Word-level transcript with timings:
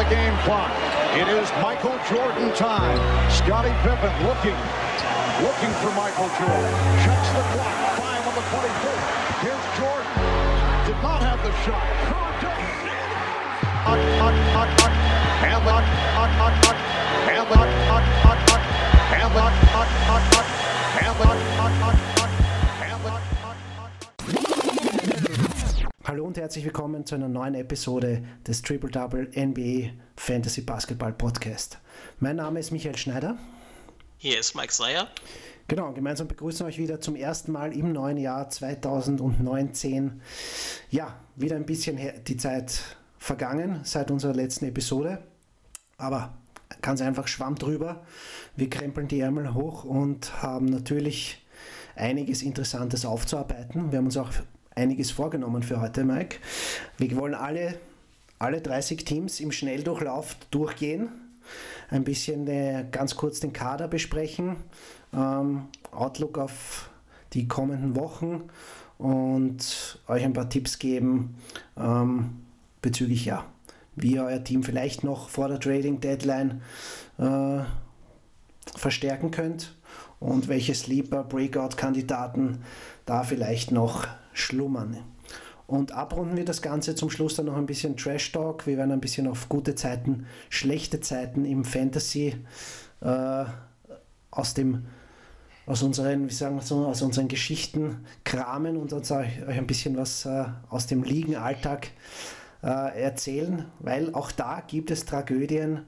the 0.00 0.08
game 0.08 0.32
clock. 0.48 0.72
It 1.12 1.28
is 1.28 1.44
Michael 1.60 1.92
Jordan 2.08 2.48
time. 2.56 2.96
Scotty 3.28 3.68
Pippen 3.84 4.14
looking, 4.24 4.56
looking 5.44 5.72
for 5.84 5.92
Michael 5.92 6.30
Jordan. 6.40 6.72
Checks 7.04 7.28
the 7.36 7.44
clock. 7.52 7.76
Five 8.00 8.24
on 8.24 8.32
the 8.32 8.44
24th. 8.48 9.04
Here's 9.44 9.66
Jordan. 9.76 10.08
Did 10.88 10.96
not 11.04 11.20
have 11.20 11.40
the 11.44 11.52
shot. 11.64 11.84
And 15.50 15.66
lock, 15.66 15.84
lock, 16.16 16.30
lock, 16.38 16.54
lock, 16.64 16.76
and 17.28 17.50
lock, 17.50 17.68
lock, 17.76 18.00
lock, 18.00 18.40
lock, 18.48 18.62
and 19.12 19.34
lock, 19.34 19.54
lock, 19.74 19.88
lock, 20.08 20.24
lock, 20.32 20.46
and 21.02 21.20
lock, 21.20 21.40
lock, 21.58 21.80
lock. 21.80 22.19
Hallo 26.10 26.24
und 26.24 26.36
herzlich 26.36 26.64
willkommen 26.64 27.06
zu 27.06 27.14
einer 27.14 27.28
neuen 27.28 27.54
Episode 27.54 28.24
des 28.44 28.62
Triple 28.62 28.90
Double 28.90 29.30
NBA 29.32 29.90
Fantasy 30.16 30.60
Basketball 30.60 31.12
Podcast. 31.12 31.78
Mein 32.18 32.34
Name 32.34 32.58
ist 32.58 32.72
Michael 32.72 32.96
Schneider. 32.96 33.38
Hier 34.18 34.40
ist 34.40 34.56
Mike 34.56 34.72
Seyer. 34.72 35.06
Genau, 35.68 35.92
gemeinsam 35.92 36.26
begrüßen 36.26 36.66
wir 36.66 36.66
euch 36.66 36.78
wieder 36.78 37.00
zum 37.00 37.14
ersten 37.14 37.52
Mal 37.52 37.72
im 37.72 37.92
neuen 37.92 38.16
Jahr 38.16 38.50
2019. 38.50 40.20
Ja, 40.90 41.14
wieder 41.36 41.54
ein 41.54 41.64
bisschen 41.64 42.00
die 42.26 42.36
Zeit 42.36 42.82
vergangen 43.16 43.78
seit 43.84 44.10
unserer 44.10 44.34
letzten 44.34 44.64
Episode. 44.64 45.22
Aber 45.96 46.34
ganz 46.82 47.02
einfach 47.02 47.28
Schwamm 47.28 47.54
drüber. 47.54 48.04
Wir 48.56 48.68
krempeln 48.68 49.06
die 49.06 49.20
Ärmel 49.20 49.54
hoch 49.54 49.84
und 49.84 50.42
haben 50.42 50.64
natürlich 50.64 51.46
einiges 51.94 52.42
Interessantes 52.42 53.04
aufzuarbeiten. 53.04 53.92
Wir 53.92 53.98
haben 53.98 54.06
uns 54.06 54.16
auch 54.16 54.32
einiges 54.74 55.10
vorgenommen 55.10 55.62
für 55.62 55.80
heute, 55.80 56.04
Mike. 56.04 56.36
Wir 56.98 57.16
wollen 57.16 57.34
alle, 57.34 57.78
alle 58.38 58.60
30 58.60 59.04
Teams 59.04 59.40
im 59.40 59.52
Schnelldurchlauf 59.52 60.36
durchgehen. 60.50 61.08
Ein 61.90 62.04
bisschen 62.04 62.46
äh, 62.46 62.86
ganz 62.90 63.16
kurz 63.16 63.40
den 63.40 63.52
Kader 63.52 63.88
besprechen. 63.88 64.56
Ähm, 65.12 65.68
Outlook 65.90 66.38
auf 66.38 66.90
die 67.32 67.48
kommenden 67.48 67.96
Wochen 67.96 68.48
und 68.98 69.98
euch 70.08 70.24
ein 70.24 70.32
paar 70.32 70.48
Tipps 70.48 70.78
geben 70.78 71.36
ähm, 71.76 72.42
bezüglich 72.82 73.24
ja, 73.24 73.44
wie 73.96 74.14
ihr 74.14 74.24
euer 74.24 74.44
Team 74.44 74.62
vielleicht 74.62 75.04
noch 75.04 75.28
vor 75.28 75.48
der 75.48 75.58
Trading 75.58 76.00
Deadline 76.00 76.60
äh, 77.18 77.60
verstärken 78.76 79.30
könnt 79.30 79.74
und 80.18 80.48
welche 80.48 80.74
Sleeper 80.74 81.24
Breakout 81.24 81.76
Kandidaten 81.76 82.62
da 83.06 83.22
vielleicht 83.22 83.72
noch 83.72 84.06
schlummern. 84.32 84.98
Und 85.66 85.92
abrunden 85.92 86.36
wir 86.36 86.44
das 86.44 86.62
Ganze 86.62 86.96
zum 86.96 87.10
Schluss 87.10 87.36
dann 87.36 87.46
noch 87.46 87.56
ein 87.56 87.66
bisschen 87.66 87.96
Trash 87.96 88.32
Talk. 88.32 88.66
Wir 88.66 88.76
werden 88.76 88.90
ein 88.90 89.00
bisschen 89.00 89.28
auf 89.28 89.48
gute 89.48 89.76
Zeiten, 89.76 90.26
schlechte 90.48 91.00
Zeiten 91.00 91.44
im 91.44 91.64
Fantasy 91.64 92.36
äh, 93.00 93.44
aus 94.30 94.54
dem 94.54 94.86
aus 95.66 95.84
unseren, 95.84 96.28
wie 96.28 96.32
sagen 96.32 96.56
wir 96.56 96.62
so, 96.62 96.86
aus 96.86 97.00
unseren 97.00 97.28
Geschichten 97.28 98.04
kramen 98.24 98.76
und 98.76 98.92
uns 98.92 99.12
euch 99.12 99.40
ein 99.46 99.68
bisschen 99.68 99.96
was 99.96 100.26
äh, 100.26 100.46
aus 100.68 100.88
dem 100.88 101.04
Ligenalltag 101.04 101.88
äh, 102.64 103.00
erzählen, 103.00 103.66
weil 103.78 104.12
auch 104.14 104.32
da 104.32 104.62
gibt 104.66 104.90
es 104.90 105.04
Tragödien 105.04 105.82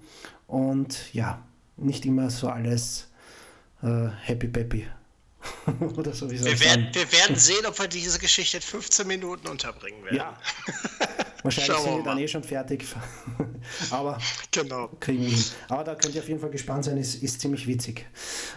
und 0.46 1.12
ja, 1.12 1.42
nicht 1.76 2.06
immer 2.06 2.30
so 2.30 2.48
alles 2.48 3.08
äh, 3.82 4.06
happy 4.22 4.46
peppy. 4.46 4.86
Oder 5.96 6.12
so, 6.14 6.30
wie 6.30 6.42
Wir 6.44 6.60
werden, 6.60 6.88
wir 6.92 7.10
werden 7.12 7.36
sehen, 7.36 7.66
ob 7.66 7.78
wir 7.78 7.88
diese 7.88 8.18
Geschichte 8.18 8.58
in 8.58 8.62
15 8.62 9.06
Minuten 9.06 9.48
unterbringen 9.48 10.04
werden. 10.04 10.16
Ja. 10.16 10.38
Wahrscheinlich 11.42 11.76
sind 11.78 11.96
wir 11.96 12.02
dann 12.04 12.18
eh 12.18 12.28
schon 12.28 12.44
fertig. 12.44 12.84
Aber 13.90 14.18
Genau. 14.52 14.88
kriegen 15.00 15.22
wir 15.22 15.30
hin. 15.30 15.44
Aber 15.68 15.82
da 15.82 15.94
könnt 15.96 16.14
ihr 16.14 16.22
auf 16.22 16.28
jeden 16.28 16.40
Fall 16.40 16.50
gespannt 16.50 16.84
sein, 16.84 16.96
ist, 16.96 17.16
ist 17.22 17.40
ziemlich 17.40 17.66
witzig. 17.66 18.06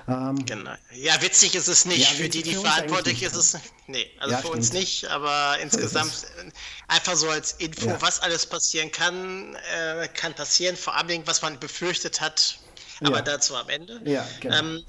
Ähm, 0.08 0.46
Genau. 0.46 0.72
Ja, 0.94 1.20
witzig 1.22 1.56
ist 1.56 1.68
es 1.68 1.86
nicht. 1.86 2.02
Ja, 2.02 2.08
für 2.16 2.30
die, 2.30 2.44
die 2.44 2.54
für 2.54 2.60
uns 2.60 2.70
verantwortlich 2.70 3.24
ist 3.24 3.36
es. 3.36 3.58
Nee, 3.88 4.12
also 4.20 4.34
Ja, 4.36 4.42
für 4.42 4.50
uns 4.50 4.68
stimmt. 4.68 4.82
nicht, 4.82 5.06
aber 5.10 5.58
insgesamt 5.64 6.28
äh, 6.40 6.52
einfach 6.88 7.16
so 7.16 7.30
als 7.30 7.54
Info, 7.54 7.88
Ja. 7.88 8.02
was 8.02 8.20
alles 8.20 8.46
passieren 8.46 8.92
kann, 8.92 9.56
äh, 9.76 10.08
kann 10.10 10.34
passieren, 10.36 10.76
vor 10.76 10.96
allem 10.96 11.24
was 11.26 11.42
man 11.42 11.60
befürchtet 11.60 12.22
hat, 12.22 12.60
aber 13.02 13.22
dazu 13.24 13.56
am 13.56 13.70
Ende. 13.70 14.00
Ja, 14.06 14.28
genau. 14.40 14.60
ähm, 14.60 14.84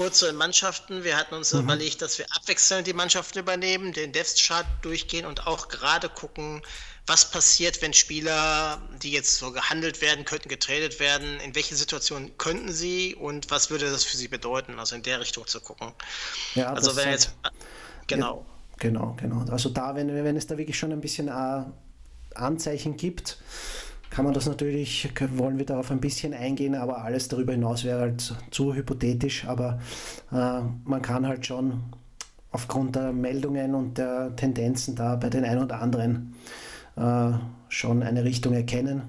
kurz 0.00 0.20
zu 0.20 0.24
den 0.24 0.36
Mannschaften. 0.36 1.04
Wir 1.04 1.18
hatten 1.18 1.34
uns 1.34 1.52
überlegt, 1.52 2.00
dass 2.00 2.16
wir 2.16 2.24
abwechselnd 2.34 2.86
die 2.86 2.94
Mannschaften 2.94 3.38
übernehmen, 3.38 3.92
den 3.92 4.12
Death-Chart 4.12 4.64
durchgehen 4.80 5.26
und 5.26 5.46
auch 5.46 5.68
gerade 5.68 6.08
gucken, 6.08 6.62
was 7.06 7.30
passiert, 7.30 7.82
wenn 7.82 7.92
Spieler, 7.92 8.80
die 9.02 9.12
jetzt 9.12 9.36
so 9.36 9.52
gehandelt 9.52 10.00
werden 10.00 10.24
könnten, 10.24 10.48
getradet 10.48 11.00
werden, 11.00 11.38
in 11.40 11.54
welche 11.54 11.76
Situationen 11.76 12.38
könnten 12.38 12.72
sie 12.72 13.14
und 13.14 13.50
was 13.50 13.68
würde 13.68 13.90
das 13.90 14.04
für 14.04 14.16
sie 14.16 14.28
bedeuten? 14.28 14.78
Also 14.78 14.96
in 14.96 15.02
der 15.02 15.20
Richtung 15.20 15.46
zu 15.46 15.60
gucken. 15.60 15.92
ja, 16.54 16.72
Also 16.72 16.94
das 16.94 16.96
wenn 16.96 17.10
jetzt. 17.10 17.34
Genau. 18.06 18.46
Genau, 18.78 19.14
genau. 19.20 19.44
Also 19.52 19.68
da, 19.68 19.94
wenn, 19.96 20.08
wenn 20.24 20.34
es 20.34 20.46
da 20.46 20.56
wirklich 20.56 20.78
schon 20.78 20.92
ein 20.92 21.02
bisschen 21.02 21.28
äh, 21.28 21.64
Anzeichen 22.34 22.96
gibt, 22.96 23.36
kann 24.10 24.24
man 24.24 24.34
das 24.34 24.46
natürlich, 24.46 25.08
wollen 25.36 25.58
wir 25.58 25.66
darauf 25.66 25.90
ein 25.90 26.00
bisschen 26.00 26.34
eingehen, 26.34 26.74
aber 26.74 27.04
alles 27.04 27.28
darüber 27.28 27.52
hinaus 27.52 27.84
wäre 27.84 28.00
halt 28.00 28.34
zu 28.50 28.74
hypothetisch, 28.74 29.46
aber 29.46 29.80
äh, 30.32 30.60
man 30.84 31.00
kann 31.00 31.26
halt 31.26 31.46
schon 31.46 31.84
aufgrund 32.52 32.96
der 32.96 33.12
Meldungen 33.12 33.74
und 33.74 33.98
der 33.98 34.34
Tendenzen 34.34 34.96
da 34.96 35.16
bei 35.16 35.30
den 35.30 35.44
ein 35.44 35.58
oder 35.58 35.80
anderen 35.80 36.34
äh, 36.96 37.32
schon 37.68 38.02
eine 38.02 38.24
Richtung 38.24 38.52
erkennen. 38.52 39.02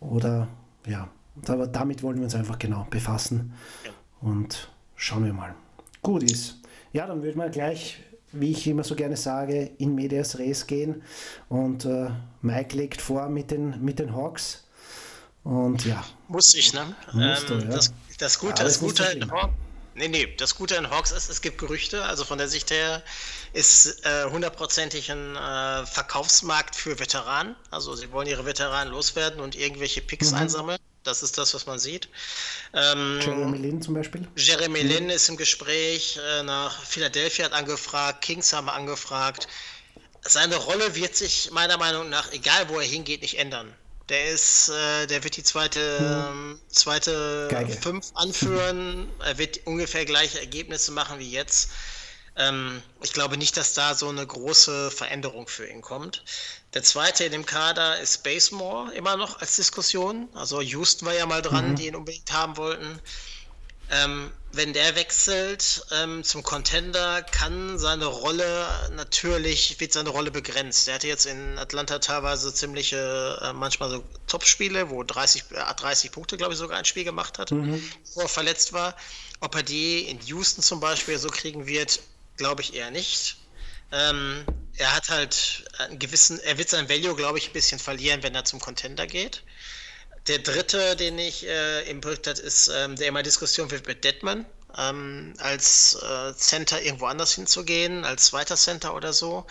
Oder 0.00 0.48
ja, 0.86 1.08
aber 1.46 1.66
damit 1.66 2.02
wollen 2.02 2.16
wir 2.16 2.24
uns 2.24 2.34
einfach 2.34 2.58
genau 2.58 2.86
befassen 2.90 3.52
und 4.20 4.70
schauen 4.96 5.24
wir 5.24 5.32
mal. 5.32 5.54
Gut 6.02 6.22
ist. 6.24 6.60
Ja, 6.92 7.06
dann 7.06 7.22
würden 7.22 7.38
wir 7.38 7.48
gleich, 7.48 8.02
wie 8.40 8.52
ich 8.52 8.66
immer 8.66 8.84
so 8.84 8.94
gerne 8.94 9.16
sage, 9.16 9.70
in 9.78 9.94
medias 9.94 10.38
res 10.38 10.66
gehen. 10.66 11.02
Und 11.48 11.84
äh, 11.84 12.10
Mike 12.42 12.76
legt 12.76 13.00
vor 13.02 13.28
mit 13.28 13.50
den, 13.50 13.82
mit 13.84 13.98
den 13.98 14.14
Hawks. 14.14 14.64
Und 15.44 15.84
ja, 15.84 16.04
Muss 16.28 16.54
ich, 16.54 16.72
ne? 16.74 16.94
Musst 17.12 17.48
du, 17.48 17.54
ja. 17.54 17.60
das, 17.66 17.92
das 18.18 18.38
Gute, 18.38 18.58
Ja, 18.58 18.64
das 18.64 18.80
Gute 18.80 19.04
in. 19.04 19.30
Hawks. 19.30 19.52
Nee, 19.94 20.08
nee, 20.08 20.34
das 20.36 20.54
Gute 20.56 20.74
in 20.74 20.90
Hawks 20.90 21.10
ist, 21.10 21.30
es 21.30 21.40
gibt 21.40 21.56
Gerüchte, 21.56 22.04
also 22.04 22.24
von 22.24 22.36
der 22.36 22.48
Sicht 22.48 22.70
her 22.70 23.02
ist 23.54 24.04
äh, 24.04 24.24
hundertprozentig 24.30 25.10
ein 25.10 25.36
äh, 25.36 25.86
Verkaufsmarkt 25.86 26.76
für 26.76 26.98
Veteranen. 26.98 27.56
Also 27.70 27.94
sie 27.94 28.12
wollen 28.12 28.28
ihre 28.28 28.44
Veteranen 28.44 28.92
loswerden 28.92 29.40
und 29.40 29.56
irgendwelche 29.56 30.02
Picks 30.02 30.32
Mhm. 30.32 30.38
einsammeln. 30.38 30.78
Das 31.06 31.22
ist 31.22 31.38
das, 31.38 31.54
was 31.54 31.66
man 31.66 31.78
sieht. 31.78 32.08
Ähm, 32.74 33.20
Jeremy 33.20 33.58
Lin 33.58 33.80
zum 33.80 33.94
Beispiel. 33.94 34.26
Jeremy 34.36 34.82
Lin 34.82 35.08
ist 35.08 35.28
im 35.28 35.36
Gespräch, 35.36 36.18
äh, 36.22 36.42
nach 36.42 36.82
Philadelphia 36.82 37.44
hat 37.44 37.52
angefragt, 37.52 38.22
Kings 38.22 38.52
haben 38.52 38.68
angefragt. 38.68 39.46
Seine 40.22 40.56
Rolle 40.56 40.96
wird 40.96 41.14
sich 41.14 41.50
meiner 41.52 41.78
Meinung 41.78 42.08
nach, 42.08 42.32
egal 42.32 42.68
wo 42.68 42.80
er 42.80 42.86
hingeht, 42.86 43.22
nicht 43.22 43.38
ändern. 43.38 43.72
Der 44.08 44.26
ist, 44.30 44.68
äh, 44.68 45.06
der 45.06 45.22
wird 45.24 45.36
die 45.36 45.42
zweite, 45.42 46.28
ähm, 46.30 46.60
zweite 46.68 47.48
Geige. 47.50 47.72
Fünf 47.72 48.06
anführen. 48.14 49.08
er 49.24 49.38
wird 49.38 49.66
ungefähr 49.66 50.04
gleiche 50.04 50.40
Ergebnisse 50.40 50.92
machen 50.92 51.18
wie 51.18 51.30
jetzt. 51.30 51.70
Ähm, 52.36 52.82
ich 53.02 53.12
glaube 53.12 53.36
nicht, 53.36 53.56
dass 53.56 53.74
da 53.74 53.94
so 53.94 54.08
eine 54.08 54.26
große 54.26 54.90
Veränderung 54.90 55.48
für 55.48 55.66
ihn 55.66 55.80
kommt. 55.80 56.22
Der 56.74 56.82
zweite 56.82 57.24
in 57.24 57.32
dem 57.32 57.46
Kader 57.46 57.98
ist 58.00 58.22
Basemore 58.22 58.92
immer 58.94 59.16
noch 59.16 59.40
als 59.40 59.56
Diskussion. 59.56 60.28
Also 60.34 60.60
Houston 60.60 61.06
war 61.06 61.14
ja 61.14 61.26
mal 61.26 61.40
dran, 61.40 61.76
die 61.76 61.86
ihn 61.86 61.96
unbedingt 61.96 62.32
haben 62.32 62.56
wollten. 62.56 63.00
Ähm, 63.88 64.32
wenn 64.52 64.72
der 64.72 64.96
wechselt 64.96 65.86
ähm, 65.92 66.24
zum 66.24 66.42
Contender, 66.42 67.22
kann 67.22 67.78
seine 67.78 68.06
Rolle 68.06 68.66
natürlich, 68.96 69.78
wird 69.78 69.92
seine 69.92 70.08
Rolle 70.08 70.30
begrenzt. 70.30 70.88
Er 70.88 70.94
hatte 70.94 71.06
jetzt 71.06 71.26
in 71.26 71.56
Atlanta 71.58 72.00
teilweise 72.00 72.52
ziemliche, 72.52 73.38
äh, 73.42 73.52
manchmal 73.52 73.90
so 73.90 74.02
Top-Spiele, 74.26 74.90
wo 74.90 75.04
30, 75.04 75.44
äh, 75.52 75.74
30 75.74 76.10
Punkte, 76.10 76.36
glaube 76.36 76.54
ich, 76.54 76.58
sogar 76.58 76.78
ein 76.78 76.84
Spiel 76.84 77.04
gemacht 77.04 77.38
hat, 77.38 77.52
wo 78.14 78.20
er 78.20 78.28
verletzt 78.28 78.72
war. 78.72 78.96
Ob 79.40 79.54
er 79.54 79.62
die 79.62 80.00
in 80.08 80.20
Houston 80.20 80.62
zum 80.62 80.80
Beispiel 80.80 81.18
so 81.18 81.28
kriegen 81.28 81.66
wird, 81.66 82.00
glaube 82.36 82.62
ich 82.62 82.74
eher 82.74 82.90
nicht. 82.90 83.36
Ähm, 83.92 84.44
er 84.76 84.94
hat 84.94 85.08
halt 85.08 85.64
einen 85.78 85.98
gewissen, 85.98 86.40
er 86.40 86.58
wird 86.58 86.68
sein 86.68 86.88
Value, 86.88 87.14
glaube 87.14 87.38
ich, 87.38 87.48
ein 87.48 87.52
bisschen 87.52 87.78
verlieren, 87.78 88.22
wenn 88.22 88.34
er 88.34 88.44
zum 88.44 88.60
Contender 88.60 89.06
geht. 89.06 89.42
Der 90.26 90.38
dritte, 90.38 90.96
den 90.96 91.18
ich 91.18 91.46
äh, 91.46 91.88
im 91.88 92.00
Bericht 92.00 92.26
hat, 92.26 92.38
ist, 92.38 92.68
ähm, 92.68 92.96
der 92.96 93.08
immer 93.08 93.22
Diskussion 93.22 93.70
wird 93.70 93.86
mit 93.86 94.04
Deadman, 94.04 94.44
ähm, 94.76 95.34
als 95.38 95.94
äh, 95.94 96.34
Center 96.34 96.82
irgendwo 96.82 97.06
anders 97.06 97.32
hinzugehen, 97.34 98.04
als 98.04 98.26
zweiter 98.26 98.56
Center 98.56 98.94
oder 98.94 99.12
so. 99.12 99.46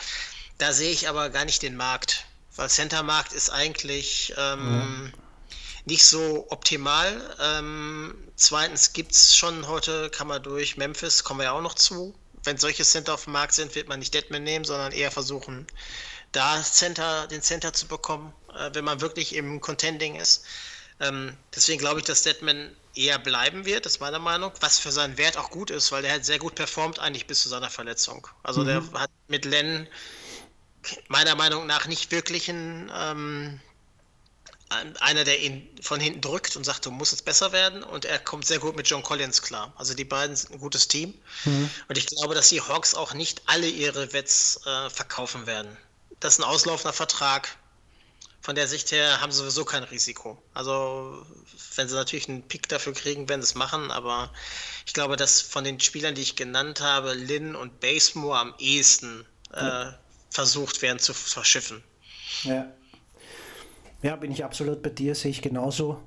Da 0.58 0.74
sehe 0.74 0.92
ich 0.92 1.08
aber 1.08 1.30
gar 1.30 1.46
nicht 1.46 1.62
den 1.62 1.78
Markt, 1.78 2.26
weil 2.56 2.70
Center-Markt 2.70 3.34
ist 3.34 3.50
eigentlich 3.50 4.34
ähm, 4.38 5.14
nicht 5.86 6.06
so 6.06 6.48
optimal. 6.50 7.36
Ähm, 7.40 8.16
zweitens 8.36 8.94
gibt 8.94 9.14
es 9.14 9.36
schon 9.36 9.68
heute, 9.68 10.10
kann 10.10 10.28
man 10.28 10.44
durch 10.44 10.78
Memphis, 10.78 11.24
kommen 11.24 11.40
wir 11.40 11.46
ja 11.46 11.52
auch 11.54 11.62
noch 11.62 11.76
zu. 11.76 12.16
Wenn 12.45 12.57
solche 12.57 12.83
Center 12.83 13.13
auf 13.13 13.25
dem 13.25 13.33
Markt 13.33 13.53
sind, 13.53 13.75
wird 13.75 13.88
man 13.88 14.00
nicht 14.00 14.13
Deadman 14.13 14.44
nehmen, 14.44 14.65
sondern 14.65 14.92
eher 14.92 15.12
versuchen, 15.12 15.68
da 16.31 16.62
Center, 16.62 17.27
den 17.27 17.42
Center 17.42 17.74
zu 17.74 17.88
bekommen. 17.88 18.33
äh, 18.56 18.69
wenn 18.74 18.86
man 18.86 19.01
wirklich 19.01 19.36
im 19.36 19.62
Contending 19.62 20.15
ist. 20.15 20.45
Ähm, 21.00 21.38
deswegen 21.53 21.80
glaube 21.80 22.00
ich, 22.00 22.06
dass 22.06 22.24
Deadman 22.24 22.75
eher 22.95 23.19
bleiben 23.19 23.65
wird, 23.65 23.86
ist 23.86 24.00
meiner 24.00 24.19
Meinung, 24.19 24.53
was 24.62 24.80
für 24.80 24.92
seinen 24.92 25.18
Wert 25.18 25.38
auch 25.38 25.50
gut 25.50 25.69
ist, 25.69 25.92
weil 25.92 26.01
der 26.01 26.13
hat 26.13 26.25
sehr 26.25 26.39
gut 26.39 26.56
performt 26.56 27.00
eigentlich 27.00 27.27
bis 27.27 27.42
zu 27.42 27.50
seiner 27.50 27.69
Verletzung. 27.69 28.27
Also 28.44 28.62
mhm. 28.62 28.65
der 28.65 29.01
hat 29.01 29.12
mit 29.27 29.44
Len 29.44 29.88
meiner 31.07 31.36
Meinung 31.36 31.65
nach 31.65 31.88
nicht 31.88 32.12
wirklich 32.12 32.48
ein, 32.48 32.91
ähm, 32.95 33.59
einer, 34.69 35.23
der 35.23 35.39
ihn 35.41 35.67
von 35.81 36.00
hinten 36.00 36.21
drückt 36.21 36.56
und 36.56 36.63
sagt, 36.63 36.85
du 36.85 36.91
musst 36.91 37.12
jetzt 37.12 37.25
besser 37.25 37.51
werden. 37.51 37.83
Und 37.83 38.06
er 38.06 38.19
kommt 38.19 38.45
sehr 38.45 38.59
gut 38.59 38.75
mit 38.75 38.88
John 38.88 39.03
Collins 39.03 39.41
klar. 39.41 39.73
Also 39.77 39.94
die 39.94 40.06
beiden 40.06 40.35
sind 40.35 40.53
ein 40.53 40.59
gutes 40.59 40.88
Team. 40.88 41.13
Mhm. 41.45 41.69
Und 41.88 41.97
ich 41.97 42.07
glaube, 42.07 42.33
dass 42.33 42.50
die 42.50 42.62
Hawks 42.62 42.95
auch 42.95 43.13
nicht 43.13 43.44
alle 43.45 43.67
ihre 43.67 44.12
Wets 44.13 44.59
äh, 44.65 44.89
verkaufen 44.89 45.45
werden. 45.45 45.77
Das 46.19 46.33
ist 46.33 46.39
ein 46.39 46.45
auslaufender 46.45 46.94
Vertrag. 46.94 47.57
Von 48.41 48.56
der 48.56 48.67
Sicht 48.67 48.91
her 48.91 49.21
haben 49.21 49.31
sie 49.31 49.39
sowieso 49.39 49.65
kein 49.65 49.83
Risiko. 49.83 50.41
Also, 50.53 51.25
wenn 51.75 51.89
sie 51.89 51.95
natürlich 51.95 52.29
einen 52.29 52.47
Pick 52.47 52.69
dafür 52.69 52.94
kriegen, 52.94 53.27
werden 53.27 53.41
sie 53.41 53.50
es 53.50 53.56
machen. 53.56 53.89
Aber 53.91 54.31
ich 54.85 54.94
glaube, 54.94 55.15
dass 55.15 55.41
von 55.41 55.63
den 55.63 55.79
Spielern, 55.79 56.15
die 56.15 56.21
ich 56.21 56.35
genannt 56.35 56.81
habe, 56.81 57.13
Lynn 57.13 57.56
und 57.56 57.79
Basemore 57.79 58.39
am 58.39 58.56
ehesten 58.59 59.25
äh, 59.51 59.85
versucht 60.29 60.81
werden 60.81 61.00
zu 61.00 61.13
verschiffen. 61.13 61.83
Ja. 62.44 62.71
Ja, 64.06 64.16
bin 64.16 64.30
ich 64.30 64.46
absolut 64.46 64.84
bei 64.84 64.92
dir, 64.92 65.16
sehe 65.16 65.31
ich 65.31 65.42
genauso. 65.42 65.98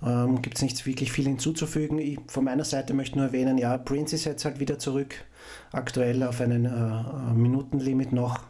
Ähm, 0.00 0.42
Gibt 0.42 0.58
es 0.58 0.62
nichts 0.62 0.86
wirklich 0.86 1.10
viel 1.10 1.24
hinzuzufügen. 1.24 1.98
Ich, 1.98 2.20
von 2.28 2.44
meiner 2.44 2.62
Seite 2.62 2.94
möchte 2.94 3.18
nur 3.18 3.26
erwähnen, 3.26 3.58
ja, 3.58 3.76
Prince 3.78 4.14
ist 4.14 4.26
jetzt 4.26 4.44
halt 4.44 4.60
wieder 4.60 4.78
zurück, 4.78 5.16
aktuell 5.72 6.22
auf 6.22 6.40
einen 6.40 6.66
äh, 6.66 7.34
Minutenlimit 7.34 8.12
noch, 8.12 8.44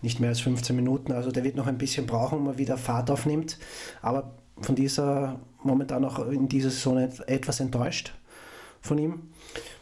nicht 0.00 0.20
mehr 0.20 0.28
als 0.28 0.38
15 0.38 0.76
Minuten. 0.76 1.10
Also 1.10 1.32
der 1.32 1.42
wird 1.42 1.56
noch 1.56 1.66
ein 1.66 1.76
bisschen 1.76 2.06
brauchen, 2.06 2.38
um 2.38 2.46
er 2.46 2.56
wieder 2.56 2.78
Fahrt 2.78 3.10
aufnimmt. 3.10 3.58
Aber 4.00 4.36
von 4.60 4.76
dieser, 4.76 5.40
momentan 5.64 6.04
auch 6.04 6.28
in 6.28 6.46
dieser 6.46 6.70
Saison 6.70 6.98
etwas 6.98 7.58
enttäuscht 7.58 8.14
von 8.80 8.96
ihm. 8.98 9.22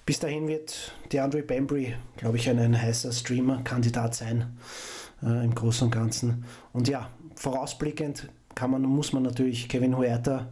Bis 0.06 0.20
dahin 0.20 0.48
wird 0.48 0.94
DeAndre 1.12 1.42
Bambry, 1.42 1.96
glaube 2.16 2.38
ich, 2.38 2.48
ein, 2.48 2.58
ein 2.58 2.80
heißer 2.80 3.12
Streamer-Kandidat 3.12 4.14
sein 4.14 4.56
äh, 5.22 5.44
im 5.44 5.54
Großen 5.54 5.88
und 5.88 5.90
Ganzen. 5.90 6.46
Und 6.72 6.88
ja, 6.88 7.10
vorausblickend 7.34 8.30
kann 8.54 8.70
man, 8.70 8.82
muss 8.82 9.12
man 9.12 9.22
natürlich 9.22 9.68
Kevin 9.68 9.96
Huerta 9.96 10.48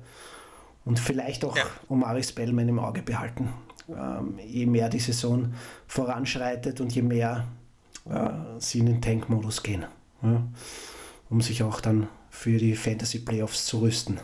und 0.84 0.98
vielleicht 0.98 1.44
auch 1.44 1.56
ja. 1.56 1.64
Omari 1.88 2.22
Spellman 2.22 2.68
im 2.68 2.78
Auge 2.78 3.02
behalten. 3.02 3.52
Ähm, 3.88 4.38
je 4.44 4.66
mehr 4.66 4.88
die 4.88 5.00
Saison 5.00 5.54
voranschreitet 5.86 6.80
und 6.80 6.94
je 6.94 7.02
mehr 7.02 7.46
äh, 8.08 8.30
sie 8.58 8.78
in 8.78 8.86
den 8.86 9.02
Tank-Modus 9.02 9.62
gehen, 9.62 9.84
ja, 10.22 10.42
um 11.30 11.40
sich 11.40 11.62
auch 11.62 11.80
dann 11.80 12.08
für 12.30 12.58
die 12.58 12.74
Fantasy 12.74 13.18
Playoffs 13.18 13.66
zu 13.66 13.80
rüsten. 13.80 14.20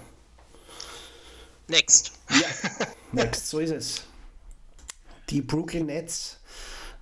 Next. 1.68 2.12
Ja, 2.30 2.46
next, 3.12 3.48
so 3.48 3.58
ist 3.58 3.72
es. 3.72 4.04
Die 5.28 5.42
Brooklyn 5.42 5.86
Nets, 5.86 6.40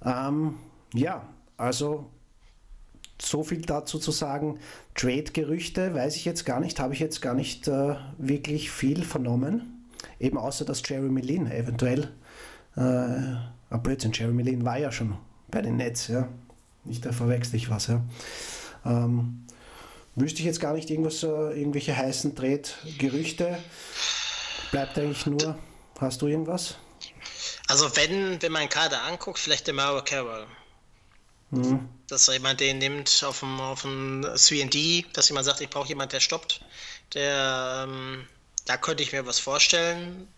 ähm, 0.04 0.56
ja, 0.92 1.28
also 1.56 2.10
so 3.20 3.42
viel 3.42 3.62
dazu 3.62 3.98
zu 3.98 4.10
sagen. 4.10 4.58
Trade-Gerüchte 4.94 5.94
weiß 5.94 6.16
ich 6.16 6.24
jetzt 6.24 6.44
gar 6.44 6.60
nicht, 6.60 6.80
habe 6.80 6.94
ich 6.94 7.00
jetzt 7.00 7.20
gar 7.22 7.34
nicht 7.34 7.68
äh, 7.68 7.96
wirklich 8.18 8.70
viel 8.70 9.04
vernommen. 9.04 9.86
Eben 10.20 10.38
außer 10.38 10.64
dass 10.64 10.86
Jeremy 10.86 11.20
Lin 11.20 11.50
eventuell, 11.50 12.12
äh, 12.76 12.80
ah 12.80 13.76
Blödsinn, 13.82 14.12
Jeremy 14.12 14.42
Lin 14.42 14.64
war 14.64 14.78
ja 14.78 14.92
schon 14.92 15.16
bei 15.48 15.62
den 15.62 15.76
Nets, 15.76 16.08
ja. 16.08 16.28
Nicht, 16.84 17.04
da 17.04 17.12
verwechsel 17.12 17.56
ich 17.56 17.70
was, 17.70 17.88
ja. 17.88 18.02
Ähm, 18.84 19.44
wüsste 20.14 20.40
ich 20.40 20.46
jetzt 20.46 20.60
gar 20.60 20.74
nicht 20.74 20.90
irgendwas, 20.90 21.22
äh, 21.22 21.26
irgendwelche 21.26 21.96
heißen 21.96 22.34
Trade-Gerüchte. 22.36 23.58
Bleibt 24.70 24.98
eigentlich 24.98 25.26
nur, 25.26 25.58
hast 25.98 26.22
du 26.22 26.26
irgendwas? 26.26 26.76
Also 27.68 27.96
wenn, 27.96 28.40
wenn 28.40 28.52
man 28.52 28.68
Kader 28.68 29.02
anguckt, 29.04 29.38
vielleicht 29.38 29.66
der 29.66 29.74
Mario 29.74 30.02
Carroll. 30.04 30.46
Mhm. 31.50 31.88
Dass 32.08 32.26
jemand 32.26 32.60
den 32.60 32.78
nimmt 32.78 33.22
auf 33.24 33.40
dem, 33.40 33.60
auf 33.60 33.82
dem 33.82 34.24
3D, 34.24 35.06
dass 35.12 35.28
jemand 35.28 35.46
sagt, 35.46 35.60
ich 35.60 35.70
brauche 35.70 35.88
jemanden, 35.88 36.12
der 36.12 36.20
stoppt. 36.20 36.60
Der, 37.14 37.86
ähm, 37.86 38.26
da 38.64 38.76
könnte 38.76 39.02
ich 39.02 39.12
mir 39.12 39.26
was 39.26 39.38
vorstellen. 39.38 40.28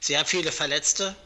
Sie 0.00 0.16
haben 0.16 0.26
viele 0.26 0.52
Verletzte. 0.52 1.16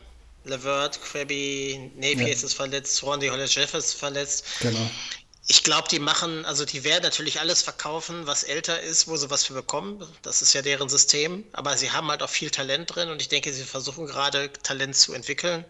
Levert, 0.44 1.02
Krabby, 1.02 1.90
Napier 1.96 2.28
ja. 2.28 2.34
ist 2.34 2.54
verletzt, 2.54 3.02
Rondy 3.02 3.28
Hollis 3.28 3.54
Jeff 3.54 3.74
ist 3.74 3.94
verletzt. 3.94 4.44
Genau. 4.60 4.90
Ich 5.48 5.62
glaube, 5.62 5.88
die 5.88 5.98
machen, 5.98 6.44
also 6.44 6.64
die 6.64 6.82
werden 6.82 7.02
natürlich 7.02 7.40
alles 7.40 7.62
verkaufen, 7.62 8.26
was 8.26 8.42
älter 8.42 8.80
ist, 8.80 9.06
wo 9.06 9.16
sie 9.16 9.30
was 9.30 9.44
für 9.44 9.54
bekommen. 9.54 10.04
Das 10.22 10.42
ist 10.42 10.52
ja 10.54 10.62
deren 10.62 10.88
System. 10.88 11.44
Aber 11.52 11.76
sie 11.76 11.90
haben 11.90 12.08
halt 12.08 12.22
auch 12.22 12.30
viel 12.30 12.50
Talent 12.50 12.94
drin 12.94 13.10
und 13.10 13.20
ich 13.22 13.28
denke, 13.28 13.52
sie 13.52 13.62
versuchen 13.62 14.06
gerade 14.06 14.52
Talent 14.62 14.96
zu 14.96 15.12
entwickeln. 15.12 15.64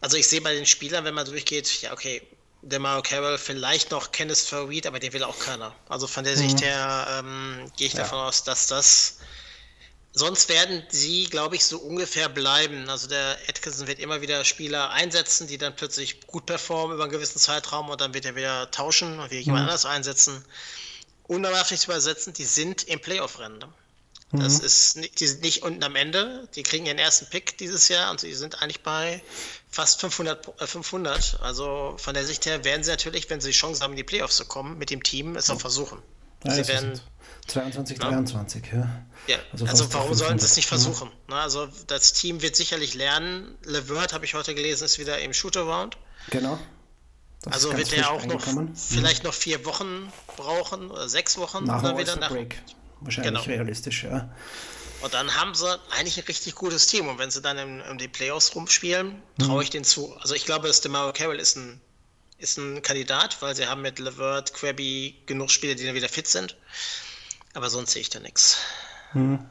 Also 0.00 0.18
ich 0.18 0.28
sehe 0.28 0.42
bei 0.42 0.54
den 0.54 0.66
Spielern, 0.66 1.04
wenn 1.04 1.14
man 1.14 1.24
durchgeht, 1.24 1.80
ja, 1.80 1.92
okay, 1.92 2.20
der 2.64 2.78
Mario 2.78 3.02
Carroll, 3.02 3.38
vielleicht 3.38 3.90
noch 3.90 4.12
Kenneth 4.12 4.38
Farid, 4.38 4.86
aber 4.86 4.98
den 4.98 5.12
will 5.12 5.22
auch 5.22 5.38
keiner. 5.38 5.74
Also 5.88 6.06
von 6.06 6.24
der 6.24 6.34
mhm. 6.34 6.38
Sicht 6.38 6.62
her 6.62 7.06
ähm, 7.18 7.70
gehe 7.76 7.86
ich 7.86 7.92
ja. 7.94 8.00
davon 8.00 8.18
aus, 8.20 8.44
dass 8.44 8.66
das. 8.66 9.18
Sonst 10.16 10.48
werden 10.48 10.84
sie, 10.90 11.24
glaube 11.24 11.56
ich, 11.56 11.64
so 11.64 11.76
ungefähr 11.78 12.28
bleiben. 12.28 12.88
Also 12.88 13.08
der 13.08 13.36
Atkinson 13.48 13.88
wird 13.88 13.98
immer 13.98 14.20
wieder 14.20 14.44
Spieler 14.44 14.90
einsetzen, 14.90 15.48
die 15.48 15.58
dann 15.58 15.74
plötzlich 15.74 16.20
gut 16.28 16.46
performen 16.46 16.94
über 16.94 17.04
einen 17.04 17.12
gewissen 17.12 17.40
Zeitraum 17.40 17.90
und 17.90 18.00
dann 18.00 18.14
wird 18.14 18.24
er 18.24 18.36
wieder 18.36 18.70
tauschen 18.70 19.18
und 19.18 19.32
wieder 19.32 19.40
jemand 19.40 19.64
mhm. 19.64 19.68
anders 19.70 19.86
einsetzen. 19.86 20.44
Darf 21.28 21.70
nicht 21.70 21.84
übersetzen, 21.84 22.32
die 22.32 22.44
sind 22.44 22.84
im 22.84 23.00
Playoff-Rennen. 23.00 23.64
Das 24.32 24.58
mhm. 24.58 24.66
ist 24.66 24.96
nicht, 24.96 25.20
die 25.20 25.26
sind 25.26 25.42
nicht 25.42 25.62
unten 25.62 25.82
am 25.82 25.96
Ende. 25.96 26.48
Die 26.54 26.62
kriegen 26.62 26.86
ihren 26.86 26.98
ersten 26.98 27.26
Pick 27.26 27.56
dieses 27.58 27.88
Jahr 27.88 28.10
und 28.10 28.20
sie 28.20 28.34
sind 28.34 28.62
eigentlich 28.62 28.82
bei 28.82 29.22
fast 29.74 30.00
500, 30.00 30.60
äh 30.60 30.66
500. 30.66 31.40
Also 31.42 31.96
von 31.98 32.14
der 32.14 32.24
Sicht 32.24 32.46
her 32.46 32.64
werden 32.64 32.84
sie 32.84 32.90
natürlich, 32.90 33.28
wenn 33.28 33.40
sie 33.40 33.48
die 33.48 33.56
Chance 33.56 33.82
haben, 33.82 33.92
in 33.92 33.96
die 33.96 34.04
Playoffs 34.04 34.36
zu 34.36 34.44
kommen, 34.44 34.78
mit 34.78 34.90
dem 34.90 35.02
Team 35.02 35.36
es 35.36 35.50
auch 35.50 35.60
versuchen. 35.60 35.98
Ja, 36.44 36.54
sie 36.54 36.68
werden 36.68 37.00
22, 37.48 37.98
ja. 37.98 38.08
23, 38.10 38.64
ja. 38.72 39.04
ja. 39.26 39.36
Also, 39.52 39.66
also 39.66 39.92
warum 39.92 40.14
sollen 40.14 40.38
sie 40.38 40.46
es 40.46 40.56
nicht 40.56 40.68
versuchen? 40.68 41.10
Ja. 41.28 41.40
Also 41.40 41.68
das 41.86 42.12
Team 42.12 42.42
wird 42.42 42.54
sicherlich 42.54 42.94
lernen. 42.94 43.56
Levert, 43.64 44.12
habe 44.12 44.24
ich 44.24 44.34
heute 44.34 44.54
gelesen, 44.54 44.84
ist 44.84 44.98
wieder 44.98 45.18
im 45.20 45.32
Shootaround. 45.32 45.96
Genau. 46.30 46.58
Das 47.42 47.54
also 47.54 47.76
wird 47.76 47.92
er 47.92 48.10
auch 48.10 48.24
noch 48.24 48.42
vielleicht 48.74 49.24
noch 49.24 49.34
vier 49.34 49.64
Wochen 49.66 50.10
brauchen 50.36 50.90
oder 50.90 51.08
sechs 51.08 51.36
Wochen 51.36 51.64
nach 51.64 51.82
dann 51.82 51.98
wieder 51.98 52.16
nach. 52.16 52.30
Break 52.30 52.56
wahrscheinlich 53.00 53.44
genau. 53.44 53.44
realistisch, 53.44 54.04
ja. 54.04 54.30
Und 55.04 55.12
dann 55.12 55.38
haben 55.38 55.54
sie 55.54 55.68
eigentlich 55.90 56.16
ein 56.16 56.24
richtig 56.24 56.54
gutes 56.54 56.86
Team. 56.86 57.08
Und 57.08 57.18
wenn 57.18 57.30
sie 57.30 57.42
dann 57.42 57.58
in, 57.58 57.80
in 57.80 57.98
die 57.98 58.08
Playoffs 58.08 58.56
rumspielen, 58.56 59.22
traue 59.38 59.62
ich 59.62 59.68
mhm. 59.68 59.72
denen 59.72 59.84
zu. 59.84 60.16
Also 60.16 60.34
ich 60.34 60.46
glaube, 60.46 60.66
dass 60.66 60.80
DeMario 60.80 61.12
Carroll 61.12 61.38
ist 61.38 61.58
ein, 61.58 61.78
ist 62.38 62.56
ein 62.56 62.80
Kandidat, 62.80 63.36
weil 63.42 63.54
sie 63.54 63.66
haben 63.66 63.82
mit 63.82 63.98
Levert, 63.98 64.54
Krabby 64.54 65.14
genug 65.26 65.50
Spieler, 65.50 65.74
die 65.74 65.84
dann 65.84 65.94
wieder 65.94 66.08
fit 66.08 66.26
sind. 66.26 66.56
Aber 67.52 67.68
sonst 67.68 67.90
sehe 67.90 68.00
ich 68.00 68.08
da 68.08 68.18
nichts. 68.18 68.56
Mhm. 69.12 69.44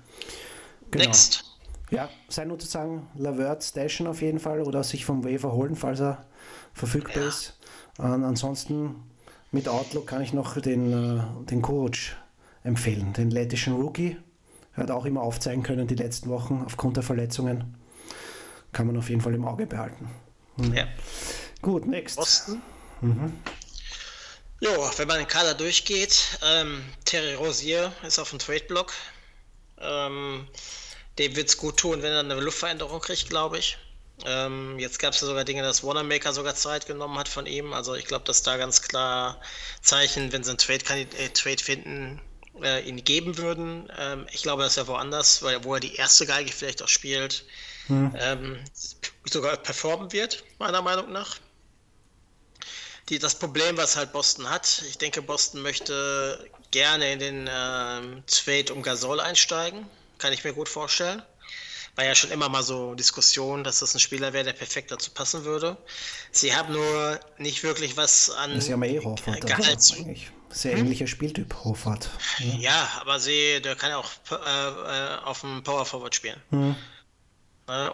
Genau. 0.89 1.05
Next. 1.05 1.43
Ja, 1.91 2.09
sei 2.29 2.45
nur 2.45 2.57
zu 2.57 2.65
sagen, 2.65 3.07
Levert 3.13 3.63
stashen 3.63 4.07
auf 4.07 4.23
jeden 4.23 4.39
Fall 4.39 4.59
oder 4.61 4.83
sich 4.83 5.05
vom 5.05 5.23
Waiver 5.23 5.51
holen, 5.51 5.75
falls 5.75 5.99
er 5.99 6.25
verfügbar 6.73 7.21
ja. 7.21 7.29
ist. 7.29 7.53
Und 7.99 8.23
ansonsten 8.23 9.03
mit 9.51 9.67
Outlook 9.67 10.07
kann 10.07 10.23
ich 10.23 10.33
noch 10.33 10.59
den, 10.59 11.19
äh, 11.19 11.45
den 11.45 11.61
Coach 11.61 12.17
empfehlen. 12.63 13.13
Den 13.13 13.29
lettischen 13.29 13.75
Rookie 13.75 14.17
hat 14.75 14.91
auch 14.91 15.05
immer 15.05 15.21
aufzeigen 15.21 15.63
können 15.63 15.87
die 15.87 15.95
letzten 15.95 16.29
Wochen 16.29 16.63
aufgrund 16.65 16.97
der 16.97 17.03
Verletzungen. 17.03 17.75
Kann 18.71 18.87
man 18.87 18.97
auf 18.97 19.09
jeden 19.09 19.21
Fall 19.21 19.35
im 19.35 19.45
Auge 19.45 19.67
behalten. 19.67 20.09
Mhm. 20.57 20.73
Ja. 20.73 20.87
Gut, 21.61 21.85
next. 21.85 22.17
Osten. 22.17 22.61
Mhm. 23.01 23.33
Jo, 24.59 24.71
wenn 24.97 25.07
man 25.07 25.17
den 25.17 25.27
Kader 25.27 25.53
durchgeht, 25.53 26.39
ähm, 26.41 26.83
Terry 27.05 27.33
Rosier 27.33 27.91
ist 28.03 28.17
auf 28.17 28.29
dem 28.29 28.39
Trade-Block. 28.39 28.93
Ähm, 29.79 30.47
dem 31.19 31.35
wird 31.35 31.49
es 31.49 31.57
gut 31.57 31.77
tun, 31.77 32.01
wenn 32.01 32.13
er 32.13 32.21
eine 32.21 32.39
Luftveränderung 32.39 32.99
kriegt, 33.01 33.29
glaube 33.29 33.59
ich. 33.59 33.77
Ähm, 34.25 34.79
jetzt 34.79 34.99
gab 34.99 35.13
es 35.13 35.21
ja 35.21 35.27
sogar 35.27 35.43
Dinge, 35.43 35.63
dass 35.63 35.83
Wanamaker 35.83 36.33
sogar 36.33 36.55
Zeit 36.55 36.85
genommen 36.85 37.17
hat 37.17 37.27
von 37.27 37.45
ihm. 37.45 37.73
Also 37.73 37.95
ich 37.95 38.05
glaube, 38.05 38.25
dass 38.25 38.41
da 38.41 38.57
ganz 38.57 38.81
klar 38.81 39.41
Zeichen, 39.81 40.31
wenn 40.31 40.43
sie 40.43 40.51
einen 40.51 40.57
Trade, 40.57 41.07
äh, 41.17 41.29
Trade 41.29 41.61
finden, 41.61 42.21
äh, 42.61 42.87
ihn 42.87 43.03
geben 43.03 43.37
würden. 43.37 43.91
Ähm, 43.97 44.27
ich 44.31 44.43
glaube, 44.43 44.63
dass 44.63 44.77
er 44.77 44.87
woanders, 44.87 45.41
weil, 45.41 45.63
wo 45.63 45.73
er 45.73 45.79
die 45.79 45.95
erste 45.95 46.25
Geige 46.25 46.51
vielleicht 46.51 46.81
auch 46.83 46.87
spielt, 46.87 47.45
hm. 47.87 48.15
ähm, 48.19 48.59
sogar 49.25 49.57
performen 49.57 50.11
wird, 50.11 50.43
meiner 50.59 50.81
Meinung 50.81 51.11
nach. 51.11 51.37
Die, 53.09 53.19
das 53.19 53.35
Problem, 53.35 53.75
was 53.77 53.97
halt 53.97 54.13
Boston 54.13 54.49
hat, 54.49 54.83
ich 54.87 54.97
denke, 54.97 55.21
Boston 55.21 55.61
möchte 55.61 56.49
gerne 56.71 57.11
in 57.11 57.19
den 57.19 57.49
ähm, 57.51 58.23
Trade 58.27 58.73
um 58.73 58.81
Gasol 58.81 59.19
einsteigen. 59.19 59.85
Kann 60.17 60.31
ich 60.31 60.43
mir 60.43 60.53
gut 60.53 60.69
vorstellen. 60.69 61.21
War 61.95 62.05
ja 62.05 62.15
schon 62.15 62.31
immer 62.31 62.49
mal 62.49 62.63
so 62.63 62.95
Diskussion, 62.95 63.63
dass 63.63 63.79
das 63.79 63.93
ein 63.93 63.99
Spieler 63.99 64.33
wäre, 64.33 64.45
der 64.45 64.53
perfekt 64.53 64.89
dazu 64.89 65.11
passen 65.11 65.43
würde. 65.43 65.77
Sie 66.31 66.55
haben 66.55 66.73
nur 66.73 67.19
nicht 67.37 67.61
wirklich 67.63 67.97
was 67.97 68.31
an 68.31 68.59
Sie 68.59 68.73
haben 68.73 68.81
eh 68.83 68.99
Gehalt. 69.41 69.81
Sehr 70.53 70.73
hm? 70.73 70.81
ähnlicher 70.81 71.07
Spieltyp, 71.07 71.53
Hofart. 71.63 72.09
Ja. 72.39 72.55
ja, 72.55 72.89
aber 73.01 73.19
sie, 73.19 73.61
der 73.61 73.75
kann 73.75 73.89
ja 73.89 73.97
auch 73.97 74.11
äh, 74.31 75.25
auf 75.25 75.41
dem 75.41 75.63
Power 75.63 75.85
Forward 75.85 76.15
spielen. 76.15 76.41
Hm. 76.49 76.75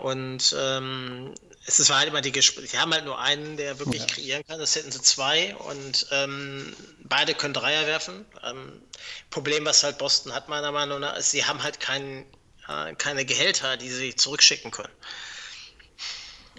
Und 0.01 0.55
ähm, 0.57 1.35
es 1.67 1.79
ist 1.79 1.93
halt 1.93 2.07
immer 2.07 2.21
die 2.21 2.31
Gespräche. 2.31 2.67
Sie 2.67 2.79
haben 2.79 2.91
halt 2.91 3.05
nur 3.05 3.19
einen, 3.19 3.55
der 3.55 3.77
wirklich 3.77 4.01
ja. 4.01 4.07
kreieren 4.07 4.43
kann. 4.47 4.59
Das 4.59 4.75
hätten 4.75 4.91
sie 4.91 5.01
zwei 5.01 5.55
und 5.55 6.07
ähm, 6.11 6.75
beide 7.03 7.35
können 7.35 7.53
Dreier 7.53 7.85
werfen. 7.85 8.25
Ähm, 8.43 8.81
Problem, 9.29 9.65
was 9.65 9.83
halt 9.83 9.99
Boston 9.99 10.33
hat, 10.33 10.49
meiner 10.49 10.71
Meinung 10.71 11.01
nach, 11.01 11.15
ist, 11.15 11.29
sie 11.31 11.45
haben 11.45 11.61
halt 11.61 11.79
kein, 11.79 12.25
äh, 12.67 12.95
keine 12.95 13.23
Gehälter, 13.25 13.77
die 13.77 13.89
sie 13.89 14.15
zurückschicken 14.15 14.71
können. 14.71 14.91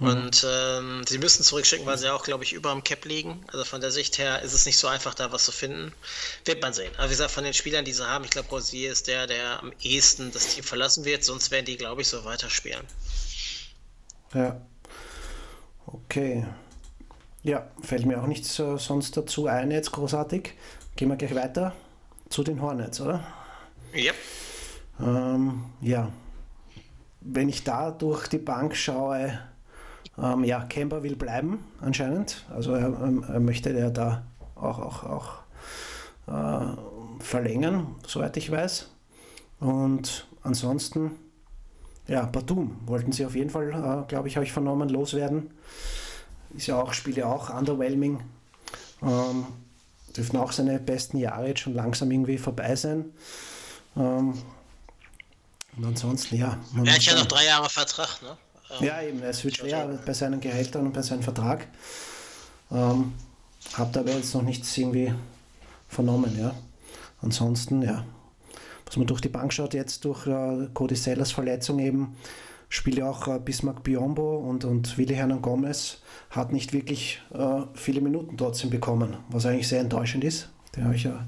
Mhm. 0.00 0.06
Und 0.06 0.46
ähm, 0.48 1.04
sie 1.06 1.18
müssen 1.18 1.44
zurückschicken, 1.44 1.86
weil 1.86 1.98
sie 1.98 2.12
auch, 2.12 2.24
glaube 2.24 2.42
ich, 2.42 2.52
über 2.52 2.72
dem 2.72 2.82
Cap 2.82 3.04
liegen. 3.04 3.44
Also 3.52 3.64
von 3.64 3.80
der 3.80 3.90
Sicht 3.90 4.18
her 4.18 4.42
ist 4.42 4.54
es 4.54 4.66
nicht 4.66 4.78
so 4.78 4.88
einfach, 4.88 5.14
da 5.14 5.30
was 5.30 5.44
zu 5.44 5.52
finden. 5.52 5.92
Wird 6.46 6.62
man 6.62 6.72
sehen. 6.72 6.92
Aber 6.96 7.06
wie 7.06 7.10
gesagt, 7.10 7.30
von 7.30 7.44
den 7.44 7.54
Spielern, 7.54 7.84
die 7.84 7.92
sie 7.92 8.06
haben, 8.06 8.24
ich 8.24 8.30
glaube, 8.30 8.48
Rosier 8.48 8.90
ist 8.90 9.06
der, 9.06 9.26
der 9.26 9.60
am 9.60 9.72
ehesten 9.82 10.32
das 10.32 10.54
Team 10.54 10.64
verlassen 10.64 11.04
wird. 11.04 11.22
Sonst 11.22 11.50
werden 11.50 11.66
die, 11.66 11.76
glaube 11.76 12.00
ich, 12.00 12.08
so 12.08 12.24
weiterspielen. 12.24 12.86
Ja. 14.34 14.60
Okay. 15.86 16.46
Ja, 17.42 17.70
fällt 17.82 18.06
mir 18.06 18.22
auch 18.22 18.26
nichts 18.26 18.58
äh, 18.58 18.78
sonst 18.78 19.16
dazu 19.16 19.46
ein 19.46 19.70
jetzt 19.70 19.92
großartig. 19.92 20.54
Gehen 20.96 21.08
wir 21.08 21.16
gleich 21.16 21.34
weiter 21.34 21.74
zu 22.28 22.42
den 22.42 22.60
Hornets, 22.60 23.00
oder? 23.00 23.26
Ja. 23.94 24.12
Ähm, 24.98 25.64
ja. 25.80 26.12
Wenn 27.20 27.48
ich 27.48 27.64
da 27.64 27.90
durch 27.90 28.28
die 28.28 28.38
Bank 28.38 28.76
schaue, 28.76 29.38
ähm, 30.22 30.44
ja, 30.44 30.64
Kemper 30.64 31.02
will 31.02 31.16
bleiben 31.16 31.64
anscheinend. 31.80 32.44
Also 32.50 32.74
er, 32.74 32.86
ähm, 32.86 33.24
er 33.26 33.40
möchte 33.40 33.70
ja 33.70 33.90
da 33.90 34.24
auch, 34.54 34.78
auch, 34.78 35.04
auch 35.04 35.32
äh, 36.26 36.76
verlängern, 37.22 37.94
soweit 38.06 38.36
ich 38.36 38.50
weiß. 38.50 38.88
Und 39.60 40.26
ansonsten, 40.42 41.12
ja, 42.06 42.24
Batum 42.24 42.78
wollten 42.86 43.12
sie 43.12 43.24
auf 43.24 43.34
jeden 43.34 43.50
Fall, 43.50 43.70
äh, 43.70 44.08
glaube 44.08 44.28
ich, 44.28 44.36
habe 44.36 44.44
ich 44.44 44.52
vernommen, 44.52 44.88
loswerden. 44.88 45.50
Ist 46.56 46.66
ja 46.66 46.80
auch, 46.80 46.92
spielt 46.92 47.16
ja 47.16 47.26
auch 47.26 47.50
underwhelming. 47.50 48.20
Ähm, 49.02 49.46
dürften 50.16 50.36
auch 50.36 50.52
seine 50.52 50.78
besten 50.78 51.18
Jahre 51.18 51.48
jetzt 51.48 51.60
schon 51.60 51.74
langsam 51.74 52.10
irgendwie 52.10 52.38
vorbei 52.38 52.74
sein. 52.76 53.12
Ähm, 53.96 54.34
und 55.76 55.84
ansonsten, 55.84 56.36
ja. 56.36 56.58
Er 56.84 56.92
hat 56.92 57.02
ja 57.02 57.14
noch 57.14 57.26
drei 57.26 57.46
Jahre 57.46 57.70
Vertrag, 57.70 58.20
ne? 58.22 58.36
Ähm, 58.78 58.86
ja, 58.86 59.02
eben, 59.02 59.22
es 59.22 59.44
wird 59.44 59.56
schwer 59.56 59.86
bei 60.04 60.12
seinen 60.12 60.40
Gehältern 60.40 60.86
und 60.86 60.92
bei 60.92 61.02
seinem 61.02 61.22
Vertrag. 61.22 61.66
Ähm, 62.70 63.12
Habt 63.74 63.96
aber 63.96 64.10
jetzt 64.10 64.34
noch 64.34 64.42
nichts 64.42 64.76
irgendwie 64.76 65.12
vernommen, 65.88 66.36
ja. 66.38 66.54
Ansonsten, 67.20 67.82
ja, 67.82 68.04
was 68.86 68.96
man 68.96 69.06
durch 69.06 69.20
die 69.20 69.28
Bank 69.28 69.52
schaut, 69.52 69.74
jetzt 69.74 70.04
durch 70.04 70.26
äh, 70.26 70.68
Cody 70.72 70.96
Sellers 70.96 71.32
Verletzung 71.32 71.78
eben, 71.78 72.16
spielt 72.68 72.98
ja 72.98 73.10
auch 73.10 73.28
äh, 73.28 73.38
Bismarck 73.38 73.82
Biombo 73.82 74.38
und, 74.38 74.64
und 74.64 74.96
Willi 74.96 75.14
Hernan 75.14 75.42
Gomez 75.42 75.98
hat 76.30 76.52
nicht 76.52 76.72
wirklich 76.72 77.20
äh, 77.32 77.62
viele 77.74 78.00
Minuten 78.00 78.36
trotzdem 78.36 78.70
bekommen, 78.70 79.18
was 79.28 79.46
eigentlich 79.46 79.68
sehr 79.68 79.80
enttäuschend 79.80 80.24
ist. 80.24 80.48
Den 80.74 80.84
habe 80.84 80.96
ich 80.96 81.04
ja 81.04 81.26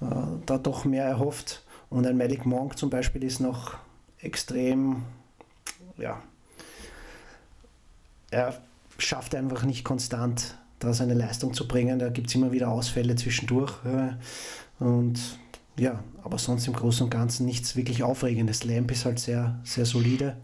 äh, 0.00 0.38
da 0.46 0.58
doch 0.58 0.84
mehr 0.84 1.04
erhofft. 1.04 1.62
Und 1.88 2.06
ein 2.06 2.16
Malik 2.16 2.46
Monk 2.46 2.78
zum 2.78 2.90
Beispiel 2.90 3.24
ist 3.24 3.40
noch 3.40 3.74
extrem, 4.18 5.02
ja, 5.98 6.22
er 8.30 8.60
schafft 8.98 9.34
einfach 9.34 9.62
nicht 9.62 9.84
konstant 9.84 10.56
da 10.78 10.92
seine 10.92 11.14
Leistung 11.14 11.54
zu 11.54 11.66
bringen. 11.66 11.98
Da 11.98 12.08
gibt 12.08 12.28
es 12.28 12.34
immer 12.34 12.52
wieder 12.52 12.68
Ausfälle 12.68 13.16
zwischendurch. 13.16 13.72
Und 14.78 15.18
ja, 15.78 16.02
aber 16.22 16.38
sonst 16.38 16.66
im 16.66 16.74
Großen 16.74 17.04
und 17.04 17.10
Ganzen 17.10 17.46
nichts 17.46 17.76
wirklich 17.76 18.02
Aufregendes. 18.02 18.64
Lamp 18.64 18.90
ist 18.90 19.04
halt 19.04 19.18
sehr, 19.18 19.58
sehr 19.64 19.86
solide. 19.86 20.36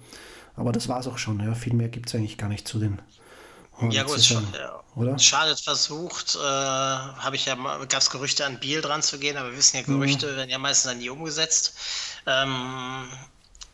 Aber 0.56 0.72
das 0.72 0.88
war 0.88 1.00
es 1.00 1.06
auch 1.06 1.18
schon. 1.18 1.40
Ja. 1.40 1.54
Viel 1.54 1.74
mehr 1.74 1.88
gibt 1.88 2.08
es 2.08 2.14
eigentlich 2.14 2.38
gar 2.38 2.48
nicht 2.48 2.68
zu 2.68 2.78
den. 2.78 3.00
Ja, 3.90 4.04
gut, 4.04 4.22
schon, 4.22 4.46
oder? 4.94 5.18
Schadet 5.18 5.58
versucht, 5.58 6.36
äh, 6.36 6.38
habe 6.38 7.34
ich 7.34 7.46
ja 7.46 7.56
gab 7.56 8.00
es 8.00 8.10
Gerüchte 8.10 8.44
an 8.44 8.60
Biel 8.60 8.80
dran 8.80 9.02
zu 9.02 9.18
gehen, 9.18 9.36
aber 9.36 9.50
wir 9.50 9.58
wissen 9.58 9.78
ja, 9.78 9.82
Gerüchte 9.82 10.30
mhm. 10.30 10.36
werden 10.36 10.50
ja 10.50 10.58
meistens 10.58 10.90
dann 10.90 10.98
nie 10.98 11.08
umgesetzt. 11.08 11.74
Ähm, 12.26 13.08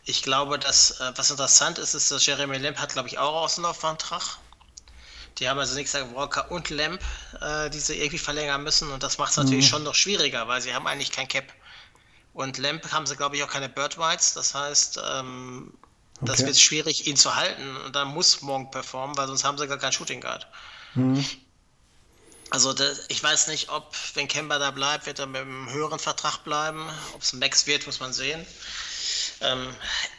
ich 0.08 0.22
glaube, 0.22 0.58
dass 0.58 1.00
äh, 1.00 1.12
was 1.16 1.30
interessant 1.30 1.78
ist, 1.78 1.94
ist, 1.94 2.10
dass 2.10 2.24
Jeremy 2.24 2.56
Lamp 2.56 2.78
hat, 2.78 2.92
glaube 2.94 3.08
ich, 3.08 3.18
auch 3.18 3.42
Außenlaufvertrag. 3.42 4.38
Die 5.38 5.48
haben 5.48 5.58
also 5.58 5.74
nichts 5.74 5.92
gesagt, 5.92 6.14
Walker 6.14 6.50
und 6.50 6.70
Lamp, 6.70 7.00
äh, 7.40 7.68
die 7.70 7.78
sie 7.78 7.96
irgendwie 7.98 8.18
verlängern 8.18 8.62
müssen. 8.62 8.90
Und 8.90 9.02
das 9.02 9.18
macht 9.18 9.32
es 9.32 9.36
natürlich 9.36 9.66
mhm. 9.66 9.70
schon 9.70 9.82
noch 9.84 9.94
schwieriger, 9.94 10.48
weil 10.48 10.62
sie 10.62 10.74
haben 10.74 10.86
eigentlich 10.86 11.12
kein 11.12 11.28
Cap. 11.28 11.52
Und 12.32 12.56
Lamp 12.56 12.90
haben 12.90 13.06
sie, 13.06 13.16
glaube 13.16 13.36
ich, 13.36 13.42
auch 13.42 13.50
keine 13.50 13.68
Bird 13.68 13.98
Rights. 13.98 14.32
Das 14.32 14.54
heißt, 14.54 14.98
ähm, 15.12 15.74
okay. 16.16 16.32
das 16.32 16.46
wird 16.46 16.58
schwierig, 16.58 17.06
ihn 17.06 17.16
zu 17.16 17.36
halten. 17.36 17.76
Und 17.76 17.94
dann 17.94 18.08
muss 18.08 18.40
Monk 18.40 18.72
performen, 18.72 19.16
weil 19.18 19.26
sonst 19.26 19.44
haben 19.44 19.58
sie 19.58 19.68
gar 19.68 19.78
keinen 19.78 19.92
Shooting 19.92 20.22
Guard. 20.22 20.46
Mhm. 20.94 21.24
Also 22.50 22.72
das, 22.72 23.04
ich 23.08 23.22
weiß 23.22 23.48
nicht, 23.48 23.68
ob, 23.68 23.94
wenn 24.14 24.26
Kemba 24.26 24.58
da 24.58 24.70
bleibt, 24.70 25.04
wird 25.04 25.18
er 25.18 25.26
mit 25.26 25.42
einem 25.42 25.70
höheren 25.70 25.98
Vertrag 25.98 26.38
bleiben. 26.44 26.88
Ob 27.12 27.20
es 27.20 27.34
ein 27.34 27.40
Max 27.40 27.66
wird, 27.66 27.86
muss 27.86 28.00
man 28.00 28.14
sehen. 28.14 28.46
Ähm, 29.40 29.74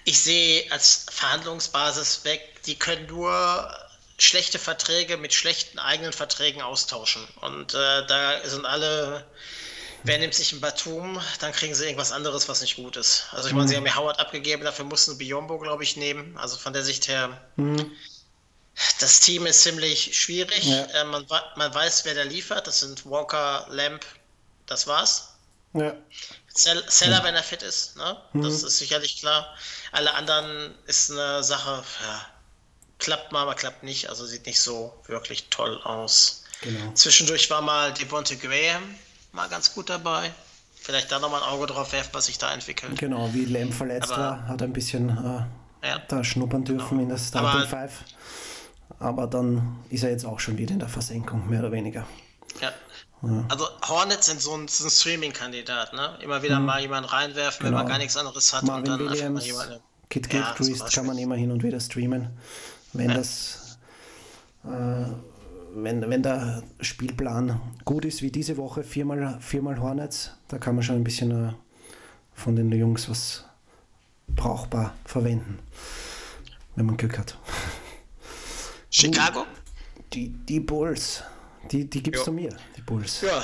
ich 0.05 0.21
sehe 0.21 0.71
als 0.71 1.05
Verhandlungsbasis 1.11 2.23
weg, 2.23 2.63
die 2.65 2.75
können 2.77 3.05
nur 3.07 3.69
schlechte 4.17 4.59
Verträge 4.59 5.17
mit 5.17 5.33
schlechten 5.33 5.79
eigenen 5.79 6.13
Verträgen 6.13 6.61
austauschen. 6.61 7.25
Und 7.41 7.73
äh, 7.73 8.05
da 8.05 8.47
sind 8.47 8.65
alle, 8.65 9.25
wer 10.03 10.17
nimmt 10.17 10.33
sich 10.33 10.51
ein 10.51 10.59
Batum, 10.59 11.21
dann 11.39 11.51
kriegen 11.51 11.73
sie 11.73 11.85
irgendwas 11.85 12.11
anderes, 12.11 12.49
was 12.49 12.61
nicht 12.61 12.75
gut 12.75 12.97
ist. 12.97 13.27
Also 13.31 13.47
ich 13.47 13.53
meine, 13.53 13.65
mhm. 13.65 13.69
sie 13.69 13.77
haben 13.77 13.85
ja 13.85 13.95
Howard 13.95 14.19
abgegeben, 14.19 14.63
dafür 14.63 14.85
mussten 14.85 15.17
Biombo, 15.17 15.57
glaube 15.57 15.83
ich, 15.83 15.95
nehmen. 15.95 16.37
Also 16.37 16.57
von 16.57 16.73
der 16.73 16.83
Sicht 16.83 17.07
her, 17.07 17.41
mhm. 17.55 17.91
das 18.99 19.21
Team 19.21 19.45
ist 19.45 19.63
ziemlich 19.63 20.19
schwierig. 20.19 20.65
Ja. 20.65 20.83
Äh, 20.85 21.05
man, 21.05 21.25
man 21.55 21.73
weiß, 21.73 22.05
wer 22.05 22.15
da 22.15 22.23
liefert. 22.23 22.67
Das 22.67 22.81
sind 22.81 23.05
Walker, 23.05 23.67
Lamp, 23.69 24.05
das 24.65 24.85
war's. 24.85 25.29
Ja. 25.73 25.95
Seller, 26.53 27.23
wenn 27.23 27.35
er 27.35 27.43
fit 27.43 27.61
ist, 27.63 27.95
ne? 27.95 28.17
Mhm. 28.33 28.41
das 28.43 28.63
ist 28.63 28.77
sicherlich 28.77 29.19
klar. 29.19 29.47
Alle 29.91 30.13
anderen 30.13 30.73
ist 30.87 31.11
eine 31.11 31.43
Sache, 31.43 31.83
ja, 32.03 32.25
klappt 32.97 33.31
mal, 33.31 33.43
aber 33.43 33.55
klappt 33.55 33.83
nicht. 33.83 34.09
Also 34.09 34.25
sieht 34.25 34.45
nicht 34.45 34.59
so 34.59 34.93
wirklich 35.07 35.49
toll 35.49 35.79
aus. 35.83 36.43
Genau. 36.61 36.91
Zwischendurch 36.93 37.49
war 37.49 37.61
mal 37.61 37.93
Devonte 37.93 38.35
Graham 38.35 38.95
mal 39.31 39.47
ganz 39.47 39.73
gut 39.73 39.89
dabei. 39.89 40.31
Vielleicht 40.75 41.11
da 41.11 41.19
nochmal 41.19 41.43
ein 41.43 41.49
Auge 41.49 41.67
drauf 41.67 41.91
werfen, 41.93 42.09
was 42.13 42.25
sich 42.25 42.37
da 42.37 42.53
entwickelt. 42.53 42.97
Genau, 42.97 43.33
wie 43.33 43.45
Lamb 43.45 43.73
verletzt 43.73 44.11
aber, 44.11 44.21
war, 44.21 44.47
hat 44.47 44.61
ein 44.61 44.73
bisschen 44.73 45.09
äh, 45.09 45.87
ja, 45.87 45.99
da 46.07 46.23
schnuppern 46.23 46.63
dürfen 46.63 46.89
genau. 46.89 47.01
in 47.03 47.09
der 47.09 47.17
Starting 47.17 47.61
aber, 47.61 47.67
Five. 47.67 48.03
Aber 48.99 49.27
dann 49.27 49.79
ist 49.89 50.03
er 50.03 50.09
jetzt 50.09 50.25
auch 50.25 50.39
schon 50.39 50.57
wieder 50.57 50.73
in 50.73 50.79
der 50.79 50.89
Versenkung, 50.89 51.49
mehr 51.49 51.59
oder 51.59 51.71
weniger. 51.71 52.07
Ja. 52.61 52.73
Ja. 53.21 53.45
Also 53.49 53.67
Hornets 53.87 54.27
sind 54.27 54.41
so 54.41 54.53
ein, 54.53 54.63
ein 54.63 54.89
Streaming-Kandidat, 54.89 55.93
ne? 55.93 56.17
Immer 56.21 56.41
wieder 56.41 56.59
mhm. 56.59 56.65
mal 56.65 56.81
jemanden 56.81 57.09
reinwerfen, 57.09 57.65
genau. 57.65 57.67
wenn 57.67 57.73
man 57.73 57.85
genau. 57.85 57.93
gar 57.93 57.97
nichts 57.99 58.17
anderes 58.17 58.53
hat 58.53 58.63
Marvin 58.63 58.79
und 58.79 58.87
dann 58.87 58.99
Williams, 58.99 59.21
einfach 59.21 59.33
mal 59.33 59.45
jemanden. 59.45 59.83
Kid 60.09 60.29
Gilchrist 60.29 60.81
ja, 60.81 60.87
kann 60.89 61.05
man 61.05 61.17
immer 61.17 61.35
hin 61.35 61.51
und 61.51 61.61
wieder 61.63 61.79
streamen 61.79 62.29
wenn 62.93 63.09
ja. 63.09 63.15
das 63.15 63.77
äh, 64.63 65.05
wenn, 65.75 66.09
wenn 66.09 66.23
der 66.23 66.63
Spielplan 66.81 67.61
gut 67.85 68.05
ist 68.05 68.21
wie 68.21 68.31
diese 68.31 68.57
Woche, 68.57 68.83
viermal, 68.83 69.37
viermal 69.39 69.79
Hornets, 69.79 70.31
da 70.47 70.57
kann 70.57 70.75
man 70.75 70.83
schon 70.83 70.95
ein 70.95 71.03
bisschen 71.03 71.49
äh, 71.49 71.53
von 72.33 72.55
den 72.55 72.71
Jungs 72.71 73.07
was 73.09 73.45
brauchbar 74.27 74.95
verwenden, 75.05 75.59
wenn 76.75 76.87
man 76.87 76.97
Glück 76.97 77.17
hat. 77.19 77.37
Chicago? 78.89 79.45
Die, 80.13 80.29
die 80.29 80.59
Bulls, 80.59 81.23
die, 81.71 81.87
die 81.87 82.01
gibst 82.01 82.25
jo. 82.25 82.25
du 82.25 82.31
mir, 82.31 82.57
Bulls. 82.89 83.21
Ja, 83.21 83.43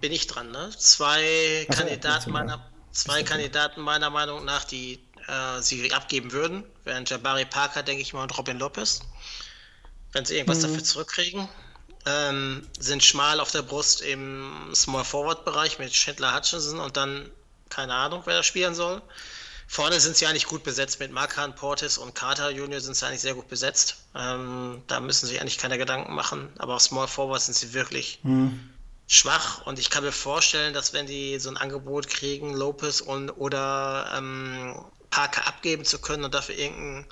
bin 0.00 0.12
ich 0.12 0.28
dran, 0.28 0.50
ne? 0.52 0.70
Zwei 0.78 1.66
Ach, 1.68 1.74
Kandidaten 1.74 2.30
ja, 2.30 2.32
meiner 2.32 2.70
zwei 2.92 3.22
Kandidaten 3.22 3.80
meiner 3.80 4.10
Meinung 4.10 4.44
nach, 4.44 4.64
die 4.64 5.00
äh, 5.26 5.60
sie 5.60 5.92
abgeben 5.92 6.32
würden, 6.32 6.62
wären 6.84 7.04
Jabari 7.04 7.44
Parker, 7.44 7.82
denke 7.82 8.02
ich 8.02 8.12
mal, 8.12 8.22
und 8.22 8.38
Robin 8.38 8.58
Lopez. 8.58 9.00
Wenn 10.12 10.24
sie 10.24 10.36
irgendwas 10.36 10.58
mhm. 10.58 10.68
dafür 10.68 10.84
zurückkriegen. 10.84 11.48
Ähm, 12.04 12.68
sind 12.80 13.04
schmal 13.04 13.38
auf 13.38 13.52
der 13.52 13.62
Brust 13.62 14.02
im 14.02 14.72
Small 14.74 15.04
Forward 15.04 15.44
Bereich 15.44 15.78
mit 15.78 15.92
Chandler 15.92 16.34
Hutchinson 16.34 16.80
und 16.80 16.96
dann 16.96 17.30
keine 17.68 17.94
Ahnung, 17.94 18.22
wer 18.24 18.36
da 18.36 18.42
spielen 18.42 18.74
soll. 18.74 19.00
Vorne 19.72 20.00
sind 20.00 20.16
sie 20.16 20.26
eigentlich 20.26 20.46
gut 20.46 20.64
besetzt 20.64 21.00
mit 21.00 21.12
Markan, 21.12 21.54
Portis 21.54 21.96
und 21.96 22.14
Carter 22.14 22.50
Junior 22.50 22.80
sind 22.80 22.94
sie 22.94 23.06
eigentlich 23.06 23.22
sehr 23.22 23.34
gut 23.34 23.48
besetzt. 23.48 23.96
Ähm, 24.14 24.82
da 24.86 25.00
müssen 25.00 25.26
sie 25.26 25.40
eigentlich 25.40 25.56
keine 25.56 25.78
Gedanken 25.78 26.14
machen, 26.14 26.50
aber 26.58 26.74
auf 26.74 26.82
Small 26.82 27.08
Forward 27.08 27.40
sind 27.40 27.54
sie 27.54 27.72
wirklich 27.72 28.20
mhm 28.22 28.68
schwach 29.12 29.66
und 29.66 29.78
ich 29.78 29.90
kann 29.90 30.04
mir 30.04 30.12
vorstellen, 30.12 30.72
dass 30.72 30.94
wenn 30.94 31.06
die 31.06 31.38
so 31.38 31.50
ein 31.50 31.58
Angebot 31.58 32.08
kriegen, 32.08 32.54
Lopez 32.54 33.02
und 33.02 33.30
oder 33.30 34.10
ähm, 34.16 34.82
Parker 35.10 35.46
abgeben 35.46 35.84
zu 35.84 35.98
können 35.98 36.24
und 36.24 36.32
dafür 36.32 36.56
irgendeinen 36.56 37.06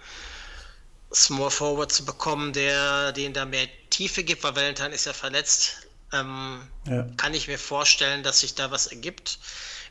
Small 1.12 1.50
Forward 1.50 1.92
zu 1.92 2.06
bekommen, 2.06 2.54
der 2.54 3.12
denen 3.12 3.34
da 3.34 3.44
mehr 3.44 3.68
Tiefe 3.90 4.24
gibt, 4.24 4.42
weil 4.44 4.56
Valentine 4.56 4.94
ist 4.94 5.04
ja 5.04 5.12
verletzt, 5.12 5.88
ähm, 6.12 6.62
ja. 6.86 7.06
kann 7.18 7.34
ich 7.34 7.48
mir 7.48 7.58
vorstellen, 7.58 8.22
dass 8.22 8.40
sich 8.40 8.54
da 8.54 8.70
was 8.70 8.86
ergibt. 8.86 9.38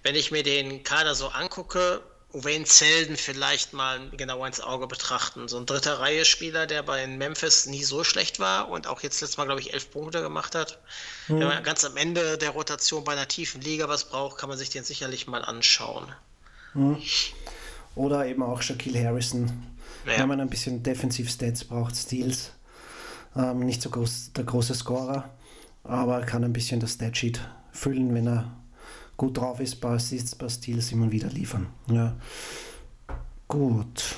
Wenn 0.01 0.15
ich 0.15 0.31
mir 0.31 0.43
den 0.43 0.83
Kader 0.83 1.13
so 1.13 1.27
angucke, 1.27 2.01
Wayne 2.31 2.65
Zelden 2.65 3.15
vielleicht 3.15 3.73
mal 3.73 4.11
genauer 4.11 4.45
ins 4.45 4.61
Auge 4.61 4.85
betrachten. 4.85 5.47
So 5.47 5.57
ein 5.57 5.65
dritter 5.65 5.99
Reihe-Spieler, 5.99 6.67
der 6.67 6.83
bei 6.83 7.07
Memphis 7.07 7.65
nie 7.65 7.83
so 7.83 8.03
schlecht 8.03 8.39
war 8.39 8.69
und 8.69 8.85
auch 8.85 9.01
jetzt 9.01 9.19
letztes 9.21 9.37
Mal, 9.37 9.45
glaube 9.45 9.61
ich, 9.61 9.73
elf 9.73 9.89
Punkte 9.89 10.21
gemacht 10.21 10.53
hat. 10.53 10.79
Mhm. 11.27 11.39
Wenn 11.39 11.47
man 11.47 11.63
ganz 11.63 11.83
am 11.85 11.97
Ende 11.97 12.37
der 12.37 12.51
Rotation 12.51 13.03
bei 13.03 13.13
einer 13.13 13.27
tiefen 13.27 13.61
Liga 13.61 13.89
was 13.89 14.09
braucht, 14.09 14.37
kann 14.37 14.49
man 14.49 14.59
sich 14.59 14.69
den 14.69 14.83
sicherlich 14.83 15.27
mal 15.27 15.43
anschauen. 15.43 16.05
Mhm. 16.75 17.01
Oder 17.95 18.27
eben 18.27 18.43
auch 18.43 18.61
Shaquille 18.61 19.03
Harrison. 19.03 19.65
Ja. 20.05 20.19
Wenn 20.19 20.27
man 20.27 20.39
ein 20.39 20.49
bisschen 20.49 20.83
Defensiv-Stats 20.83 21.65
braucht, 21.65 21.95
Steals. 21.95 22.51
Ähm, 23.35 23.59
nicht 23.59 23.81
so 23.81 23.89
groß, 23.89 24.33
der 24.35 24.43
große 24.43 24.75
Scorer, 24.75 25.29
aber 25.83 26.21
kann 26.21 26.43
ein 26.43 26.53
bisschen 26.53 26.79
das 26.79 26.93
Statsheet 26.93 27.41
füllen, 27.71 28.13
wenn 28.13 28.27
er 28.27 28.58
gut 29.19 29.37
drauf 29.37 29.59
ist, 29.59 29.81
bei 29.81 29.89
Assists, 29.89 30.33
bei 30.33 30.47
Steals 30.47 30.93
immer 30.93 31.11
wieder 31.11 31.27
liefern. 31.27 31.67
Ja. 31.91 32.15
Gut. 33.49 34.15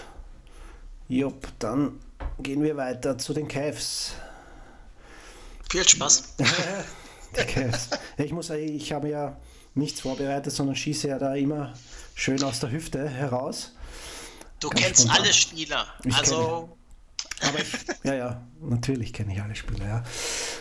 Jupp, 1.10 1.48
dann 1.58 2.00
gehen 2.40 2.62
wir 2.62 2.78
weiter 2.78 3.18
zu 3.18 3.34
den 3.34 3.48
Cavs. 3.48 4.14
Viel 5.70 5.88
Spaß. 5.88 6.36
die 7.36 7.44
Cavs. 7.46 7.90
Ich 8.18 8.32
muss 8.32 8.48
sagen, 8.48 8.62
ich 8.62 8.94
habe 8.94 9.10
ja 9.10 9.38
nichts 9.74 10.02
vorbereitet, 10.02 10.54
sondern 10.54 10.76
schieße 10.76 11.08
ja 11.08 11.18
da 11.18 11.34
immer 11.34 11.74
schön 12.14 12.44
aus 12.44 12.60
der 12.60 12.70
Hüfte 12.72 13.10
heraus. 13.10 13.74
Du 14.60 14.70
Ganz 14.70 14.82
kennst 14.82 15.02
spontan. 15.02 15.24
alle 15.24 15.34
Spieler. 15.34 15.88
Ich 16.04 16.16
also. 16.16 16.78
Aber 17.42 17.60
ich, 17.60 17.74
ja, 18.04 18.14
ja, 18.14 18.42
natürlich 18.62 19.14
kenne 19.14 19.34
ich 19.34 19.42
alle 19.42 19.56
Spieler, 19.56 20.04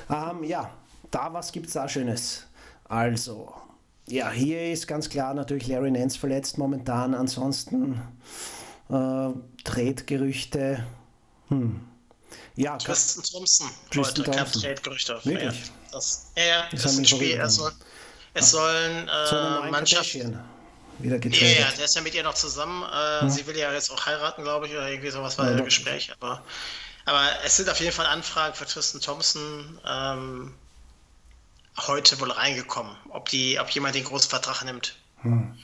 ja. 0.09 0.31
Ähm, 0.31 0.45
ja, 0.45 0.71
da 1.11 1.31
was 1.31 1.53
gibt 1.53 1.67
es 1.67 1.75
da 1.75 1.87
Schönes. 1.87 2.47
Also, 2.85 3.55
ja, 4.11 4.31
hier 4.31 4.73
ist 4.73 4.87
ganz 4.87 5.09
klar 5.09 5.35
natürlich 5.35 5.69
Larry 5.69 5.91
Nance 5.91 6.19
verletzt 6.19 6.59
momentan. 6.59 7.15
Ansonsten 7.15 8.01
äh, 8.89 9.29
Trade-Gerüchte. 9.65 10.85
Hm. 11.49 11.81
Ja, 12.57 12.77
Tristan 12.77 13.25
Thompson. 13.25 13.71
Tristan 13.91 14.27
heute 14.27 14.37
Thompson. 14.37 14.63
Trade-Gerüchte. 14.63 15.21
Wirklich? 15.25 15.61
Ja, 15.61 15.73
das, 15.93 16.33
ja, 16.37 16.69
das, 16.71 16.85
ist 16.85 16.99
ein 16.99 17.05
Spiel. 17.05 17.41
Es, 17.41 17.55
soll, 17.55 17.73
es 18.35 18.51
sollen 18.51 19.09
äh, 19.09 19.71
Mannschaften 19.71 20.39
wieder 20.99 21.19
getradet. 21.19 21.41
Ja, 21.41 21.65
yeah, 21.65 21.73
der 21.77 21.85
ist 21.85 21.95
ja 21.95 22.03
mit 22.03 22.15
ihr 22.15 22.23
noch 22.23 22.35
zusammen. 22.35 22.83
Äh, 22.83 23.23
hm. 23.23 23.31
Sie 23.31 23.47
will 23.47 23.57
ja 23.57 23.73
jetzt 23.73 23.91
auch 23.91 24.07
heiraten, 24.07 24.43
glaube 24.43 24.67
ich, 24.67 24.73
oder 24.73 24.89
irgendwie 24.89 25.11
sowas 25.11 25.39
war 25.39 25.51
ja, 25.51 25.57
im 25.57 25.65
Gespräch. 25.65 26.13
Aber, 26.21 26.43
aber 27.07 27.29
es 27.45 27.57
sind 27.57 27.71
auf 27.71 27.81
jeden 27.81 27.93
Fall 27.93 28.07
Anfragen 28.07 28.55
für 28.55 28.67
Tristan 28.67 29.01
Thompson 29.01 29.81
ähm, 29.89 30.55
heute 31.89 32.21
wohl 32.21 32.31
reingekommen. 32.31 32.95
Ob, 33.11 33.29
die, 33.29 33.59
ob 33.61 33.71
jemand 33.71 33.95
den 33.95 34.05
großen 34.05 34.31
Vertrag 34.31 34.65
nimmt. 34.65 34.97
Hm. 35.23 35.55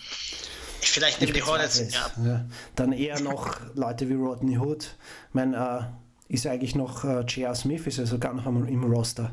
Vielleicht 0.81 1.21
nehmen 1.21 1.33
die 1.33 1.43
Hornets. 1.43 1.93
Ja. 1.93 2.11
ja. 2.25 2.45
Dann 2.75 2.93
eher 2.93 3.21
noch 3.21 3.59
Leute 3.75 4.09
wie 4.09 4.15
Rodney 4.15 4.59
Hood. 4.59 4.95
Ich 5.29 5.35
meine, 5.35 5.57
äh, 5.57 6.33
ist 6.33 6.47
eigentlich 6.47 6.75
noch 6.75 7.05
äh, 7.05 7.21
J.R. 7.21 7.55
Smith, 7.55 7.87
ist 7.87 7.99
ja 7.99 8.07
sogar 8.07 8.35
noch 8.35 8.47
einmal 8.47 8.69
im 8.69 8.85
Roster. 8.85 9.33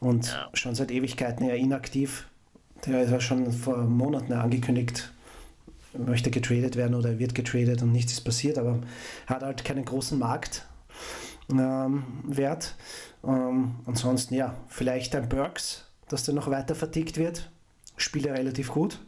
Und 0.00 0.26
ja. 0.26 0.50
schon 0.54 0.74
seit 0.74 0.90
Ewigkeiten 0.90 1.46
eher 1.46 1.56
inaktiv. 1.56 2.26
Der 2.84 3.02
ist 3.02 3.10
ja 3.10 3.20
schon 3.20 3.52
vor 3.52 3.78
Monaten 3.78 4.32
angekündigt, 4.34 5.10
möchte 5.94 6.30
getradet 6.30 6.76
werden 6.76 6.94
oder 6.94 7.18
wird 7.18 7.34
getradet 7.34 7.82
und 7.82 7.92
nichts 7.92 8.12
ist 8.12 8.20
passiert, 8.20 8.58
aber 8.58 8.80
hat 9.26 9.42
halt 9.42 9.64
keinen 9.64 9.84
großen 9.84 10.18
Marktwert. 10.18 10.62
Ähm, 11.50 12.04
ähm, 13.24 13.76
ansonsten 13.86 14.34
ja, 14.34 14.54
vielleicht 14.68 15.14
ein 15.14 15.28
Burks, 15.28 15.85
dass 16.08 16.24
der 16.24 16.34
noch 16.34 16.50
weiter 16.50 16.74
vertickt 16.74 17.16
wird. 17.16 17.50
Spielt 17.96 18.26
er 18.26 18.34
relativ 18.34 18.70
gut. 18.70 19.00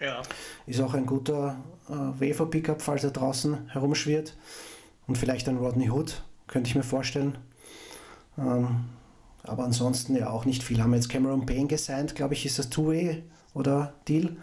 Ja. 0.00 0.22
Ist 0.66 0.80
auch 0.80 0.94
ein 0.94 1.06
guter 1.06 1.56
äh, 1.88 1.92
Wafer-Pickup, 1.92 2.82
falls 2.82 3.04
er 3.04 3.10
draußen 3.10 3.68
herumschwirrt. 3.70 4.36
Und 5.06 5.18
vielleicht 5.18 5.48
ein 5.48 5.56
Rodney 5.56 5.90
Hood, 5.90 6.22
könnte 6.46 6.68
ich 6.68 6.74
mir 6.74 6.82
vorstellen. 6.82 7.38
Ähm, 8.36 8.84
aber 9.42 9.64
ansonsten 9.64 10.14
ja 10.16 10.30
auch 10.30 10.44
nicht 10.44 10.62
viel. 10.62 10.82
Haben 10.82 10.90
wir 10.90 10.96
jetzt 10.96 11.08
Cameron 11.08 11.46
Payne 11.46 11.66
gesigned, 11.66 12.14
glaube 12.14 12.34
ich, 12.34 12.44
ist 12.44 12.58
das 12.58 12.68
Two-Way 12.68 13.24
oder 13.54 13.94
Deal. 14.06 14.36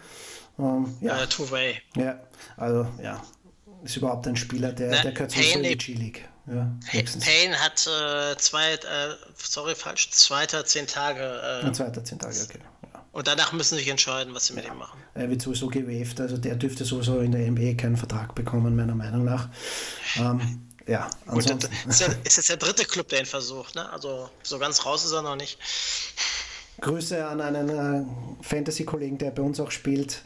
Ähm, 0.58 0.94
ja. 1.00 1.22
Uh, 1.22 1.26
Two-Way. 1.26 1.76
Ja, 1.96 2.20
also 2.56 2.86
ja, 3.02 3.22
ist 3.84 3.96
überhaupt 3.96 4.26
ein 4.26 4.36
Spieler, 4.36 4.72
der, 4.72 4.90
Na, 4.90 5.02
der 5.02 5.12
gehört 5.12 5.30
zur 5.30 5.42
G-League. 5.42 6.28
Ja, 6.48 6.70
Payne 6.92 7.56
hat 7.58 7.88
äh, 7.88 8.36
zwei, 8.36 8.74
äh, 8.74 8.78
sorry, 9.36 9.74
falsch, 9.74 10.10
zweiter 10.10 10.64
zehn 10.64 10.86
Tage. 10.86 11.62
Äh, 11.64 11.72
zweiter 11.72 12.04
zehn 12.04 12.20
Tage, 12.20 12.36
okay. 12.40 12.60
Ja. 12.92 13.04
Und 13.10 13.26
danach 13.26 13.52
müssen 13.52 13.74
sie 13.74 13.80
sich 13.80 13.88
entscheiden, 13.88 14.32
was 14.32 14.46
sie 14.46 14.54
ja. 14.54 14.60
mit 14.60 14.70
ihm 14.70 14.78
machen. 14.78 15.00
Er 15.14 15.28
wird 15.28 15.42
sowieso 15.42 15.66
gewaved, 15.66 16.20
also 16.20 16.36
der 16.36 16.54
dürfte 16.54 16.84
sowieso 16.84 17.18
in 17.18 17.32
der 17.32 17.50
NBA 17.50 17.74
keinen 17.74 17.96
Vertrag 17.96 18.34
bekommen, 18.36 18.76
meiner 18.76 18.94
Meinung 18.94 19.24
nach. 19.24 19.48
Ähm, 20.16 20.62
ja, 20.86 21.10
ansonsten. 21.26 21.68
Gut, 21.68 21.90
ist, 21.90 22.00
ja, 22.00 22.06
ist 22.22 22.36
jetzt 22.36 22.48
der 22.48 22.58
dritte 22.58 22.84
Club, 22.84 23.08
der 23.08 23.20
ihn 23.20 23.26
versucht, 23.26 23.74
ne? 23.74 23.90
Also 23.90 24.30
so 24.44 24.58
ganz 24.60 24.84
raus 24.86 25.04
ist 25.04 25.12
er 25.12 25.22
noch 25.22 25.36
nicht. 25.36 25.58
Grüße 26.80 27.26
an 27.26 27.40
einen 27.40 27.68
äh, 27.70 28.04
Fantasy-Kollegen, 28.42 29.18
der 29.18 29.32
bei 29.32 29.42
uns 29.42 29.58
auch 29.58 29.70
spielt. 29.72 30.22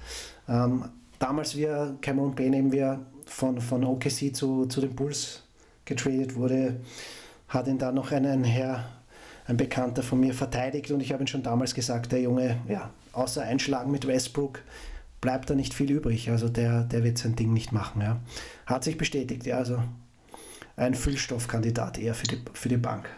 Ähm, 0.48 0.90
damals 1.18 1.54
wir 1.56 1.96
Cameron 2.02 2.34
Payne 2.34 2.58
eben 2.58 2.72
wir 2.72 3.06
von, 3.24 3.60
von 3.60 3.84
OKC 3.84 4.34
zu, 4.34 4.66
zu 4.66 4.80
den 4.80 4.94
Bulls 4.94 5.44
getradet 5.90 6.34
wurde, 6.34 6.80
hat 7.48 7.66
ihn 7.66 7.78
da 7.78 7.92
noch 7.92 8.12
einen 8.12 8.44
Herr, 8.44 8.86
ein 9.46 9.58
Bekannter 9.58 10.02
von 10.02 10.20
mir 10.20 10.32
verteidigt 10.32 10.90
und 10.90 11.00
ich 11.00 11.12
habe 11.12 11.22
ihn 11.24 11.26
schon 11.26 11.42
damals 11.42 11.74
gesagt, 11.74 12.12
der 12.12 12.22
Junge, 12.22 12.56
ja, 12.66 12.90
außer 13.12 13.42
Einschlagen 13.42 13.90
mit 13.90 14.06
Westbrook 14.06 14.62
bleibt 15.20 15.50
da 15.50 15.54
nicht 15.54 15.74
viel 15.74 15.90
übrig. 15.90 16.30
Also 16.30 16.48
der, 16.48 16.84
der 16.84 17.04
wird 17.04 17.18
sein 17.18 17.36
Ding 17.36 17.52
nicht 17.52 17.72
machen. 17.72 18.00
Ja. 18.00 18.20
Hat 18.66 18.84
sich 18.84 18.96
bestätigt, 18.96 19.44
ja, 19.44 19.58
also 19.58 19.82
ein 20.76 20.94
Füllstoffkandidat 20.94 21.98
eher 21.98 22.14
für 22.14 22.26
die, 22.26 22.42
für 22.54 22.68
die 22.68 22.78
Bank. 22.78 23.08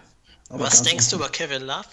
Aber 0.49 0.65
Was 0.65 0.83
denkst 0.83 1.11
du 1.11 1.17
über 1.17 1.29
Kevin 1.29 1.63
Love? 1.63 1.85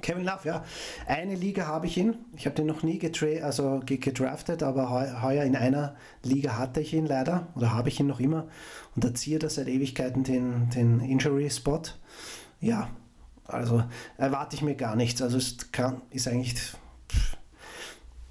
Kevin 0.00 0.24
Love, 0.24 0.40
ja. 0.44 0.64
Eine 1.06 1.36
Liga 1.36 1.66
habe 1.66 1.86
ich 1.86 1.96
ihn. 1.96 2.16
Ich 2.36 2.46
habe 2.46 2.56
den 2.56 2.66
noch 2.66 2.82
nie 2.82 2.98
getra 2.98 3.44
also 3.44 3.80
gedraftet, 3.84 4.62
aber 4.62 4.90
heuer 5.22 5.44
in 5.44 5.56
einer 5.56 5.96
Liga 6.22 6.58
hatte 6.58 6.80
ich 6.80 6.92
ihn 6.92 7.06
leider 7.06 7.46
oder 7.54 7.72
habe 7.72 7.88
ich 7.88 8.00
ihn 8.00 8.08
noch 8.08 8.20
immer 8.20 8.48
und 8.94 9.04
erziehe 9.04 9.38
da 9.38 9.48
seit 9.48 9.68
Ewigkeiten 9.68 10.24
den, 10.24 10.70
den 10.70 11.00
Injury-Spot. 11.00 11.82
Ja, 12.60 12.90
also 13.44 13.84
erwarte 14.18 14.56
ich 14.56 14.62
mir 14.62 14.74
gar 14.74 14.96
nichts. 14.96 15.22
Also 15.22 15.38
es 15.38 15.72
kann, 15.72 16.02
ist 16.10 16.28
eigentlich. 16.28 16.56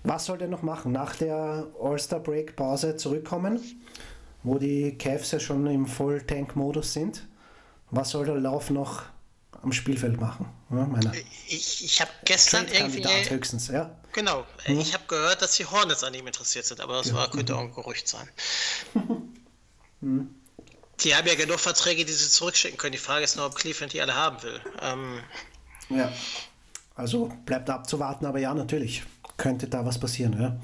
Was 0.04 0.26
soll 0.26 0.40
der 0.40 0.48
noch 0.48 0.64
machen? 0.64 0.92
Nach 0.92 1.16
der 1.16 1.68
All-Star-Break-Pause 1.80 2.96
zurückkommen, 2.96 3.60
wo 4.42 4.58
die 4.58 4.98
Cavs 4.98 5.32
ja 5.32 5.40
schon 5.40 5.68
im 5.68 5.86
Voll-Tank-Modus 5.86 6.94
sind. 6.94 7.28
Was 7.92 8.10
soll 8.10 8.26
der 8.26 8.38
Lauf 8.38 8.72
noch 8.72 9.04
am 9.62 9.72
Spielfeld 9.72 10.20
machen. 10.20 10.50
Ja, 10.70 10.86
meine 10.86 11.12
ich 11.48 11.84
ich 11.84 12.02
habe 12.02 12.12
gestern 12.26 12.66
irgendwie. 12.68 13.04
höchstens, 13.30 13.68
ja. 13.68 13.96
Genau. 14.14 14.46
Hm. 14.64 14.80
Ich 14.80 14.94
habe 14.94 15.04
gehört, 15.08 15.42
dass 15.42 15.56
die 15.56 15.66
Hornets 15.66 16.04
an 16.04 16.14
ihm 16.14 16.28
interessiert 16.28 16.66
sind, 16.66 16.82
aber 16.82 16.98
das 16.98 17.10
ja. 17.10 17.16
war, 17.16 17.30
könnte 17.30 17.56
auch 17.56 17.62
ein 17.62 17.72
Gerücht 17.76 18.08
sein. 18.08 18.28
hm. 20.02 20.36
Die 21.04 21.16
haben 21.16 21.28
ja 21.28 21.36
genug 21.36 21.60
Verträge, 21.60 22.06
die 22.06 22.14
sie 22.14 22.30
zurückschicken 22.30 22.78
können. 22.78 22.92
Die 22.92 22.98
Frage 22.98 23.24
ist 23.24 23.36
nur, 23.36 23.46
ob 23.46 23.56
Cleveland 23.56 23.94
die 23.94 24.02
alle 24.02 24.16
haben 24.16 24.42
will. 24.44 24.60
Ähm, 24.82 25.24
ja. 25.90 26.12
Also 26.96 27.32
bleibt 27.46 27.70
abzuwarten, 27.70 28.26
aber 28.26 28.40
ja, 28.40 28.54
natürlich. 28.54 29.04
Könnte 29.38 29.68
da 29.68 29.86
was 29.86 30.00
passieren, 30.00 30.40
ja. 30.40 30.62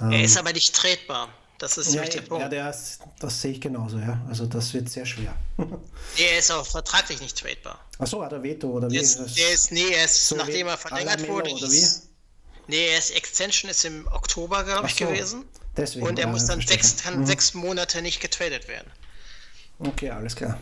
Ähm, 0.00 0.12
er 0.12 0.24
ist 0.24 0.36
aber 0.36 0.52
nicht 0.52 0.74
tretbar. 0.74 1.28
Das 1.58 1.78
ist 1.78 1.94
ja, 1.94 2.02
der 2.02 2.22
Punkt. 2.22 2.42
Ja, 2.42 2.48
der 2.48 2.70
ist, 2.70 3.02
das 3.20 3.40
sehe 3.40 3.52
ich 3.52 3.60
genauso, 3.60 3.96
ja. 3.98 4.20
Also 4.28 4.46
das 4.46 4.74
wird 4.74 4.88
sehr 4.90 5.06
schwer. 5.06 5.32
er 6.18 6.38
ist 6.38 6.50
auch 6.50 6.66
vertraglich 6.66 7.20
nicht 7.20 7.38
tradebar. 7.38 7.78
Achso, 8.00 8.20
hat 8.24 8.32
er 8.32 8.42
Veto 8.42 8.68
oder 8.68 8.90
wie? 8.90 8.94
Der 8.94 9.02
ist, 9.02 9.38
der 9.38 9.52
ist 9.52 9.70
nee, 9.70 9.90
er 9.92 10.06
ist, 10.06 10.28
so 10.28 10.34
nachdem 10.34 10.66
er 10.66 10.76
verlängert 10.76 11.28
wurde. 11.28 11.52
Oder 11.52 11.70
wie? 11.70 11.86
Nee, 12.66 12.88
er 12.88 12.98
ist 12.98 13.14
Extension 13.14 13.70
ist 13.70 13.84
im 13.84 14.08
Oktober, 14.08 14.64
glaube 14.64 14.88
ich, 14.88 14.96
so, 14.96 15.06
gewesen. 15.06 15.44
Deswegen, 15.76 16.06
und 16.06 16.18
er 16.18 16.26
muss 16.26 16.46
dann 16.46 16.60
sechs, 16.60 16.96
kann 16.96 17.20
mhm. 17.20 17.26
sechs 17.26 17.54
Monate 17.54 18.02
nicht 18.02 18.20
getradet 18.20 18.66
werden. 18.66 18.90
Okay, 19.86 20.10
alles 20.10 20.36
klar. 20.36 20.58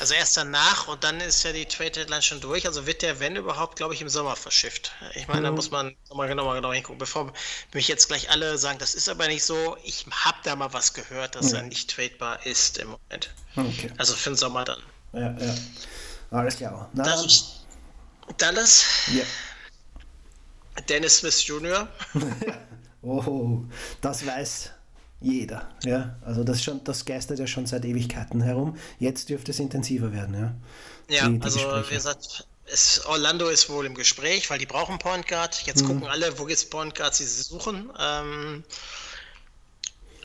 Also 0.00 0.14
erst 0.14 0.36
danach 0.36 0.88
und 0.88 1.04
dann 1.04 1.20
ist 1.20 1.42
ja 1.44 1.52
die 1.52 1.66
Trade 1.66 1.92
Deadline 1.92 2.20
schon 2.20 2.40
durch. 2.40 2.66
Also 2.66 2.86
wird 2.86 3.02
der, 3.02 3.20
wenn 3.20 3.36
überhaupt, 3.36 3.76
glaube 3.76 3.94
ich, 3.94 4.02
im 4.02 4.08
Sommer 4.08 4.36
verschifft. 4.36 4.92
Ich 5.14 5.28
meine, 5.28 5.40
mhm. 5.40 5.44
da 5.44 5.50
muss 5.52 5.70
man 5.70 5.96
nochmal 6.08 6.28
genau, 6.28 6.52
genau 6.52 6.72
hingucken. 6.72 6.98
Bevor 6.98 7.32
mich 7.72 7.88
jetzt 7.88 8.08
gleich 8.08 8.30
alle 8.30 8.58
sagen, 8.58 8.78
das 8.78 8.94
ist 8.94 9.08
aber 9.08 9.28
nicht 9.28 9.44
so. 9.44 9.76
Ich 9.84 10.06
habe 10.10 10.36
da 10.42 10.56
mal 10.56 10.72
was 10.72 10.92
gehört, 10.92 11.36
dass 11.36 11.50
mhm. 11.50 11.56
er 11.56 11.62
nicht 11.62 11.90
tradebar 11.90 12.44
ist 12.44 12.78
im 12.78 12.88
Moment. 12.88 13.34
Okay. 13.56 13.90
Also 13.96 14.14
für 14.14 14.30
den 14.30 14.36
Sommer 14.36 14.64
dann. 14.64 14.82
Ja, 15.12 15.32
ja. 15.38 15.54
Alles 16.30 16.56
klar. 16.56 16.90
Na, 16.92 17.04
Dallas. 17.04 17.64
Dallas. 18.36 18.84
Ja. 19.12 19.24
Dennis 20.88 21.18
Smith 21.18 21.46
Jr. 21.46 21.88
oh, 23.02 23.60
das 24.00 24.26
weiß 24.26 24.73
jeder. 25.24 25.68
Ja? 25.84 26.16
Also 26.24 26.44
das, 26.44 26.62
schon, 26.62 26.84
das 26.84 27.04
geistert 27.04 27.38
ja 27.38 27.46
schon 27.46 27.66
seit 27.66 27.84
Ewigkeiten 27.84 28.40
herum. 28.40 28.76
Jetzt 28.98 29.28
dürfte 29.28 29.50
es 29.50 29.58
intensiver 29.58 30.12
werden. 30.12 30.34
Ja, 30.34 31.16
ja 31.16 31.28
die, 31.28 31.38
die 31.38 31.44
also 31.44 31.58
Gespräche. 31.58 31.90
wie 31.90 31.94
gesagt, 31.94 32.46
ist, 32.66 33.06
Orlando 33.06 33.48
ist 33.48 33.68
wohl 33.68 33.86
im 33.86 33.94
Gespräch, 33.94 34.48
weil 34.50 34.58
die 34.58 34.66
brauchen 34.66 34.98
Point 34.98 35.26
Guard. 35.26 35.62
Jetzt 35.66 35.82
mhm. 35.82 35.88
gucken 35.88 36.06
alle, 36.06 36.38
wo 36.38 36.44
gibt 36.44 36.58
es 36.58 36.64
Point 36.64 36.94
Guards, 36.94 37.18
die 37.18 37.24
sie 37.24 37.42
suchen. 37.42 37.90
Ähm, 37.98 38.64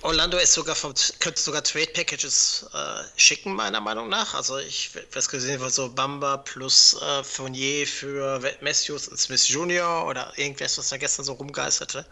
Orlando 0.01 0.37
ist 0.37 0.53
sogar 0.53 0.75
vom, 0.75 0.93
könnte 1.19 1.41
sogar 1.41 1.61
Trade 1.63 1.91
Packages 1.93 2.65
äh, 2.73 3.03
schicken, 3.17 3.53
meiner 3.53 3.81
Meinung 3.81 4.07
nach. 4.07 4.33
Also 4.33 4.57
ich 4.57 4.91
was 5.11 5.27
gesehen 5.27 5.59
war 5.59 5.69
so 5.69 5.89
Bamba 5.89 6.37
plus 6.37 6.95
äh, 7.01 7.23
Fournier 7.23 7.85
für 7.85 8.41
Matthews 8.61 9.09
und 9.09 9.17
Smith 9.19 9.49
Jr. 9.49 10.05
oder 10.07 10.31
irgendwas, 10.37 10.77
was 10.77 10.89
da 10.89 10.97
gestern 10.97 11.25
so 11.25 11.33
rumgeisterte. 11.33 12.05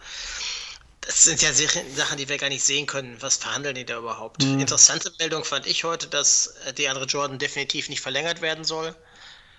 Das 1.07 1.23
sind 1.23 1.41
ja 1.41 1.53
Sachen, 1.53 2.17
die 2.17 2.27
wir 2.27 2.37
gar 2.37 2.49
nicht 2.49 2.63
sehen 2.63 2.85
können. 2.85 3.15
Was 3.21 3.37
verhandeln 3.37 3.75
die 3.75 3.85
da 3.85 3.97
überhaupt? 3.97 4.43
Mhm. 4.43 4.59
Interessante 4.59 5.09
Meldung 5.19 5.45
fand 5.45 5.65
ich 5.65 5.85
heute, 5.85 6.07
dass 6.07 6.47
äh, 6.65 6.73
die 6.73 6.89
andere 6.89 7.05
Jordan 7.05 7.39
definitiv 7.39 7.87
nicht 7.87 8.01
verlängert 8.01 8.41
werden 8.41 8.65
soll. 8.65 8.93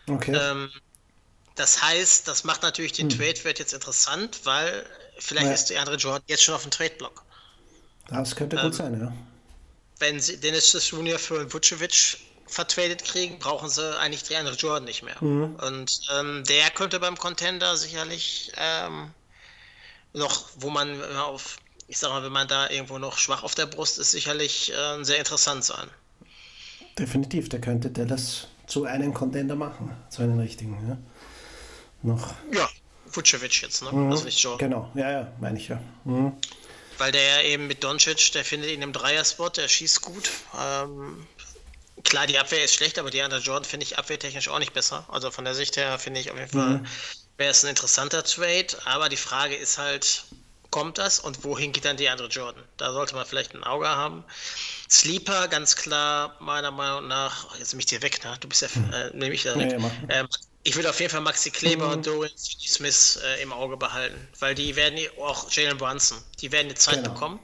Okay. 0.07 0.37
Ähm, 0.37 0.71
das 1.55 1.83
heißt, 1.83 2.29
das 2.29 2.45
macht 2.45 2.63
natürlich 2.63 2.93
den 2.93 3.11
hm. 3.11 3.19
Trade-Wert 3.19 3.59
jetzt 3.59 3.73
interessant, 3.73 4.41
weil 4.45 4.87
vielleicht 5.19 5.47
ja. 5.47 5.53
ist 5.53 5.71
die 5.71 5.79
andere 5.79 5.97
Jordan 5.97 6.23
jetzt 6.27 6.45
schon 6.45 6.55
auf 6.55 6.63
dem 6.63 6.71
Trade-Block. 6.71 7.25
Das 8.09 8.37
könnte 8.37 8.57
gut 8.57 8.67
ähm, 8.67 8.73
sein, 8.73 9.01
ja. 9.01 9.13
Wenn 9.99 10.21
sie 10.21 10.39
Dennis 10.39 10.91
Junior 10.91 11.19
für 11.19 11.53
Vucevic 11.53 12.19
vertradet 12.47 13.05
kriegen, 13.05 13.39
brauchen 13.39 13.71
sie 13.71 13.99
eigentlich 13.99 14.23
die 14.23 14.37
andere 14.37 14.55
Jordan 14.55 14.85
nicht 14.85 15.03
mehr. 15.03 15.17
Mhm. 15.21 15.57
Und 15.57 16.01
ähm, 16.15 16.45
der 16.45 16.71
könnte 16.71 17.01
beim 17.01 17.17
Contender 17.17 17.77
sicherlich 17.77 18.53
ähm, 18.57 19.11
noch, 20.19 20.45
wo 20.57 20.71
man 20.71 21.03
auf, 21.17 21.57
ich 21.87 21.99
sag 21.99 22.11
mal, 22.11 22.23
wenn 22.23 22.33
man 22.33 22.49
da 22.49 22.69
irgendwo 22.69 22.99
noch 22.99 23.19
schwach 23.19 23.43
auf 23.43 23.55
der 23.55 23.67
Brust 23.67 23.99
ist, 23.99 24.11
sicherlich 24.11 24.73
äh, 24.73 25.03
sehr 25.03 25.19
interessant 25.19 25.65
sein. 25.65 25.89
Definitiv, 26.99 27.49
der 27.49 27.61
könnte 27.61 27.91
Dallas 27.91 28.49
zu 28.67 28.85
einem 28.85 29.15
Contender 29.15 29.55
machen, 29.55 29.97
zu 30.11 30.23
einem 30.23 30.39
richtigen. 30.39 30.77
Ja. 30.89 30.99
Noch. 32.03 32.35
Ja, 32.53 32.69
Vucevic 33.07 33.63
jetzt, 33.63 33.83
ne? 33.83 33.93
Mhm. 33.93 34.11
Also 34.11 34.25
nicht 34.25 34.41
Jordan. 34.41 34.71
Genau, 34.71 34.91
ja, 34.95 35.11
ja, 35.11 35.33
meine 35.41 35.59
ich 35.59 35.69
ja. 35.69 35.81
Mhm. 36.05 36.33
Weil 36.99 37.13
der 37.13 37.23
ja 37.23 37.43
eben 37.49 37.67
mit 37.67 37.85
Doncic, 37.85 38.33
der 38.33 38.45
findet 38.45 38.71
ihn 38.71 38.83
im 38.83 38.93
Dreierspot, 38.93 39.57
der 39.57 39.69
schießt 39.69 40.03
gut. 40.03 40.31
Ähm, 40.61 41.27
klar, 42.03 42.27
die 42.27 42.39
Abwehr 42.39 42.65
ist 42.65 42.75
schlecht, 42.75 42.99
aber 42.99 43.11
die 43.11 43.23
andere 43.23 43.41
Jordan 43.41 43.65
finde 43.65 43.85
ich 43.85 43.99
abwehrtechnisch 43.99 44.49
auch 44.49 44.59
nicht 44.59 44.73
besser. 44.73 45.05
Also 45.09 45.31
von 45.31 45.45
der 45.45 45.55
Sicht 45.55 45.77
her 45.77 45.99
finde 45.99 46.21
ich 46.21 46.31
auf 46.31 46.39
jeden 46.39 46.51
Fall, 46.51 46.79
mhm. 46.79 46.87
Wäre 47.39 47.51
es 47.51 47.65
ein 47.65 47.71
interessanter 47.71 48.23
Trade. 48.23 48.69
Aber 48.85 49.09
die 49.09 49.17
Frage 49.17 49.57
ist 49.57 49.79
halt, 49.79 50.25
kommt 50.71 50.99
das 50.99 51.19
und 51.19 51.45
wohin 51.45 51.73
geht 51.73 51.85
dann 51.85 51.97
die 51.97 52.09
andere 52.09 52.29
Jordan? 52.29 52.63
Da 52.77 52.93
sollte 52.93 53.15
man 53.15 53.25
vielleicht 53.25 53.55
ein 53.55 53.65
Auge 53.65 53.89
haben. 53.89 54.25
Sleeper, 54.91 55.49
ganz 55.49 55.77
klar, 55.77 56.37
meiner 56.41 56.71
Meinung 56.71 57.09
nach, 57.09 57.59
jetzt 57.59 57.73
nehme 57.73 57.81
ich 57.81 57.87
dir 57.87 58.03
weg, 58.03 58.23
ne? 58.25 58.37
du 58.41 58.49
bist 58.49 58.63
ja, 58.63 58.69
hm. 58.69 58.93
äh, 58.93 59.11
nehme 59.17 59.35
ich 59.35 59.45
da 59.45 59.57
weg. 59.57 59.73
Ja, 59.73 59.91
ähm, 60.09 60.29
ich 60.65 60.77
würde 60.77 60.91
auf 60.91 61.01
jeden 61.01 61.11
Fall 61.11 61.23
Maxi 61.23 61.51
Kleber 61.51 61.87
mhm. 61.87 61.93
und 61.93 62.07
Dorian 62.07 62.37
Smith 62.37 63.19
äh, 63.25 63.43
im 63.43 63.53
Auge 63.53 63.77
behalten, 63.77 64.29
weil 64.39 64.55
die 64.55 64.77
werden 64.77 64.99
auch 65.19 65.51
Jalen 65.51 65.79
Brunson, 65.79 66.19
die 66.41 66.53
werden 66.53 66.69
die 66.69 66.75
Zeit 66.75 66.97
genau. 66.97 67.15
bekommen. 67.15 67.41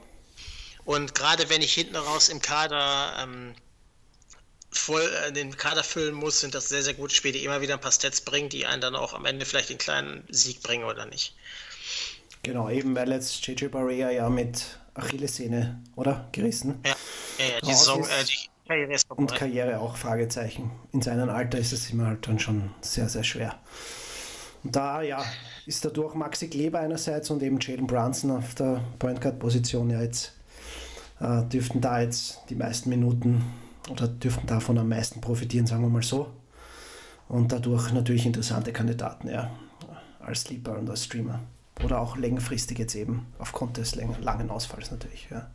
Und 0.83 1.15
gerade 1.15 1.49
wenn 1.49 1.63
ich 1.63 1.73
hinten 1.73 1.95
raus 1.95 2.29
im 2.29 2.41
Kader 2.41 3.15
ähm, 3.19 3.55
voll 4.77 5.09
äh, 5.27 5.31
den 5.31 5.55
Kader 5.55 5.83
füllen 5.83 6.13
muss, 6.13 6.39
sind 6.39 6.55
das 6.55 6.69
sehr, 6.69 6.83
sehr 6.83 6.93
gute 6.93 7.13
Spiele, 7.13 7.37
die 7.37 7.45
immer 7.45 7.61
wieder 7.61 7.75
ein 7.75 7.81
paar 7.81 7.91
Stats 7.91 8.21
bringen, 8.21 8.49
die 8.49 8.65
einen 8.65 8.81
dann 8.81 8.95
auch 8.95 9.13
am 9.13 9.25
Ende 9.25 9.45
vielleicht 9.45 9.69
den 9.69 9.77
kleinen 9.77 10.23
Sieg 10.29 10.61
bringen 10.63 10.83
oder 10.85 11.05
nicht. 11.05 11.35
Genau, 12.43 12.69
eben 12.69 12.95
weil 12.95 13.11
jetzt 13.11 13.45
JJ 13.45 13.67
Barrea 13.67 14.11
ja 14.11 14.29
mit 14.29 14.77
Achillessehne, 14.93 15.81
oder? 15.95 16.29
Gerissen. 16.31 16.79
Ja, 16.85 16.95
ja, 17.39 17.45
ja 17.45 17.61
die 17.61 17.73
Saison, 17.73 18.03
äh, 18.03 18.23
die 18.23 18.49
Karriere 18.67 18.93
ist 18.93 19.07
vorbei. 19.07 19.21
Und 19.21 19.35
Karriere 19.35 19.79
auch, 19.79 19.97
Fragezeichen. 19.97 20.71
In 20.91 21.01
seinem 21.01 21.29
Alter 21.29 21.57
ist 21.57 21.73
es 21.73 21.89
immer 21.89 22.07
halt 22.07 22.27
dann 22.27 22.39
schon 22.39 22.71
sehr, 22.81 23.09
sehr 23.09 23.23
schwer. 23.23 23.59
Und 24.63 24.75
da, 24.75 25.01
ja, 25.01 25.23
ist 25.65 25.85
dadurch 25.85 26.15
Maxi 26.15 26.47
Kleber 26.47 26.79
einerseits 26.79 27.29
und 27.29 27.43
eben 27.43 27.59
Jalen 27.59 27.87
Brunson 27.87 28.31
auf 28.31 28.55
der 28.55 28.81
Point 28.99 29.21
Guard 29.21 29.39
Position 29.39 29.89
ja 29.89 30.01
jetzt, 30.01 30.33
äh, 31.19 31.43
dürften 31.43 31.81
da 31.81 32.01
jetzt 32.01 32.41
die 32.49 32.55
meisten 32.55 32.89
Minuten 32.89 33.43
oder 33.89 34.07
dürften 34.07 34.47
davon 34.47 34.77
am 34.77 34.89
meisten 34.89 35.21
profitieren, 35.21 35.67
sagen 35.67 35.83
wir 35.83 35.89
mal 35.89 36.03
so. 36.03 36.31
Und 37.27 37.51
dadurch 37.51 37.91
natürlich 37.91 38.25
interessante 38.25 38.71
Kandidaten, 38.71 39.29
ja, 39.29 39.51
als 40.19 40.41
Sleeper 40.41 40.77
und 40.77 40.89
als 40.89 41.05
Streamer. 41.05 41.39
Oder 41.83 41.99
auch 41.99 42.17
längerfristig 42.17 42.79
jetzt 42.79 42.95
eben, 42.95 43.25
aufgrund 43.39 43.77
des 43.77 43.95
langen 43.95 44.49
Ausfalls 44.49 44.91
natürlich. 44.91 45.27
Ja. 45.29 45.49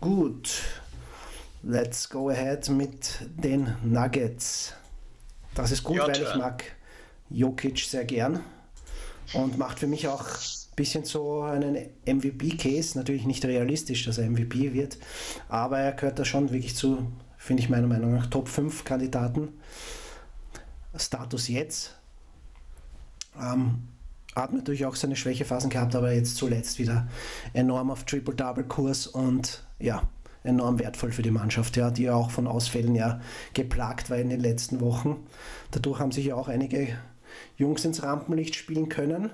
Gut, 0.00 0.50
Let's 1.64 2.08
go 2.08 2.28
ahead 2.28 2.68
mit 2.70 3.20
den 3.36 3.76
Nuggets. 3.84 4.72
Das 5.54 5.70
ist 5.70 5.84
gut, 5.84 6.00
weil 6.00 6.20
ich 6.20 6.34
mag 6.34 6.64
Jokic 7.30 7.78
sehr 7.78 8.04
gern 8.04 8.40
und 9.32 9.58
macht 9.58 9.78
für 9.78 9.86
mich 9.86 10.08
auch 10.08 10.24
ein 10.24 10.74
bisschen 10.74 11.04
so 11.04 11.42
einen 11.42 11.76
MVP-Case. 12.04 12.98
Natürlich 12.98 13.26
nicht 13.26 13.44
realistisch, 13.44 14.04
dass 14.04 14.18
er 14.18 14.28
MVP 14.28 14.72
wird, 14.72 14.98
aber 15.48 15.78
er 15.78 15.92
gehört 15.92 16.18
da 16.18 16.24
schon 16.24 16.50
wirklich 16.50 16.74
zu, 16.74 17.06
finde 17.42 17.62
ich 17.62 17.68
meiner 17.68 17.88
Meinung 17.88 18.14
nach, 18.14 18.26
Top 18.26 18.48
5 18.48 18.84
Kandidaten. 18.84 19.48
Status 20.96 21.48
jetzt. 21.48 21.96
Ähm, 23.36 23.88
hat 24.36 24.52
natürlich 24.52 24.86
auch 24.86 24.94
seine 24.94 25.16
Schwächephasen 25.16 25.68
gehabt, 25.68 25.96
aber 25.96 26.12
jetzt 26.12 26.36
zuletzt 26.36 26.78
wieder 26.78 27.08
enorm 27.52 27.90
auf 27.90 28.04
Triple-Double-Kurs 28.04 29.08
und 29.08 29.64
ja, 29.80 30.08
enorm 30.44 30.78
wertvoll 30.78 31.10
für 31.10 31.22
die 31.22 31.32
Mannschaft, 31.32 31.76
ja, 31.76 31.90
die 31.90 32.04
ja 32.04 32.14
auch 32.14 32.30
von 32.30 32.46
Ausfällen 32.46 32.94
ja 32.94 33.20
geplagt 33.54 34.08
war 34.08 34.18
in 34.18 34.30
den 34.30 34.40
letzten 34.40 34.80
Wochen. 34.80 35.26
Dadurch 35.72 35.98
haben 35.98 36.12
sich 36.12 36.26
ja 36.26 36.36
auch 36.36 36.46
einige 36.48 36.96
Jungs 37.56 37.84
ins 37.84 38.04
Rampenlicht 38.04 38.54
spielen 38.54 38.88
können. 38.88 39.30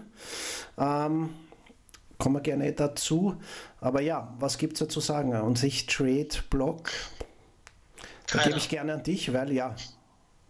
Ähm, 0.78 1.28
kommen 2.16 2.36
wir 2.36 2.40
gerne 2.40 2.72
dazu. 2.72 3.36
Aber 3.80 4.00
ja, 4.00 4.34
was 4.38 4.56
gibt 4.56 4.74
es 4.74 4.78
da 4.80 4.88
zu 4.88 5.00
sagen? 5.00 5.34
Und 5.34 5.58
sich 5.58 5.86
Trade-Block, 5.86 6.90
da 8.32 8.42
gebe 8.44 8.58
ich 8.58 8.68
gerne 8.68 8.94
an 8.94 9.02
dich, 9.02 9.32
weil 9.32 9.52
ja, 9.52 9.74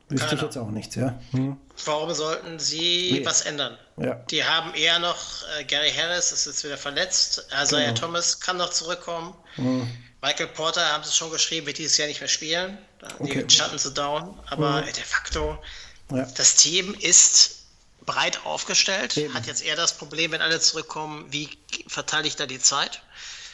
wüsste 0.08 0.34
ich 0.34 0.42
jetzt 0.42 0.56
auch 0.56 0.70
nichts. 0.70 0.94
Ja. 0.96 1.18
Hm. 1.32 1.56
Warum 1.84 2.12
sollten 2.12 2.58
sie 2.58 3.10
nee. 3.12 3.26
was 3.26 3.42
ändern? 3.42 3.78
Ja. 3.96 4.14
Die 4.30 4.44
haben 4.44 4.74
eher 4.74 4.98
noch, 4.98 5.18
äh, 5.58 5.64
Gary 5.64 5.92
Harris 5.92 6.32
ist 6.32 6.46
jetzt 6.46 6.64
wieder 6.64 6.78
verletzt, 6.78 7.46
Isaiah 7.62 7.88
genau. 7.88 8.00
Thomas 8.00 8.40
kann 8.40 8.56
noch 8.56 8.70
zurückkommen. 8.70 9.34
Hm. 9.54 9.88
Michael 10.22 10.48
Porter, 10.48 10.84
haben 10.92 11.04
sie 11.04 11.12
schon 11.12 11.30
geschrieben, 11.30 11.66
wird 11.66 11.78
dieses 11.78 11.96
Jahr 11.96 12.08
nicht 12.08 12.20
mehr 12.20 12.28
spielen. 12.28 12.78
Okay. 13.20 13.44
Die 13.44 13.54
Schatten 13.54 13.78
zu 13.78 13.90
down. 13.90 14.38
Aber 14.46 14.82
mhm. 14.82 14.86
de 14.86 15.04
facto, 15.04 15.58
ja. 16.10 16.26
das 16.36 16.56
Team 16.56 16.94
ist 16.94 17.66
breit 18.04 18.44
aufgestellt. 18.44 19.16
Eben. 19.16 19.32
Hat 19.34 19.46
jetzt 19.46 19.62
eher 19.62 19.76
das 19.76 19.96
Problem, 19.96 20.32
wenn 20.32 20.42
alle 20.42 20.58
zurückkommen, 20.58 21.26
wie 21.30 21.48
verteile 21.86 22.26
ich 22.26 22.34
da 22.34 22.46
die 22.46 22.58
Zeit? 22.58 23.02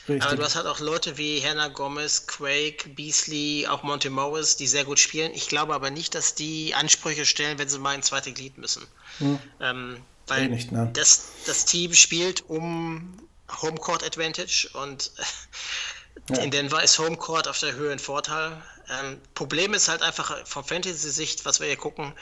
Richtig. 0.08 0.22
Aber 0.22 0.36
du 0.36 0.44
hast 0.44 0.54
halt 0.54 0.66
auch 0.66 0.80
Leute 0.80 1.16
wie 1.16 1.42
Hannah 1.42 1.68
Gomez, 1.68 2.26
Quake, 2.26 2.90
Beasley, 2.90 3.66
auch 3.66 3.82
Monty 3.82 4.10
Morris, 4.10 4.56
die 4.56 4.66
sehr 4.66 4.84
gut 4.84 4.98
spielen. 4.98 5.32
Ich 5.34 5.48
glaube 5.48 5.74
aber 5.74 5.90
nicht, 5.90 6.14
dass 6.14 6.34
die 6.34 6.74
Ansprüche 6.74 7.24
stellen, 7.24 7.58
wenn 7.58 7.68
sie 7.68 7.78
mal 7.78 7.94
ins 7.94 8.06
zweite 8.06 8.32
Glied 8.32 8.58
müssen. 8.58 8.86
Hm. 9.18 9.38
Ähm, 9.60 10.00
weil 10.26 10.48
nicht, 10.48 10.72
ne? 10.72 10.90
das, 10.92 11.28
das 11.46 11.64
Team 11.64 11.94
spielt 11.94 12.48
um 12.48 13.18
Homecourt 13.62 14.04
Advantage 14.04 14.68
und 14.74 15.10
ja. 16.30 16.36
In 16.36 16.50
Denver 16.50 16.82
ist 16.82 16.98
Homecourt 16.98 17.48
auf 17.48 17.58
der 17.58 17.74
Höhe 17.74 17.92
ein 17.92 17.98
Vorteil. 17.98 18.62
Ähm, 19.00 19.18
Problem 19.34 19.72
ist 19.72 19.88
halt 19.88 20.02
einfach 20.02 20.46
von 20.46 20.64
Fantasy-Sicht, 20.64 21.46
was 21.46 21.60
wir 21.60 21.66
hier 21.66 21.76
gucken. 21.76 22.12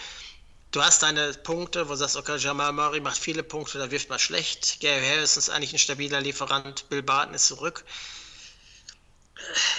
Du 0.72 0.82
hast 0.82 1.02
deine 1.02 1.34
Punkte, 1.34 1.86
wo 1.86 1.92
du 1.92 1.98
sagst, 1.98 2.16
okay, 2.16 2.38
Jamal 2.38 2.72
Murray 2.72 3.00
macht 3.00 3.18
viele 3.18 3.42
Punkte, 3.42 3.78
da 3.78 3.90
wirft 3.90 4.08
mal 4.08 4.18
schlecht. 4.18 4.80
Gary 4.80 5.06
Harris 5.06 5.36
ist 5.36 5.50
eigentlich 5.50 5.74
ein 5.74 5.78
stabiler 5.78 6.22
Lieferant. 6.22 6.88
Bill 6.88 7.02
Barton 7.02 7.34
ist 7.34 7.46
zurück. 7.46 7.84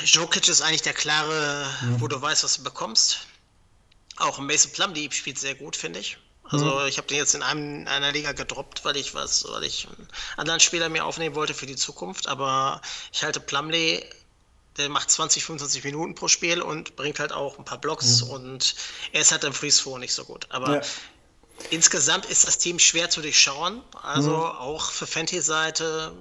Jokic 0.06 0.48
ist 0.48 0.62
eigentlich 0.62 0.84
der 0.84 0.94
klare, 0.94 1.68
mhm. 1.82 2.02
wo 2.02 2.08
du 2.08 2.22
weißt, 2.22 2.44
was 2.44 2.58
du 2.58 2.64
bekommst. 2.64 3.26
Auch 4.18 4.38
Mason 4.38 4.72
Plumlee 4.72 5.10
spielt 5.12 5.40
sehr 5.40 5.56
gut, 5.56 5.76
finde 5.76 6.00
ich. 6.00 6.18
Also 6.44 6.66
mhm. 6.66 6.86
ich 6.86 6.98
habe 6.98 7.08
den 7.08 7.18
jetzt 7.18 7.34
in 7.34 7.42
einem, 7.42 7.88
einer 7.88 8.12
Liga 8.12 8.34
gedroppt, 8.34 8.86
weil 8.86 8.96
ich 8.96 9.16
was, 9.16 9.46
weil 9.50 9.64
ich 9.64 9.88
einen 9.88 10.08
anderen 10.38 10.60
Spieler 10.60 10.90
mir 10.90 11.06
aufnehmen 11.06 11.34
wollte 11.34 11.56
für 11.56 11.66
die 11.66 11.76
Zukunft. 11.76 12.28
Aber 12.28 12.82
ich 13.12 13.24
halte 13.24 13.40
Plumley, 13.40 14.08
der 14.78 14.90
macht 14.90 15.10
20, 15.10 15.44
25 15.44 15.84
Minuten 15.84 16.16
pro 16.16 16.28
Spiel 16.28 16.62
und 16.62 16.96
bringt 16.96 17.20
halt 17.20 17.32
auch 17.32 17.58
ein 17.58 17.66
paar 17.66 17.80
Blocks 17.80 18.24
mhm. 18.24 18.30
und 18.30 18.76
er 19.12 19.22
ist 19.22 19.32
halt 19.32 19.44
im 19.44 19.54
Freeze 19.54 20.00
nicht 20.00 20.14
so 20.14 20.26
gut. 20.26 20.48
Aber 20.50 20.78
ja. 20.78 20.82
insgesamt 21.70 22.26
ist 22.26 22.48
das 22.48 22.58
Team 22.58 22.80
schwer 22.80 23.10
zu 23.10 23.22
durchschauen. 23.22 23.82
Also 24.02 24.32
mhm. 24.32 24.44
auch 24.44 24.92
für 24.92 25.06
Fantasy-Seite, 25.06 26.14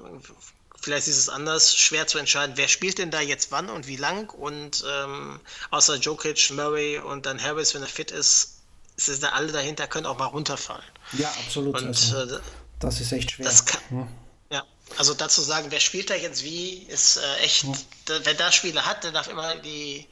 vielleicht 0.81 1.09
ist 1.09 1.19
es 1.19 1.29
anders, 1.29 1.75
schwer 1.75 2.07
zu 2.07 2.19
entscheiden, 2.19 2.57
wer 2.57 2.69
spielt 2.69 2.99
denn 2.99 3.11
da 3.11 3.21
jetzt 3.21 3.51
wann 3.53 3.71
und 3.71 3.87
wie 3.87 3.97
lang. 3.97 4.31
Und 4.31 4.85
ähm, 4.87 5.41
außer 5.71 5.97
Jokic, 5.97 6.51
Murray 6.51 6.99
und 6.99 7.27
dann 7.27 7.43
Harris, 7.43 7.75
wenn 7.75 7.83
er 7.83 7.89
fit 7.89 8.11
ist, 8.11 8.59
ist 8.97 9.23
da 9.23 9.31
alle 9.31 9.51
dahinter 9.53 9.87
können 9.87 10.07
auch 10.07 10.19
mal 10.19 10.27
runterfallen. 10.27 10.85
Ja, 11.13 11.29
absolut. 11.45 11.81
Und, 11.81 11.89
also, 11.89 12.37
äh, 12.37 12.41
das 12.79 13.01
ist 13.01 13.13
echt 13.13 13.31
schwer. 13.31 13.51
Kann, 13.65 13.81
hm. 13.89 13.99
Ja, 14.01 14.09
also 14.99 15.15
dazu 15.15 15.41
sagen, 15.41 15.67
wer 15.71 15.81
spielt 15.81 16.11
da 16.11 16.15
jetzt 16.15 16.45
wie, 16.45 16.83
ist 16.89 17.17
äh, 17.17 17.45
echt, 17.45 17.67
da, 18.07 18.15
wer 18.25 18.35
da 18.35 18.53
Spiele 18.53 18.87
hat, 18.87 19.05
der 19.05 19.13
darf 19.13 19.29
immer 19.29 19.55
die 19.57 20.07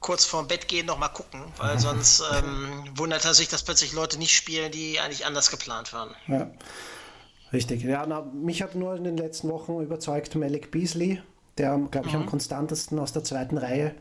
kurz 0.00 0.26
vorm 0.26 0.46
Bett 0.46 0.68
gehen 0.68 0.84
noch 0.84 0.98
mal 0.98 1.08
gucken, 1.08 1.40
weil 1.56 1.78
sonst 1.78 2.22
ähm, 2.34 2.84
wundert 2.94 3.24
er 3.24 3.32
sich, 3.32 3.48
dass 3.48 3.62
plötzlich 3.62 3.94
Leute 3.94 4.18
nicht 4.18 4.36
spielen, 4.36 4.70
die 4.70 5.00
eigentlich 5.00 5.24
anders 5.24 5.50
geplant 5.50 5.94
waren. 5.94 6.14
Ja. 6.28 6.50
Richtig. 7.54 7.82
Ja, 7.84 8.04
na, 8.06 8.20
mich 8.20 8.62
hat 8.62 8.74
nur 8.74 8.96
in 8.96 9.04
den 9.04 9.16
letzten 9.16 9.48
Wochen 9.48 9.80
überzeugt 9.80 10.34
Malik 10.34 10.70
Beasley, 10.70 11.22
der, 11.56 11.78
glaube 11.90 12.08
ich, 12.08 12.12
mhm. 12.12 12.20
am 12.20 12.26
konstantesten 12.26 12.98
aus 12.98 13.12
der 13.12 13.24
zweiten 13.24 13.56
Reihe 13.56 13.94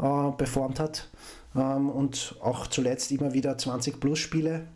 äh, 0.00 0.32
performt 0.32 0.80
hat 0.80 1.08
ähm, 1.54 1.90
und 1.90 2.34
auch 2.40 2.66
zuletzt 2.66 3.12
immer 3.12 3.32
wieder 3.32 3.56
20 3.56 4.00
Plus 4.00 4.18
Spiele 4.18 4.66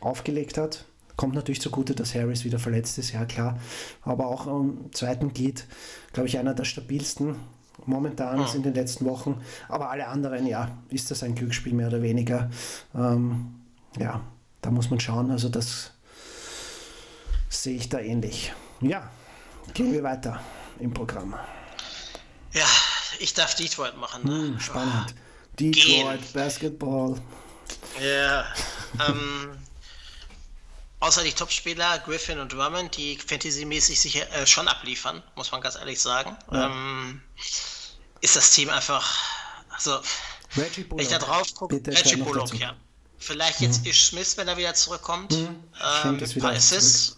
aufgelegt 0.00 0.58
hat. 0.58 0.86
Kommt 1.16 1.34
natürlich 1.34 1.60
zugute, 1.60 1.94
dass 1.94 2.14
Harris 2.14 2.44
wieder 2.44 2.58
verletzt 2.58 2.98
ist, 2.98 3.12
ja 3.12 3.24
klar. 3.24 3.58
Aber 4.02 4.26
auch 4.26 4.46
am 4.46 4.92
zweiten 4.92 5.32
Glied, 5.32 5.66
glaube 6.12 6.28
ich, 6.28 6.38
einer 6.38 6.54
der 6.54 6.64
stabilsten 6.64 7.36
momentan 7.86 8.40
oh. 8.40 8.54
in 8.54 8.62
den 8.62 8.74
letzten 8.74 9.06
Wochen. 9.06 9.40
Aber 9.68 9.90
alle 9.90 10.08
anderen, 10.08 10.46
ja, 10.46 10.76
ist 10.90 11.10
das 11.10 11.22
ein 11.22 11.34
Glücksspiel 11.34 11.72
mehr 11.72 11.88
oder 11.88 12.02
weniger. 12.02 12.50
Ähm, 12.94 13.54
ja, 13.98 14.20
da 14.60 14.70
muss 14.70 14.90
man 14.90 15.00
schauen. 15.00 15.30
Also 15.30 15.48
das 15.48 15.92
sehe 17.48 17.76
ich 17.76 17.88
da 17.88 17.98
ähnlich. 17.98 18.52
Ja, 18.80 19.10
gehen 19.74 19.92
wir 19.92 20.02
weiter 20.02 20.40
im 20.78 20.92
Programm. 20.92 21.34
Ja, 22.52 22.66
ich 23.20 23.34
darf 23.34 23.54
Detroit 23.54 23.96
machen. 23.96 24.24
Ne? 24.24 24.48
Hm, 24.48 24.60
spannend. 24.60 25.14
Detroit 25.58 26.20
Gehen. 26.20 26.32
Basketball. 26.34 27.16
Ja, 28.02 28.44
ähm, 29.08 29.50
außer 31.06 31.22
die 31.22 31.32
Topspieler 31.32 31.98
Griffin 32.00 32.40
und 32.40 32.52
Drummond, 32.52 32.96
die 32.96 33.18
fantasymäßig 33.18 34.00
sich 34.00 34.16
äh, 34.16 34.46
schon 34.46 34.68
abliefern, 34.68 35.22
muss 35.36 35.52
man 35.52 35.60
ganz 35.60 35.76
ehrlich 35.76 36.00
sagen, 36.00 36.36
ja. 36.50 36.66
ähm, 36.66 37.22
ist 38.20 38.36
das 38.36 38.50
Team 38.50 38.70
einfach, 38.70 39.16
also, 39.70 40.00
Reggie 40.56 40.82
Bullock. 40.82 40.98
wenn 40.98 41.04
ich 41.04 41.08
da 41.08 41.18
drauf 41.18 41.54
gucke, 41.54 41.76
Reggie 41.76 42.16
Bullock, 42.16 42.54
ja. 42.54 42.76
Vielleicht 43.18 43.60
jetzt 43.60 43.82
mhm. 43.82 43.90
Ish 43.90 44.06
Smith, 44.08 44.36
wenn 44.36 44.46
er 44.46 44.56
wieder 44.56 44.74
zurückkommt. 44.74 45.32
Mhm. 45.32 45.62
Ähm, 46.04 46.22
ein 46.22 46.38
paar 46.40 46.52
Assists. 46.52 47.16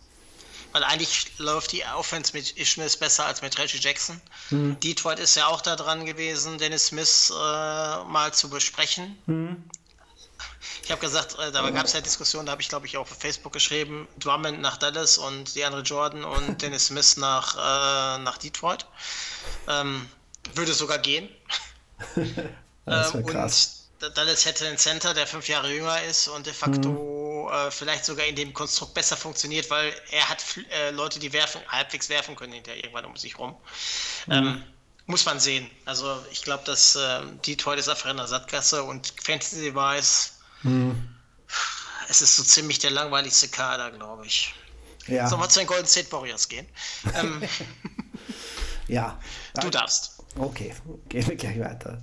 Weil 0.73 0.85
eigentlich 0.85 1.27
läuft 1.39 1.73
die 1.73 1.83
Offense 1.85 2.33
mit 2.35 2.57
Ish 2.57 2.75
Smith 2.75 2.97
besser 2.97 3.25
als 3.25 3.43
mit 3.43 3.59
Reggie 3.59 3.79
Jackson. 3.79 4.21
Mhm. 4.51 4.79
Detroit 4.81 5.19
ist 5.19 5.35
ja 5.35 5.47
auch 5.49 5.61
da 5.61 5.77
dran 5.77 6.07
gewesen, 6.07 6.59
Dennis 6.59 6.87
Smith 6.87 7.31
äh, 7.31 7.35
mal 7.35 8.33
zu 8.33 8.49
besprechen. 8.49 9.19
Mhm. 9.27 9.65
Ich 10.89 10.93
habe 10.93 11.03
gesagt, 11.03 11.39
äh, 11.39 11.53
da 11.53 11.69
gab 11.69 11.85
es 11.85 11.93
ja 11.93 12.01
Diskussionen, 12.01 12.47
da 12.47 12.53
habe 12.53 12.63
ich 12.63 12.71
glaube 12.71 12.87
ich 12.87 12.97
auch 12.97 13.03
auf 13.03 13.19
Facebook 13.19 13.53
geschrieben, 13.53 14.09
Drummond 14.19 14.63
nach 14.63 14.79
Dallas 14.79 15.19
und 15.19 15.55
DeAndre 15.55 15.83
Jordan 15.83 16.25
und 16.25 16.63
Dennis 16.63 16.87
Smith 16.87 17.19
nach, 17.19 17.57
äh, 17.57 18.23
nach 18.23 18.39
Detroit. 18.39 18.87
Ähm, 19.69 20.09
würde 20.55 20.73
sogar 20.73 20.97
gehen. 20.97 21.29
das 22.87 23.15
ähm, 23.15 23.27
krass. 23.27 23.91
Und 24.01 24.17
Dallas 24.17 24.47
hätte 24.47 24.67
einen 24.67 24.79
Center, 24.79 25.13
der 25.13 25.27
fünf 25.27 25.47
Jahre 25.47 25.71
jünger 25.71 26.03
ist 26.05 26.27
und 26.27 26.47
de 26.47 26.55
facto 26.55 27.51
mhm. 27.51 27.53
äh, 27.53 27.71
vielleicht 27.71 28.07
sogar 28.07 28.25
in 28.25 28.37
dem 28.37 28.55
Konstrukt 28.55 28.95
besser 28.95 29.19
funktioniert, 29.19 29.69
weil 29.69 29.93
er 30.11 30.27
hat 30.27 30.43
äh, 30.71 30.91
Leute, 30.93 31.19
die 31.19 31.35
werfen, 31.35 31.61
halbwegs 31.69 32.09
werfen 32.09 32.35
können 32.35 32.55
hinterher 32.55 32.83
irgendwann 32.83 33.05
um 33.05 33.15
sich 33.15 33.39
rum. 33.39 33.55
Mhm. 34.27 34.33
Ähm, 34.33 34.65
muss 35.05 35.27
man 35.27 35.39
sehen. 35.39 35.71
Also 35.85 36.19
ich 36.31 36.45
glaube, 36.45 36.65
dass 36.65 36.97
äh, 36.97 37.21
Detroit 37.47 37.79
ist 37.79 37.91
einfach 37.91 38.09
in 38.09 38.17
der 38.17 38.27
Sattgasse 38.27 38.83
und 38.85 39.13
Fantasy-Wise 39.23 40.38
hm. 40.63 41.09
Es 42.09 42.23
ist 42.23 42.37
so 42.37 42.43
ziemlich 42.43 42.79
der 42.79 42.91
langweiligste 42.91 43.49
Kader, 43.49 43.91
glaube 43.91 44.27
ich. 44.27 44.55
Ja. 45.07 45.29
Sollen 45.29 45.43
wir 45.43 45.49
zu 45.49 45.61
den 45.61 45.69
Golden 45.69 45.87
State 45.87 46.11
Warriors 46.13 46.49
gehen? 46.49 46.67
ähm, 47.15 47.43
ja. 48.89 49.19
Du 49.61 49.71
darfst. 49.71 50.23
Okay, 50.37 50.75
gehen 51.09 51.27
wir 51.27 51.37
gleich 51.37 51.59
weiter. 51.59 52.01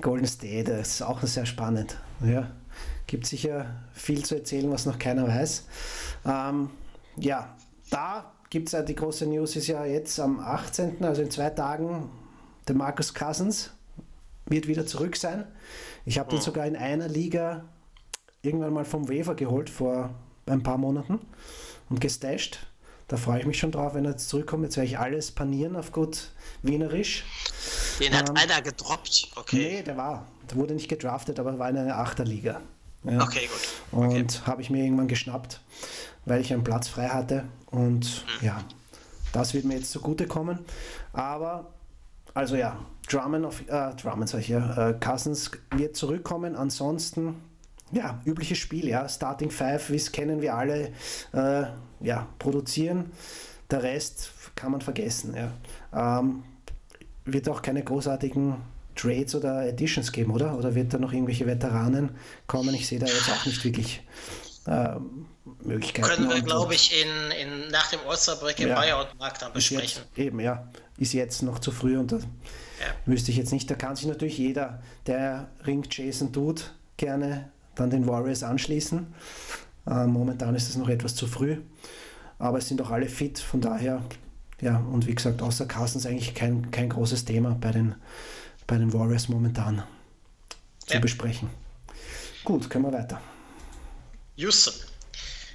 Golden 0.00 0.26
State, 0.26 0.64
das 0.64 0.88
ist 0.88 1.02
auch 1.02 1.22
sehr 1.22 1.46
spannend. 1.46 1.96
Ja, 2.24 2.50
gibt 3.06 3.26
sicher 3.26 3.74
viel 3.94 4.24
zu 4.24 4.34
erzählen, 4.34 4.70
was 4.70 4.86
noch 4.86 4.98
keiner 4.98 5.26
weiß. 5.26 5.64
Ähm, 6.26 6.70
ja, 7.16 7.56
da 7.90 8.32
gibt 8.50 8.68
es 8.68 8.72
ja 8.72 8.82
die 8.82 8.94
große 8.94 9.26
News, 9.26 9.56
ist 9.56 9.66
ja 9.66 9.84
jetzt 9.84 10.20
am 10.20 10.40
18., 10.40 11.02
also 11.04 11.22
in 11.22 11.30
zwei 11.30 11.50
Tagen, 11.50 12.10
der 12.68 12.74
Marcus 12.74 13.14
Cousins 13.14 13.70
wird 14.46 14.66
wieder 14.66 14.86
zurück 14.86 15.16
sein. 15.16 15.46
Ich 16.04 16.18
habe 16.18 16.30
den 16.30 16.38
hm. 16.38 16.44
sogar 16.44 16.66
in 16.66 16.76
einer 16.76 17.08
Liga 17.08 17.64
irgendwann 18.42 18.72
mal 18.72 18.84
vom 18.84 19.08
Weaver 19.08 19.34
geholt 19.34 19.70
vor 19.70 20.10
ein 20.46 20.62
paar 20.62 20.78
Monaten 20.78 21.20
und 21.88 22.00
gestasht. 22.00 22.58
Da 23.08 23.16
freue 23.16 23.38
ich 23.40 23.46
mich 23.46 23.58
schon 23.58 23.70
drauf, 23.70 23.94
wenn 23.94 24.04
er 24.04 24.12
jetzt 24.12 24.28
zurückkommt. 24.28 24.64
Jetzt 24.64 24.76
werde 24.76 24.88
ich 24.88 24.98
alles 24.98 25.30
panieren 25.30 25.76
auf 25.76 25.92
gut 25.92 26.30
Wienerisch. 26.62 27.24
Den 28.00 28.12
hat 28.12 28.28
ähm, 28.28 28.36
einer 28.36 28.60
gedroppt, 28.62 29.30
okay. 29.36 29.56
Nee, 29.56 29.82
der 29.82 29.96
war. 29.96 30.26
Der 30.50 30.56
wurde 30.56 30.74
nicht 30.74 30.88
gedraftet, 30.88 31.38
aber 31.38 31.56
war 31.58 31.70
in 31.70 31.78
einer 31.78 31.98
Achterliga. 31.98 32.60
Ja. 33.04 33.22
Okay, 33.22 33.46
gut. 33.46 34.02
Okay. 34.04 34.20
Und 34.20 34.46
habe 34.46 34.62
ich 34.62 34.70
mir 34.70 34.82
irgendwann 34.82 35.06
geschnappt, 35.06 35.60
weil 36.24 36.40
ich 36.40 36.52
einen 36.52 36.64
Platz 36.64 36.88
frei 36.88 37.08
hatte. 37.08 37.44
Und 37.66 38.24
mhm. 38.40 38.46
ja, 38.46 38.64
das 39.32 39.54
wird 39.54 39.64
mir 39.64 39.74
jetzt 39.74 39.92
zugutekommen. 39.92 40.58
Aber, 41.12 41.72
also 42.34 42.56
ja, 42.56 42.76
Drummond, 43.08 43.46
auf, 43.46 43.60
äh, 43.68 43.94
Drummond 43.94 44.28
sag 44.28 44.40
ich 44.40 44.48
ja, 44.48 44.90
äh, 44.90 44.94
Cousins 44.94 45.52
wird 45.76 45.94
zurückkommen. 45.94 46.56
Ansonsten 46.56 47.36
ja, 47.92 48.20
übliches 48.24 48.58
Spiel, 48.58 48.88
ja. 48.88 49.08
Starting 49.08 49.50
Five, 49.50 49.90
wie 49.90 49.96
es 49.96 50.12
kennen 50.12 50.40
wir 50.40 50.54
alle, 50.54 50.92
äh, 51.32 51.64
ja, 52.00 52.28
produzieren. 52.38 53.12
Der 53.70 53.82
Rest 53.82 54.30
kann 54.54 54.72
man 54.72 54.80
vergessen, 54.80 55.34
ja. 55.34 56.20
Ähm, 56.20 56.42
wird 57.24 57.48
auch 57.48 57.62
keine 57.62 57.82
großartigen 57.82 58.56
Trades 58.94 59.34
oder 59.34 59.66
Editions 59.66 60.10
geben, 60.12 60.32
oder? 60.32 60.56
Oder 60.56 60.74
wird 60.74 60.94
da 60.94 60.98
noch 60.98 61.12
irgendwelche 61.12 61.46
Veteranen 61.46 62.10
kommen? 62.46 62.74
Ich 62.74 62.86
sehe 62.86 62.98
da 62.98 63.06
jetzt 63.06 63.30
auch 63.30 63.44
nicht 63.44 63.62
wirklich 63.64 64.02
äh, 64.66 64.96
Möglichkeiten. 65.62 66.08
Können 66.08 66.28
wir, 66.30 66.42
glaube 66.42 66.74
ich, 66.74 66.92
in, 67.00 67.30
in, 67.32 67.70
nach 67.70 67.90
dem 67.90 68.00
All-Star-Break 68.08 68.60
im 68.60 68.68
ja, 68.68 68.80
Buyout-Markt 68.80 69.42
dann 69.42 69.52
besprechen. 69.52 70.02
Jetzt, 70.14 70.18
eben, 70.18 70.40
ja. 70.40 70.68
Ist 70.98 71.12
jetzt 71.12 71.42
noch 71.42 71.58
zu 71.58 71.72
früh 71.72 71.98
und 71.98 72.12
da 72.12 72.16
ja. 72.16 72.22
wüsste 73.04 73.30
ich 73.30 73.36
jetzt 73.36 73.52
nicht. 73.52 73.70
Da 73.70 73.74
kann 73.74 73.96
sich 73.96 74.06
natürlich 74.06 74.38
jeder, 74.38 74.82
der 75.06 75.48
Ring 75.66 75.86
Jason 75.90 76.32
tut, 76.32 76.72
gerne 76.96 77.50
dann 77.76 77.90
den 77.90 78.06
Warriors 78.06 78.42
anschließen. 78.42 79.06
Äh, 79.86 80.06
momentan 80.06 80.54
ist 80.54 80.68
es 80.68 80.76
noch 80.76 80.88
etwas 80.88 81.14
zu 81.14 81.26
früh, 81.26 81.58
aber 82.38 82.58
es 82.58 82.68
sind 82.68 82.82
auch 82.82 82.90
alle 82.90 83.08
fit, 83.08 83.38
von 83.38 83.60
daher, 83.60 84.02
ja, 84.60 84.78
und 84.78 85.06
wie 85.06 85.14
gesagt, 85.14 85.42
außer 85.42 85.66
Carstens 85.66 86.06
eigentlich 86.06 86.34
kein, 86.34 86.70
kein 86.70 86.88
großes 86.88 87.24
Thema 87.24 87.56
bei 87.60 87.70
den, 87.70 87.94
bei 88.66 88.78
den 88.78 88.92
Warriors 88.92 89.28
momentan 89.28 89.84
zu 90.86 90.94
ja. 90.94 91.00
besprechen. 91.00 91.50
Gut, 92.44 92.68
können 92.68 92.84
wir 92.84 92.92
weiter. 92.92 93.20
Houston. 94.36 94.74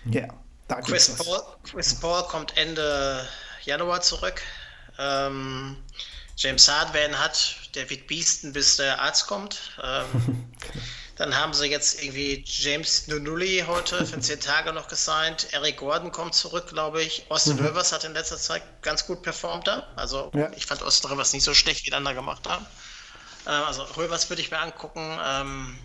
Ja, 0.05 0.27
da 0.67 0.81
Chris 0.81 1.15
Paul, 1.15 1.39
Chris 1.63 1.93
Paul 1.93 2.23
kommt 2.23 2.57
Ende 2.57 3.27
Januar 3.63 4.01
zurück. 4.01 4.41
Ähm, 4.97 5.77
James 6.37 6.67
Harden 6.67 7.17
hat, 7.19 7.55
der 7.75 7.89
wird 7.89 8.07
biesten, 8.07 8.53
bis 8.53 8.77
der 8.77 8.99
Arzt 8.99 9.27
kommt. 9.27 9.77
Ähm, 9.83 10.49
Dann 11.21 11.37
haben 11.37 11.53
sie 11.53 11.67
jetzt 11.67 12.01
irgendwie 12.01 12.43
James 12.47 13.05
Nunulli 13.05 13.63
heute 13.67 14.07
für 14.07 14.19
zehn 14.19 14.39
Tage 14.39 14.73
noch 14.73 14.87
gesigned. 14.87 15.49
Eric 15.51 15.77
Gordon 15.77 16.11
kommt 16.11 16.33
zurück, 16.33 16.69
glaube 16.69 17.03
ich. 17.03 17.27
Austin 17.29 17.57
mhm. 17.57 17.67
Rivers 17.67 17.91
hat 17.91 18.03
in 18.05 18.13
letzter 18.13 18.39
Zeit 18.39 18.63
ganz 18.81 19.05
gut 19.05 19.21
performt 19.21 19.67
da. 19.67 19.85
Also 19.95 20.31
ja. 20.33 20.49
ich 20.55 20.65
fand 20.65 20.81
Austin 20.81 21.11
Rivers 21.11 21.31
nicht 21.33 21.43
so 21.43 21.53
schlecht, 21.53 21.85
wie 21.85 21.91
die 21.91 21.95
anderen 21.95 22.17
gemacht 22.17 22.49
haben. 22.49 22.65
Ähm, 23.45 23.63
also 23.67 23.83
Rivers 23.83 24.31
würde 24.31 24.41
ich 24.41 24.49
mir 24.49 24.57
angucken. 24.57 25.19
Ähm, 25.23 25.77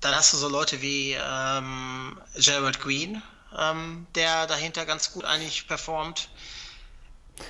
dann 0.00 0.14
hast 0.14 0.32
du 0.32 0.36
so 0.36 0.46
Leute 0.48 0.80
wie 0.80 1.14
ähm, 1.20 2.16
Gerald 2.36 2.78
Green, 2.78 3.20
ähm, 3.58 4.06
der 4.14 4.46
dahinter 4.46 4.86
ganz 4.86 5.12
gut 5.12 5.24
eigentlich 5.24 5.66
performt. 5.66 6.28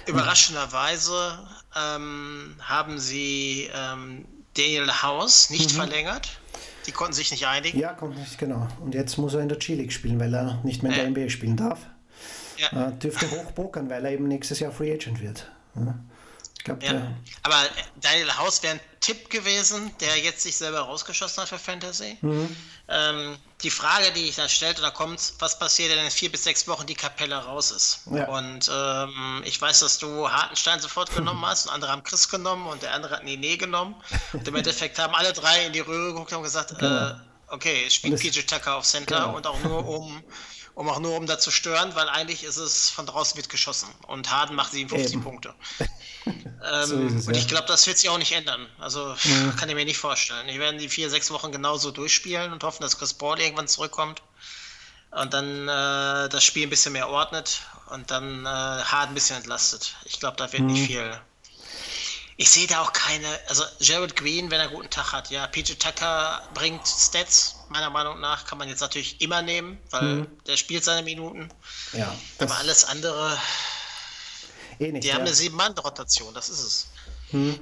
Überraschenderweise 0.07 1.47
ähm, 1.77 2.57
haben 2.63 2.99
sie 2.99 3.71
ähm, 3.75 4.25
Daniel 4.55 4.91
House 5.03 5.51
nicht 5.51 5.73
mhm. 5.73 5.77
verlängert. 5.77 6.39
Die 6.87 6.93
konnten 6.93 7.15
sich 7.15 7.31
nicht 7.31 7.47
einigen. 7.47 7.79
Ja, 7.79 7.93
konnten 7.93 8.21
nicht, 8.21 8.39
genau. 8.39 8.69
Und 8.81 8.95
jetzt 8.95 9.17
muss 9.17 9.35
er 9.35 9.41
in 9.41 9.49
der 9.49 9.59
G-League 9.59 9.93
spielen, 9.93 10.21
weil 10.21 10.35
er 10.35 10.61
nicht 10.65 10.83
mehr 10.83 10.93
in 10.93 10.99
der 10.99 11.11
NBA 11.11 11.31
spielen 11.31 11.57
darf. 11.57 11.81
Ja. 12.57 12.89
Äh, 12.89 12.93
dürfte 12.93 13.31
hochpokern, 13.31 13.91
weil 13.91 14.05
er 14.05 14.13
eben 14.13 14.29
nächstes 14.29 14.61
Jahr 14.61 14.71
Free 14.73 14.93
Agent 14.93 15.21
wird. 15.21 15.51
Ja. 15.77 15.95
Glaub, 16.65 16.83
ja. 16.83 17.13
Aber 17.43 17.63
Daniel 18.01 18.35
House 18.39 18.63
wäre 18.63 18.75
ein 18.75 18.81
Tipp 19.01 19.29
gewesen, 19.29 19.95
der 20.01 20.19
jetzt 20.19 20.43
sich 20.43 20.57
selber 20.57 20.81
rausgeschossen 20.81 21.43
hat 21.43 21.49
für 21.51 21.59
Fantasy. 21.59 22.17
Mhm. 22.23 22.57
Ähm, 22.89 23.37
die 23.63 23.69
Frage, 23.71 24.13
die 24.13 24.29
ich 24.29 24.37
dann 24.37 24.49
stellte, 24.49 24.81
da 24.81 24.91
kommt, 24.91 25.35
was 25.41 25.59
passiert 25.59 25.91
denn 25.91 26.03
in 26.03 26.11
vier 26.11 26.33
bis 26.33 26.45
sechs 26.45 26.67
Wochen 26.67 26.87
die 26.87 26.95
Kapelle 26.95 27.37
raus 27.37 27.71
ist? 27.71 28.01
Ja. 28.11 28.29
Und 28.29 28.71
ähm, 28.73 29.43
ich 29.45 29.61
weiß, 29.61 29.81
dass 29.81 29.99
du 29.99 30.31
Hartenstein 30.31 30.81
sofort 30.81 31.15
genommen 31.15 31.45
hast 31.47 31.67
und 31.67 31.73
andere 31.73 31.93
haben 31.93 32.03
Chris 32.03 32.31
genommen 32.31 32.67
und 32.67 32.83
der 32.83 32.95
andere 32.95 33.17
hat 33.17 33.25
Nene 33.25 33.59
genommen. 33.59 33.95
Und 34.33 34.49
im 34.49 34.55
Endeffekt 34.57 34.99
haben 34.99 35.15
alle 35.15 35.35
drei 35.35 35.67
in 35.67 35.75
die 35.75 35.81
Röhre 35.81 36.13
geguckt 36.13 36.33
und 36.33 36.43
gesagt, 36.43 36.79
genau. 36.79 37.09
äh, 37.09 37.15
okay, 37.49 37.91
spielt 37.91 38.19
PJ 38.21 38.41
Tucker 38.41 38.77
auf 38.77 38.87
Center 38.87 39.21
genau. 39.21 39.37
und 39.37 39.47
auch 39.47 39.61
nur 39.61 39.87
um 39.87 40.23
um 40.75 40.89
auch 40.89 40.99
nur 40.99 41.17
um 41.17 41.27
da 41.27 41.39
zu 41.39 41.51
stören, 41.51 41.95
weil 41.95 42.09
eigentlich 42.09 42.45
ist 42.45 42.57
es 42.57 42.91
von 42.91 43.07
draußen 43.07 43.37
wird 43.37 43.49
geschossen 43.49 43.89
und 44.09 44.31
Harden 44.31 44.57
macht 44.57 44.73
57 44.73 45.15
Eben. 45.15 45.23
Punkte. 45.23 45.55
ähm, 46.27 46.85
so 46.85 46.97
es, 46.97 47.27
und 47.29 47.37
ich 47.37 47.49
glaube, 47.49 47.67
das 47.69 47.87
wird 47.87 47.99
sich 47.99 48.09
auch 48.09 48.19
nicht 48.19 48.33
ändern. 48.33 48.67
Also 48.79 49.09
ja. 49.11 49.51
kann 49.57 49.69
ich 49.69 49.75
mir 49.75 49.85
nicht 49.85 49.99
vorstellen. 49.99 50.49
Die 50.49 50.59
werden 50.59 50.79
die 50.79 50.89
vier, 50.89 51.11
sechs 51.11 51.31
Wochen 51.31 51.53
genauso 51.53 51.91
durchspielen 51.91 52.53
und 52.53 52.65
hoffen, 52.65 52.83
dass 52.83 52.99
Chris 52.99 53.15
Paul 53.15 53.41
irgendwann 53.41 53.69
zurückkommt 53.69 54.23
und 55.13 55.33
dann 55.33 55.69
äh, 55.69 56.29
das 56.29 56.43
Spiel 56.43 56.67
ein 56.67 56.71
bisschen 56.71 56.93
mehr 56.93 57.09
ordnet 57.09 57.63
und 57.91 58.11
dann 58.11 58.45
äh, 58.45 58.49
Harden 58.49 59.13
ein 59.13 59.15
bisschen 59.15 59.37
entlastet. 59.37 59.95
Ich 60.05 60.19
glaube, 60.19 60.37
da 60.37 60.53
wird 60.53 60.63
mhm. 60.63 60.73
nicht 60.73 60.87
viel 60.87 61.21
ich 62.37 62.51
sehe 62.51 62.67
da 62.67 62.83
auch 62.83 62.93
keine, 62.93 63.27
also 63.49 63.63
Jared 63.79 64.17
Green, 64.17 64.51
wenn 64.51 64.61
er 64.61 64.69
guten 64.69 64.91
Tag 64.91 65.13
hat, 65.13 65.31
ja, 65.31 65.47
PJ 65.47 65.75
Tucker 65.75 66.43
bringt 66.53 66.87
Stats, 66.87 67.57
meiner 67.69 67.91
Meinung 67.91 68.21
nach, 68.21 68.45
kann 68.45 68.59
man 68.59 68.69
jetzt 68.69 68.81
natürlich 68.81 69.21
immer 69.21 69.43
nehmen, 69.43 69.79
weil 69.91 70.03
mhm. 70.03 70.27
der 70.47 70.57
spielt 70.57 70.85
seine 70.85 71.03
Minuten. 71.03 71.49
Ja. 71.93 72.15
Aber 72.39 72.57
alles 72.59 72.85
andere, 72.85 73.39
eh 74.81 74.91
nicht, 74.91 75.05
die 75.05 75.09
ja. 75.09 75.15
haben 75.15 75.23
eine 75.23 75.35
Sieben-Mann-Rotation, 75.35 76.35
das 76.35 76.49
ist 76.49 76.63
es. 76.63 76.87
Mhm. 77.31 77.59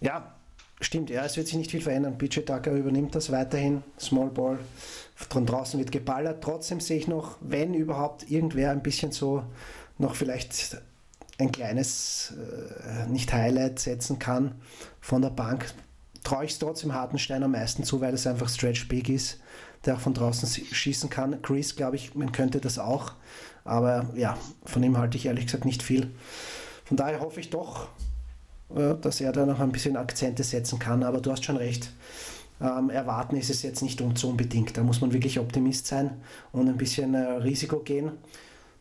Ja, 0.00 0.34
stimmt, 0.80 1.10
ja, 1.10 1.24
es 1.24 1.36
wird 1.36 1.46
sich 1.46 1.56
nicht 1.56 1.70
viel 1.70 1.82
verändern. 1.82 2.18
PJ 2.18 2.40
Tucker 2.40 2.72
übernimmt 2.72 3.14
das 3.14 3.30
weiterhin, 3.30 3.84
Small 4.00 4.30
Ball, 4.30 4.58
von 5.14 5.46
draußen 5.46 5.78
wird 5.78 5.92
geballert. 5.92 6.42
Trotzdem 6.42 6.80
sehe 6.80 6.98
ich 6.98 7.06
noch, 7.06 7.36
wenn 7.40 7.74
überhaupt 7.74 8.28
irgendwer 8.28 8.72
ein 8.72 8.82
bisschen 8.82 9.12
so 9.12 9.44
noch 9.98 10.14
vielleicht 10.16 10.76
ein 11.38 11.52
kleines, 11.52 12.34
äh, 12.36 13.08
nicht 13.08 13.32
Highlight 13.32 13.78
setzen 13.78 14.18
kann 14.18 14.56
von 15.00 15.22
der 15.22 15.30
Bank, 15.30 15.72
traue 16.24 16.44
ich 16.44 16.52
es 16.52 16.58
trotzdem 16.58 16.92
Hartenstein 16.92 17.42
am 17.42 17.52
meisten 17.52 17.84
zu, 17.84 18.00
weil 18.00 18.12
es 18.12 18.26
einfach 18.26 18.48
Stretch 18.48 18.88
Big 18.88 19.08
ist, 19.08 19.38
der 19.84 19.94
auch 19.94 20.00
von 20.00 20.14
draußen 20.14 20.48
schießen 20.48 21.08
kann. 21.08 21.40
Chris, 21.42 21.76
glaube 21.76 21.96
ich, 21.96 22.14
man 22.14 22.32
könnte 22.32 22.60
das 22.60 22.78
auch, 22.78 23.12
aber 23.64 24.10
ja, 24.14 24.36
von 24.64 24.82
ihm 24.82 24.98
halte 24.98 25.16
ich 25.16 25.26
ehrlich 25.26 25.46
gesagt 25.46 25.64
nicht 25.64 25.82
viel. 25.82 26.10
Von 26.84 26.96
daher 26.96 27.20
hoffe 27.20 27.38
ich 27.38 27.50
doch, 27.50 27.88
äh, 28.74 28.94
dass 29.00 29.20
er 29.20 29.32
da 29.32 29.46
noch 29.46 29.60
ein 29.60 29.72
bisschen 29.72 29.96
Akzente 29.96 30.42
setzen 30.42 30.78
kann, 30.78 31.02
aber 31.04 31.20
du 31.20 31.30
hast 31.30 31.44
schon 31.44 31.56
recht. 31.56 31.92
Ähm, 32.60 32.90
erwarten 32.90 33.36
ist 33.36 33.50
es 33.50 33.62
jetzt 33.62 33.82
nicht 33.82 34.00
unbedingt. 34.00 34.76
Da 34.76 34.82
muss 34.82 35.00
man 35.00 35.12
wirklich 35.12 35.38
Optimist 35.38 35.86
sein 35.86 36.20
und 36.50 36.68
ein 36.68 36.76
bisschen 36.76 37.14
äh, 37.14 37.18
Risiko 37.18 37.78
gehen. 37.78 38.12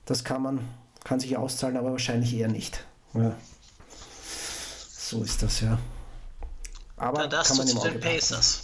Das 0.05 0.23
kann 0.23 0.41
man 0.41 0.59
kann 1.07 1.21
sich 1.21 1.37
auszahlen, 1.37 1.77
aber 1.77 1.91
wahrscheinlich 1.91 2.33
eher 2.35 2.49
nicht. 2.49 2.83
Ja. 3.13 3.33
So 4.91 5.23
ist 5.23 5.41
das 5.41 5.61
ja. 5.61 5.79
Aber 6.97 7.27
da 7.29 7.43
kann 7.43 7.55
man 7.55 7.67
im 7.67 7.77
Auge 7.77 7.91
Pacers. 7.91 8.63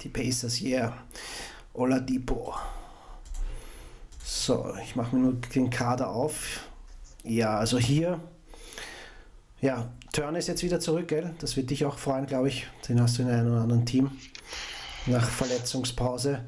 Die 0.00 0.08
Pacers, 0.08 0.60
yeah. 0.60 0.96
Oladipo. 1.72 2.52
So, 4.24 4.74
ich 4.82 4.96
mache 4.96 5.14
mir 5.14 5.22
nur 5.22 5.34
den 5.34 5.70
Kader 5.70 6.08
auf. 6.08 6.62
Ja, 7.22 7.58
also 7.58 7.78
hier. 7.78 8.18
Ja, 9.60 9.88
Turner 10.12 10.40
ist 10.40 10.48
jetzt 10.48 10.64
wieder 10.64 10.80
zurück, 10.80 11.06
gell? 11.06 11.32
Das 11.38 11.56
wird 11.56 11.70
dich 11.70 11.84
auch 11.84 11.96
freuen, 11.96 12.26
glaube 12.26 12.48
ich. 12.48 12.66
Den 12.88 13.00
hast 13.00 13.18
du 13.18 13.22
in 13.22 13.30
einem 13.30 13.52
oder 13.52 13.60
anderen 13.60 13.86
Team. 13.86 14.10
Nach 15.06 15.28
Verletzungspause. 15.28 16.44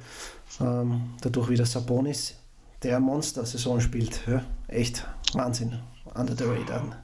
Ähm, 0.60 1.14
dadurch 1.20 1.50
wieder 1.50 1.66
Sabonis 1.66 2.34
der 2.84 3.00
Monster-Saison 3.00 3.80
spielt. 3.80 4.20
Ja, 4.26 4.44
echt 4.68 5.04
Wahnsinn. 5.32 5.80
Under 6.14 6.36
the 6.36 6.44
radar. 6.44 7.02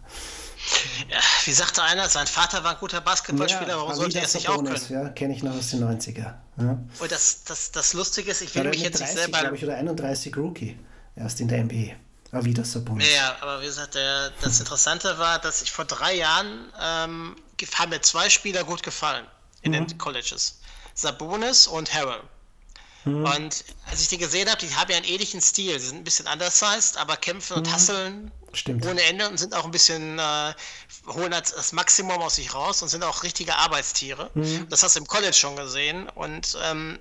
Ja, 1.09 1.19
wie 1.45 1.53
sagte 1.53 1.83
einer, 1.83 2.09
sein 2.09 2.27
Vater 2.27 2.63
war 2.63 2.73
ein 2.73 2.77
guter 2.79 3.01
Basketballspieler, 3.01 3.71
ja, 3.71 3.77
warum 3.77 3.95
sollte 3.95 4.19
er 4.19 4.25
es 4.25 4.35
nicht 4.35 4.49
auch 4.49 4.63
können? 4.63 4.81
Ja, 4.91 5.09
kenne 5.09 5.35
ich 5.35 5.43
noch 5.43 5.57
aus 5.57 5.71
den 5.71 5.83
90er. 5.83 6.35
Ja. 6.59 6.79
Und 6.99 7.11
das, 7.11 7.45
das, 7.45 7.73
das 7.73 7.95
Lustige 7.95 8.31
ist, 8.31 8.43
ich 8.43 8.55
will 8.55 8.65
mich 8.65 8.83
jetzt 8.83 9.01
30, 9.01 9.15
nicht 9.17 9.25
selber... 9.25 9.53
Ich, 9.53 9.65
oder 9.65 9.77
31 9.77 10.37
Rookie, 10.37 10.79
erst 11.17 11.41
in 11.41 11.49
der 11.49 11.65
NBA. 11.65 11.95
Aber 12.33 12.45
wieder 12.45 12.65
Sabonis. 12.65 13.13
Ja, 13.13 13.37
aber 13.41 13.61
wie 13.61 13.67
gesagt, 13.67 13.95
der, 13.95 14.31
das 14.43 14.61
Interessante 14.61 15.19
war, 15.19 15.41
dass 15.41 15.63
ich 15.63 15.73
vor 15.73 15.87
drei 15.87 16.15
Jahren 16.15 16.71
ähm, 16.81 17.37
haben 17.75 17.91
mir 17.91 18.01
zwei 18.03 18.29
Spieler 18.31 18.63
gut 18.63 18.83
gefallen 18.83 19.27
in 19.63 19.73
mhm. 19.73 19.87
den 19.89 19.99
Colleges. 19.99 20.61
Sabonis 20.95 21.67
und 21.67 21.93
Harrell. 21.93 22.23
Mhm. 23.05 23.25
Und 23.25 23.65
als 23.91 24.01
ich 24.01 24.09
die 24.09 24.19
gesehen 24.19 24.49
habe, 24.49 24.65
die 24.65 24.75
haben 24.75 24.91
ja 24.91 24.97
einen 24.97 25.07
ähnlichen 25.07 25.41
Stil. 25.41 25.79
Sie 25.81 25.87
sind 25.89 25.99
ein 25.99 26.05
bisschen 26.05 26.27
undersized, 26.27 26.97
aber 26.97 27.17
kämpfen 27.17 27.57
und 27.57 27.67
mhm. 27.67 27.73
hasseln 27.73 28.31
Stimmt. 28.53 28.85
ohne 28.87 29.03
Ende 29.03 29.29
und 29.29 29.39
sind 29.39 29.55
auch 29.55 29.65
ein 29.65 29.71
bisschen, 29.71 30.19
äh, 30.19 30.55
holen 31.07 31.31
das, 31.31 31.73
Maximum 31.73 32.21
aus 32.21 32.37
sich 32.37 32.55
raus 32.55 32.83
und 32.83 32.89
sind 32.89 33.03
auch 33.05 33.23
richtige 33.23 33.57
Arbeitstiere. 33.57 34.31
Mhm. 34.35 34.69
Das 34.69 34.83
hast 34.83 34.97
du 34.97 35.01
im 35.01 35.07
College 35.07 35.33
schon 35.33 35.57
gesehen 35.57 36.09
und 36.11 36.59
ähm, 36.63 36.99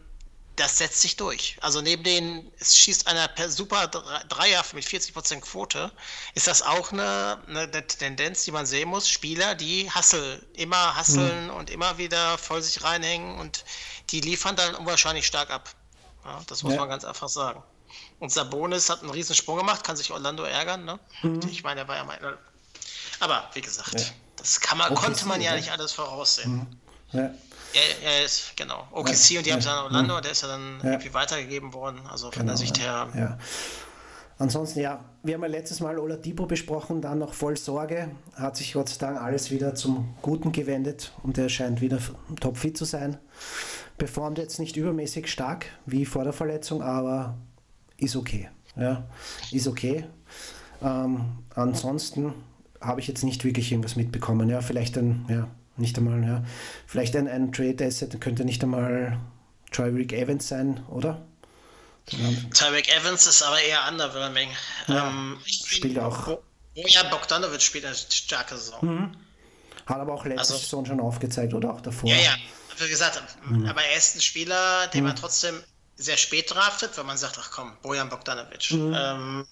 das 0.60 0.78
setzt 0.78 1.02
sich 1.02 1.16
durch. 1.16 1.58
Also 1.62 1.80
neben 1.82 2.04
den, 2.04 2.52
es 2.60 2.78
schießt 2.78 3.08
einer 3.08 3.28
per 3.30 3.50
super 3.50 3.88
Dreier 3.88 4.64
mit 4.74 4.84
40% 4.84 5.40
Quote, 5.40 5.92
ist 6.36 6.48
das 6.48 6.62
auch 6.62 6.92
eine, 6.92 7.42
eine, 7.48 7.88
Tendenz, 7.88 8.44
die 8.44 8.52
man 8.52 8.66
sehen 8.66 8.90
muss. 8.90 9.08
Spieler, 9.08 9.56
die 9.56 9.90
hasseln, 9.90 10.46
immer 10.54 10.96
hasseln 10.96 11.46
mhm. 11.46 11.54
und 11.54 11.70
immer 11.70 11.98
wieder 11.98 12.38
voll 12.38 12.62
sich 12.62 12.84
reinhängen 12.84 13.40
und 13.40 13.64
die 14.10 14.20
liefern 14.20 14.56
dann 14.56 14.76
unwahrscheinlich 14.76 15.26
stark 15.26 15.50
ab. 15.50 15.74
Ja, 16.26 16.40
das 16.48 16.64
muss 16.64 16.74
ja. 16.74 16.80
man 16.80 16.90
ganz 16.90 17.06
einfach 17.06 17.30
sagen. 17.30 17.64
Und 18.20 18.32
Sabonis 18.32 18.90
hat 18.90 19.02
einen 19.02 19.12
riesen 19.12 19.36
Sprung 19.36 19.58
gemacht, 19.58 19.84
kann 19.84 19.96
sich 19.96 20.12
Orlando 20.12 20.44
ärgern. 20.44 20.86
Ne? 20.86 21.00
Mhm. 21.24 21.40
Ich 21.50 21.64
meine, 21.64 21.82
er 21.82 21.88
war 21.88 21.96
ja 21.96 22.04
mal. 22.04 22.38
Aber 23.20 23.50
wie 23.54 23.62
gesagt, 23.62 24.00
ja. 24.00 24.06
das 24.36 24.60
kann 24.60 24.78
man, 24.78 24.94
konnte 24.94 25.28
man 25.28 25.42
ja 25.42 25.56
nicht 25.56 25.72
alles 25.72 25.92
voraussehen. 25.92 26.68
Mhm. 27.12 27.20
Ja. 27.20 27.32
Er, 28.04 28.26
ist, 28.26 28.54
genau. 28.56 28.88
OKC 28.92 29.38
und 29.38 29.46
die 29.46 29.52
haben 29.52 29.60
es 29.60 29.68
an 29.68 29.84
Orlando, 29.84 30.18
mhm. 30.18 30.22
der 30.22 30.32
ist 30.32 30.42
ja 30.42 30.48
dann 30.48 30.80
irgendwie 30.84 31.14
weitergegeben 31.14 31.74
worden. 31.74 32.02
Also 32.10 32.32
von 32.32 32.42
genau, 32.42 32.52
der 32.54 32.58
Sicht 32.58 32.80
her. 32.80 33.38
Ansonsten, 34.40 34.80
ja, 34.80 35.04
wir 35.22 35.36
haben 35.36 35.42
ja 35.42 35.50
letztes 35.50 35.82
Mal 35.82 36.00
Oladipo 36.00 36.46
besprochen, 36.46 37.02
dann 37.02 37.20
noch 37.20 37.34
voll 37.34 37.58
Sorge. 37.58 38.12
Hat 38.36 38.56
sich 38.56 38.74
Gott 38.74 38.88
sei 38.90 38.98
Dank 38.98 39.22
alles 39.22 39.52
wieder 39.52 39.76
zum 39.76 40.16
Guten 40.22 40.52
gewendet 40.52 41.12
und 41.24 41.38
er 41.38 41.50
scheint 41.50 41.82
wieder 41.82 42.00
topfit 42.40 42.78
zu 42.78 42.86
sein 42.86 43.20
performt 44.00 44.40
jetzt 44.40 44.58
nicht 44.60 44.76
übermäßig 44.76 45.28
stark 45.28 45.68
wie 45.86 46.06
vor 46.06 46.24
der 46.24 46.34
Verletzung, 46.34 46.82
aber 46.82 47.38
ist 47.98 48.16
okay. 48.16 48.50
Ja, 48.76 49.08
ist 49.52 49.68
okay. 49.68 50.06
Ähm, 50.82 51.44
ansonsten 51.54 52.34
habe 52.82 53.02
ich 53.02 53.08
jetzt 53.08 53.24
nicht 53.24 53.44
wirklich 53.44 53.72
irgendwas 53.72 53.96
mitbekommen. 53.96 54.50
Ja, 54.50 54.62
vielleicht 54.62 54.98
ein, 54.98 55.26
ja, 55.30 55.48
nicht 55.78 55.98
einmal, 55.98 56.24
ja, 56.24 56.44
vielleicht 56.88 57.16
ein, 57.16 57.28
ein 57.28 57.52
Trade 57.52 57.86
Asset 57.86 58.20
könnte 58.22 58.46
nicht 58.46 58.64
einmal 58.64 59.20
Tyreek 59.72 60.14
Evans 60.14 60.48
sein, 60.48 60.84
oder? 60.90 61.26
Tyreek 62.54 62.90
Evans 62.96 63.28
ist 63.28 63.44
aber 63.44 63.62
eher 63.62 63.80
underwhelming. 63.92 64.50
Ja, 64.88 65.10
ähm, 65.10 65.38
spielt 65.46 66.00
auch. 66.00 66.40
Ja, 66.74 67.04
Bogdanovic 67.04 67.62
spielt 67.62 67.86
eine 67.86 67.96
starke 67.96 68.56
Saison. 68.56 68.80
Mhm. 68.82 69.12
Hat 69.86 69.98
aber 69.98 70.14
auch 70.14 70.26
letzte 70.26 70.40
also, 70.40 70.58
Saison 70.58 70.86
schon 70.86 71.00
aufgezeigt 71.00 71.54
oder 71.54 71.74
auch 71.74 71.82
davor. 71.82 72.10
Ja, 72.10 72.16
ja, 72.16 72.36
wie 72.80 72.90
gesagt, 72.90 73.22
mhm. 73.46 73.66
aber 73.68 73.84
er 73.84 73.98
ist 73.98 74.16
ein 74.16 74.22
Spieler, 74.22 74.88
den 74.88 75.02
mhm. 75.02 75.08
man 75.08 75.16
trotzdem 75.16 75.62
sehr 75.98 76.18
spät 76.18 76.52
draftet, 76.52 76.98
weil 76.98 77.04
man 77.04 77.18
sagt, 77.18 77.38
ach 77.40 77.52
komm, 77.52 77.76
Bojan 77.82 78.10
Bogdanovic. 78.10 78.72
Mhm. 78.72 78.96
Ähm, 78.98 79.48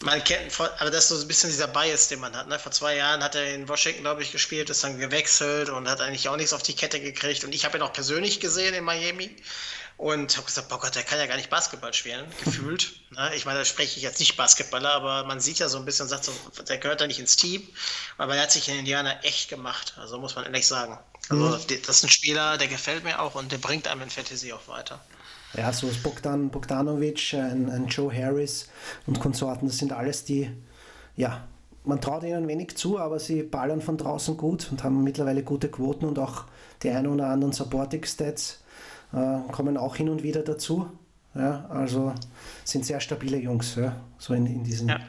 man 0.00 0.22
kennt, 0.22 0.60
aber 0.60 0.90
das 0.90 1.04
ist 1.04 1.08
so 1.08 1.24
ein 1.24 1.28
bisschen 1.28 1.50
dieser 1.50 1.66
Bias, 1.66 2.08
den 2.08 2.20
man 2.20 2.36
hat. 2.36 2.48
Ne? 2.48 2.58
Vor 2.58 2.72
zwei 2.72 2.96
Jahren 2.96 3.22
hat 3.22 3.34
er 3.34 3.54
in 3.54 3.68
Washington, 3.68 4.02
glaube 4.02 4.22
ich, 4.22 4.30
gespielt, 4.30 4.70
ist 4.70 4.84
dann 4.84 4.98
gewechselt 4.98 5.68
und 5.68 5.88
hat 5.88 6.00
eigentlich 6.00 6.28
auch 6.28 6.36
nichts 6.36 6.52
auf 6.52 6.62
die 6.62 6.74
Kette 6.74 7.00
gekriegt. 7.00 7.44
Und 7.44 7.54
ich 7.54 7.64
habe 7.64 7.78
ihn 7.78 7.82
auch 7.82 7.92
persönlich 7.92 8.38
gesehen 8.38 8.74
in 8.74 8.84
Miami 8.84 9.34
und 9.98 10.36
habe 10.36 10.46
gesagt, 10.46 10.68
boah 10.68 10.78
Gott, 10.78 10.94
der 10.94 11.02
kann 11.02 11.18
ja 11.18 11.26
gar 11.26 11.36
nicht 11.36 11.50
Basketball 11.50 11.92
spielen, 11.92 12.24
gefühlt. 12.42 12.94
Ne? 13.10 13.30
Ich 13.34 13.46
meine, 13.46 13.58
da 13.58 13.64
spreche 13.64 13.96
ich 13.96 14.02
jetzt 14.02 14.20
nicht 14.20 14.36
Basketballer, 14.36 14.92
aber 14.92 15.24
man 15.24 15.40
sieht 15.40 15.58
ja 15.58 15.70
so 15.70 15.78
ein 15.78 15.86
bisschen, 15.86 16.06
sagt 16.08 16.24
so, 16.24 16.32
der 16.68 16.76
gehört 16.76 17.00
da 17.00 17.06
nicht 17.06 17.18
ins 17.18 17.36
Team, 17.36 17.66
aber 18.18 18.36
er 18.36 18.42
hat 18.42 18.52
sich 18.52 18.68
in 18.68 18.78
Indiana 18.78 19.18
echt 19.22 19.48
gemacht, 19.48 19.94
also 19.98 20.18
muss 20.18 20.36
man 20.36 20.44
ehrlich 20.44 20.66
sagen. 20.66 20.98
Also 21.30 21.46
mhm. 21.46 21.62
das 21.86 21.96
ist 21.96 22.04
ein 22.04 22.10
Spieler, 22.10 22.58
der 22.58 22.68
gefällt 22.68 23.04
mir 23.04 23.18
auch 23.18 23.34
und 23.34 23.50
der 23.50 23.56
bringt 23.56 23.88
einem 23.88 24.02
in 24.02 24.10
Fantasy 24.10 24.52
auch 24.52 24.68
weiter. 24.68 25.00
Ja, 25.56 25.72
so 25.72 25.88
ist 25.88 26.02
Bogdan 26.02 26.50
Bogdanovic, 26.50 27.32
ein, 27.32 27.70
ein 27.70 27.86
Joe 27.88 28.14
Harris 28.14 28.68
und 29.06 29.18
Konsorten, 29.18 29.66
das 29.66 29.78
sind 29.78 29.92
alles 29.92 30.26
die, 30.26 30.50
ja, 31.16 31.48
man 31.84 32.02
traut 32.02 32.24
ihnen 32.24 32.46
wenig 32.46 32.76
zu, 32.76 32.98
aber 32.98 33.18
sie 33.18 33.42
ballern 33.42 33.80
von 33.80 33.96
draußen 33.96 34.36
gut 34.36 34.70
und 34.70 34.84
haben 34.84 35.02
mittlerweile 35.02 35.42
gute 35.42 35.70
Quoten 35.70 36.04
und 36.04 36.18
auch 36.18 36.44
die 36.82 36.90
ein 36.90 37.06
oder 37.06 37.28
anderen 37.28 37.54
Supporting 37.54 38.04
Stats 38.04 38.58
äh, 39.12 39.38
kommen 39.52 39.76
auch 39.76 39.96
hin 39.96 40.08
und 40.08 40.22
wieder 40.22 40.42
dazu. 40.42 40.86
Ja, 41.34 41.66
also 41.68 42.14
sind 42.64 42.84
sehr 42.84 43.00
stabile 43.00 43.38
Jungs, 43.38 43.76
ja, 43.76 43.96
so 44.18 44.34
in, 44.34 44.46
in 44.46 44.64
diesen. 44.64 44.88
Ja. 44.88 45.00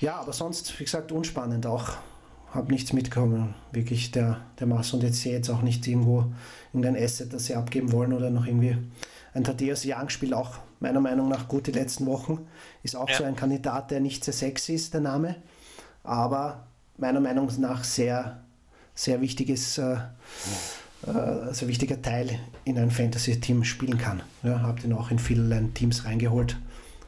ja, 0.00 0.16
aber 0.16 0.32
sonst, 0.32 0.78
wie 0.78 0.84
gesagt, 0.84 1.12
unspannend 1.12 1.66
auch 1.66 1.96
habe 2.52 2.70
nichts 2.70 2.92
mitgekommen, 2.92 3.54
wirklich 3.72 4.10
der, 4.10 4.40
der 4.60 4.66
Masse. 4.66 4.96
Und 4.96 5.02
jetzt 5.02 5.22
sehe 5.22 5.32
ich 5.32 5.38
jetzt 5.38 5.50
auch 5.50 5.62
nicht 5.62 5.86
irgendwo 5.86 6.26
irgendein 6.72 7.02
Asset, 7.02 7.32
das 7.32 7.46
sie 7.46 7.54
abgeben 7.54 7.92
wollen 7.92 8.12
oder 8.12 8.30
noch 8.30 8.46
irgendwie. 8.46 8.76
Ein 9.32 9.44
Thaddeus 9.44 9.84
Young 9.86 10.10
spielt 10.10 10.34
auch 10.34 10.58
meiner 10.78 11.00
Meinung 11.00 11.28
nach 11.28 11.48
gut 11.48 11.66
die 11.66 11.72
letzten 11.72 12.04
Wochen. 12.04 12.46
Ist 12.82 12.96
auch 12.96 13.08
ja. 13.08 13.16
so 13.16 13.24
ein 13.24 13.36
Kandidat, 13.36 13.90
der 13.90 14.00
nicht 14.00 14.24
sehr 14.24 14.34
sexy 14.34 14.74
ist, 14.74 14.92
der 14.92 15.00
Name, 15.00 15.36
aber 16.04 16.66
meiner 16.98 17.20
Meinung 17.20 17.48
nach 17.58 17.84
sehr, 17.84 18.42
sehr 18.94 19.22
wichtiges. 19.22 19.78
Äh, 19.78 19.96
äh, 21.06 21.52
sehr 21.52 21.68
wichtiger 21.68 22.00
Teil 22.00 22.38
in 22.64 22.78
ein 22.78 22.90
Fantasy-Team 22.90 23.64
spielen 23.64 23.98
kann. 23.98 24.22
Ja, 24.42 24.60
habe 24.60 24.80
den 24.80 24.92
auch 24.92 25.10
in 25.10 25.18
vielen 25.18 25.74
Teams 25.74 26.04
reingeholt. 26.04 26.56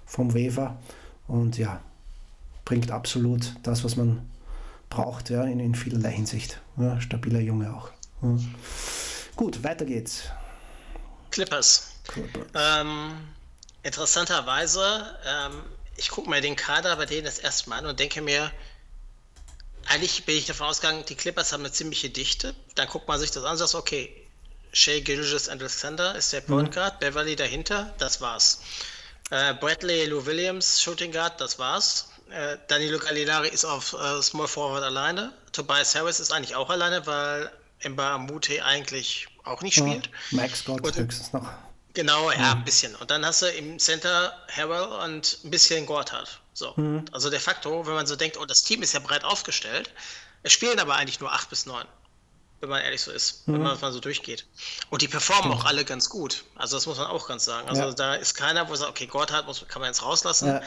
vom 0.06 0.34
Wefer 0.34 0.76
und 1.26 1.58
ja, 1.58 1.80
bringt 2.64 2.90
absolut 2.90 3.54
das, 3.62 3.84
was 3.84 3.96
man 3.96 4.28
braucht, 4.90 5.30
ja, 5.30 5.44
in, 5.44 5.60
in 5.60 5.74
vielerlei 5.74 6.12
Hinsicht. 6.12 6.60
Ja, 6.76 7.00
stabiler 7.00 7.40
Junge 7.40 7.74
auch. 7.74 7.90
Ja. 8.22 8.38
Gut, 9.36 9.64
weiter 9.64 9.84
geht's. 9.84 10.24
Clippers. 11.30 11.90
Clippers. 12.06 12.46
Ähm, 12.54 13.12
interessanterweise, 13.82 15.16
ähm, 15.26 15.62
ich 15.96 16.10
gucke 16.10 16.30
mir 16.30 16.40
den 16.40 16.56
Kader 16.56 16.96
bei 16.96 17.06
denen 17.06 17.24
das 17.24 17.38
erste 17.38 17.70
Mal 17.70 17.78
an 17.78 17.86
und 17.86 17.98
denke 17.98 18.22
mir, 18.22 18.50
eigentlich 19.88 20.24
bin 20.24 20.36
ich 20.36 20.46
davon 20.46 20.66
ausgegangen, 20.68 21.04
die 21.08 21.14
Clippers 21.14 21.52
haben 21.52 21.60
eine 21.60 21.72
ziemliche 21.72 22.10
Dichte. 22.10 22.54
Dann 22.74 22.88
guckt 22.88 23.08
man 23.08 23.18
sich 23.18 23.30
das 23.30 23.44
an 23.44 23.52
und 23.52 23.58
sagt, 23.58 23.74
okay, 23.74 24.14
Shea 24.72 25.00
Gilgis 25.00 25.48
Alexander 25.48 26.14
ist 26.16 26.32
der 26.32 26.40
Point 26.40 26.70
mhm. 26.70 26.74
Guard, 26.74 26.94
mhm. 26.94 26.98
Beverly 27.00 27.36
dahinter, 27.36 27.94
das 27.98 28.20
war's. 28.20 28.60
Äh, 29.30 29.54
Bradley 29.54 30.06
Lou 30.06 30.24
Williams, 30.26 30.82
Shooting 30.82 31.12
Guard, 31.12 31.40
das 31.40 31.58
war's. 31.58 32.08
Äh, 32.30 32.58
Danilo 32.68 32.98
Gallinari 32.98 33.48
ist 33.48 33.64
auf 33.64 33.92
äh, 33.92 34.22
Small 34.22 34.48
Forward 34.48 34.82
alleine. 34.82 35.32
Tobias 35.52 35.94
Harris 35.94 36.20
ist 36.20 36.32
eigentlich 36.32 36.56
auch 36.56 36.70
alleine, 36.70 37.06
weil 37.06 37.50
Emba 37.80 38.18
Mute 38.18 38.64
eigentlich 38.64 39.28
auch 39.44 39.62
nicht 39.62 39.74
spielt. 39.74 40.06
Ja, 40.06 40.12
Max 40.38 40.60
Scott 40.60 40.96
höchstens 40.96 41.32
noch. 41.32 41.48
Genau, 41.92 42.30
ja, 42.32 42.38
mhm. 42.38 42.44
ein 42.60 42.64
bisschen. 42.64 42.94
Und 42.96 43.10
dann 43.10 43.24
hast 43.24 43.42
du 43.42 43.46
im 43.46 43.78
Center 43.78 44.36
Harrell 44.48 44.88
und 45.04 45.38
ein 45.44 45.50
bisschen 45.50 45.86
Gotthard. 45.86 46.40
So. 46.54 46.72
Mhm. 46.76 47.04
Also 47.12 47.28
de 47.28 47.38
facto, 47.38 47.86
wenn 47.86 47.94
man 47.94 48.06
so 48.06 48.16
denkt, 48.16 48.38
oh, 48.38 48.46
das 48.46 48.62
Team 48.62 48.82
ist 48.82 48.94
ja 48.94 49.00
breit 49.00 49.24
aufgestellt, 49.24 49.90
es 50.42 50.52
spielen 50.52 50.78
aber 50.78 50.94
eigentlich 50.94 51.20
nur 51.20 51.32
acht 51.32 51.50
bis 51.50 51.66
neun 51.66 51.86
wenn 52.64 52.70
man 52.70 52.82
ehrlich 52.82 53.02
so 53.02 53.10
ist, 53.10 53.46
mhm. 53.46 53.54
wenn 53.54 53.62
man 53.62 53.80
mal 53.80 53.92
so 53.92 54.00
durchgeht. 54.00 54.46
Und 54.88 55.02
die 55.02 55.08
performen 55.08 55.52
auch 55.52 55.66
alle 55.66 55.84
ganz 55.84 56.08
gut. 56.08 56.44
Also 56.54 56.76
das 56.76 56.86
muss 56.86 56.96
man 56.96 57.08
auch 57.08 57.28
ganz 57.28 57.44
sagen. 57.44 57.68
Also 57.68 57.82
ja. 57.82 57.92
da 57.92 58.14
ist 58.14 58.34
keiner, 58.34 58.68
wo 58.68 58.74
sagt, 58.74 58.90
okay, 58.90 59.06
Gott 59.06 59.30
hat, 59.32 59.46
muss, 59.46 59.66
kann 59.68 59.80
man 59.80 59.90
jetzt 59.90 60.02
rauslassen. 60.02 60.48
Ja. 60.48 60.62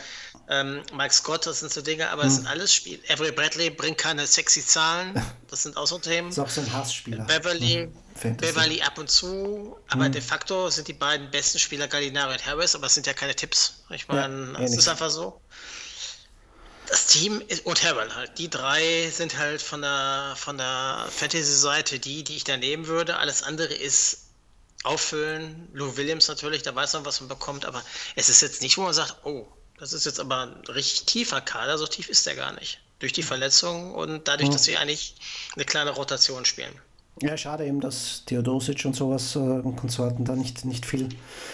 Ähm, 0.49 0.83
Mike 0.93 1.13
Scott, 1.13 1.47
das 1.47 1.61
sind 1.61 1.73
so 1.73 1.81
Dinge, 1.81 2.09
aber 2.09 2.23
mhm. 2.23 2.29
es 2.29 2.35
sind 2.35 2.47
alles 2.47 2.73
Spiele. 2.73 2.99
Avery 3.09 3.31
Bradley 3.31 3.71
bringt 3.71 3.97
keine 3.97 4.27
sexy 4.27 4.63
Zahlen. 4.63 5.19
Das 5.49 5.63
sind 5.63 5.75
auch 5.77 5.88
so 5.88 5.97
Themen. 5.97 6.29
ist 6.29 6.39
auch 6.39 6.49
so 6.49 6.61
ein 6.61 6.71
Hassspieler. 6.71 7.23
Beverly, 7.23 7.88
mhm. 8.21 8.38
Beverly 8.38 8.81
ab 8.81 8.97
und 8.97 9.09
zu, 9.09 9.77
aber 9.88 10.09
mhm. 10.09 10.11
de 10.11 10.21
facto 10.21 10.69
sind 10.69 10.88
die 10.88 10.93
beiden 10.93 11.31
besten 11.31 11.57
Spieler 11.57 11.88
Gallinari 11.88 12.33
und 12.33 12.45
Harris, 12.45 12.75
aber 12.75 12.88
es 12.88 12.93
sind 12.93 13.07
ja 13.07 13.13
keine 13.13 13.33
Tipps. 13.33 13.83
Ich 13.89 14.07
meine, 14.07 14.53
ja, 14.53 14.59
es 14.59 14.77
ist 14.77 14.88
einfach 14.88 15.09
so 15.09 15.39
das 16.89 17.07
Team 17.07 17.41
ist, 17.47 17.65
und 17.65 17.83
Harold 17.83 18.15
halt. 18.15 18.38
Die 18.38 18.49
drei 18.49 19.09
sind 19.11 19.38
halt 19.38 19.61
von 19.61 19.81
der, 19.81 20.33
von 20.35 20.57
der 20.57 21.05
Fantasy-Seite 21.09 21.99
die, 21.99 22.23
die 22.23 22.35
ich 22.35 22.43
da 22.43 22.57
nehmen 22.57 22.88
würde. 22.88 23.17
Alles 23.17 23.43
andere 23.43 23.73
ist 23.73 24.27
auffüllen. 24.83 25.67
Lou 25.73 25.97
Williams 25.97 26.27
natürlich, 26.27 26.63
da 26.63 26.73
weiß 26.73 26.93
man, 26.93 27.05
was 27.05 27.19
man 27.19 27.29
bekommt, 27.29 27.65
aber 27.65 27.83
es 28.15 28.29
ist 28.29 28.41
jetzt 28.41 28.61
nicht, 28.61 28.77
wo 28.77 28.83
man 28.83 28.93
sagt, 28.93 29.17
oh, 29.25 29.47
das 29.79 29.93
ist 29.93 30.05
jetzt 30.05 30.19
aber 30.19 30.43
ein 30.43 30.65
richtig 30.67 31.05
tiefer 31.05 31.41
Kader, 31.41 31.77
so 31.77 31.85
tief 31.85 32.09
ist 32.09 32.25
der 32.25 32.35
gar 32.35 32.53
nicht. 32.53 32.79
Durch 32.99 33.13
die 33.13 33.23
Verletzung 33.23 33.93
und 33.93 34.27
dadurch, 34.27 34.49
dass 34.49 34.63
sie 34.63 34.77
eigentlich 34.77 35.15
eine 35.55 35.65
kleine 35.65 35.91
Rotation 35.91 36.45
spielen. 36.45 36.73
Ja, 37.21 37.35
schade 37.35 37.65
eben, 37.65 37.81
dass 37.81 38.23
Theodosic 38.25 38.85
und 38.85 38.95
sowas 38.95 39.35
äh, 39.35 39.39
und 39.39 39.75
Konsorten 39.75 40.25
da 40.25 40.35
nicht, 40.35 40.65
nicht 40.65 40.85
viel 40.85 41.09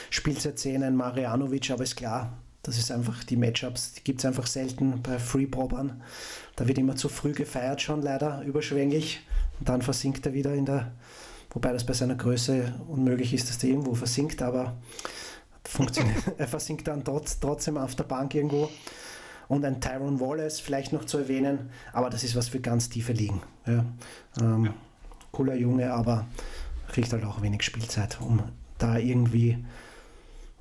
Spielzeit 0.10 0.60
sehen. 0.60 0.84
Ein 0.84 0.96
Marianovic, 0.96 1.72
aber 1.72 1.84
ist 1.84 1.96
klar, 1.96 2.38
das 2.64 2.78
ist 2.78 2.92
einfach 2.92 3.26
die 3.26 3.36
Matchups, 3.36 3.94
die 3.94 4.04
gibt 4.04 4.20
es 4.20 4.26
einfach 4.26 4.48
selten 4.48 5.02
bei 5.02 5.20
Free-Probern. 5.20 6.02
Da 6.56 6.68
wird 6.68 6.78
immer 6.78 6.96
zu 6.96 7.10
früh 7.10 7.34
gefeiert 7.34 7.82
schon, 7.82 8.02
leider 8.02 8.42
überschwänglich. 8.44 9.22
Und 9.60 9.68
dann 9.68 9.82
versinkt 9.82 10.26
er 10.26 10.34
wieder 10.34 10.54
in 10.54 10.66
der, 10.66 10.94
wobei 11.52 11.74
das 11.74 11.86
bei 11.86 11.94
seiner 11.94 12.16
Größe 12.16 12.74
unmöglich 12.88 13.34
ist, 13.34 13.50
dass 13.50 13.58
der 13.58 13.70
irgendwo 13.70 13.94
versinkt, 13.96 14.42
aber 14.42 14.78
er 16.38 16.48
versinkt 16.48 16.88
dann 16.88 17.04
trotz, 17.04 17.40
trotzdem 17.40 17.78
auf 17.78 17.96
der 17.96 18.06
Bank 18.06 18.34
irgendwo. 18.34 18.70
Und 19.50 19.66
ein 19.66 19.82
Tyrone 19.82 20.22
Wallace 20.22 20.62
vielleicht 20.62 20.94
noch 20.94 21.04
zu 21.04 21.18
erwähnen, 21.18 21.70
aber 21.92 22.10
das 22.10 22.24
ist 22.24 22.36
was 22.36 22.48
für 22.48 22.62
ganz 22.62 22.88
tiefe 22.88 23.12
Ligen. 23.12 23.42
Ja. 23.66 23.86
Ähm, 24.40 24.66
ja. 24.66 24.74
Cooler 25.34 25.56
Junge, 25.56 25.92
aber 25.92 26.28
kriegt 26.88 27.12
halt 27.12 27.26
auch 27.26 27.42
wenig 27.42 27.64
Spielzeit, 27.64 28.22
um 28.22 28.42
da 28.78 28.98
irgendwie 28.98 29.58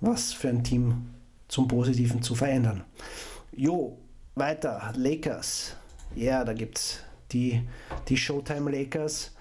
was 0.01 0.33
für 0.33 0.49
ein 0.49 0.65
Team 0.65 1.12
zum 1.53 1.69
Positiven 1.69 2.23
zu 2.23 2.35
verändern. 2.35 2.83
Jo, 3.55 3.99
weiter, 4.37 4.91
Lakers. 4.97 5.77
Ja, 6.15 6.45
da 6.45 6.55
gibt 6.55 6.79
es 6.79 6.99
die, 7.31 7.69
die 8.09 8.17
Showtime 8.17 8.71
Lakers. 8.71 9.33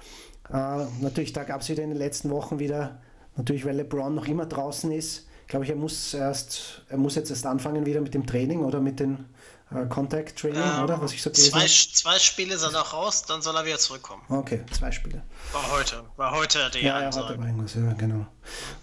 Äh, 0.50 0.86
natürlich, 1.00 1.32
da 1.32 1.46
gab 1.46 1.62
es 1.62 1.70
wieder 1.70 1.84
in 1.84 1.90
den 1.90 1.98
letzten 1.98 2.30
Wochen 2.30 2.60
wieder, 2.60 3.00
natürlich, 3.38 3.64
weil 3.64 3.78
LeBron 3.78 4.14
noch 4.14 4.28
immer 4.28 4.46
draußen 4.46 4.92
ist, 4.92 5.30
glaube 5.48 5.64
ich, 5.64 5.72
er 5.72 5.78
muss 5.78 6.14
erst, 6.14 6.82
er 6.90 6.98
muss 6.98 7.16
jetzt 7.16 7.30
erst 7.30 7.46
anfangen 7.46 7.86
wieder 7.86 8.02
mit 8.02 8.14
dem 8.14 8.28
Training 8.28 8.66
oder 8.66 8.82
mit 8.82 9.00
den 9.00 9.26
äh, 9.74 9.86
Contact 9.86 10.38
Training, 10.38 10.62
ähm, 10.62 10.84
oder? 10.84 11.02
Was 11.02 11.14
ich 11.14 11.22
so 11.22 11.30
zwei, 11.30 11.66
zwei 11.66 12.20
Spiele 12.20 12.58
sind 12.58 12.74
noch 12.74 12.92
raus, 12.92 13.24
dann 13.24 13.42
soll 13.42 13.56
er 13.56 13.66
wieder 13.66 13.80
zurückkommen. 13.80 14.24
Okay, 14.28 14.66
zwei 14.72 14.92
Spiele. 14.92 15.22
War 15.54 15.72
heute, 15.72 16.04
war 16.18 16.32
heute 16.32 16.70
die 16.74 16.80
ja. 16.80 17.00
Ja, 17.00 17.06
heute 17.08 17.40
war 17.40 17.46
irgendwas, 17.46 17.74
ja, 17.74 17.94
genau. 17.94 18.26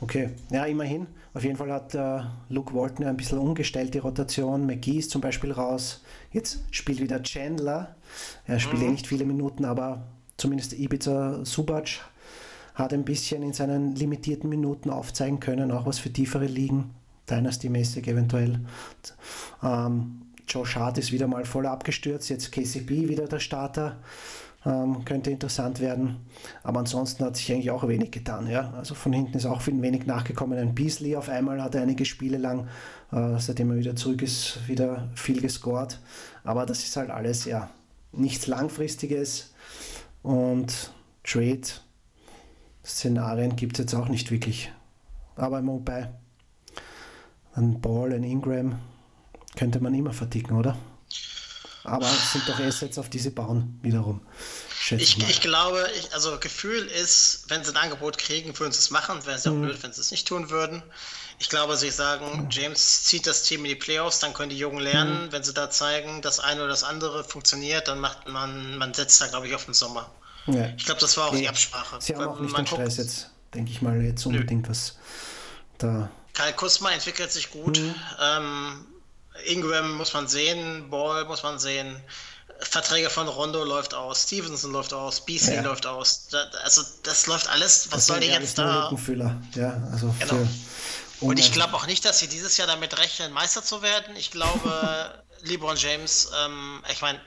Okay, 0.01 0.31
ja, 0.51 0.64
immerhin. 0.64 1.07
Auf 1.35 1.45
jeden 1.45 1.57
Fall 1.57 1.72
hat 1.72 1.95
äh, 1.95 2.20
Luke 2.49 2.74
Walton 2.74 3.07
ein 3.07 3.16
bisschen 3.16 3.39
umgestellt, 3.39 3.95
die 3.95 3.99
Rotation. 3.99 4.66
McGee 4.66 4.99
ist 4.99 5.11
zum 5.11 5.20
Beispiel 5.20 5.53
raus. 5.53 6.03
Jetzt 6.33 6.61
spielt 6.70 7.01
wieder 7.01 7.22
Chandler. 7.22 7.97
Er 8.47 8.59
spielt 8.59 8.83
mhm. 8.83 8.89
eh 8.89 8.93
nicht 8.93 9.07
viele 9.07 9.24
Minuten, 9.24 9.64
aber 9.64 10.03
zumindest 10.37 10.72
Ibiza 10.72 11.45
Subac 11.45 12.01
hat 12.74 12.93
ein 12.93 13.05
bisschen 13.05 13.43
in 13.43 13.53
seinen 13.53 13.95
limitierten 13.97 14.49
Minuten 14.49 14.91
aufzeigen 14.91 15.41
können, 15.41 15.72
auch 15.72 15.85
was 15.85 15.99
für 15.99 16.12
tiefere 16.12 16.47
Ligen, 16.47 16.91
Dynasty-mäßig 17.29 18.07
eventuell. 18.07 18.61
Ähm, 19.62 20.22
Josh 20.47 20.76
Hart 20.76 20.97
ist 20.97 21.12
wieder 21.12 21.26
mal 21.26 21.45
voll 21.45 21.66
abgestürzt, 21.66 22.31
jetzt 22.31 22.53
KCP 22.53 23.09
wieder 23.09 23.26
der 23.26 23.41
Starter. 23.41 23.99
Ähm, 24.66 25.04
könnte 25.04 25.30
interessant 25.30 25.80
werden. 25.80 26.16
Aber 26.64 26.80
ansonsten 26.80 27.24
hat 27.24 27.36
sich 27.36 27.52
eigentlich 27.52 27.70
auch 27.70 27.86
wenig 27.86 28.11
getan. 28.11 28.48
Ja? 28.48 28.72
Also 28.76 28.94
von 28.94 29.12
hinten 29.12 29.36
ist 29.36 29.46
auch 29.46 29.64
wenig 29.66 30.06
nachgekommen. 30.06 30.59
Ein 30.59 30.74
Beasley 30.74 31.14
auf 31.14 31.28
einmal 31.28 31.62
hat 31.62 31.76
einige 31.76 32.04
Spiele 32.04 32.38
lang, 32.38 32.66
äh, 33.12 33.38
seitdem 33.38 33.70
er 33.70 33.76
wieder 33.76 33.94
zurück 33.94 34.20
ist, 34.20 34.66
wieder 34.66 35.09
viel 35.14 35.40
gescored. 35.40 36.00
Aber 36.42 36.66
das 36.66 36.82
ist 36.82 36.96
halt 36.96 37.11
alles 37.11 37.44
ja 37.44 37.70
nichts 38.12 38.48
Langfristiges. 38.48 39.54
Und 40.22 40.92
Trade-Szenarien 41.24 43.56
gibt 43.56 43.78
es 43.78 43.84
jetzt 43.84 43.94
auch 43.94 44.09
nicht 44.09 44.30
wirklich. 44.30 44.70
Aber 45.36 45.66
wobei, 45.66 46.11
ein 47.54 47.80
Ball, 47.80 48.12
ein 48.12 48.24
Ingram, 48.24 48.78
könnte 49.56 49.80
man 49.80 49.94
immer 49.94 50.12
verticken, 50.12 50.56
oder? 50.56 50.76
Aber 51.85 52.07
es 52.07 52.33
sind 52.33 52.49
doch 52.49 52.59
Assets, 52.59 52.99
auf 52.99 53.09
diese 53.09 53.31
bauen 53.31 53.79
wiederum. 53.83 54.20
Ich, 54.91 55.18
ich, 55.18 55.41
glaube, 55.41 55.87
ich, 55.99 56.12
also 56.14 56.39
Gefühl 56.39 56.87
ist, 56.87 57.45
wenn 57.49 57.64
sie 57.64 57.72
ein 57.72 57.76
Angebot 57.76 58.16
kriegen, 58.18 58.59
würden 58.59 58.72
sie 58.72 58.79
es 58.79 58.91
machen. 58.91 59.24
Wäre 59.26 59.37
es 59.37 59.45
ja 59.45 59.51
auch 59.51 59.57
mhm. 59.57 59.62
blöd, 59.62 59.83
wenn 59.83 59.93
sie 59.93 60.01
es 60.01 60.11
nicht 60.11 60.26
tun 60.26 60.51
würden. 60.51 60.83
Ich 61.41 61.49
glaube, 61.49 61.76
sie 61.76 61.91
sagen, 61.91 62.45
mhm. 62.45 62.51
James 62.51 63.05
zieht 63.05 63.26
das 63.26 63.43
Team 63.43 63.64
in 63.64 63.70
die 63.70 63.74
Playoffs, 63.74 64.20
dann 64.20 64.35
können 64.35 64.51
die 64.51 64.59
Jungen 64.59 64.81
lernen. 64.81 65.26
Mhm. 65.26 65.33
Wenn 65.33 65.43
sie 65.43 65.53
da 65.53 65.70
zeigen, 65.70 66.22
das 66.22 66.41
eine 66.41 66.61
oder 66.61 66.70
das 66.70 66.85
andere 66.85 67.24
funktioniert, 67.24 67.89
dann 67.89 68.01
macht 68.01 68.29
man, 68.29 68.76
man 68.79 68.95
setzt 68.95 69.20
da, 69.20 69.26
glaube 69.26 69.47
ich, 69.49 69.55
auf 69.55 69.64
den 69.64 69.74
Sommer. 69.74 70.11
Ja. 70.47 70.72
Ich 70.76 70.85
glaube, 70.85 71.01
das 71.01 71.16
war 71.16 71.29
auch 71.29 71.33
die, 71.33 71.43
die 71.43 71.49
Absprache. 71.49 71.97
Sie 72.01 72.14
haben 72.14 72.26
auch 72.26 72.41
nicht 72.41 72.57
den 72.57 72.66
Stress 72.66 72.97
jetzt, 72.97 73.31
denke 73.55 73.70
ich 73.70 73.83
mal, 73.83 74.01
jetzt 74.03 74.24
unbedingt 74.26 74.62
Nö. 74.62 74.70
was 74.70 74.97
da. 75.79 76.11
Kai 76.35 76.53
Kusma 76.53 76.91
entwickelt 76.93 77.33
sich 77.33 77.51
gut. 77.51 77.79
Mhm. 77.79 77.95
Ähm, 78.20 78.87
Ingram 79.45 79.95
muss 79.95 80.12
man 80.12 80.28
sehen, 80.28 80.91
Ball 80.91 81.24
muss 81.24 81.43
man 81.43 81.59
sehen. 81.59 82.01
Verträge 82.61 83.09
von 83.09 83.28
Rondo 83.28 83.62
läuft 83.62 83.95
aus, 83.95 84.24
Stevenson 84.24 84.72
läuft 84.72 84.93
aus, 84.93 85.24
BC 85.24 85.55
ja. 85.55 85.62
läuft 85.62 85.86
aus. 85.86 86.26
Da, 86.28 86.43
also 86.64 86.82
das 87.05 87.26
läuft 87.26 87.49
alles. 87.49 87.86
Was 87.86 87.91
das 87.91 88.07
soll 88.07 88.20
denn 88.20 88.30
jetzt 88.30 88.59
da? 88.59 88.91
Ja, 89.55 89.80
also 89.93 90.14
genau. 90.18 90.49
Und 91.20 91.39
ich 91.39 91.53
glaube 91.53 91.74
auch 91.74 91.86
nicht, 91.86 92.05
dass 92.05 92.18
sie 92.18 92.28
dieses 92.28 92.57
Jahr 92.57 92.66
damit 92.66 92.99
rechnen, 92.99 93.32
Meister 93.32 93.62
zu 93.62 93.82
werden. 93.82 94.16
Ich 94.16 94.30
glaube, 94.30 95.24
LeBron 95.43 95.76
James, 95.76 96.30
ähm, 96.45 96.82
ich 96.91 97.01
meine, 97.01 97.20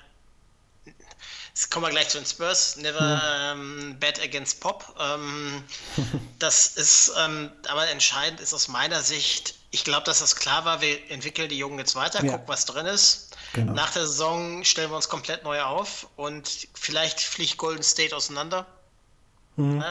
Jetzt 1.54 1.70
kommen 1.70 1.86
wir 1.86 1.90
gleich 1.90 2.08
zu 2.08 2.18
den 2.18 2.26
Spurs. 2.26 2.78
Never 2.78 3.22
ähm, 3.52 3.98
bet 4.00 4.22
against 4.22 4.62
Pop. 4.62 4.96
Ähm, 4.98 5.64
das 6.40 6.68
ist, 6.78 7.12
ähm, 7.20 7.52
aber 7.68 7.90
entscheidend 7.90 8.40
ist 8.40 8.54
aus 8.54 8.70
meiner 8.70 9.02
Sicht, 9.02 9.56
ich 9.72 9.86
glaube, 9.86 10.04
dass 10.04 10.20
das 10.20 10.36
klar 10.36 10.66
war, 10.66 10.82
wir 10.82 11.10
entwickeln 11.10 11.48
die 11.48 11.58
Jungen 11.58 11.80
jetzt 11.80 11.96
weiter, 11.96 12.24
ja. 12.24 12.32
gucken, 12.32 12.48
was 12.48 12.66
drin 12.66 12.86
ist. 12.86 13.36
Genau. 13.54 13.74
Nach 13.74 13.92
der 13.92 14.06
Saison 14.06 14.64
stellen 14.66 14.92
wir 14.92 14.98
uns 14.98 15.08
komplett 15.08 15.44
neu 15.44 15.62
auf 15.62 16.08
und 16.18 16.68
vielleicht 16.74 17.22
fliegt 17.22 17.58
Golden 17.58 17.84
State 17.84 18.16
auseinander. 18.16 18.66
Mhm. 19.56 19.84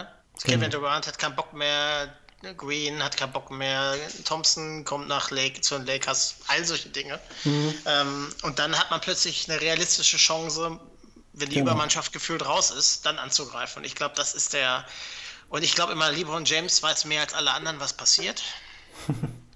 Kevin 0.43 0.61
genau. 0.61 0.81
Durant 0.81 1.07
hat 1.07 1.19
keinen 1.19 1.35
Bock 1.35 1.53
mehr, 1.55 2.15
Green 2.57 3.03
hat 3.03 3.17
keinen 3.17 3.33
Bock 3.33 3.51
mehr, 3.51 3.97
Thompson 4.25 4.85
kommt 4.85 5.09
nach 5.09 5.31
Lake 5.31 5.61
zu 5.63 5.77
den 5.77 5.87
Lakers, 5.87 6.37
all 6.49 6.65
solche 6.65 6.91
Dinge. 6.91 7.19
Mhm. 7.45 7.75
Ähm, 7.87 8.35
und 8.43 8.59
dann 8.59 8.79
hat 8.79 8.91
man 8.91 9.01
plötzlich 9.01 9.51
eine 9.51 9.61
realistische 9.61 10.19
Chance, 10.19 10.79
wenn 11.33 11.49
die 11.49 11.57
genau. 11.57 11.71
Übermannschaft 11.71 12.13
gefühlt 12.13 12.45
raus 12.45 12.71
ist, 12.71 13.07
dann 13.07 13.19
anzugreifen. 13.19 13.81
Und 13.81 13.85
ich 13.87 13.95
glaube, 13.95 14.15
das 14.15 14.35
ist 14.35 14.53
der. 14.53 14.87
Und 15.49 15.63
ich 15.63 15.75
glaube 15.75 15.93
immer, 15.93 16.11
LeBron 16.11 16.45
James 16.45 16.83
weiß 16.83 17.07
mehr 17.07 17.23
als 17.23 17.35
alle 17.35 17.53
anderen, 17.53 17.81
was 17.81 17.95
passiert. 17.95 18.43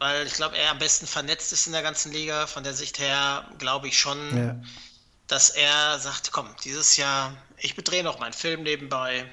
weil 0.00 0.26
ich 0.26 0.32
glaube, 0.32 0.56
er 0.56 0.72
am 0.72 0.78
besten 0.78 1.06
vernetzt 1.06 1.52
ist 1.52 1.66
in 1.66 1.72
der 1.72 1.82
ganzen 1.82 2.10
Liga. 2.10 2.46
Von 2.46 2.64
der 2.64 2.72
Sicht 2.72 2.98
her 2.98 3.44
glaube 3.58 3.86
ich 3.86 3.98
schon, 3.98 4.18
ja. 4.36 4.56
dass 5.26 5.50
er 5.50 5.98
sagt, 5.98 6.32
komm, 6.32 6.48
dieses 6.64 6.96
Jahr, 6.96 7.34
ich 7.58 7.76
bedrehe 7.76 8.02
noch 8.02 8.18
meinen 8.18 8.32
Film 8.32 8.62
nebenbei. 8.62 9.26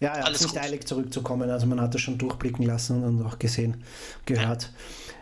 Ja, 0.00 0.14
er 0.14 0.24
hat 0.24 0.32
nicht 0.32 0.48
gut. 0.48 0.56
eilig 0.56 0.86
zurückzukommen. 0.86 1.50
Also 1.50 1.66
man 1.66 1.78
hat 1.78 1.94
das 1.94 2.00
schon 2.00 2.16
durchblicken 2.16 2.64
lassen 2.64 3.04
und 3.04 3.24
auch 3.24 3.38
gesehen, 3.38 3.84
gehört. 4.24 4.72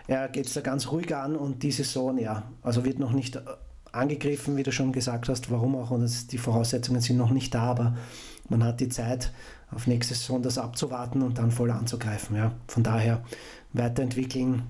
Ja. 0.07 0.21
Er 0.23 0.29
geht 0.29 0.47
es 0.47 0.55
da 0.55 0.61
ganz 0.61 0.87
ruhig 0.87 1.15
an 1.15 1.35
und 1.37 1.65
die 1.65 1.73
Saison, 1.73 2.17
ja, 2.17 2.45
also 2.63 2.85
wird 2.85 3.01
noch 3.01 3.13
nicht 3.13 3.39
angegriffen, 3.91 4.57
wie 4.57 4.63
du 4.63 4.71
schon 4.71 4.93
gesagt 4.93 5.29
hast, 5.29 5.51
warum 5.51 5.75
auch, 5.75 5.91
und 5.91 6.03
das, 6.03 6.29
die 6.29 6.39
Voraussetzungen 6.39 7.01
sind 7.01 7.17
noch 7.17 7.31
nicht 7.31 7.55
da, 7.55 7.63
aber 7.63 7.97
man 8.49 8.63
hat 8.63 8.79
die 8.81 8.89
Zeit, 8.89 9.33
auf 9.71 9.87
nächste 9.87 10.15
Saison 10.15 10.43
das 10.43 10.59
abzuwarten 10.59 11.23
und 11.23 11.39
dann 11.39 11.51
voll 11.51 11.71
anzugreifen. 11.71 12.37
Ja. 12.37 12.53
Von 12.69 12.83
daher 12.83 13.23
weiterentwickeln 13.73 14.67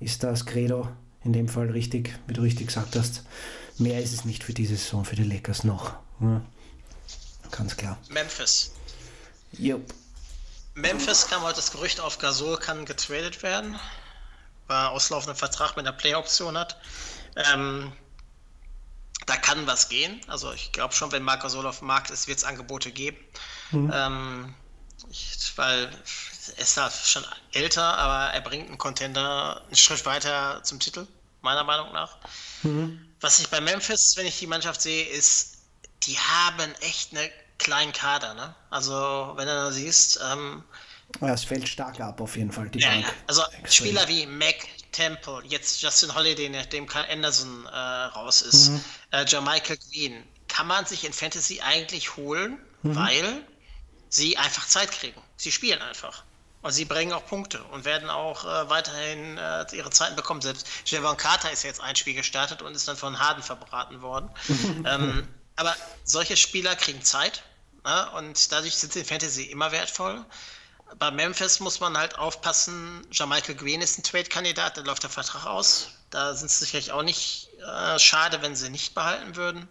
ist 0.00 0.22
das 0.22 0.46
Credo 0.46 0.88
in 1.24 1.32
dem 1.32 1.48
Fall 1.48 1.70
richtig, 1.70 2.18
wie 2.26 2.34
du 2.34 2.42
richtig 2.42 2.68
gesagt 2.68 2.96
hast. 2.96 3.22
Mehr 3.78 4.02
ist 4.02 4.12
es 4.12 4.24
nicht 4.24 4.44
für 4.44 4.54
diese 4.54 4.76
Saison, 4.76 5.04
für 5.04 5.16
die 5.16 5.24
Lakers 5.24 5.64
noch. 5.64 5.94
Ja. 6.20 6.40
Ganz 7.50 7.76
klar. 7.76 7.98
Memphis. 8.10 8.72
Jupp. 9.52 9.94
Memphis 10.74 11.26
kam 11.28 11.42
heute 11.42 11.56
das 11.56 11.72
Gerücht 11.72 12.00
auf, 12.00 12.18
Gasol 12.18 12.56
kann 12.56 12.84
getradet 12.84 13.42
werden, 13.42 13.78
weil 14.68 14.86
auslaufenden 14.86 15.36
Vertrag 15.36 15.76
mit 15.76 15.86
einer 15.86 15.96
Play-Option 15.96 16.56
hat. 16.56 16.76
Ähm, 17.36 17.92
da 19.26 19.36
kann 19.36 19.66
was 19.66 19.88
gehen. 19.88 20.20
Also 20.28 20.52
ich 20.52 20.72
glaube 20.72 20.94
schon, 20.94 21.10
wenn 21.12 21.22
Marc 21.22 21.42
Gasol 21.42 21.66
auf 21.66 21.78
dem 21.78 21.88
Markt 21.88 22.10
ist, 22.10 22.28
wird 22.28 22.38
es 22.38 22.44
Angebote 22.44 22.92
geben. 22.92 23.16
Mhm. 23.72 23.92
Ähm, 23.92 24.54
ich, 25.10 25.52
weil 25.56 25.84
er 25.84 25.90
ist 26.50 26.76
da 26.76 26.90
schon 26.90 27.24
älter, 27.52 27.96
aber 27.98 28.32
er 28.32 28.40
bringt 28.40 28.68
einen 28.68 28.78
Contender 28.78 29.62
einen 29.66 29.76
Schritt 29.76 30.04
weiter 30.06 30.62
zum 30.62 30.80
Titel, 30.80 31.06
meiner 31.42 31.64
Meinung 31.64 31.92
nach. 31.92 32.16
Mhm. 32.62 33.04
Was 33.20 33.40
ich 33.40 33.48
bei 33.48 33.60
Memphis, 33.60 34.16
wenn 34.16 34.26
ich 34.26 34.38
die 34.38 34.46
Mannschaft 34.46 34.80
sehe, 34.80 35.06
ist, 35.06 35.58
die 36.04 36.18
haben 36.18 36.74
echt 36.80 37.16
einen 37.16 37.30
kleinen 37.58 37.92
Kader. 37.92 38.34
Ne? 38.34 38.54
Also 38.70 39.32
wenn 39.36 39.46
du 39.46 39.52
da 39.52 39.72
siehst, 39.72 40.20
ähm, 40.30 40.62
ja, 41.20 41.32
es 41.32 41.44
fällt 41.44 41.66
stark 41.68 42.00
ab 42.00 42.20
auf 42.20 42.36
jeden 42.36 42.52
Fall. 42.52 42.68
Die 42.68 42.80
ja, 42.80 42.90
Bank. 42.90 43.14
Also 43.26 43.42
Extrem. 43.62 43.86
Spieler 43.86 44.08
wie 44.08 44.26
Mac 44.26 44.56
Temple, 44.92 45.42
jetzt 45.46 45.80
Justin 45.80 46.14
Holiday, 46.14 46.48
nachdem 46.48 46.86
Carl 46.86 47.06
Anderson 47.10 47.66
äh, 47.66 47.76
raus 47.76 48.42
ist, 48.42 48.70
mhm. 48.70 48.84
äh, 49.12 49.24
Jermichael 49.26 49.78
Green, 49.90 50.24
kann 50.48 50.66
man 50.66 50.86
sich 50.86 51.04
in 51.04 51.12
Fantasy 51.12 51.60
eigentlich 51.60 52.16
holen, 52.16 52.58
mhm. 52.82 52.96
weil 52.96 53.42
sie 54.08 54.36
einfach 54.36 54.66
Zeit 54.66 54.90
kriegen. 54.90 55.20
Sie 55.36 55.52
spielen 55.52 55.80
einfach. 55.82 56.24
Und 56.60 56.72
sie 56.72 56.84
bringen 56.84 57.12
auch 57.12 57.24
Punkte 57.26 57.62
und 57.64 57.84
werden 57.84 58.10
auch 58.10 58.44
äh, 58.44 58.68
weiterhin 58.68 59.38
äh, 59.38 59.64
ihre 59.72 59.90
Zeiten 59.90 60.16
bekommen. 60.16 60.40
Selbst 60.40 60.66
Javon 60.86 61.16
Carter 61.16 61.52
ist 61.52 61.62
jetzt 61.62 61.80
ein 61.80 61.94
Spiel 61.94 62.14
gestartet 62.14 62.62
und 62.62 62.74
ist 62.74 62.88
dann 62.88 62.96
von 62.96 63.18
Harden 63.18 63.42
verbraten 63.42 64.02
worden. 64.02 64.28
ähm, 64.84 65.28
aber 65.56 65.74
solche 66.04 66.36
Spieler 66.36 66.74
kriegen 66.74 67.02
Zeit 67.02 67.42
ne? 67.84 68.10
und 68.16 68.50
dadurch 68.50 68.76
sind 68.76 68.92
sie 68.92 69.00
in 69.00 69.04
Fantasy 69.04 69.44
immer 69.44 69.70
wertvoll 69.70 70.24
bei 70.98 71.10
Memphis 71.10 71.60
muss 71.60 71.80
man 71.80 71.96
halt 71.96 72.18
aufpassen. 72.18 73.06
Jamichael 73.12 73.54
Green 73.54 73.82
ist 73.82 73.98
ein 73.98 74.02
Trade-Kandidat, 74.02 74.76
da 74.76 74.82
läuft 74.82 75.02
der 75.02 75.10
Vertrag 75.10 75.46
aus. 75.46 75.90
Da 76.10 76.34
sind 76.34 76.46
es 76.46 76.58
sicherlich 76.58 76.92
auch 76.92 77.02
nicht 77.02 77.48
äh, 77.60 77.98
schade, 77.98 78.40
wenn 78.42 78.56
sie 78.56 78.70
nicht 78.70 78.94
behalten 78.94 79.36
würden. 79.36 79.68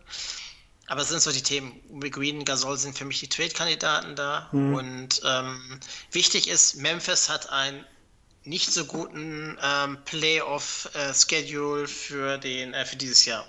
Aber 0.87 1.01
es 1.01 1.09
sind 1.09 1.21
so 1.21 1.31
die 1.31 1.43
Themen. 1.43 1.81
Green 1.99 2.45
Gasol 2.45 2.77
sind 2.77 2.97
für 2.97 3.05
mich 3.05 3.19
die 3.19 3.29
Trade-Kandidaten 3.29 4.15
da. 4.15 4.49
Mhm. 4.51 4.73
Und 4.73 5.21
ähm, 5.25 5.79
wichtig 6.11 6.47
ist, 6.47 6.75
Memphis 6.77 7.29
hat 7.29 7.49
einen 7.49 7.85
nicht 8.43 8.71
so 8.71 8.85
guten 8.85 9.57
ähm, 9.61 9.97
Playoff-Schedule 10.05 11.83
äh, 11.83 11.87
für, 11.87 12.43
äh, 12.43 12.85
für 12.85 12.95
dieses 12.95 13.25
Jahr. 13.25 13.45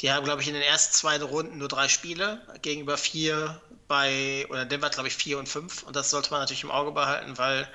Die 0.00 0.12
haben, 0.12 0.24
glaube 0.24 0.42
ich, 0.42 0.48
in 0.48 0.54
den 0.54 0.62
ersten 0.62 0.94
zwei 0.94 1.20
Runden 1.20 1.58
nur 1.58 1.68
drei 1.68 1.88
Spiele 1.88 2.40
gegenüber 2.62 2.96
vier 2.96 3.60
bei, 3.88 4.46
oder 4.48 4.64
Denver 4.64 4.90
glaube 4.90 5.08
ich 5.08 5.14
4 5.14 5.38
und 5.38 5.48
5 5.48 5.84
und 5.84 5.96
das 5.96 6.10
sollte 6.10 6.30
man 6.30 6.40
natürlich 6.40 6.64
im 6.64 6.70
Auge 6.70 6.92
behalten, 6.92 7.38
weil 7.38 7.68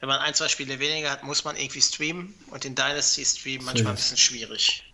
wenn 0.00 0.08
man 0.08 0.20
ein, 0.20 0.34
zwei 0.34 0.48
Spiele 0.48 0.78
weniger 0.78 1.10
hat, 1.10 1.24
muss 1.24 1.44
man 1.44 1.56
irgendwie 1.56 1.82
streamen 1.82 2.34
und 2.50 2.64
den 2.64 2.74
Dynasty 2.74 3.24
Stream 3.24 3.64
manchmal 3.64 3.92
ein 3.92 3.96
bisschen 3.96 4.16
schwierig. 4.16 4.84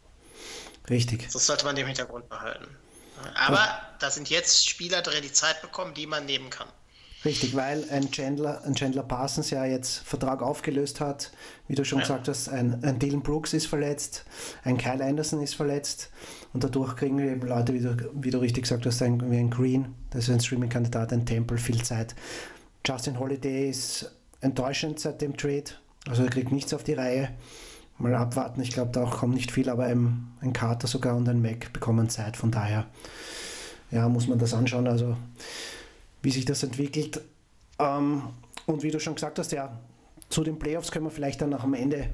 Richtig. 0.89 1.29
Das 1.33 1.47
sollte 1.47 1.65
man 1.65 1.77
im 1.77 1.87
Hintergrund 1.87 2.29
behalten. 2.29 2.67
Aber 3.35 3.57
ja. 3.57 3.83
da 3.99 4.11
sind 4.11 4.31
jetzt 4.31 4.69
Spieler 4.69 5.03
drin, 5.03 5.23
die 5.23 5.33
Zeit 5.33 5.63
bekommen, 5.63 5.95
die 5.95 6.07
man 6.07 6.27
nehmen 6.27 6.51
kann. 6.51 6.69
Richtig, 7.25 7.57
weil 7.57 7.89
ein 7.91 8.11
Chandler, 8.11 8.63
ein 8.65 8.75
Chandler 8.75 9.03
Parsons 9.03 9.49
ja 9.49 9.65
jetzt 9.65 9.99
Vertrag 9.99 10.43
aufgelöst 10.43 11.01
hat. 11.01 11.33
Wie 11.69 11.75
du 11.75 11.85
schon 11.85 12.01
ja. 12.01 12.03
gesagt 12.03 12.29
hast, 12.29 12.49
ein, 12.49 12.85
ein 12.85 12.99
Dylan 12.99 13.23
Brooks 13.23 13.55
ist 13.55 13.67
verletzt, 13.67 14.25
ein 14.63 14.77
Kyle 14.77 15.03
Anderson 15.03 15.43
ist 15.43 15.55
verletzt. 15.55 16.11
Und 16.53 16.65
dadurch 16.65 16.97
kriegen 16.97 17.17
wir 17.17 17.31
eben 17.31 17.47
Leute, 17.47 17.73
wie 17.73 17.81
du, 17.81 17.97
wie 18.13 18.31
du 18.31 18.39
richtig 18.39 18.65
gesagt 18.65 18.85
hast, 18.85 19.01
ein, 19.01 19.31
wie 19.31 19.39
ein 19.39 19.49
Green, 19.49 19.95
das 20.11 20.25
ist 20.25 20.31
ein 20.31 20.41
Streaming-Kandidat, 20.41 21.15
ein 21.15 21.25
Temple, 21.25 21.57
viel 21.57 21.83
Zeit. 21.83 22.15
Justin 22.87 23.19
Holiday 23.19 23.71
ist 23.71 24.11
enttäuschend 24.43 25.01
seit 25.01 25.23
dem 25.23 25.35
Trade. 25.37 25.65
Also 26.07 26.25
er 26.25 26.29
kriegt 26.29 26.53
nichts 26.53 26.75
auf 26.75 26.85
die 26.85 26.93
Reihe. 26.93 27.31
Mal 27.99 28.15
abwarten, 28.15 28.61
ich 28.61 28.71
glaube, 28.71 28.91
da 28.91 29.05
kommt 29.05 29.35
nicht 29.35 29.53
viel, 29.53 29.69
aber 29.69 29.85
ein, 29.85 30.53
Carter 30.53 30.89
sogar 30.89 31.17
und 31.17 31.29
ein 31.29 31.41
Mac 31.41 31.73
bekommen 31.73 32.09
Zeit. 32.09 32.37
Von 32.37 32.51
daher 32.51 32.87
ja, 33.91 34.09
muss 34.09 34.27
man 34.27 34.39
das 34.39 34.53
anschauen. 34.53 34.89
Also 34.89 35.17
wie 36.23 36.31
sich 36.31 36.45
das 36.45 36.63
entwickelt. 36.63 37.21
Ähm, 37.79 38.23
und 38.67 38.83
wie 38.83 38.91
du 38.91 38.99
schon 38.99 39.15
gesagt 39.15 39.39
hast, 39.39 39.53
ja, 39.53 39.79
zu 40.29 40.43
den 40.43 40.59
Playoffs 40.59 40.91
können 40.91 41.07
wir 41.07 41.11
vielleicht 41.11 41.41
dann 41.41 41.51
nach 41.51 41.65
am 41.65 41.75
Ende 41.75 42.09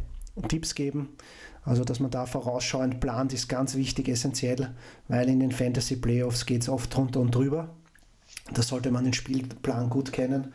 Tipps 0.49 0.75
geben. 0.75 1.11
Also, 1.65 1.85
dass 1.85 2.01
man 2.01 2.11
da 2.11 2.27
vorausschauend 2.27 3.01
plant, 3.01 3.33
ist 3.33 3.49
ganz 3.49 3.75
wichtig, 3.75 4.09
essentiell, 4.09 4.75
weil 5.09 5.29
in 5.29 5.41
den 5.41 5.53
Fantasy 5.53 5.97
Playoffs 5.97 6.47
geht 6.47 6.63
es 6.63 6.69
oft 6.69 6.95
drunter 6.95 7.21
und 7.21 7.35
drüber. 7.35 7.69
Da 8.53 8.63
sollte 8.63 8.91
man 8.91 9.05
den 9.05 9.13
Spielplan 9.13 9.91
gut 9.91 10.13
kennen 10.13 10.55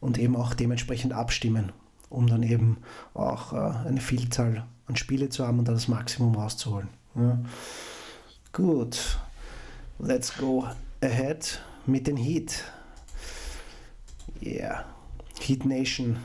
und 0.00 0.18
eben 0.18 0.36
auch 0.36 0.54
dementsprechend 0.54 1.12
abstimmen, 1.12 1.72
um 2.10 2.26
dann 2.26 2.42
eben 2.42 2.78
auch 3.14 3.52
äh, 3.52 3.88
eine 3.88 4.00
Vielzahl 4.00 4.66
an 4.86 4.96
Spiele 4.96 5.30
zu 5.30 5.46
haben 5.46 5.60
und 5.60 5.68
da 5.68 5.72
das 5.72 5.88
Maximum 5.88 6.34
rauszuholen. 6.34 6.88
Ja. 7.14 7.38
Gut, 8.52 9.18
let's 9.98 10.36
go 10.36 10.66
ahead 11.00 11.60
mit 11.86 12.06
den 12.06 12.16
Heat. 12.16 12.64
Yeah. 14.42 14.84
Heat 15.40 15.64
Nation. 15.64 16.18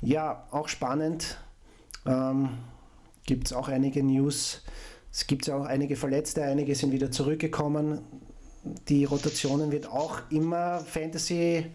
Ja, 0.00 0.46
auch 0.50 0.68
spannend. 0.68 1.38
Ähm, 2.06 2.50
gibt 3.24 3.48
es 3.48 3.52
auch 3.52 3.68
einige 3.68 4.02
News. 4.02 4.62
Es 5.10 5.26
gibt 5.26 5.48
auch 5.50 5.64
einige 5.64 5.96
Verletzte, 5.96 6.44
einige 6.44 6.74
sind 6.74 6.92
wieder 6.92 7.10
zurückgekommen. 7.10 8.00
Die 8.88 9.04
Rotationen 9.04 9.70
wird 9.70 9.88
auch 9.88 10.20
immer 10.30 10.80
Fantasy 10.80 11.66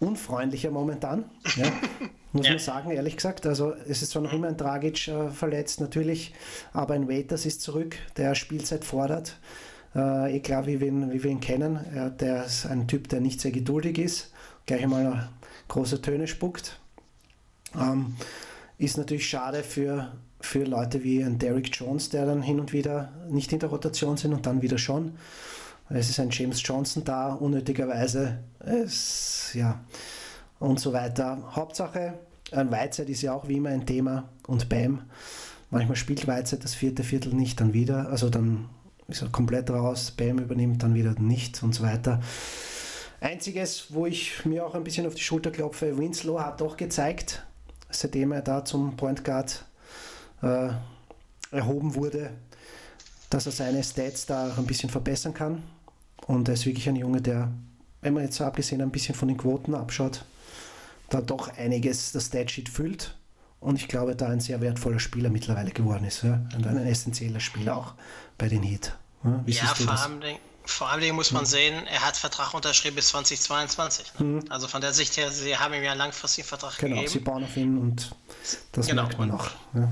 unfreundlicher 0.00 0.70
momentan. 0.70 1.24
Ja, 1.56 1.66
muss 2.32 2.46
ja. 2.46 2.52
man 2.52 2.58
sagen, 2.58 2.90
ehrlich 2.90 3.16
gesagt. 3.16 3.46
Also 3.46 3.72
es 3.88 4.02
ist 4.02 4.10
zwar 4.10 4.22
noch 4.22 4.32
immer 4.32 4.48
ein 4.48 4.56
Dragic 4.56 5.08
äh, 5.08 5.30
verletzt, 5.30 5.80
natürlich, 5.80 6.34
aber 6.72 6.94
ein 6.94 7.08
Waiters 7.08 7.46
ist 7.46 7.62
zurück, 7.62 7.96
der 8.16 8.34
Spielzeit 8.34 8.84
fordert. 8.84 9.38
Äh, 9.94 10.36
eh 10.36 10.40
klar, 10.40 10.66
wie 10.66 10.80
wir 10.80 10.88
ihn, 10.88 11.12
wie 11.12 11.22
wir 11.22 11.30
ihn 11.30 11.40
kennen. 11.40 11.78
Er, 11.94 12.10
der 12.10 12.44
ist 12.44 12.66
ein 12.66 12.88
Typ, 12.88 13.08
der 13.08 13.20
nicht 13.20 13.40
sehr 13.40 13.52
geduldig 13.52 13.98
ist 13.98 14.30
gleich 14.66 14.82
einmal 14.82 15.28
große 15.68 16.00
Töne 16.00 16.26
spuckt. 16.26 16.78
Ähm, 17.74 18.16
ist 18.78 18.98
natürlich 18.98 19.28
schade 19.28 19.62
für, 19.62 20.12
für 20.40 20.64
Leute 20.64 21.04
wie 21.04 21.22
ein 21.22 21.38
Derrick 21.38 21.70
Jones, 21.72 22.08
der 22.10 22.26
dann 22.26 22.42
hin 22.42 22.60
und 22.60 22.72
wieder 22.72 23.12
nicht 23.28 23.52
in 23.52 23.58
der 23.58 23.68
Rotation 23.68 24.16
sind 24.16 24.32
und 24.32 24.46
dann 24.46 24.62
wieder 24.62 24.78
schon. 24.78 25.16
Es 25.90 26.08
ist 26.08 26.18
ein 26.18 26.30
James 26.30 26.60
Johnson 26.64 27.04
da, 27.04 27.34
unnötigerweise. 27.34 28.38
Es, 28.58 29.50
ja, 29.54 29.80
und 30.58 30.80
so 30.80 30.92
weiter. 30.92 31.42
Hauptsache, 31.54 32.14
ein 32.52 32.70
Weizheit 32.70 33.08
ist 33.10 33.22
ja 33.22 33.34
auch 33.34 33.48
wie 33.48 33.58
immer 33.58 33.68
ein 33.68 33.86
Thema 33.86 34.28
und 34.46 34.68
Bam. 34.68 35.02
Manchmal 35.70 35.96
spielt 35.96 36.26
Weizheit 36.26 36.64
das 36.64 36.74
vierte 36.74 37.02
Viertel 37.02 37.34
nicht, 37.34 37.60
dann 37.60 37.74
wieder. 37.74 38.08
Also 38.08 38.30
dann 38.30 38.68
ist 39.08 39.22
er 39.22 39.28
komplett 39.28 39.70
raus. 39.70 40.10
Bam 40.10 40.38
übernimmt 40.38 40.82
dann 40.82 40.94
wieder 40.94 41.18
nicht 41.18 41.62
und 41.62 41.74
so 41.74 41.82
weiter. 41.82 42.20
Einziges, 43.20 43.86
wo 43.90 44.06
ich 44.06 44.44
mir 44.44 44.66
auch 44.66 44.74
ein 44.74 44.84
bisschen 44.84 45.06
auf 45.06 45.14
die 45.14 45.22
Schulter 45.22 45.50
klopfe, 45.50 45.96
Winslow 45.98 46.40
hat 46.40 46.60
doch 46.60 46.76
gezeigt, 46.76 47.44
seitdem 47.90 48.32
er 48.32 48.42
da 48.42 48.64
zum 48.64 48.96
Point 48.96 49.24
Guard 49.24 49.64
äh, 50.42 50.68
erhoben 51.50 51.94
wurde, 51.94 52.30
dass 53.30 53.46
er 53.46 53.52
seine 53.52 53.82
Stats 53.82 54.26
da 54.26 54.54
ein 54.56 54.66
bisschen 54.66 54.90
verbessern 54.90 55.32
kann. 55.32 55.62
Und 56.26 56.48
er 56.48 56.54
ist 56.54 56.66
wirklich 56.66 56.88
ein 56.88 56.96
Junge, 56.96 57.20
der, 57.20 57.52
wenn 58.00 58.14
man 58.14 58.24
jetzt 58.24 58.36
so 58.36 58.44
abgesehen 58.44 58.80
ein 58.80 58.90
bisschen 58.90 59.14
von 59.14 59.28
den 59.28 59.36
Quoten 59.36 59.74
abschaut, 59.74 60.24
da 61.10 61.20
doch 61.20 61.48
einiges 61.56 62.12
das 62.12 62.26
Statsheet 62.26 62.68
füllt. 62.68 63.14
Und 63.60 63.76
ich 63.76 63.88
glaube, 63.88 64.14
da 64.14 64.28
ein 64.28 64.40
sehr 64.40 64.60
wertvoller 64.60 64.98
Spieler 64.98 65.30
mittlerweile 65.30 65.70
geworden 65.70 66.04
ist. 66.04 66.22
Ja? 66.22 66.42
Und 66.54 66.66
ein 66.66 66.86
essentieller 66.86 67.40
Spieler 67.40 67.76
auch 67.76 67.94
bei 68.36 68.48
den 68.48 68.62
Heat. 68.62 68.94
Ja, 69.24 69.40
Wie 69.46 69.52
ja 69.52 69.64
vor 69.66 69.98
allem 69.98 70.20
Vor 70.66 70.90
allem 70.90 71.14
muss 71.14 71.32
man 71.32 71.42
mhm. 71.42 71.46
sehen, 71.46 71.86
er 71.86 72.06
hat 72.06 72.16
Vertrag 72.16 72.52
unterschrieben 72.52 72.96
bis 72.96 73.08
2022. 73.08 74.12
Mhm. 74.18 74.44
Also 74.50 74.68
von 74.68 74.82
der 74.82 74.92
Sicht 74.92 75.16
her, 75.16 75.30
sie 75.30 75.56
haben 75.56 75.72
ihm 75.72 75.82
ja 75.82 75.92
einen 75.92 75.98
langfristigen 75.98 76.46
Vertrag 76.46 76.76
genau, 76.76 76.96
gegeben. 76.96 77.12
Genau, 77.12 77.12
sie 77.12 77.18
bauen 77.20 77.44
auf 77.44 77.56
ihn 77.56 77.78
und 77.78 78.14
das 78.72 78.86
genau. 78.86 79.02
merkt 79.02 79.18
man 79.18 79.28
noch. 79.28 79.50
Ja. 79.74 79.88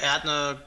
Er 0.00 0.12
hat 0.12 0.22
eine 0.22 0.62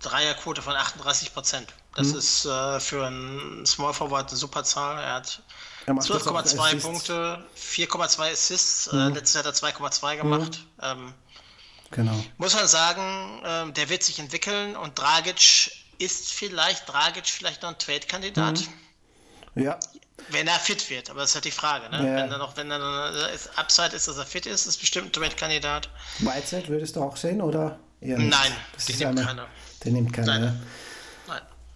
Dreierquote 0.00 0.62
von 0.62 0.74
38 0.74 1.34
Prozent. 1.34 1.66
Das 1.98 2.12
mhm. 2.12 2.18
ist 2.18 2.44
äh, 2.44 2.78
für 2.78 3.06
einen 3.06 3.66
Small 3.66 3.92
Forward 3.92 4.28
eine 4.28 4.36
super 4.36 4.62
Zahl. 4.62 5.02
Er 5.02 5.14
hat 5.14 5.42
12,2 5.86 6.80
Punkte, 6.80 7.44
4,2 7.56 8.32
Assists. 8.32 8.86
Äh, 8.86 8.94
mhm. 8.94 9.00
Äh, 9.00 9.14
letztes 9.14 9.34
Jahr 9.34 9.44
hat 9.44 9.62
er 9.62 9.68
2,2 9.68 10.16
gemacht. 10.16 10.60
Mhm. 10.76 10.82
Ähm, 10.82 11.14
genau. 11.90 12.24
Muss 12.36 12.54
man 12.54 12.68
sagen, 12.68 13.42
äh, 13.44 13.72
der 13.72 13.88
wird 13.88 14.04
sich 14.04 14.20
entwickeln 14.20 14.76
und 14.76 14.96
Dragic 14.96 15.72
ist 15.98 16.32
vielleicht 16.32 16.88
Dragic 16.88 17.26
vielleicht 17.26 17.62
noch 17.62 17.70
ein 17.70 17.78
Trade-Kandidat? 17.78 18.60
Mhm. 19.54 19.64
Ja. 19.64 19.80
Wenn 20.28 20.46
er 20.46 20.58
fit 20.60 20.88
wird, 20.90 21.10
aber 21.10 21.20
das 21.20 21.30
ist 21.30 21.34
halt 21.34 21.46
die 21.46 21.50
Frage. 21.50 21.88
Ne? 21.90 21.96
Ja. 21.96 22.22
Wenn 22.22 22.30
er 22.30 22.38
noch, 22.38 22.56
wenn 22.56 22.70
er 22.70 22.78
noch 22.78 23.28
ist, 23.34 23.58
Upside 23.58 23.96
ist, 23.96 24.06
dass 24.06 24.18
er 24.18 24.26
fit 24.26 24.46
ist, 24.46 24.66
ist 24.66 24.78
bestimmt 24.78 25.08
ein 25.08 25.12
Trade-Kandidat. 25.12 25.88
Whiteside 26.20 26.68
würdest 26.68 26.94
du 26.94 27.02
auch 27.02 27.16
sehen 27.16 27.40
oder? 27.40 27.80
Nein, 28.00 28.30
das 28.74 28.84
den 28.84 28.98
nimmt 28.98 29.18
eine, 29.18 29.26
keiner. 29.26 29.46
Den 29.84 29.92
nimmt 29.94 30.12
keiner. 30.12 30.38
Nein. 30.38 30.66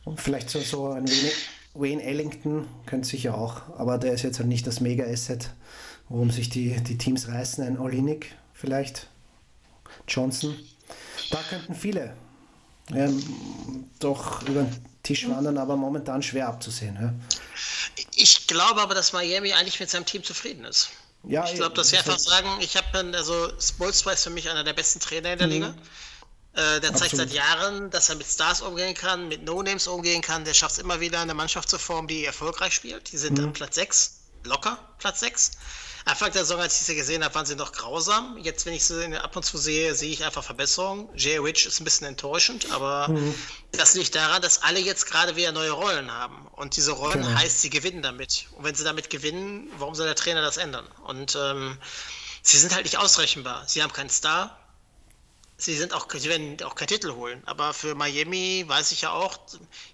Und 0.04 0.20
vielleicht 0.20 0.50
so, 0.50 0.60
so 0.60 0.90
ein 0.90 1.08
wenig 1.08 1.34
Wayne 1.74 2.02
Ellington 2.02 2.68
könnte 2.86 3.08
sicher 3.08 3.36
auch, 3.36 3.62
aber 3.78 3.98
der 3.98 4.12
ist 4.12 4.22
jetzt 4.22 4.38
halt 4.38 4.48
nicht 4.48 4.66
das 4.66 4.80
Mega-Asset, 4.80 5.50
worum 6.08 6.30
sich 6.30 6.50
die, 6.50 6.76
die 6.82 6.98
Teams 6.98 7.28
reißen. 7.28 7.64
Ein 7.64 7.78
Olinik 7.78 8.34
vielleicht, 8.52 9.08
Johnson. 10.06 10.58
Da 11.30 11.38
könnten 11.48 11.74
viele 11.74 12.14
ähm, 12.90 13.88
doch 14.00 14.42
über 14.42 14.62
den 14.62 14.86
Tisch 15.02 15.28
wandern, 15.28 15.56
aber 15.58 15.76
momentan 15.76 16.22
schwer 16.22 16.48
abzusehen. 16.48 16.96
Ja. 17.00 17.14
Ich 18.14 18.46
glaube 18.46 18.82
aber, 18.82 18.94
dass 18.94 19.12
Miami 19.12 19.52
eigentlich 19.52 19.80
mit 19.80 19.90
seinem 19.90 20.04
Team 20.04 20.22
zufrieden 20.22 20.64
ist. 20.64 20.90
Ja, 21.24 21.44
ich 21.46 21.54
glaube, 21.54 21.74
dass 21.76 21.90
sie 21.90 21.98
einfach 21.98 22.18
sagen, 22.18 22.48
ich 22.60 22.76
habe 22.76 23.14
also 23.14 23.52
Spolstra 23.60 24.12
ist 24.12 24.24
für 24.24 24.30
mich 24.30 24.50
einer 24.50 24.64
der 24.64 24.72
besten 24.72 24.98
Trainer 25.00 25.32
in 25.32 25.38
der 25.38 25.46
mhm. 25.46 25.52
Liga. 25.52 25.74
Äh, 26.54 26.80
der 26.80 26.94
zeigt 26.94 27.16
seit 27.16 27.32
Jahren, 27.32 27.90
dass 27.90 28.10
er 28.10 28.16
mit 28.16 28.26
Stars 28.26 28.60
umgehen 28.60 28.94
kann, 28.94 29.28
mit 29.28 29.42
No-Names 29.44 29.86
umgehen 29.86 30.20
kann. 30.20 30.44
Der 30.44 30.52
schafft 30.52 30.74
es 30.74 30.78
immer 30.78 31.00
wieder, 31.00 31.20
eine 31.20 31.34
Mannschaft 31.34 31.68
zu 31.68 31.78
formen, 31.78 32.08
die 32.08 32.24
erfolgreich 32.26 32.74
spielt. 32.74 33.10
Die 33.12 33.18
sind 33.18 33.38
mhm. 33.38 33.52
Platz 33.52 33.76
6, 33.76 34.12
locker 34.44 34.78
Platz 34.98 35.20
6. 35.20 35.52
Anfang 36.04 36.32
der 36.32 36.44
Saison, 36.44 36.60
als 36.60 36.80
ich 36.80 36.86
sie 36.86 36.96
gesehen 36.96 37.22
habe, 37.22 37.34
waren 37.34 37.46
sie 37.46 37.54
noch 37.54 37.72
grausam. 37.72 38.36
Jetzt, 38.38 38.66
wenn 38.66 38.74
ich 38.74 38.84
sie 38.84 39.16
ab 39.16 39.36
und 39.36 39.44
zu 39.44 39.56
sehe, 39.56 39.94
sehe 39.94 40.10
ich 40.10 40.24
einfach 40.24 40.42
Verbesserungen. 40.42 41.08
Jay 41.14 41.38
Rich 41.38 41.64
ist 41.64 41.80
ein 41.80 41.84
bisschen 41.84 42.08
enttäuschend, 42.08 42.72
aber 42.72 43.08
mhm. 43.08 43.34
das 43.70 43.94
liegt 43.94 44.14
daran, 44.14 44.42
dass 44.42 44.62
alle 44.62 44.80
jetzt 44.80 45.06
gerade 45.06 45.36
wieder 45.36 45.52
neue 45.52 45.70
Rollen 45.70 46.10
haben. 46.10 46.48
Und 46.52 46.76
diese 46.76 46.90
Rollen 46.90 47.22
genau. 47.22 47.38
heißt, 47.38 47.62
sie 47.62 47.70
gewinnen 47.70 48.02
damit. 48.02 48.46
Und 48.56 48.64
wenn 48.64 48.74
sie 48.74 48.84
damit 48.84 49.10
gewinnen, 49.10 49.70
warum 49.78 49.94
soll 49.94 50.06
der 50.06 50.16
Trainer 50.16 50.42
das 50.42 50.56
ändern? 50.56 50.86
Und 51.04 51.36
ähm, 51.40 51.78
sie 52.42 52.58
sind 52.58 52.74
halt 52.74 52.84
nicht 52.84 52.98
ausrechenbar. 52.98 53.62
Sie 53.68 53.82
haben 53.82 53.92
keinen 53.92 54.10
Star, 54.10 54.58
sie 55.62 55.76
sind 55.76 55.92
auch, 55.92 56.08
sie 56.12 56.28
werden 56.28 56.60
auch 56.62 56.74
keinen 56.74 56.88
Titel 56.88 57.12
holen. 57.12 57.42
Aber 57.46 57.72
für 57.72 57.94
Miami 57.94 58.64
weiß 58.66 58.92
ich 58.92 59.02
ja 59.02 59.12
auch, 59.12 59.38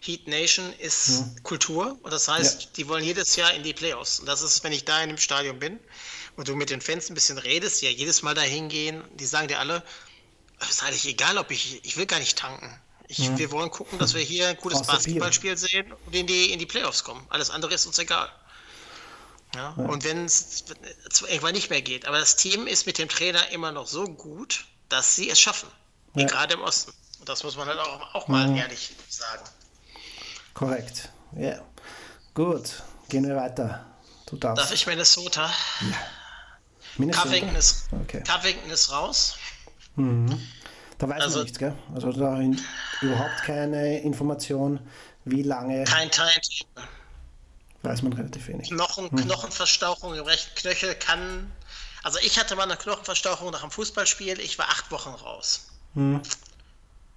Heat 0.01 0.27
Nation 0.27 0.73
ist 0.79 1.09
ja. 1.09 1.27
Kultur 1.43 1.99
und 2.03 2.13
das 2.13 2.29
heißt, 2.29 2.63
ja. 2.63 2.69
die 2.77 2.89
wollen 2.89 3.05
jedes 3.05 3.37
Jahr 3.37 3.53
in 3.53 3.63
die 3.63 3.75
Playoffs. 3.75 4.21
Und 4.21 4.27
das 4.27 4.43
ist, 4.43 4.65
wenn 4.65 4.73
ich 4.73 4.85
da 4.85 5.03
in 5.03 5.11
dem 5.11 5.19
Stadion 5.19 5.59
bin 5.59 5.79
und 6.37 6.49
du 6.49 6.57
mit 6.57 6.71
den 6.71 6.81
Fans 6.81 7.11
ein 7.11 7.15
bisschen 7.15 7.39
redest, 7.39 7.83
ja 7.83 7.91
jedes 7.91 8.23
Mal 8.23 8.35
dahin 8.35 8.69
gehen, 8.69 9.05
die 9.15 9.27
sagen 9.27 9.49
dir 9.49 9.59
alle, 9.59 9.83
es 10.61 10.71
ist 10.71 10.83
eigentlich 10.83 11.07
egal, 11.07 11.39
ob 11.39 11.51
ich, 11.51 11.85
ich 11.85 11.97
will 11.97 12.07
gar 12.07 12.19
nicht 12.19 12.39
tanken. 12.39 12.81
Ich, 13.07 13.19
ja. 13.19 13.39
Wir 13.39 13.51
wollen 13.53 13.71
gucken, 13.71 13.99
dass 13.99 14.15
wir 14.15 14.23
hier 14.23 14.49
ein 14.49 14.57
gutes 14.57 14.83
Basketballspiel 14.83 15.57
sehen 15.57 15.93
und 16.07 16.15
in 16.15 16.27
die, 16.27 16.53
in 16.53 16.59
die 16.59 16.67
Playoffs 16.67 17.05
kommen. 17.05 17.25
Alles 17.31 17.51
andere 17.51 17.75
ist 17.75 17.87
uns 17.87 17.99
egal. 17.99 18.31
Ja, 19.55 19.71
Und 19.71 20.05
wenn 20.05 20.27
es 20.27 20.65
irgendwann 21.27 21.55
nicht 21.55 21.71
mehr 21.71 21.81
geht. 21.81 22.07
Aber 22.07 22.19
das 22.19 22.37
Team 22.37 22.67
ist 22.67 22.87
mit 22.87 22.99
dem 22.99 23.09
Trainer 23.09 23.49
immer 23.51 23.73
noch 23.73 23.87
so 23.87 24.05
gut, 24.05 24.67
dass 24.89 25.17
sie 25.17 25.31
es 25.31 25.41
schaffen. 25.41 25.69
Ja. 26.15 26.27
Gerade 26.27 26.55
im 26.55 26.61
Osten. 26.61 26.93
Und 27.21 27.29
das 27.29 27.43
muss 27.45 27.57
man 27.57 27.69
halt 27.69 27.79
auch, 27.79 28.15
auch 28.15 28.29
mal 28.29 28.49
mhm. 28.49 28.57
ehrlich 28.57 28.93
sagen. 29.09 29.45
Korrekt. 30.55 31.11
Ja. 31.37 31.61
Gut, 32.35 32.83
gehen 33.09 33.27
wir 33.27 33.37
weiter. 33.37 33.85
Du 34.27 34.37
darfst. 34.37 34.65
Darf 34.65 34.73
ich 34.73 34.87
Minnesota? 34.87 35.51
Ja. 35.81 35.97
Minnesota? 36.97 37.29
Covington 37.29 37.57
ist, 37.57 37.85
okay. 38.03 38.23
Covington 38.27 38.71
ist 38.71 38.91
raus. 38.91 39.37
Mhm. 39.97 40.41
Da 40.99 41.09
weiß 41.09 41.23
also, 41.23 41.39
man 41.39 41.45
nichts, 41.45 41.59
gell? 41.59 41.75
Also 41.95 42.13
da 42.13 42.41
überhaupt 43.03 43.43
keine 43.45 44.01
Information, 44.01 44.81
wie 45.25 45.43
lange. 45.43 45.85
Kein 45.85 46.11
Teil. 46.11 46.35
Weiß 47.83 48.03
man 48.03 48.13
relativ 48.13 48.49
wenig. 48.49 48.69
Knochen, 48.69 49.11
hm. 49.11 49.19
Knochenverstauchung 49.19 50.15
im 50.15 50.25
rechten 50.25 50.55
Knöchel 50.57 50.95
kann 50.97 51.53
also 52.09 52.21
ich 52.21 52.39
hatte 52.39 52.57
mal 52.57 52.63
eine 52.63 52.79
Knochenverstauchung 52.79 53.51
nach 53.51 53.61
einem 53.61 53.71
Fußballspiel. 53.71 54.41
Ich 54.41 54.59
war 54.59 54.71
acht 54.71 54.91
Wochen 54.91 55.11
raus. 55.11 55.67
Hm. 55.93 56.23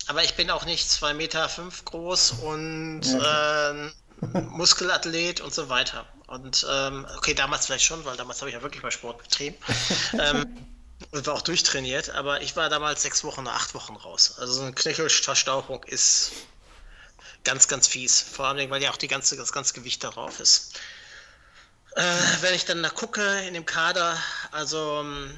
Aber 0.07 0.21
ich 0.25 0.35
bin 0.35 0.51
auch 0.51 0.65
nicht 0.65 0.89
zwei 0.91 1.13
Meter 1.13 1.47
fünf 1.47 1.85
groß 1.85 2.31
und 2.43 3.03
äh, 3.05 4.37
Muskelathlet 4.41 5.39
und 5.39 5.53
so 5.53 5.69
weiter. 5.69 6.05
Und 6.27 6.67
ähm, 6.69 7.07
okay, 7.15 7.33
damals 7.33 7.67
vielleicht 7.67 7.85
schon, 7.85 8.03
weil 8.03 8.17
damals 8.17 8.41
habe 8.41 8.49
ich 8.49 8.55
ja 8.55 8.61
wirklich 8.61 8.83
mal 8.83 8.91
Sport 8.91 9.23
betrieben. 9.23 9.55
ähm, 10.19 10.57
und 11.11 11.25
war 11.25 11.35
auch 11.35 11.41
durchtrainiert, 11.41 12.09
aber 12.09 12.41
ich 12.41 12.57
war 12.57 12.67
damals 12.67 13.03
sechs 13.03 13.23
Wochen 13.23 13.41
oder 13.41 13.53
acht 13.53 13.73
Wochen 13.73 13.95
raus. 13.95 14.35
Also 14.39 14.51
so 14.51 14.61
eine 14.63 14.73
Knöchelverstauchung 14.73 15.85
ist 15.85 16.33
ganz, 17.45 17.69
ganz 17.69 17.87
fies. 17.87 18.19
Vor 18.19 18.47
allem, 18.47 18.69
weil 18.69 18.83
ja 18.83 18.91
auch 18.91 18.97
die 18.97 19.07
ganze, 19.07 19.37
das 19.37 19.53
ganze 19.53 19.73
Gewicht 19.73 20.03
darauf 20.03 20.41
ist. 20.41 20.73
Äh, 21.95 22.01
wenn 22.41 22.53
ich 22.53 22.65
dann 22.65 22.81
da 22.81 22.89
gucke 22.89 23.41
in 23.47 23.53
dem 23.53 23.65
Kader, 23.65 24.17
also 24.51 25.01
ähm, 25.01 25.31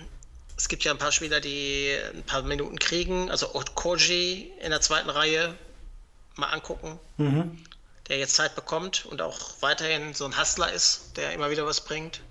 es 0.55 0.67
gibt 0.67 0.83
ja 0.83 0.91
ein 0.91 0.97
paar 0.97 1.11
Spieler, 1.11 1.39
die 1.39 1.97
ein 2.13 2.23
paar 2.23 2.43
Minuten 2.43 2.77
kriegen. 2.77 3.31
Also 3.31 3.47
Koji 3.47 4.51
in 4.59 4.69
der 4.69 4.81
zweiten 4.81 5.09
Reihe 5.09 5.55
mal 6.35 6.47
angucken, 6.47 6.99
mhm. 7.17 7.63
der 8.07 8.17
jetzt 8.17 8.35
Zeit 8.35 8.55
bekommt 8.55 9.05
und 9.05 9.21
auch 9.21 9.39
weiterhin 9.61 10.13
so 10.13 10.25
ein 10.25 10.37
Hustler 10.37 10.71
ist, 10.71 11.17
der 11.17 11.33
immer 11.33 11.49
wieder 11.49 11.65
was 11.65 11.81
bringt. 11.81 12.21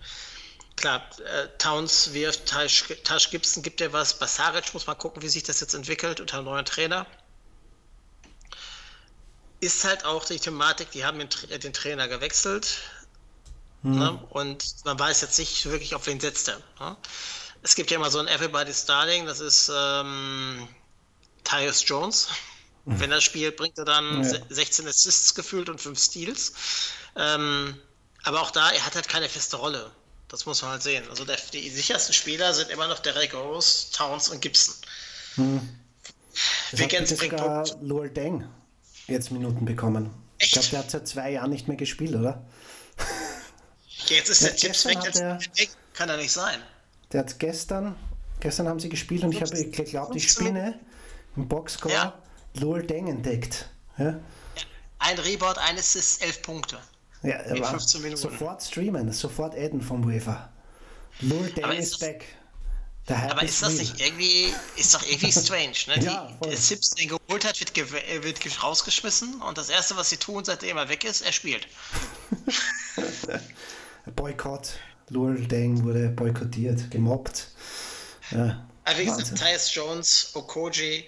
Klar, 0.77 1.03
äh, 1.21 1.49
Towns 1.59 2.13
wirft, 2.13 2.47
Tash, 2.47 2.85
Tash 3.05 3.31
Gibson 3.31 3.63
gibt 3.63 3.81
ja 3.81 3.93
was. 3.93 4.19
Basaric 4.19 4.73
muss 4.73 4.87
man 4.87 4.97
gucken, 4.99 5.23
wie 5.23 5.29
sich 5.29 5.43
das 5.43 5.61
jetzt 5.61 5.75
entwickelt 5.75 6.21
unter 6.21 6.39
einem 6.39 6.47
neuen 6.47 6.65
Trainer. 6.65 7.07
Ist 9.61 9.85
halt 9.85 10.05
auch 10.05 10.25
die 10.25 10.41
Thematik, 10.41 10.91
die 10.91 11.05
haben 11.05 11.19
den, 11.19 11.29
den 11.61 11.73
Trainer 11.73 12.09
gewechselt. 12.09 12.79
Mhm. 13.83 13.99
Ne? 13.99 14.25
Und 14.31 14.65
man 14.85 14.99
weiß 14.99 15.21
jetzt 15.23 15.39
nicht 15.39 15.67
wirklich, 15.67 15.95
auf 15.95 16.07
wen 16.07 16.21
setzt 16.21 16.49
er. 16.49 16.59
Ne? 16.81 16.97
Es 17.63 17.75
gibt 17.75 17.91
ja 17.91 17.97
immer 17.97 18.11
so 18.11 18.19
ein 18.19 18.29
Everybody's 18.29 18.85
Darling, 18.87 19.27
das 19.27 19.41
ist 19.41 19.71
ähm, 19.75 20.69
Tyus 21.45 21.85
Jones. 21.87 22.29
Mhm. 22.85 23.01
Wenn 23.01 23.13
er 23.13 23.21
spielt, 23.21 23.57
bringt 23.57 23.79
er 23.79 23.85
dann 23.85 24.25
ja. 24.25 24.39
16 24.49 24.87
Assists 24.89 25.35
gefühlt 25.35 25.69
und 25.69 25.81
5 25.81 25.99
Steals. 25.99 26.53
Ähm, 27.17 27.77
aber 28.25 28.41
auch 28.41 28.51
da, 28.51 28.71
er 28.71 28.85
hat 28.85 28.95
halt 28.95 29.09
keine 29.09 29.29
feste 29.29 29.57
Rolle. 29.57 29.91
Das 30.29 30.47
muss 30.47 30.63
man 30.63 30.73
halt 30.73 30.83
sehen. 30.83 31.05
Also 31.11 31.25
der, 31.25 31.37
die 31.53 31.69
sichersten 31.69 32.15
Spieler 32.15 32.55
sind 32.55 32.71
immer 32.71 32.89
noch 32.89 33.01
Derek 33.01 33.35
Rose, 33.35 33.93
Towns 33.93 34.29
und 34.29 34.41
Gibson. 34.41 34.75
Hm. 35.35 35.69
Wiggins 36.73 37.15
bringt 37.15 37.39
sogar 37.39 37.67
Lowell 37.83 38.11
Deng 38.11 38.49
jetzt 39.07 39.31
Minuten 39.31 39.65
bekommen. 39.65 40.11
Echt? 40.39 40.49
Ich 40.49 40.53
glaube, 40.53 40.69
der 40.71 40.79
hat 40.81 40.91
seit 40.91 41.09
zwei 41.09 41.33
Jahren 41.33 41.51
nicht 41.51 41.69
mehr 41.69 41.77
gespielt, 41.77 42.15
oder? 42.15 42.45
Jetzt 44.09 44.29
ist 44.29 44.43
der, 44.43 44.51
der 44.51 44.57
Chips 44.57 44.85
weg, 44.87 44.99
der, 45.15 45.39
kann 45.95 46.09
er 46.09 46.17
nicht 46.17 46.33
sein. 46.33 46.61
Der 47.13 47.21
hat 47.21 47.39
gestern, 47.39 47.95
gestern 48.41 48.69
haben 48.69 48.81
sie 48.81 48.89
gespielt 48.89 49.25
und 49.25 49.33
ich 49.33 49.43
habe 49.43 49.65
geglaubt, 49.65 50.17
ich 50.17 50.31
spinne 50.31 50.79
im 51.37 51.49
Boxscore 51.49 51.95
ja. 51.95 52.23
Lol 52.55 52.83
Deng 52.83 53.09
entdeckt. 53.09 53.69
Ja? 53.99 54.19
Ein 54.99 55.19
Rebound, 55.19 55.59
eines 55.59 55.95
ist 55.95 56.23
elf 56.23 56.43
Punkte. 56.43 56.79
Ja, 57.23 57.39
war 57.61 57.71
15 57.71 58.03
Minuten. 58.03 58.21
sofort 58.21 58.63
streamen, 58.63 59.13
sofort 59.13 59.55
adden 59.55 59.81
vom 59.81 60.05
UEFA. 60.05 60.51
Lol 61.21 61.51
Deng 61.51 61.71
ist, 61.73 62.01
back. 62.01 62.25
aber 63.09 63.43
ist 63.43 63.63
das 63.63 63.75
nicht 63.75 64.01
irgendwie, 64.01 64.53
ist 64.77 64.95
doch 64.95 65.03
irgendwie 65.07 65.33
strange, 65.33 65.77
ne? 65.87 66.01
ja, 66.05 66.29
Die, 66.43 66.49
der 66.49 66.57
Sips 66.57 66.91
den 66.91 67.09
geholt 67.09 67.45
hat, 67.45 67.61
wird, 67.61 68.25
wird 68.25 68.63
rausgeschmissen 68.63 69.41
und 69.43 69.59
das 69.59 69.69
erste, 69.69 69.97
was 69.97 70.11
sie 70.11 70.17
tun, 70.17 70.45
seitdem 70.45 70.77
er 70.77 70.89
weg 70.89 71.05
ist, 71.05 71.21
er 71.21 71.33
spielt. 71.33 71.69
Boykott. 74.11 74.79
Lul 75.09 75.47
Deng 75.47 75.85
wurde 75.85 76.09
boykottiert, 76.09 76.91
gemobbt. 76.91 77.49
Ja, 78.31 78.67
Aber 78.85 78.99
wie 78.99 79.05
gesagt, 79.05 79.37
Tyus 79.37 79.75
Jones, 79.75 80.31
Okoji, 80.35 81.05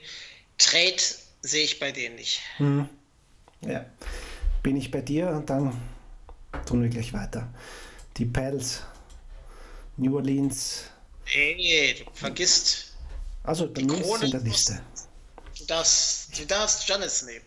Trade 0.59 1.03
sehe 1.40 1.64
ich 1.64 1.80
bei 1.80 1.90
denen 1.90 2.16
nicht. 2.16 2.40
Hm. 2.59 2.88
Ja, 3.62 3.86
bin 4.62 4.76
ich 4.76 4.90
bei 4.90 5.01
dir 5.01 5.28
und 5.30 5.49
dann 5.49 5.80
tun 6.66 6.82
wir 6.82 6.90
gleich 6.90 7.12
weiter. 7.12 7.49
Die 8.16 8.26
Pels, 8.26 8.82
New 9.97 10.16
Orleans. 10.16 10.84
Nee, 11.34 11.95
du 11.95 12.11
vergisst. 12.12 12.92
Also, 13.42 13.72
bei 13.72 13.82
mir 13.82 13.99
ist 13.99 14.22
in 14.22 14.30
der 14.30 14.40
Liste. 14.40 14.80
Du 15.59 15.64
darfst, 15.64 16.38
du 16.38 16.45
darfst 16.47 16.86
Janis 16.88 17.22
nehmen. 17.22 17.45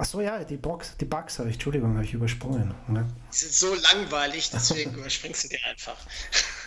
Achso, 0.00 0.22
ja, 0.22 0.42
die, 0.44 0.56
Box, 0.56 0.96
die 0.96 1.04
Bugs 1.04 1.38
habe 1.38 1.50
ich, 1.50 1.56
Entschuldigung, 1.56 1.92
habe 1.92 2.04
ich 2.06 2.14
übersprungen. 2.14 2.72
Ne? 2.88 3.06
Die 3.30 3.36
sind 3.36 3.52
so 3.52 3.74
langweilig, 3.92 4.48
deswegen 4.50 4.94
überspringst 4.98 5.44
du 5.44 5.48
die 5.48 5.58
einfach. 5.68 5.96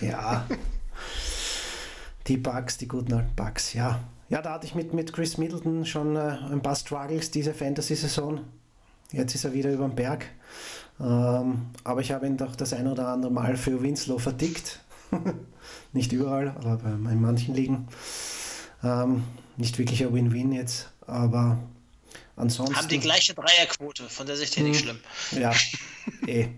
Ja. 0.01 0.45
Die 2.27 2.37
Bugs, 2.37 2.77
die 2.77 2.87
guten 2.87 3.11
alten 3.11 3.33
Bugs, 3.35 3.73
ja. 3.73 4.01
Ja, 4.29 4.43
da 4.43 4.53
hatte 4.53 4.67
ich 4.67 4.75
mit, 4.75 4.93
mit 4.93 5.13
Chris 5.13 5.39
Middleton 5.39 5.83
schon 5.83 6.15
äh, 6.15 6.37
ein 6.51 6.61
paar 6.61 6.75
Struggles 6.75 7.31
diese 7.31 7.55
Fantasy-Saison. 7.55 8.41
Jetzt 9.11 9.33
ist 9.33 9.45
er 9.45 9.53
wieder 9.53 9.71
über 9.71 9.87
den 9.87 9.95
Berg. 9.95 10.27
Ähm, 10.99 11.71
aber 11.83 12.01
ich 12.01 12.11
habe 12.11 12.27
ihn 12.27 12.37
doch 12.37 12.55
das 12.55 12.71
ein 12.73 12.85
oder 12.85 13.07
andere 13.07 13.31
Mal 13.31 13.57
für 13.57 13.81
Winslow 13.81 14.19
verdickt. 14.19 14.79
nicht 15.91 16.11
überall, 16.11 16.49
aber 16.49 16.85
in 16.85 17.19
manchen 17.19 17.55
Ligen. 17.55 17.87
Ähm, 18.83 19.23
nicht 19.57 19.79
wirklich 19.79 20.05
ein 20.05 20.13
Win-Win 20.13 20.51
jetzt, 20.51 20.91
aber 21.07 21.57
ansonsten. 22.35 22.75
Haben 22.75 22.87
die 22.87 22.99
gleiche 22.99 23.33
Dreierquote, 23.33 24.09
von 24.09 24.27
der 24.27 24.35
Sicht 24.35 24.57
her 24.57 24.63
nicht 24.63 24.81
hm. 24.81 24.97
schlimm. 25.29 25.41
Ja, 25.41 25.53
eh. 26.27 26.49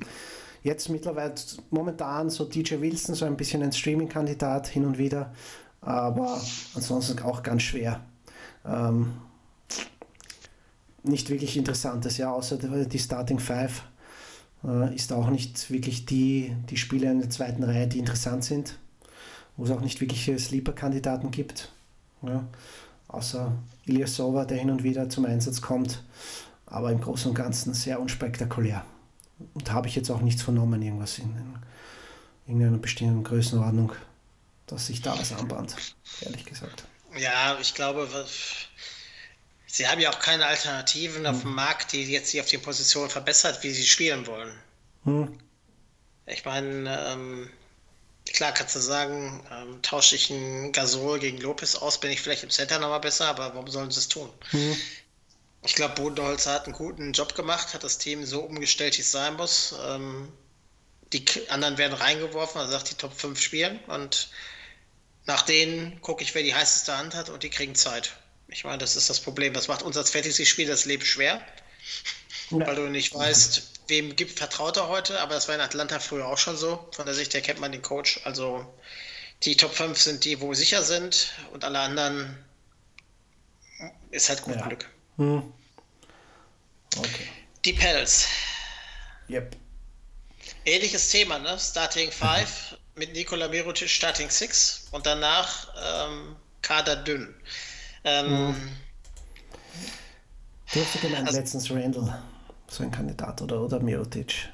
Jetzt 0.63 0.89
mittlerweile 0.89 1.36
momentan 1.69 2.32
so 2.32 2.45
DJ 2.45 2.82
Wilson, 2.82 3.13
so 3.13 3.26
ein 3.26 3.38
bisschen 3.38 3.61
ein 3.61 3.71
Streaming-Kandidat 3.71 4.67
hin 4.67 4.84
und 4.84 4.97
wieder, 4.97 5.32
aber 5.82 6.41
ansonsten 6.73 7.19
auch 7.19 7.43
ganz 7.43 7.61
schwer. 7.61 8.03
Ähm, 8.65 9.13
nicht 11.03 11.30
wirklich 11.30 11.55
interessantes, 11.55 12.17
ja, 12.17 12.32
außer 12.32 12.57
die 12.57 12.99
Starting 12.99 13.38
Five 13.38 13.84
äh, 14.63 14.95
ist 14.95 15.13
auch 15.13 15.30
nicht 15.30 15.69
wirklich 15.69 16.07
die, 16.07 16.55
die 16.69 16.78
Spieler 16.78 17.11
in 17.11 17.19
der 17.19 17.30
zweiten 17.30 17.63
Reihe, 17.63 17.88
die 17.88 17.99
interessant 17.99 18.43
sind, 18.43 18.80
wo 19.57 19.65
es 19.65 19.71
auch 19.71 19.82
nicht 19.82 20.01
wirklich 20.01 20.32
Sleeper-Kandidaten 20.36 21.30
gibt. 21.30 21.71
Ja, 22.23 22.47
außer 23.07 23.51
Ilyasova, 23.86 24.46
der 24.46 24.58
hin 24.58 24.70
und 24.70 24.84
wieder 24.84 25.10
zum 25.10 25.26
Einsatz 25.26 25.62
kommt, 25.62 26.02
aber 26.66 26.92
im 26.92 27.02
Großen 27.02 27.30
und 27.30 27.36
Ganzen 27.36 27.74
sehr 27.74 28.00
unspektakulär. 28.00 28.86
Und 29.54 29.72
habe 29.72 29.88
ich 29.88 29.96
jetzt 29.96 30.10
auch 30.10 30.22
nichts 30.22 30.42
vernommen, 30.42 30.82
irgendwas 30.82 31.20
in, 31.20 31.36
in 32.46 32.54
irgendeiner 32.54 32.78
bestimmten 32.78 33.24
Größenordnung, 33.24 33.92
dass 34.68 34.88
sich 34.88 35.02
da 35.02 35.18
was 35.18 35.34
anbahnt, 35.34 35.76
ehrlich 36.22 36.46
gesagt. 36.46 36.86
Ja, 37.18 37.58
ich 37.62 37.74
glaube, 37.74 38.08
sie 39.68 39.88
haben 39.88 40.02
ja 40.02 40.10
auch 40.10 40.20
keine 40.20 40.46
Alternativen 40.46 41.26
hm. 41.28 41.36
auf 41.36 41.42
dem 41.42 41.54
Markt, 41.54 41.92
die 41.92 42.04
jetzt 42.04 42.32
sie 42.32 42.42
auf 42.42 42.48
den 42.48 42.62
Positionen 42.62 43.10
verbessert, 43.10 43.64
wie 43.64 43.72
sie 43.72 43.86
spielen 43.86 44.26
wollen. 44.28 44.54
Hm. 45.04 45.38
Ich 46.26 46.44
meine, 46.44 47.08
ähm, 47.08 47.50
klar 48.34 48.53
kannst 48.53 48.76
du 48.76 48.80
sagen, 48.80 49.45
ähm, 49.51 49.82
tausche 49.82 50.15
ich 50.15 50.32
einen 50.32 50.71
Gasol 50.71 51.19
gegen 51.19 51.38
Lopez 51.39 51.76
aus, 51.76 51.99
bin 51.99 52.11
ich 52.11 52.21
vielleicht 52.21 52.43
im 52.43 52.49
Center 52.49 52.80
nochmal 52.80 52.99
besser, 52.99 53.28
aber 53.28 53.53
warum 53.53 53.67
sollen 53.67 53.91
sie 53.91 53.99
es 53.99 54.07
tun? 54.07 54.30
Hm. 54.49 54.76
Ich 55.63 55.76
glaube, 55.76 55.95
Bodenholzer 55.95 56.53
hat 56.53 56.65
einen 56.65 56.73
guten 56.73 57.13
Job 57.13 57.36
gemacht, 57.36 57.73
hat 57.73 57.84
das 57.84 57.97
Team 57.97 58.26
so 58.26 58.41
umgestellt, 58.41 58.97
wie 58.97 59.01
es 59.01 59.11
sein 59.11 59.36
muss. 59.36 59.73
Ähm, 59.84 60.32
die 61.13 61.26
anderen 61.49 61.78
werden 61.78 61.93
reingeworfen, 61.93 62.59
also 62.59 62.73
sagt 62.73 62.91
die 62.91 62.95
Top 62.95 63.13
5 63.13 63.39
spielen 63.39 63.80
und 63.88 64.30
nach 65.26 65.41
denen 65.41 66.01
gucke 66.01 66.23
ich, 66.23 66.36
wer 66.36 66.43
die 66.43 66.53
heißeste 66.53 66.95
Hand 66.95 67.15
hat 67.15 67.30
und 67.30 67.43
die 67.43 67.49
kriegen 67.49 67.76
Zeit. 67.76 68.15
Ich 68.47 68.63
meine, 68.63 68.78
das 68.78 68.95
ist 68.95 69.09
das 69.09 69.19
Problem. 69.19 69.53
Das 69.53 69.67
macht 69.67 69.82
uns 69.82 69.97
als 69.97 70.11
Fantasy-Spiel 70.11 70.67
das 70.67 70.86
Leben 70.86 71.03
schwer, 71.03 71.43
ja. 72.51 72.67
weil 72.67 72.76
du 72.76 72.84
nicht 72.89 73.13
weißt, 73.13 73.74
wem 73.88 74.16
gibt 74.16 74.38
vertraut 74.38 74.78
er 74.78 74.88
heute, 74.88 75.20
aber 75.20 75.36
das 75.36 75.48
war 75.48 75.56
in 75.56 75.62
Atlanta 75.62 76.00
früher 76.00 76.28
auch 76.28 76.38
schon 76.38 76.58
so. 76.58 76.88
Von 76.92 77.06
der 77.06 77.16
Sicht 77.16 77.34
her 77.34 77.42
kennt 77.42 77.60
man 77.60 77.72
den 77.72 77.82
Coach. 77.82 78.22
Also 78.24 78.66
die 79.44 79.56
Top 79.56 79.74
5 79.74 80.00
sind 80.00 80.26
die, 80.26 80.42
wo 80.42 80.54
sicher 80.54 80.84
sind 80.84 81.34
und 81.54 81.64
alle 81.64 81.80
anderen 81.80 82.44
ist 84.12 84.30
halt 84.30 84.42
gut 84.44 84.56
ja. 84.56 84.68
Glück. 84.68 84.90
Hm. 85.18 85.54
Okay. 86.98 87.28
Die 87.66 87.74
Pels. 87.74 88.28
Yep. 89.30 89.56
Ähnliches 90.66 91.10
Thema, 91.10 91.40
ne? 91.40 91.58
Starting 91.60 92.12
5 92.12 92.22
mhm. 92.72 92.78
mit 92.96 93.14
Nikola 93.14 93.48
Mirotic 93.48 93.90
Starting 93.90 94.30
6 94.30 94.88
und 94.92 95.06
danach 95.06 95.68
ähm, 95.84 96.36
Kader 96.62 96.96
dünn. 96.96 97.36
Ähm, 98.04 98.48
mhm. 98.48 98.78
Dürfte 100.74 101.00
genannt 101.00 101.28
also, 101.28 101.40
letztens 101.40 101.72
Randall, 101.72 102.22
so 102.76 102.84
ein 102.84 102.91
Kandidat, 102.91 103.41
oder, 103.41 103.61
oder 103.61 103.80
Mirotic? 103.80 104.49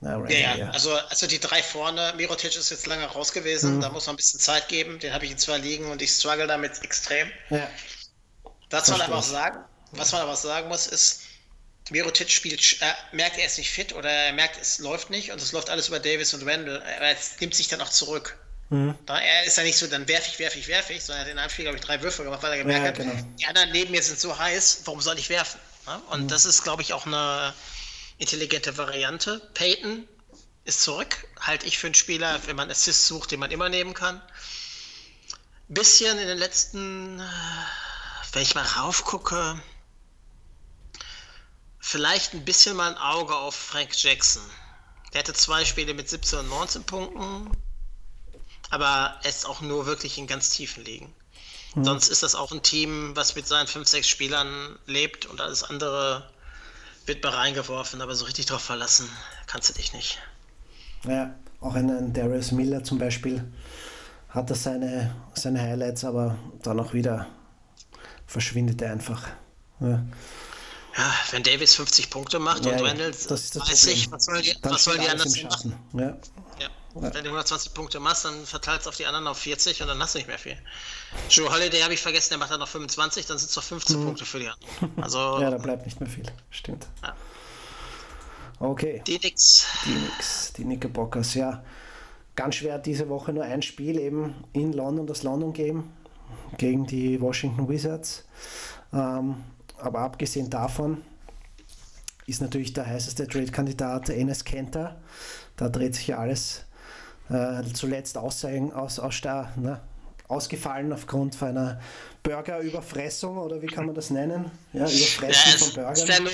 Na, 0.00 0.16
Randall, 0.16 0.32
ja, 0.32 0.56
ja, 0.56 0.70
Also, 0.70 0.94
also 0.94 1.26
die 1.26 1.40
drei 1.40 1.62
vorne, 1.62 2.12
Mirotic 2.16 2.56
ist 2.56 2.70
jetzt 2.70 2.86
lange 2.86 3.06
raus 3.06 3.32
gewesen, 3.32 3.76
mhm. 3.76 3.80
da 3.80 3.88
muss 3.88 4.06
man 4.06 4.14
ein 4.14 4.16
bisschen 4.16 4.40
Zeit 4.40 4.68
geben, 4.68 4.98
den 4.98 5.12
habe 5.12 5.24
ich 5.24 5.30
in 5.30 5.38
zwei 5.38 5.58
Ligen 5.58 5.90
und 5.90 6.02
ich 6.02 6.10
struggle 6.10 6.46
damit 6.46 6.82
extrem. 6.82 7.30
Ja. 7.50 7.68
Dazu 8.68 8.92
man 8.92 9.02
aber 9.02 9.16
auch 9.16 9.22
sagen, 9.22 9.58
was 9.92 10.12
man 10.12 10.22
aber 10.22 10.36
sagen 10.36 10.68
muss, 10.68 10.86
ist, 10.86 11.22
Mirotic 11.90 12.30
spielt, 12.30 12.80
äh, 12.80 12.92
merkt, 13.12 13.38
er 13.38 13.46
ist 13.46 13.58
nicht 13.58 13.70
fit 13.70 13.94
oder 13.94 14.10
er 14.10 14.32
merkt, 14.32 14.60
es 14.60 14.78
läuft 14.78 15.10
nicht 15.10 15.30
und 15.30 15.40
es 15.40 15.52
läuft 15.52 15.70
alles 15.70 15.88
über 15.88 16.00
Davis 16.00 16.32
und 16.34 16.46
Randall. 16.46 16.82
Er 16.82 17.16
nimmt 17.40 17.54
sich 17.54 17.68
dann 17.68 17.80
auch 17.80 17.90
zurück. 17.90 18.38
Mhm. 18.70 18.94
Da, 19.04 19.18
er 19.18 19.44
ist 19.44 19.58
ja 19.58 19.62
nicht 19.62 19.76
so, 19.76 19.86
dann 19.86 20.08
werfe 20.08 20.28
ich, 20.30 20.38
werfe 20.38 20.58
ich, 20.58 20.68
werfe 20.68 20.94
ich, 20.94 21.04
sondern 21.04 21.20
er 21.20 21.26
hat 21.26 21.32
in 21.32 21.38
einem 21.38 21.50
Spiel, 21.50 21.66
glaube 21.66 21.78
ich, 21.78 21.84
drei 21.84 22.00
Würfe 22.00 22.24
gemacht, 22.24 22.42
weil 22.42 22.52
er 22.52 22.58
gemerkt 22.58 22.84
ja, 22.84 22.88
hat, 22.88 22.96
genau. 22.96 23.36
die 23.38 23.46
anderen 23.46 23.70
neben 23.72 23.90
mir 23.90 24.02
sind 24.02 24.18
so 24.18 24.36
heiß, 24.38 24.82
warum 24.84 25.00
soll 25.00 25.18
ich 25.18 25.28
werfen? 25.28 25.60
Ja? 25.86 25.96
Und 26.10 26.24
mhm. 26.24 26.28
das 26.28 26.44
ist, 26.44 26.62
glaube 26.62 26.82
ich, 26.82 26.92
auch 26.92 27.06
eine 27.06 27.54
intelligente 28.18 28.76
Variante. 28.76 29.40
Peyton 29.54 30.08
ist 30.64 30.82
zurück, 30.82 31.26
halte 31.40 31.66
ich 31.66 31.78
für 31.78 31.88
einen 31.88 31.94
Spieler, 31.94 32.40
wenn 32.46 32.56
man 32.56 32.70
Assist 32.70 33.06
sucht, 33.06 33.30
den 33.30 33.40
man 33.40 33.50
immer 33.50 33.68
nehmen 33.68 33.94
kann. 33.94 34.20
Bisschen 35.68 36.18
in 36.18 36.26
den 36.26 36.38
letzten, 36.38 37.22
wenn 38.32 38.42
ich 38.42 38.54
mal 38.54 38.64
raufgucke, 38.64 39.60
vielleicht 41.80 42.34
ein 42.34 42.44
bisschen 42.44 42.76
mal 42.76 42.90
ein 42.92 42.98
Auge 42.98 43.34
auf 43.34 43.54
Frank 43.54 43.90
Jackson. 43.94 44.42
Der 45.12 45.20
hatte 45.20 45.34
zwei 45.34 45.64
Spiele 45.64 45.94
mit 45.94 46.08
17 46.08 46.40
und 46.40 46.48
19 46.48 46.84
Punkten, 46.84 47.50
aber 48.70 49.18
er 49.22 49.30
ist 49.30 49.46
auch 49.46 49.60
nur 49.60 49.86
wirklich 49.86 50.18
in 50.18 50.26
ganz 50.26 50.50
tiefen 50.50 50.84
Ligen. 50.84 51.14
Mhm. 51.74 51.84
Sonst 51.84 52.08
ist 52.08 52.22
das 52.22 52.34
auch 52.34 52.52
ein 52.52 52.62
Team, 52.62 53.12
was 53.14 53.34
mit 53.34 53.46
seinen 53.46 53.66
5, 53.66 53.86
6 53.86 54.08
Spielern 54.08 54.78
lebt 54.86 55.26
und 55.26 55.40
alles 55.40 55.62
andere 55.62 56.28
wird 57.06 57.22
mal 57.22 57.30
reingeworfen, 57.30 58.00
aber 58.00 58.14
so 58.14 58.24
richtig 58.24 58.46
drauf 58.46 58.62
verlassen 58.62 59.08
kannst 59.46 59.68
du 59.70 59.74
dich 59.74 59.92
nicht. 59.92 60.18
Ja, 61.06 61.34
auch 61.60 61.74
ein 61.74 62.12
Darius 62.12 62.52
Miller 62.52 62.82
zum 62.82 62.98
Beispiel 62.98 63.44
hat 64.30 64.50
er 64.50 64.56
seine, 64.56 65.14
seine 65.34 65.60
Highlights, 65.60 66.04
aber 66.04 66.36
dann 66.62 66.80
auch 66.80 66.92
wieder 66.92 67.26
verschwindet 68.26 68.80
er 68.82 68.92
einfach. 68.92 69.28
Ja. 69.80 70.02
Ja, 70.96 71.12
wenn 71.32 71.42
Davis 71.42 71.74
50 71.74 72.08
Punkte 72.08 72.38
macht 72.38 72.64
ja, 72.64 72.72
und 72.72 72.82
Reynolds 72.82 73.26
das 73.26 73.50
das 73.50 73.66
30, 73.66 74.12
was 74.12 74.26
soll 74.26 74.42
die, 74.42 74.56
was 74.62 74.84
soll 74.84 74.98
die 74.98 75.08
anders 75.08 75.42
machen? 75.42 75.74
Ja. 75.92 76.16
Wenn 76.94 77.10
du 77.10 77.30
120 77.30 77.74
Punkte 77.74 77.98
machst, 77.98 78.24
dann 78.24 78.46
verteilt 78.46 78.82
es 78.82 78.86
auf 78.86 78.96
die 78.96 79.04
anderen 79.04 79.26
auf 79.26 79.38
40 79.38 79.82
und 79.82 79.88
dann 79.88 79.98
hast 80.00 80.14
du 80.14 80.18
nicht 80.18 80.28
mehr 80.28 80.38
viel. 80.38 80.56
Joe 81.28 81.52
Holiday 81.52 81.80
habe 81.80 81.92
ich 81.92 82.00
vergessen, 82.00 82.30
der 82.30 82.38
macht 82.38 82.52
dann 82.52 82.60
noch 82.60 82.68
25, 82.68 83.26
dann 83.26 83.36
sind 83.36 83.50
es 83.50 83.56
noch 83.56 83.64
15 83.64 83.98
mhm. 83.98 84.04
Punkte 84.04 84.24
für 84.24 84.38
die 84.38 84.48
anderen. 84.48 84.92
Also, 85.02 85.40
ja, 85.40 85.50
da 85.50 85.58
bleibt 85.58 85.86
nicht 85.86 86.00
mehr 86.00 86.08
viel. 86.08 86.24
Stimmt. 86.50 86.86
Ja. 87.02 87.14
Okay. 88.60 89.02
Die 89.06 89.18
nix. 89.18 89.66
Die 89.84 89.90
nix. 89.90 90.52
Die 90.52 90.62
Knickerbockers, 90.62 91.34
ja. 91.34 91.64
Ganz 92.36 92.56
schwer 92.56 92.78
diese 92.78 93.08
Woche 93.08 93.32
nur 93.32 93.44
ein 93.44 93.62
Spiel 93.62 93.98
eben 93.98 94.44
in 94.52 94.72
London, 94.72 95.06
das 95.06 95.22
London 95.22 95.52
Game 95.52 95.92
gegen 96.58 96.86
die 96.86 97.20
Washington 97.20 97.68
Wizards. 97.68 98.24
Ähm, 98.92 99.44
aber 99.78 100.00
abgesehen 100.00 100.50
davon 100.50 101.02
ist 102.26 102.40
natürlich 102.40 102.72
der 102.72 102.86
heißeste 102.86 103.26
Trade-Kandidat 103.26 104.10
Enes 104.10 104.44
Kenter. 104.44 105.00
Da 105.56 105.68
dreht 105.68 105.94
sich 105.94 106.08
ja 106.08 106.18
alles 106.18 106.63
äh, 107.30 107.62
zuletzt 107.72 108.18
aussehen, 108.18 108.72
aus, 108.72 108.98
aus 108.98 109.20
der, 109.20 109.52
ne, 109.56 109.80
ausgefallen 110.28 110.92
aufgrund 110.92 111.34
von 111.34 111.48
einer 111.48 111.80
Burgerüberfressung 112.22 113.36
oder 113.36 113.60
wie 113.60 113.66
kann 113.66 113.86
man 113.86 113.94
das 113.94 114.10
nennen? 114.10 114.50
Ja, 114.72 114.88
Überfressen 114.88 115.52
ja, 115.52 115.58
von 115.58 115.74
Burgern. 115.74 115.92
Ist 115.92 116.08
ja 116.08 116.20
nur 116.20 116.32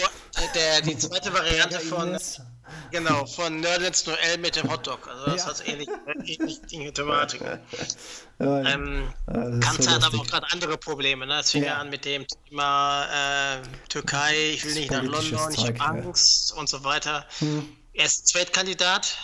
der, 0.54 0.80
die 0.82 0.96
zweite 0.96 1.34
Variante 1.34 1.80
von, 1.80 2.16
genau, 2.92 3.26
von 3.26 3.58
Nerdens 3.60 4.06
Noel 4.06 4.38
mit 4.38 4.54
dem 4.54 4.70
Hotdog. 4.70 5.08
Also 5.08 5.26
das 5.26 5.44
ja. 5.44 5.46
hat 5.48 5.68
ähnlich, 5.68 5.88
ähnliche 6.72 6.92
Thematik. 6.92 7.42
Ja, 7.42 8.60
ähm, 8.60 9.12
Kanter 9.26 9.82
so 9.82 9.90
hat 9.90 10.04
aber 10.04 10.18
auch 10.18 10.26
gerade 10.26 10.46
andere 10.52 10.78
Probleme. 10.78 11.26
Ne? 11.26 11.40
Es 11.40 11.50
fing 11.50 11.64
ja. 11.64 11.78
an 11.78 11.90
mit 11.90 12.04
dem 12.04 12.24
Thema 12.48 13.06
äh, 13.06 13.62
Türkei, 13.88 14.52
ich 14.54 14.64
will 14.64 14.74
nicht 14.74 14.92
nach 14.92 15.02
London, 15.02 15.52
ich 15.52 15.66
habe 15.66 15.80
Angst 15.80 16.52
und 16.52 16.68
so 16.68 16.84
weiter. 16.84 17.26
Hm. 17.40 17.68
Er 17.92 18.04
ist 18.04 18.28
Zweitkandidat. 18.28 19.18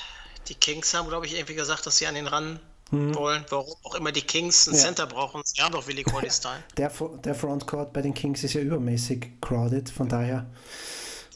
Die 0.48 0.54
Kings 0.54 0.94
haben, 0.94 1.08
glaube 1.08 1.26
ich, 1.26 1.34
irgendwie 1.34 1.54
gesagt, 1.54 1.86
dass 1.86 1.98
sie 1.98 2.06
an 2.06 2.14
den 2.14 2.26
ran 2.26 2.60
hm. 2.90 3.14
wollen. 3.14 3.44
Warum 3.50 3.74
auch 3.82 3.94
immer 3.94 4.12
die 4.12 4.22
Kings 4.22 4.68
einen 4.68 4.76
ja. 4.76 4.84
Center 4.84 5.06
brauchen. 5.06 5.42
Sie 5.44 5.60
haben 5.62 5.72
doch 5.72 5.86
Willi 5.86 6.02
Corley-Style. 6.02 6.62
Der, 6.76 6.92
der 7.24 7.34
Frontcourt 7.34 7.92
bei 7.92 8.02
den 8.02 8.14
Kings 8.14 8.44
ist 8.44 8.54
ja 8.54 8.60
übermäßig 8.60 9.40
crowded, 9.40 9.90
von 9.90 10.08
daher. 10.08 10.46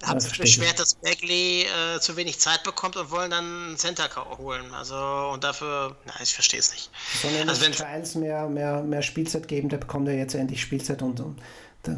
Haben 0.03 0.19
sich 0.19 0.39
beschwert, 0.39 0.79
dass 0.79 0.95
Bagley 0.95 1.65
äh, 1.65 2.01
zu 2.01 2.17
wenig 2.17 2.39
Zeit 2.39 2.63
bekommt 2.63 2.97
und 2.97 3.11
wollen 3.11 3.31
dann 3.31 3.45
einen 3.45 3.77
Center 3.77 4.09
holen. 4.39 4.73
Also 4.73 4.97
und 4.97 5.45
dafür, 5.45 5.95
nein, 6.07 6.17
ich 6.23 6.33
verstehe 6.33 6.59
es 6.59 6.73
nicht. 6.73 6.91
Sondern 7.21 7.51
also 7.51 7.63
wenn 7.63 7.73
Giants 7.73 8.15
mehr, 8.15 8.49
mehr, 8.49 8.83
mehr 8.83 9.03
Spielzeit 9.03 9.47
geben, 9.47 9.69
der 9.69 9.77
bekommt 9.77 10.09
ja 10.09 10.15
jetzt 10.15 10.35
endlich 10.35 10.63
Spielzeit 10.63 11.03
und, 11.03 11.21
und 11.21 11.39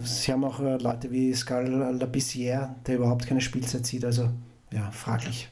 Sie 0.05 0.33
haben 0.33 0.45
auch 0.45 0.61
äh, 0.61 0.77
Leute 0.77 1.11
wie 1.11 1.35
Scal 1.35 1.67
Labissière, 1.67 2.71
der 2.87 2.97
überhaupt 2.97 3.27
keine 3.27 3.41
Spielzeit 3.41 3.85
sieht, 3.85 4.05
also 4.05 4.31
ja, 4.73 4.91
fraglich. 4.93 5.49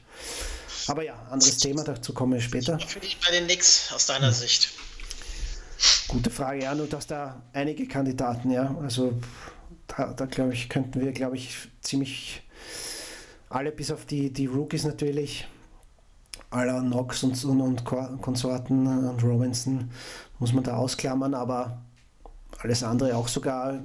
Aber 0.87 1.03
ja, 1.03 1.15
anderes 1.29 1.57
Thema, 1.57 1.83
dazu 1.83 2.13
kommen 2.13 2.33
wir 2.33 2.41
später. 2.41 2.79
Finde 2.79 3.07
ich 3.07 3.19
bei 3.19 3.31
den 3.31 3.45
Knicks 3.45 3.91
aus 3.93 4.07
deiner 4.07 4.27
hm. 4.27 4.33
Sicht. 4.33 4.69
Gute 6.07 6.29
Frage, 6.29 6.63
ja, 6.63 6.75
nur 6.75 6.87
dass 6.87 7.07
da 7.07 7.41
einige 7.53 7.87
Kandidaten, 7.87 8.51
ja, 8.51 8.75
also 8.81 9.13
da, 9.87 10.13
da 10.13 10.25
glaube 10.25 10.53
ich, 10.53 10.69
könnten 10.69 11.01
wir, 11.01 11.11
glaube 11.11 11.37
ich, 11.37 11.69
ziemlich 11.81 12.43
alle 13.49 13.71
bis 13.71 13.91
auf 13.91 14.05
die, 14.05 14.31
die 14.31 14.45
Rookies 14.45 14.83
natürlich, 14.83 15.47
aller 16.49 16.81
Knox 16.81 17.23
und, 17.23 17.43
und, 17.45 17.61
und 17.61 17.85
Konsorten 18.21 18.87
und 18.87 19.23
Robinson 19.23 19.89
muss 20.39 20.53
man 20.53 20.63
da 20.63 20.75
ausklammern, 20.75 21.33
aber 21.33 21.81
alles 22.59 22.83
andere 22.83 23.15
auch 23.15 23.27
sogar 23.27 23.81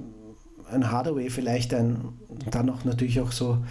ein 0.69 0.91
Hardaway 0.91 1.29
vielleicht, 1.29 1.73
ein, 1.73 2.19
dann 2.51 2.65
noch 2.65 2.83
natürlich 2.83 3.19
auch 3.21 3.31
so 3.31 3.63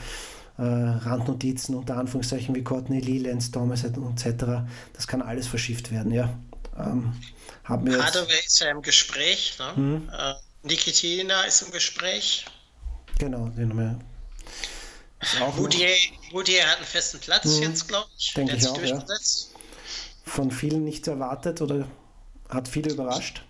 äh, 0.59 0.63
Randnotizen 0.63 1.75
unter 1.75 1.97
Anführungszeichen 1.97 2.55
wie 2.55 2.65
Courtney 2.65 3.01
Lee, 3.01 3.19
Lance 3.19 3.51
Thomas 3.51 3.85
etc. 3.85 4.65
Das 4.95 5.07
kann 5.07 5.23
alles 5.23 5.47
verschifft 5.47 5.93
werden, 5.93 6.13
ja. 6.13 6.33
Ähm, 6.79 7.15
haben 7.65 7.87
wir 7.87 8.03
Hardaway 8.03 8.39
ist 8.45 8.61
ja 8.61 8.71
im 8.71 8.83
Gespräch, 8.83 9.57
ne? 9.59 9.77
Hm. 9.77 10.11
Äh, 10.17 10.35
Nikitina 10.63 11.43
ist 11.43 11.63
im 11.63 11.71
Gespräch. 11.71 12.45
Genau, 13.19 13.49
den 13.49 13.71
haben 13.71 13.79
wir. 13.79 13.99
Moutier, 15.57 15.89
Moutier 16.33 16.67
hat 16.67 16.77
einen 16.77 16.87
festen 16.87 17.19
Platz 17.21 17.45
hm. 17.45 17.63
jetzt, 17.63 17.89
glaube 17.89 18.09
ich. 18.19 18.35
Denke 18.35 18.53
Der 18.53 18.61
ich 18.61 18.69
auch, 18.69 18.83
ja. 18.83 19.05
Von 20.25 20.51
vielen 20.51 20.85
nicht 20.85 21.07
erwartet 21.07 21.63
oder 21.63 21.89
hat 22.49 22.69
viele 22.69 22.93
überrascht. 22.93 23.43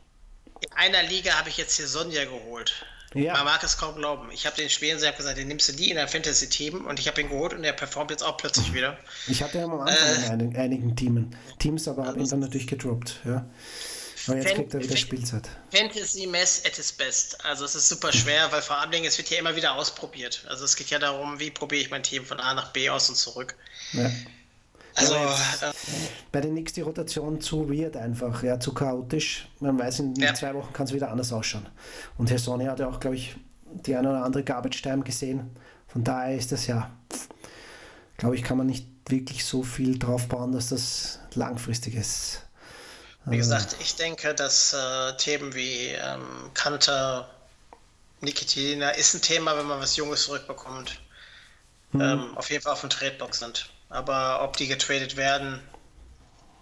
In 0.61 0.72
einer 0.72 1.02
Liga 1.02 1.32
habe 1.34 1.48
ich 1.48 1.57
jetzt 1.57 1.76
hier 1.76 1.88
Sonja 1.88 2.24
geholt. 2.24 2.86
Ja. 3.16 3.32
Man 3.34 3.46
mag 3.46 3.62
es 3.62 3.78
kaum 3.78 3.96
glauben. 3.96 4.30
Ich 4.30 4.46
habe 4.46 4.56
den 4.56 4.68
Spielen 4.68 4.98
sehr 4.98 5.12
gesagt, 5.12 5.38
den 5.38 5.48
nimmst 5.48 5.68
du 5.68 5.72
nie 5.72 5.90
in 5.90 5.98
ein 5.98 6.08
Fantasy-Team 6.08 6.84
und 6.86 7.00
ich 7.00 7.08
habe 7.08 7.20
ihn 7.20 7.30
geholt 7.30 7.54
und 7.54 7.64
er 7.64 7.72
performt 7.72 8.10
jetzt 8.10 8.22
auch 8.22 8.36
plötzlich 8.36 8.74
wieder. 8.74 8.98
Ich 9.26 9.42
hatte 9.42 9.58
ja 9.58 9.64
am 9.64 9.80
Anfang 9.80 9.96
äh, 9.96 10.14
in 10.14 10.30
einigen, 10.30 10.56
einigen 10.56 10.96
Teamen. 10.96 11.36
Teams, 11.58 11.88
aber 11.88 12.06
habe 12.06 12.20
ihn 12.20 12.28
dann 12.28 12.40
natürlich 12.40 12.66
gedroppt. 12.66 13.20
Ja. 13.24 13.46
Aber 14.28 14.38
jetzt 14.38 14.54
kriegt 14.54 14.74
er 14.74 14.82
wieder 14.82 14.96
Spielzeit. 14.96 15.48
Fantasy 15.72 16.26
Mess 16.26 16.62
at 16.66 16.78
its 16.78 16.92
best. 16.92 17.44
Also 17.44 17.64
es 17.64 17.74
ist 17.74 17.88
super 17.88 18.12
schwer, 18.12 18.50
weil 18.50 18.60
vor 18.60 18.78
allem 18.78 19.04
es 19.04 19.18
wird 19.18 19.30
ja 19.30 19.38
immer 19.38 19.54
wieder 19.54 19.74
ausprobiert. 19.74 20.44
Also 20.48 20.64
es 20.64 20.76
geht 20.76 20.90
ja 20.90 20.98
darum, 20.98 21.38
wie 21.38 21.50
probiere 21.50 21.82
ich 21.82 21.90
mein 21.90 22.02
Team 22.02 22.24
von 22.24 22.40
A 22.40 22.54
nach 22.54 22.72
B 22.72 22.90
aus 22.90 23.08
und 23.08 23.14
zurück. 23.14 23.54
Ja. 23.92 24.10
Also, 24.97 25.14
äh, 25.14 25.72
bei 26.32 26.40
den 26.40 26.53
Knicks 26.53 26.72
die 26.72 26.80
Rotation 26.80 27.40
zu 27.40 27.68
weird 27.70 27.97
einfach, 27.97 28.42
ja, 28.42 28.59
zu 28.59 28.72
chaotisch. 28.72 29.49
Man 29.61 29.78
weiß, 29.78 30.01
in 30.01 30.14
ja. 30.14 30.34
zwei 30.34 30.55
Wochen 30.55 30.72
kann 30.72 30.86
es 30.86 30.94
wieder 30.94 31.11
anders 31.11 31.32
ausschauen. 31.32 31.68
Und 32.16 32.30
Herr 32.30 32.38
Sonny 32.38 32.64
hat 32.64 32.80
ja 32.80 32.88
auch, 32.88 32.99
glaube 32.99 33.16
ich, 33.16 33.36
die 33.64 33.94
eine 33.94 34.09
oder 34.09 34.24
andere 34.24 34.42
Garbage 34.42 34.80
Time 34.80 35.03
gesehen. 35.03 35.55
Von 35.86 36.03
daher 36.03 36.36
ist 36.36 36.51
das 36.51 36.66
ja, 36.66 36.90
glaube 38.16 38.36
ich, 38.36 38.42
kann 38.42 38.57
man 38.57 38.66
nicht 38.66 38.86
wirklich 39.09 39.44
so 39.44 39.62
viel 39.62 39.99
drauf 39.99 40.28
bauen, 40.28 40.53
dass 40.53 40.70
das 40.70 41.20
langfristig 41.34 41.94
ist. 41.94 42.42
Wie 43.26 43.36
gesagt, 43.36 43.76
ich 43.80 43.97
denke, 43.97 44.34
dass 44.34 44.72
äh, 44.72 45.16
Themen 45.16 45.53
wie 45.55 45.88
ähm, 45.88 46.51
Kanter, 46.55 47.28
Nikitina 48.20 48.90
ist 48.90 49.14
ein 49.14 49.20
Thema, 49.20 49.59
wenn 49.59 49.66
man 49.66 49.80
was 49.80 49.97
Junges 49.97 50.22
zurückbekommt. 50.22 51.01
Mhm. 51.92 52.01
Ähm, 52.01 52.36
auf 52.36 52.51
jeden 52.51 52.62
Fall 52.62 52.72
auf 52.72 52.80
dem 52.80 52.90
Tradeblock 52.90 53.34
sind. 53.34 53.68
Aber 53.89 54.43
ob 54.43 54.57
die 54.57 54.66
getradet 54.66 55.16
werden, 55.16 55.62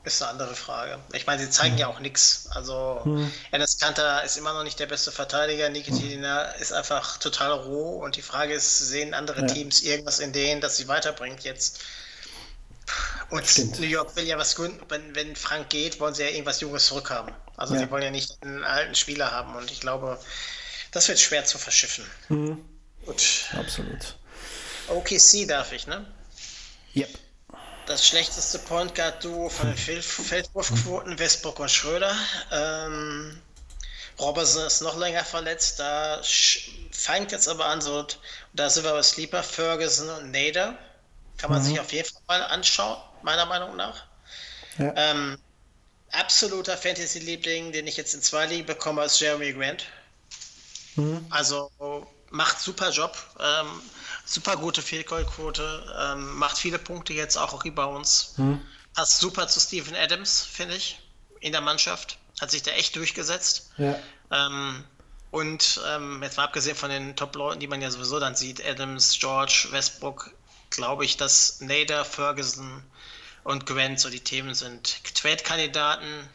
ist 0.05 0.23
eine 0.23 0.33
andere 0.33 0.55
Frage. 0.55 0.99
Ich 1.13 1.27
meine, 1.27 1.43
sie 1.43 1.51
zeigen 1.51 1.75
mhm. 1.75 1.81
ja 1.81 1.87
auch 1.89 1.99
nichts. 1.99 2.49
Also, 2.51 3.01
mhm. 3.05 3.33
Enes 3.51 3.79
Kanter 3.79 4.23
ist 4.23 4.37
immer 4.37 4.53
noch 4.53 4.63
nicht 4.63 4.79
der 4.79 4.87
beste 4.87 5.11
Verteidiger. 5.11 5.69
Nikitina 5.71 6.53
mhm. 6.55 6.63
ist 6.63 6.73
einfach 6.73 7.17
total 7.19 7.53
roh. 7.53 8.03
Und 8.05 8.17
die 8.17 8.23
Frage 8.23 8.53
ist, 8.53 8.79
sehen 8.79 9.15
andere 9.15 9.43
ja. 9.43 9.47
Teams 9.47 9.83
irgendwas 9.83 10.21
in 10.21 10.33
denen, 10.33 10.61
das 10.61 10.77
sie 10.77 10.89
weiterbringt 10.89 11.45
jetzt? 11.45 11.81
Und 13.31 13.47
Stimmt. 13.47 13.81
New 13.81 13.87
York 13.87 14.15
will 14.17 14.25
ja 14.25 14.37
was 14.37 14.55
gründen. 14.57 14.81
Wenn, 14.89 15.15
wenn 15.15 15.35
Frank 15.37 15.71
geht, 15.71 15.99
wollen 16.01 16.15
sie 16.15 16.23
ja 16.23 16.29
irgendwas 16.29 16.61
Junges 16.61 16.87
zurückhaben. 16.87 17.35
Also, 17.57 17.75
ja. 17.75 17.81
sie 17.81 17.91
wollen 17.91 18.03
ja 18.03 18.11
nicht 18.11 18.43
einen 18.43 18.63
alten 18.65 18.95
Spieler 18.95 19.33
haben. 19.33 19.57
Und 19.57 19.71
ich 19.71 19.81
glaube, 19.81 20.19
das 20.93 21.09
wird 21.09 21.19
schwer 21.19 21.45
zu 21.47 21.57
verschiffen. 21.57 22.05
Mhm. 22.29 22.63
Gut. 23.07 23.47
Absolut. 23.59 24.17
OKC 24.89 25.49
darf 25.49 25.73
ich, 25.73 25.87
ne? 25.87 26.05
Yep. 26.95 27.11
Das 27.87 28.07
schlechteste 28.07 28.59
Point 28.61 28.95
Guard 28.95 29.23
Duo 29.23 29.49
von 29.49 29.67
den 29.69 29.77
Feldwurfquoten, 29.77 31.19
Westbrook 31.19 31.59
und 31.61 31.71
Schröder. 31.71 32.17
Ähm, 32.51 33.39
Robertson 34.19 34.67
ist 34.67 34.81
noch 34.81 34.97
länger 34.97 35.25
verletzt. 35.25 35.81
Da 35.81 36.23
fängt 36.91 37.33
jetzt 37.33 37.49
aber 37.49 37.67
an, 37.67 37.81
so, 37.81 38.07
da 38.55 38.71
sind 38.71 38.85
wir 38.85 38.93
bei 38.93 39.03
Sleeper, 39.03 39.43
Ferguson 39.43 40.09
und 40.09 40.31
Nader. 40.31 40.79
Kann 41.37 41.51
man 41.51 41.61
mhm. 41.61 41.67
sich 41.67 41.81
auf 41.81 41.93
jeden 41.93 42.09
Fall 42.09 42.23
mal 42.39 42.43
anschauen, 42.47 42.97
meiner 43.23 43.45
Meinung 43.45 43.77
nach. 43.77 44.05
Ja. 44.79 44.93
Ähm, 44.97 45.39
absoluter 46.13 46.77
Fantasy-Liebling, 46.79 47.73
den 47.73 47.87
ich 47.87 47.97
jetzt 47.97 48.15
in 48.15 48.23
zwei 48.23 48.47
Ligen 48.47 48.67
bekomme, 48.67 49.05
ist 49.05 49.21
Jeremy 49.21 49.53
Grant. 49.53 49.85
Mhm. 50.97 51.27
Also 51.31 51.71
macht 52.31 52.61
super 52.61 52.91
Job. 52.91 53.17
Ähm, 53.41 53.83
super 54.25 54.57
gute 54.57 54.83
Fehlgoldquote, 54.83 55.95
ähm, 55.99 56.37
macht 56.37 56.59
viele 56.59 56.79
Punkte 56.79 57.13
jetzt 57.13 57.37
auch, 57.37 57.53
uns. 57.85 58.35
Hm. 58.37 58.61
Passt 58.95 59.21
super 59.21 59.49
zu 59.49 59.61
Steven 59.61 59.95
Adams, 59.97 60.43
finde 60.43 60.77
ich, 60.77 61.01
in 61.41 61.53
der 61.53 61.61
Mannschaft. 61.61 62.19
Hat 62.41 62.51
sich 62.51 62.63
da 62.63 62.73
echt 62.73 62.97
durchgesetzt. 62.97 63.71
Ja. 63.77 63.97
Ähm, 64.31 64.85
und 65.31 65.81
ähm, 65.89 66.23
jetzt 66.23 66.37
mal 66.37 66.45
abgesehen 66.45 66.77
von 66.77 66.91
den 66.91 67.17
Top-Leuten, 67.17 67.61
die 67.61 67.67
man 67.67 67.83
ja 67.83 67.91
sowieso 67.91 68.21
dann 68.21 68.37
sieht, 68.37 68.65
Adams, 68.65 69.19
George, 69.19 69.69
Westbrook, 69.71 70.31
glaube 70.71 71.05
ich, 71.05 71.17
dass 71.17 71.61
Nader, 71.61 72.05
Ferguson 72.05 72.85
und 73.43 73.67
Grant 73.67 74.01
so 74.01 74.11
die 74.11 74.21
Themen 74.21 74.55
sind. 74.55 75.03
Trade-Kandidaten, 75.15 76.29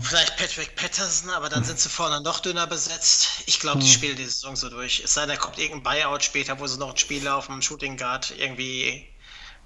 Vielleicht 0.00 0.36
Patrick 0.36 0.76
Patterson, 0.76 1.30
aber 1.30 1.48
dann 1.48 1.64
sind 1.64 1.78
sie 1.78 1.88
vorne 1.88 2.20
noch 2.20 2.40
dünner 2.40 2.66
besetzt. 2.66 3.42
Ich 3.46 3.60
glaube, 3.60 3.80
die 3.80 3.86
hm. 3.86 3.92
spielen 3.92 4.16
die 4.16 4.24
Saison 4.24 4.56
so 4.56 4.68
durch. 4.68 5.02
Es 5.04 5.14
sei 5.14 5.22
denn, 5.22 5.30
da 5.30 5.36
kommt 5.36 5.58
irgendein 5.58 5.82
Buyout 5.82 6.22
später, 6.22 6.58
wo 6.58 6.66
sie 6.66 6.78
noch 6.78 6.88
einen 6.88 6.96
Spieler 6.96 7.36
auf 7.36 7.46
dem 7.46 7.62
Shooting 7.62 7.96
Guard 7.96 8.34
irgendwie 8.38 9.06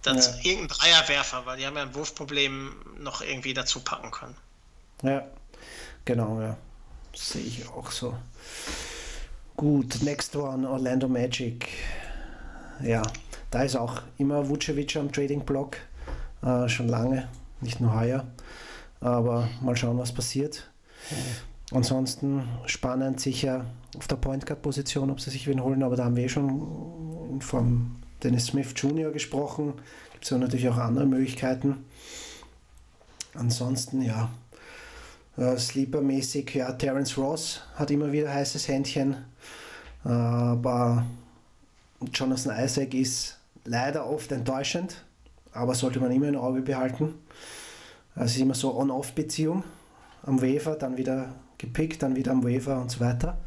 dazu, 0.02 0.30
ja. 0.30 0.50
irgendein 0.50 0.76
Dreierwerfer, 0.76 1.46
weil 1.46 1.58
die 1.58 1.66
haben 1.66 1.76
ja 1.76 1.82
ein 1.82 1.94
Wurfproblem 1.94 2.74
noch 2.98 3.20
irgendwie 3.22 3.54
dazu 3.54 3.80
packen 3.80 4.10
können. 4.10 4.36
Ja, 5.02 5.26
genau, 6.04 6.40
ja. 6.40 6.56
Sehe 7.14 7.42
ich 7.42 7.68
auch 7.68 7.90
so. 7.90 8.16
Gut, 9.56 10.02
next 10.02 10.36
one, 10.36 10.68
Orlando 10.68 11.08
Magic. 11.08 11.68
Ja, 12.82 13.02
da 13.50 13.62
ist 13.62 13.76
auch 13.76 14.02
immer 14.18 14.48
Vucevic 14.48 14.96
am 14.96 15.10
Trading 15.10 15.44
Block. 15.44 15.76
Äh, 16.42 16.68
schon 16.68 16.88
lange, 16.88 17.28
nicht 17.60 17.80
nur 17.80 17.92
heuer. 17.92 18.24
Aber 19.00 19.48
mal 19.60 19.76
schauen, 19.76 19.98
was 19.98 20.12
passiert. 20.12 20.70
Ansonsten 21.70 22.48
spannend 22.66 23.20
sicher 23.20 23.66
auf 23.96 24.08
der 24.08 24.16
Point 24.16 24.46
Guard 24.46 24.62
Position, 24.62 25.10
ob 25.10 25.20
sie 25.20 25.30
sich 25.30 25.46
wen 25.46 25.62
holen, 25.62 25.82
aber 25.82 25.96
da 25.96 26.04
haben 26.04 26.16
wir 26.16 26.24
eh 26.24 26.28
schon 26.28 27.40
vom 27.40 27.96
Dennis 28.22 28.46
Smith 28.46 28.72
Jr. 28.74 29.12
gesprochen. 29.12 29.74
Gibt 30.12 30.24
es 30.24 30.30
ja 30.30 30.38
natürlich 30.38 30.68
auch 30.68 30.78
andere 30.78 31.06
Möglichkeiten. 31.06 31.84
Ansonsten, 33.34 34.02
ja, 34.02 34.30
äh, 35.36 35.56
Sleeper-mäßig, 35.56 36.54
ja, 36.54 36.72
Terence 36.72 37.16
Ross 37.16 37.60
hat 37.76 37.90
immer 37.90 38.10
wieder 38.10 38.32
heißes 38.32 38.66
Händchen, 38.66 39.16
aber 40.02 41.04
Jonathan 42.12 42.64
Isaac 42.64 42.94
ist 42.94 43.38
leider 43.64 44.08
oft 44.08 44.32
enttäuschend, 44.32 45.04
aber 45.52 45.74
sollte 45.74 46.00
man 46.00 46.10
immer 46.10 46.28
im 46.28 46.36
Auge 46.36 46.62
behalten. 46.62 47.14
Also 48.18 48.30
es 48.30 48.36
ist 48.36 48.42
immer 48.42 48.54
so 48.54 48.76
On-Off-Beziehung. 48.76 49.62
Am 50.24 50.42
Wafer, 50.42 50.74
dann 50.74 50.96
wieder 50.96 51.36
gepickt, 51.56 52.02
dann 52.02 52.16
wieder 52.16 52.32
am 52.32 52.42
Wafer 52.42 52.80
und 52.80 52.90
so 52.90 52.98
weiter. 52.98 53.38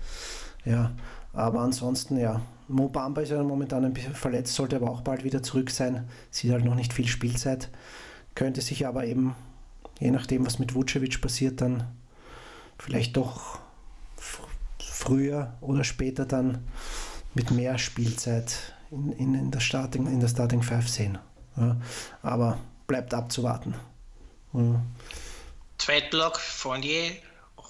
Ja, 0.63 0.91
aber 1.33 1.59
ansonsten, 1.59 2.17
ja, 2.17 2.41
Mo 2.69 2.87
Bamba 2.87 3.21
ist 3.21 3.31
ja 3.31 3.43
momentan 3.43 3.83
ein 3.83 3.93
bisschen 3.93 4.15
verletzt, 4.15 4.55
sollte 4.55 4.77
aber 4.77 4.89
auch 4.89 5.01
bald 5.01 5.25
wieder 5.25 5.43
zurück 5.43 5.71
sein. 5.71 6.07
Sieht 6.29 6.53
halt 6.53 6.63
noch 6.63 6.75
nicht 6.75 6.93
viel 6.93 7.07
Spielzeit. 7.07 7.69
Könnte 8.33 8.61
sich 8.61 8.87
aber 8.87 9.05
eben, 9.05 9.35
je 9.99 10.09
nachdem, 10.09 10.45
was 10.45 10.57
mit 10.57 10.73
Vucevic 10.73 11.19
passiert, 11.21 11.59
dann 11.59 11.83
vielleicht 12.79 13.17
doch 13.17 13.59
früher 14.79 15.53
oder 15.59 15.83
später 15.83 16.25
dann 16.25 16.59
mit 17.33 17.51
mehr 17.51 17.77
Spielzeit 17.77 18.73
in, 18.89 19.11
in, 19.11 19.33
in, 19.33 19.51
der, 19.51 19.59
Starting, 19.59 20.07
in 20.07 20.21
der 20.21 20.29
Starting 20.29 20.61
Five 20.61 20.87
sehen. 20.87 21.17
Ja, 21.57 21.75
aber 22.21 22.57
bleibt 22.87 23.13
abzuwarten. 23.13 23.75
Trade-Block, 25.77 26.39
Fournier, 26.39 27.15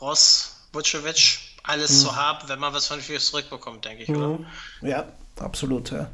Ross, 0.02 0.56
Vucevic, 0.74 1.40
alles 1.64 1.92
mhm. 1.92 2.08
zu 2.08 2.16
haben, 2.16 2.50
wenn 2.50 2.60
man 2.60 2.74
was 2.74 2.88
von 2.88 3.02
Fürs 3.02 3.28
zurückbekommt, 3.28 3.86
denke 3.86 4.04
ich, 4.04 4.10
mhm. 4.10 4.16
oder? 4.16 4.40
Ja, 4.82 5.06
absolut, 5.40 5.92
ja. 5.92 6.10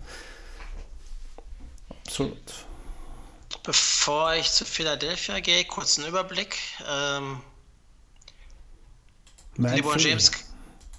Absolut. 1.89 2.38
Bevor 3.63 4.34
ich 4.36 4.51
zu 4.51 4.65
Philadelphia 4.65 5.39
gehe, 5.39 5.65
kurzen 5.65 6.05
Überblick. 6.05 6.57
Ähm, 6.88 7.41
LeBron 9.57 9.97
James, 9.97 10.32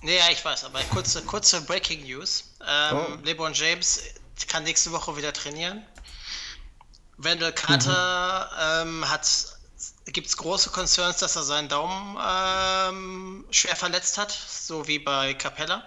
Nee, 0.00 0.16
ja, 0.16 0.30
ich 0.30 0.44
weiß, 0.44 0.64
aber 0.64 0.80
kurze, 0.84 1.22
kurze 1.22 1.60
Breaking 1.62 2.04
News. 2.04 2.52
Ähm, 2.66 2.96
oh. 2.96 3.18
LeBron 3.24 3.52
James 3.52 4.00
kann 4.46 4.62
nächste 4.64 4.92
Woche 4.92 5.16
wieder 5.16 5.32
trainieren. 5.32 5.84
Wendell 7.16 7.52
Carter 7.52 8.84
mhm. 8.84 9.00
ähm, 9.00 9.10
hat 9.10 9.57
gibt 10.12 10.26
es 10.26 10.36
große 10.36 10.70
Concerns, 10.70 11.18
dass 11.18 11.36
er 11.36 11.42
seinen 11.42 11.68
Daumen 11.68 12.16
ähm, 12.20 13.44
schwer 13.50 13.76
verletzt 13.76 14.18
hat, 14.18 14.30
so 14.30 14.86
wie 14.86 14.98
bei 14.98 15.34
Capella. 15.34 15.82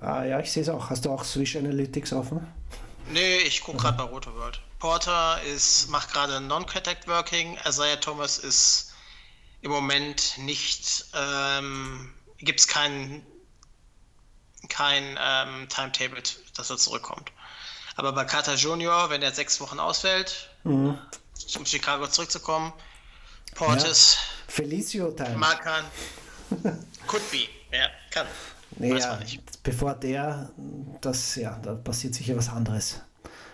Ah 0.00 0.24
ja, 0.24 0.40
ich 0.40 0.50
sehe 0.50 0.62
es 0.62 0.68
auch. 0.68 0.90
Hast 0.90 1.04
du 1.04 1.10
auch 1.10 1.24
Swish 1.24 1.56
Analytics 1.56 2.12
offen? 2.12 2.46
Nee, 3.10 3.38
ich 3.38 3.62
gucke 3.62 3.78
gerade 3.78 3.98
bei 3.98 4.04
Roto 4.04 4.34
World. 4.34 4.60
Porter 4.78 5.40
ist, 5.42 5.88
macht 5.90 6.12
gerade 6.12 6.40
Non-Contact 6.40 7.06
Working. 7.06 7.56
Isaiah 7.66 8.00
Thomas 8.00 8.38
ist 8.38 8.92
im 9.60 9.70
Moment 9.70 10.38
nicht, 10.38 11.06
ähm, 11.14 12.12
gibt 12.38 12.60
es 12.60 12.66
kein, 12.66 13.24
kein 14.68 15.18
ähm, 15.22 15.68
Timetable, 15.68 16.22
dass 16.56 16.70
er 16.70 16.78
zurückkommt. 16.78 17.30
Aber 17.94 18.12
bei 18.12 18.24
Carter 18.24 18.54
Junior, 18.54 19.10
wenn 19.10 19.22
er 19.22 19.32
sechs 19.32 19.60
Wochen 19.60 19.78
ausfällt, 19.78 20.50
mhm. 20.64 20.98
Um 21.56 21.66
Chicago 21.66 22.06
zurückzukommen, 22.06 22.72
Portis, 23.54 24.14
ja. 24.14 24.52
Felicio 24.52 25.10
Time. 25.12 25.36
Markan, 25.36 25.84
could 27.06 27.30
be, 27.30 27.48
ja, 27.70 27.88
kann. 28.10 28.26
Nee, 28.78 28.98
ja, 28.98 29.18
bevor 29.62 29.94
der, 29.94 30.50
das, 31.00 31.36
ja, 31.36 31.58
da 31.62 31.74
passiert 31.74 32.14
sicher 32.14 32.36
was 32.36 32.48
anderes. 32.48 33.00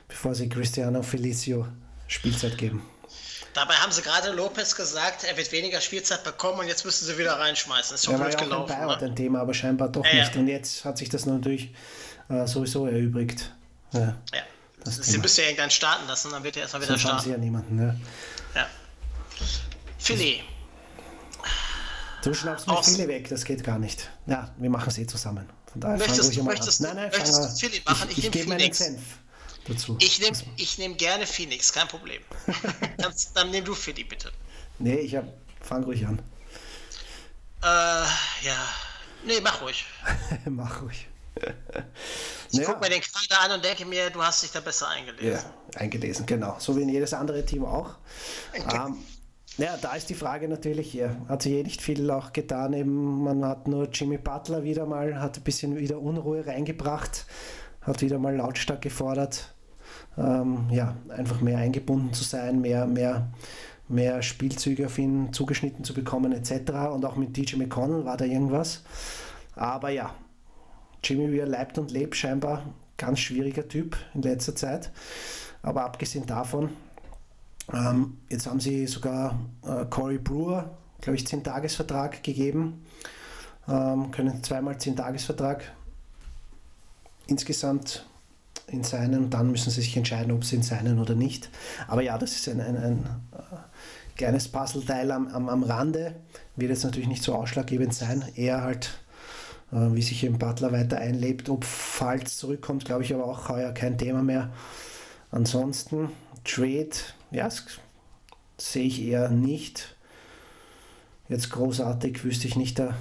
Bevor 0.06 0.34
sie 0.34 0.48
Cristiano 0.48 1.02
Felicio 1.02 1.66
Spielzeit 2.06 2.56
geben. 2.56 2.82
Dabei 3.54 3.74
haben 3.74 3.90
sie 3.90 4.02
gerade 4.02 4.30
Lopez 4.32 4.76
gesagt, 4.76 5.24
er 5.24 5.36
wird 5.36 5.50
weniger 5.52 5.80
Spielzeit 5.80 6.22
bekommen 6.22 6.60
und 6.60 6.68
jetzt 6.68 6.84
müssen 6.84 7.06
sie 7.06 7.18
wieder 7.18 7.38
reinschmeißen. 7.38 7.92
Das 7.92 8.00
ist 8.00 8.04
schon 8.04 8.14
ja, 8.14 8.20
blöd 8.20 8.34
war 8.34 8.40
ja 8.40 8.46
gelaufen. 8.46 8.72
Auch 8.72 9.02
ein, 9.02 9.08
ne? 9.08 9.14
Thema, 9.14 9.40
aber 9.40 9.54
scheinbar 9.54 9.88
doch 9.88 10.04
ja, 10.04 10.14
nicht. 10.14 10.34
Ja. 10.34 10.40
Und 10.40 10.48
jetzt 10.48 10.84
hat 10.84 10.98
sich 10.98 11.08
das 11.08 11.26
natürlich 11.26 11.74
äh, 12.28 12.46
sowieso 12.46 12.86
erübrigt. 12.86 13.52
Ja. 13.92 14.16
ja. 14.32 14.42
Das 14.84 14.96
sie 14.96 15.18
müssen 15.18 15.40
ja 15.40 15.46
irgendwann 15.46 15.70
starten 15.70 16.06
lassen, 16.06 16.30
dann 16.30 16.44
wird 16.44 16.56
er 16.56 16.62
erstmal 16.62 16.82
wieder 16.82 16.92
Sonst 16.92 17.02
starten. 17.02 17.24
sie 17.24 17.30
ja 17.30 17.38
niemanden, 17.38 17.76
ne? 17.76 18.00
Ja. 18.54 18.66
Philly. 19.98 20.42
Du 22.22 22.34
schnappst 22.34 22.66
mir 22.66 22.82
viele 22.82 23.08
weg, 23.08 23.28
das 23.28 23.44
geht 23.44 23.62
gar 23.64 23.78
nicht. 23.78 24.10
Ja, 24.26 24.52
wir 24.56 24.70
machen 24.70 24.88
es 24.88 24.98
eh 24.98 25.06
zusammen. 25.06 25.48
Von 25.72 25.80
daher 25.80 25.98
möchtest, 25.98 26.36
du, 26.36 26.42
möchtest, 26.42 26.80
nein, 26.80 26.96
nein, 26.96 27.10
möchtest 27.10 27.44
du 27.44 27.48
Philly 27.68 27.82
machen? 27.84 28.08
Ich, 28.10 28.18
ich, 28.18 28.24
ich 28.24 28.30
gebe 28.30 28.48
meinen 28.48 28.72
Senf 28.72 29.00
dazu. 29.66 29.96
Ich 30.00 30.20
nehme 30.20 30.36
nehm 30.78 30.96
gerne 30.96 31.26
Phoenix, 31.26 31.72
kein 31.72 31.88
Problem. 31.88 32.22
dann, 32.96 33.12
dann 33.34 33.50
nimm 33.50 33.64
du 33.64 33.74
Philly, 33.74 34.04
bitte. 34.04 34.32
Nee, 34.78 34.96
ich 34.96 35.16
hab, 35.16 35.24
fang 35.60 35.84
ruhig 35.84 36.06
an. 36.06 36.20
Äh, 37.62 37.66
ja. 37.66 38.68
Nee, 39.24 39.40
mach 39.42 39.60
ruhig. 39.62 39.84
mach 40.46 40.82
ruhig. 40.82 41.07
ich 42.50 42.58
naja. 42.58 42.68
gucke 42.68 42.80
mir 42.80 42.90
den 42.90 43.00
Kader 43.00 43.42
an 43.42 43.52
und 43.52 43.64
denke 43.64 43.84
mir, 43.84 44.10
du 44.10 44.22
hast 44.22 44.42
dich 44.42 44.52
da 44.52 44.60
besser 44.60 44.88
eingelesen. 44.88 45.28
Ja, 45.28 45.78
eingelesen, 45.80 46.26
genau. 46.26 46.56
So 46.58 46.76
wie 46.76 46.82
in 46.82 46.88
jedes 46.88 47.14
andere 47.14 47.44
Team 47.44 47.64
auch. 47.64 47.96
Ähm, 48.54 48.98
ja, 49.58 49.76
da 49.76 49.94
ist 49.94 50.08
die 50.08 50.14
Frage 50.14 50.48
natürlich, 50.48 50.94
ja, 50.94 51.10
hat 51.28 51.42
sich 51.42 51.52
eh 51.52 51.62
nicht 51.64 51.82
viel 51.82 52.08
auch 52.12 52.32
getan. 52.32 52.72
Eben, 52.74 53.24
man 53.24 53.44
hat 53.44 53.66
nur 53.66 53.88
Jimmy 53.90 54.16
Butler 54.16 54.62
wieder 54.62 54.86
mal, 54.86 55.20
hat 55.20 55.36
ein 55.36 55.42
bisschen 55.42 55.76
wieder 55.76 55.98
Unruhe 55.98 56.46
reingebracht, 56.46 57.26
hat 57.82 58.00
wieder 58.00 58.18
mal 58.18 58.36
lautstark 58.36 58.80
gefordert, 58.82 59.52
ähm, 60.16 60.68
ja, 60.70 60.96
einfach 61.08 61.40
mehr 61.40 61.58
eingebunden 61.58 62.12
zu 62.12 62.22
sein, 62.22 62.60
mehr, 62.60 62.86
mehr, 62.86 63.32
mehr 63.88 64.22
Spielzüge 64.22 64.86
auf 64.86 64.96
ihn 64.96 65.32
zugeschnitten 65.32 65.82
zu 65.84 65.92
bekommen, 65.92 66.30
etc. 66.30 66.70
Und 66.92 67.04
auch 67.04 67.16
mit 67.16 67.36
DJ 67.36 67.56
McConnell 67.56 68.04
war 68.04 68.16
da 68.16 68.26
irgendwas. 68.26 68.84
Aber 69.56 69.90
ja, 69.90 70.14
Jimmy, 71.02 71.32
wie 71.32 71.38
er 71.38 71.46
leibt 71.46 71.78
und 71.78 71.90
lebt, 71.90 72.16
scheinbar 72.16 72.62
ganz 72.96 73.20
schwieriger 73.20 73.66
Typ 73.68 73.96
in 74.14 74.22
letzter 74.22 74.54
Zeit. 74.54 74.90
Aber 75.62 75.84
abgesehen 75.84 76.26
davon, 76.26 76.70
ähm, 77.72 78.18
jetzt 78.28 78.46
haben 78.46 78.60
sie 78.60 78.86
sogar 78.86 79.38
äh, 79.64 79.84
Corey 79.86 80.18
Brewer, 80.18 80.76
glaube 81.00 81.16
ich, 81.16 81.24
10-Tages-Vertrag 81.24 82.22
gegeben. 82.22 82.84
Ähm, 83.68 84.10
können 84.10 84.42
zweimal 84.42 84.74
10-Tages-Vertrag 84.74 85.72
insgesamt 87.26 88.06
in 88.66 88.84
seinen, 88.84 89.30
dann 89.30 89.50
müssen 89.50 89.70
sie 89.70 89.80
sich 89.80 89.96
entscheiden, 89.96 90.32
ob 90.32 90.44
sie 90.44 90.56
in 90.56 90.62
seinen 90.62 90.98
oder 90.98 91.14
nicht. 91.14 91.50
Aber 91.86 92.02
ja, 92.02 92.18
das 92.18 92.32
ist 92.32 92.48
ein, 92.48 92.60
ein, 92.60 92.76
ein 92.76 93.06
äh, 93.32 94.16
kleines 94.16 94.48
Puzzleteil 94.48 95.10
am, 95.10 95.28
am, 95.28 95.48
am 95.48 95.62
Rande. 95.62 96.16
Wird 96.56 96.70
jetzt 96.70 96.84
natürlich 96.84 97.08
nicht 97.08 97.22
so 97.22 97.34
ausschlaggebend 97.34 97.94
sein. 97.94 98.24
Eher 98.34 98.62
halt, 98.62 98.98
wie 99.70 100.02
sich 100.02 100.24
im 100.24 100.38
Butler 100.38 100.72
weiter 100.72 100.98
einlebt. 100.98 101.48
Ob 101.48 101.64
Falls 101.64 102.38
zurückkommt, 102.38 102.84
glaube 102.84 103.02
ich 103.02 103.14
aber 103.14 103.26
auch 103.26 103.48
heuer 103.48 103.72
kein 103.72 103.98
Thema 103.98 104.22
mehr. 104.22 104.52
Ansonsten, 105.30 106.10
Trade 106.44 106.90
ja, 107.30 107.48
sehe 108.56 108.84
ich 108.84 109.02
eher 109.02 109.28
nicht. 109.28 109.96
Jetzt 111.28 111.50
großartig 111.50 112.24
wüsste 112.24 112.46
ich 112.46 112.56
nicht, 112.56 112.78
da, 112.78 112.96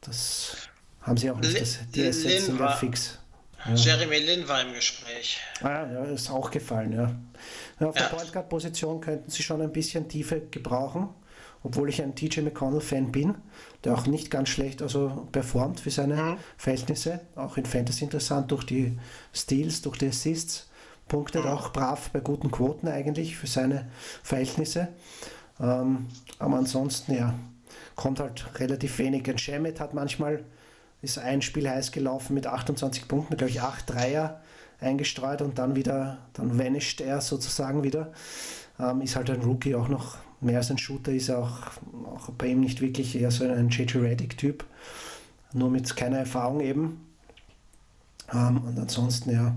das 0.00 0.56
haben 1.00 1.16
sie 1.16 1.30
auch 1.30 1.40
nicht. 1.40 1.60
Das, 1.60 1.78
die 1.92 2.06
Assets 2.06 2.46
sind 2.46 2.60
ja 2.60 2.70
fix. 2.72 3.18
Ja. 3.66 3.74
Jeremy 3.74 4.18
Lin 4.18 4.48
war 4.48 4.62
im 4.62 4.72
Gespräch. 4.72 5.38
Ah, 5.60 5.86
ja, 5.92 6.04
ist 6.04 6.30
auch 6.30 6.50
gefallen, 6.50 6.92
ja. 6.92 7.14
ja 7.80 7.88
auf 7.88 7.96
ja. 7.96 8.02
der 8.02 8.16
Point 8.16 8.32
Guard 8.32 8.48
Position 8.48 9.00
könnten 9.00 9.30
sie 9.30 9.42
schon 9.42 9.60
ein 9.60 9.72
bisschen 9.72 10.08
Tiefe 10.08 10.40
gebrauchen, 10.50 11.08
obwohl 11.62 11.88
ich 11.88 12.02
ein 12.02 12.14
TJ 12.14 12.40
McConnell-Fan 12.40 13.12
bin, 13.12 13.34
der 13.84 13.94
auch 13.94 14.06
nicht 14.06 14.30
ganz 14.30 14.48
schlecht 14.48 14.82
also 14.82 15.28
performt 15.32 15.80
für 15.80 15.90
seine 15.90 16.14
mhm. 16.14 16.36
Verhältnisse, 16.56 17.20
auch 17.36 17.56
in 17.56 17.66
Fantasy 17.66 18.04
interessant 18.04 18.50
durch 18.50 18.64
die 18.64 18.98
Steals, 19.34 19.82
durch 19.82 19.98
die 19.98 20.08
Assists 20.08 20.68
punktet 21.08 21.46
auch 21.46 21.72
brav 21.72 22.10
bei 22.10 22.20
guten 22.20 22.50
Quoten 22.50 22.88
eigentlich 22.88 23.36
für 23.36 23.46
seine 23.46 23.90
Verhältnisse. 24.22 24.88
Ähm, 25.60 26.06
aber 26.38 26.56
ansonsten, 26.56 27.14
ja, 27.14 27.34
kommt 27.96 28.20
halt 28.20 28.46
relativ 28.58 28.98
wenig. 28.98 29.28
Ein 29.28 29.38
Shemet 29.38 29.80
hat 29.80 29.94
manchmal, 29.94 30.44
ist 31.02 31.18
ein 31.18 31.42
Spiel 31.42 31.68
heiß 31.68 31.92
gelaufen 31.92 32.34
mit 32.34 32.46
28 32.46 33.08
Punkten, 33.08 33.36
glaube 33.36 33.50
ich, 33.50 33.60
8 33.60 33.90
Dreier 33.90 34.40
eingestreut 34.80 35.42
und 35.42 35.58
dann 35.58 35.76
wieder, 35.76 36.18
dann 36.32 36.58
vanisht 36.58 37.00
er 37.00 37.20
sozusagen 37.20 37.82
wieder. 37.82 38.12
Ähm, 38.78 39.02
ist 39.02 39.16
halt 39.16 39.30
ein 39.30 39.42
Rookie 39.42 39.74
auch 39.74 39.88
noch 39.88 40.16
mehr 40.42 40.58
als 40.58 40.70
ein 40.70 40.78
Shooter, 40.78 41.12
ist 41.12 41.30
auch, 41.30 41.58
auch 42.06 42.30
bei 42.36 42.48
ihm 42.48 42.60
nicht 42.60 42.80
wirklich 42.80 43.18
eher 43.18 43.30
so 43.30 43.44
ein 43.44 43.68
JJ 43.68 43.98
Reddick-Typ, 43.98 44.64
nur 45.52 45.70
mit 45.70 45.94
keiner 45.96 46.18
Erfahrung 46.18 46.60
eben. 46.60 47.00
Ähm, 48.32 48.62
und 48.62 48.78
ansonsten, 48.78 49.32
ja, 49.32 49.54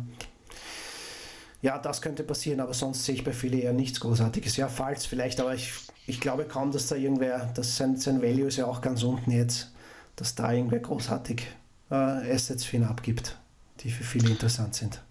ja, 1.61 1.79
das 1.79 2.01
könnte 2.01 2.23
passieren, 2.23 2.59
aber 2.59 2.75
sonst 2.75 3.05
sehe 3.05 3.15
ich 3.15 3.23
bei 3.23 3.33
Philly 3.33 3.61
eher 3.61 3.73
nichts 3.73 3.99
Großartiges. 3.99 4.55
Ja, 4.57 4.67
falls 4.67 5.07
vielleicht, 5.07 5.39
aber 5.39 5.55
ich, 5.55 5.73
ich 6.05 6.21
glaube 6.21 6.45
kaum, 6.45 6.71
dass 6.71 6.87
da 6.87 6.95
irgendwer, 6.95 7.51
dass 7.55 7.75
sein, 7.75 7.97
sein 7.97 8.21
Value 8.21 8.47
ist 8.47 8.57
ja 8.57 8.67
auch 8.67 8.81
ganz 8.81 9.01
unten 9.01 9.31
jetzt, 9.31 9.71
dass 10.15 10.35
da 10.35 10.51
irgendwer 10.51 10.79
großartig 10.79 11.47
äh, 11.89 11.95
Assets 11.95 12.65
für 12.65 12.77
ihn 12.77 12.83
abgibt, 12.83 13.39
die 13.79 13.89
für 13.89 14.03
viele 14.03 14.29
interessant 14.29 14.75
sind. 14.75 15.01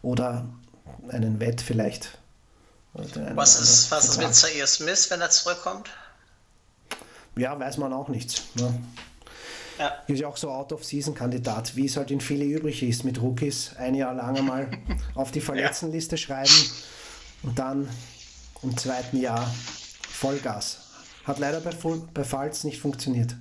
Oder 0.00 0.48
einen 1.08 1.40
Wett 1.40 1.60
vielleicht. 1.60 2.17
Was 3.34 3.60
ist, 3.60 3.90
was 3.90 4.04
ist 4.04 4.18
mit 4.18 4.34
Zaire 4.34 4.66
Smith, 4.66 5.10
wenn 5.10 5.20
er 5.20 5.30
zurückkommt? 5.30 5.88
Ja, 7.36 7.58
weiß 7.58 7.76
man 7.78 7.92
auch 7.92 8.08
nichts. 8.08 8.42
Ne? 8.54 8.80
Ja. 9.78 10.02
Ist 10.08 10.18
ja 10.18 10.26
auch 10.26 10.36
so 10.36 10.50
Out-of-Season-Kandidat, 10.50 11.76
wie 11.76 11.86
es 11.86 11.96
halt 11.96 12.10
in 12.10 12.20
viele 12.20 12.44
übrig 12.44 12.82
ist, 12.82 13.04
mit 13.04 13.20
Rookies 13.22 13.76
ein 13.76 13.94
Jahr 13.94 14.12
lang 14.14 14.36
einmal 14.36 14.70
auf 15.14 15.30
die 15.30 15.40
Verletztenliste 15.40 16.16
ja. 16.16 16.22
schreiben 16.22 16.70
und 17.44 17.58
dann 17.58 17.88
im 18.62 18.76
zweiten 18.76 19.20
Jahr 19.20 19.48
Vollgas. 20.08 20.78
Hat 21.24 21.38
leider 21.38 21.60
bei, 21.60 21.70
bei 22.12 22.24
Falls 22.24 22.64
nicht 22.64 22.80
funktioniert. 22.80 23.34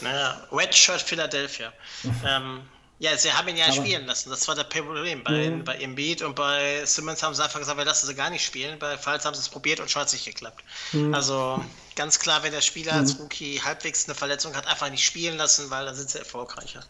Naja, 0.00 0.46
Redshirt 0.52 1.02
Philadelphia. 1.02 1.72
ähm, 2.26 2.62
ja, 3.04 3.18
sie 3.18 3.30
haben 3.30 3.46
ihn 3.48 3.56
ja 3.58 3.66
aber, 3.66 3.74
spielen 3.74 4.06
lassen. 4.06 4.30
Das 4.30 4.48
war 4.48 4.54
das 4.54 4.66
Problem. 4.70 5.22
Bei, 5.24 5.50
mhm. 5.50 5.62
bei 5.62 5.76
Embiid 5.76 6.22
und 6.22 6.34
bei 6.34 6.86
Simmons 6.86 7.22
haben 7.22 7.34
sie 7.34 7.44
einfach 7.44 7.58
gesagt, 7.58 7.76
wir 7.76 7.84
lassen 7.84 8.06
sie 8.06 8.14
gar 8.14 8.30
nicht 8.30 8.44
spielen. 8.44 8.78
Bei 8.78 8.96
Falls 8.96 9.26
haben 9.26 9.34
sie 9.34 9.42
es 9.42 9.50
probiert 9.50 9.78
und 9.80 9.90
schon 9.90 10.00
hat 10.00 10.08
es 10.08 10.14
nicht 10.14 10.24
geklappt. 10.24 10.64
Mhm. 10.92 11.14
Also 11.14 11.62
ganz 11.96 12.18
klar, 12.18 12.42
wenn 12.42 12.52
der 12.52 12.62
Spieler 12.62 12.94
mhm. 12.94 13.00
als 13.00 13.18
Rookie 13.18 13.60
halbwegs 13.60 14.06
eine 14.06 14.14
Verletzung 14.14 14.56
hat, 14.56 14.66
einfach 14.66 14.88
nicht 14.88 15.04
spielen 15.04 15.36
lassen, 15.36 15.68
weil 15.68 15.84
dann 15.84 15.94
sind 15.94 16.08
sie 16.08 16.18
erfolgreicher. 16.18 16.80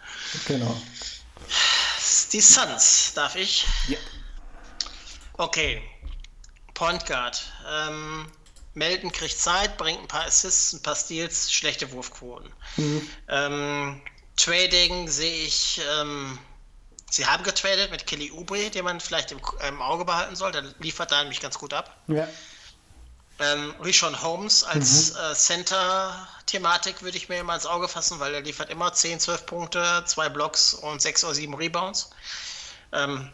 Genau. 0.46 0.80
Die 2.32 2.40
Suns, 2.40 3.12
darf 3.14 3.34
ich? 3.34 3.66
Ja. 3.88 3.98
Okay. 5.32 5.82
Point 6.74 7.06
Guard. 7.06 7.42
Ähm, 7.68 8.30
Melden 8.74 9.10
kriegt 9.10 9.36
Zeit, 9.36 9.76
bringt 9.78 10.00
ein 10.00 10.08
paar 10.08 10.26
Assists, 10.26 10.74
ein 10.74 10.82
paar 10.82 10.94
Steals, 10.94 11.52
schlechte 11.52 11.90
Wurfquoten. 11.90 12.52
Mhm. 12.76 13.08
Ähm, 13.28 14.02
Trading 14.36 15.08
sehe 15.08 15.44
ich, 15.44 15.80
ähm, 15.98 16.38
sie 17.10 17.26
haben 17.26 17.44
getradet 17.44 17.90
mit 17.90 18.06
Kelly 18.06 18.32
Oubre, 18.32 18.70
den 18.70 18.84
man 18.84 19.00
vielleicht 19.00 19.32
im, 19.32 19.40
im, 19.66 19.82
Auge 19.82 20.04
behalten 20.04 20.36
soll. 20.36 20.52
Der 20.52 20.62
liefert 20.80 21.12
da 21.12 21.22
nämlich 21.22 21.40
ganz 21.40 21.58
gut 21.58 21.72
ab. 21.72 21.96
Ja. 22.08 22.28
Ähm, 23.40 23.74
Rishon 23.82 24.20
Holmes 24.22 24.62
als 24.62 25.12
mhm. 25.12 25.18
äh, 25.18 25.34
Center-Thematik 25.34 27.02
würde 27.02 27.16
ich 27.16 27.28
mir 27.28 27.40
immer 27.40 27.54
ins 27.54 27.66
Auge 27.66 27.88
fassen, 27.88 28.20
weil 28.20 28.32
er 28.32 28.42
liefert 28.42 28.70
immer 28.70 28.92
10, 28.92 29.18
12 29.18 29.46
Punkte, 29.46 30.04
zwei 30.06 30.28
Blocks 30.28 30.74
und 30.74 31.02
6 31.02 31.24
oder 31.24 31.34
7 31.34 31.54
Rebounds. 31.54 32.10
Ähm, 32.92 33.32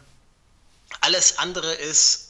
alles 1.01 1.37
andere 1.37 1.73
ist, 1.73 2.29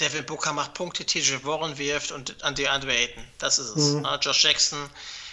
Devin 0.00 0.24
Booker 0.24 0.52
macht 0.52 0.74
Punkte, 0.74 1.04
TJ 1.04 1.44
Warren 1.44 1.76
wirft 1.78 2.12
und 2.12 2.42
an 2.42 2.54
DeAndre 2.54 2.92
Ayton. 2.92 3.24
Das 3.38 3.58
ist 3.58 3.76
es. 3.76 3.92
Mhm. 3.94 4.06
Josh 4.20 4.44
Jackson 4.44 4.88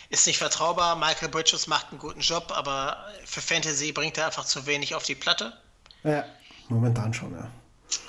ist 0.10 0.28
nicht 0.28 0.38
vertraubar. 0.38 0.95
Michael 0.95 1.30
Bridges 1.30 1.68
macht 1.68 1.88
einen 1.91 1.99
guten 1.99 2.22
Job, 2.22 2.51
aber 2.55 2.97
für 3.26 3.41
Fantasy 3.41 3.91
bringt 3.91 4.18
er 4.18 4.28
einfach 4.28 4.45
zu 4.45 4.66
wenig 4.66 4.95
auf 4.95 5.03
die 5.03 5.16
Platte. 5.16 5.53
Ja, 6.03 6.26
momentan 6.70 7.14
schon, 7.14 7.34
ja. 7.34 7.49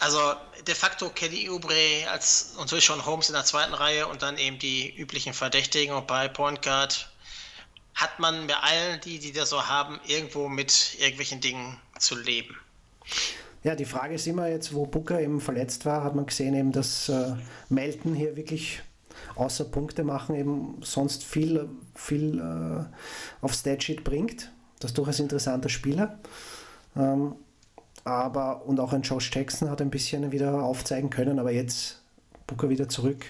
Also 0.01 0.19
de 0.67 0.75
facto 0.75 1.09
Kelly 1.11 1.49
Oubre 1.49 2.09
als 2.11 2.55
und 2.59 2.69
so 2.69 2.81
schon 2.81 3.05
Holmes 3.07 3.29
in 3.29 3.35
der 3.35 3.45
zweiten 3.45 3.75
Reihe 3.75 4.09
und 4.09 4.23
dann 4.23 4.37
eben 4.37 4.59
die 4.59 4.95
üblichen 4.97 5.33
Verdächtigen 5.33 5.95
und 5.95 6.07
bei 6.07 6.29
Point 6.29 6.63
Guard 6.63 7.09
hat 7.95 8.19
man 8.19 8.47
bei 8.47 8.55
allen, 8.55 9.01
die, 9.01 9.19
die 9.19 9.33
das 9.33 9.51
so 9.51 9.67
haben, 9.67 9.99
irgendwo 10.07 10.49
mit 10.49 10.97
irgendwelchen 11.01 11.41
Dingen 11.41 11.79
zu 11.99 12.17
leben. 12.17 12.57
Ja, 13.65 13.75
die 13.75 13.85
Frage 13.85 14.15
ist 14.15 14.27
immer 14.27 14.49
jetzt, 14.49 14.73
wo 14.73 14.87
Booker 14.87 15.21
eben 15.21 15.41
verletzt 15.41 15.85
war, 15.85 16.05
hat 16.05 16.15
man 16.15 16.27
gesehen 16.27 16.55
eben, 16.55 16.71
dass 16.71 17.09
äh, 17.09 17.35
Melton 17.69 18.15
hier 18.15 18.37
wirklich 18.37 18.83
außer 19.35 19.65
Punkte 19.65 20.05
machen 20.05 20.37
eben 20.37 20.81
sonst 20.83 21.25
viel, 21.25 21.69
viel 21.99 22.39
äh, 22.39 23.45
auf 23.45 23.53
Statsheet 23.53 24.05
bringt. 24.05 24.53
Das 24.79 24.93
ist 24.93 24.99
durchaus 24.99 25.19
ein 25.19 25.25
interessanter 25.25 25.69
Spieler. 25.69 26.19
Ähm, 26.97 27.35
aber, 28.05 28.65
und 28.65 28.81
auch 28.81 28.93
ein 28.93 29.03
Josh 29.03 29.31
Jackson 29.35 29.69
hat 29.69 29.83
ein 29.83 29.91
bisschen 29.91 30.33
wieder 30.33 30.63
aufzeigen 30.63 31.11
können, 31.11 31.39
aber 31.39 31.51
jetzt 31.51 32.01
Booker 32.47 32.71
wieder 32.71 32.89
zurück. 32.89 33.27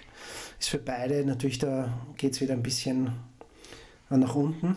Ist 0.61 0.69
für 0.69 0.79
beide 0.79 1.25
natürlich, 1.25 1.59
da 1.59 1.93
geht 2.17 2.35
es 2.35 2.41
wieder 2.41 2.53
ein 2.53 2.63
bisschen 2.63 3.13
nach 4.11 4.35
unten. 4.35 4.77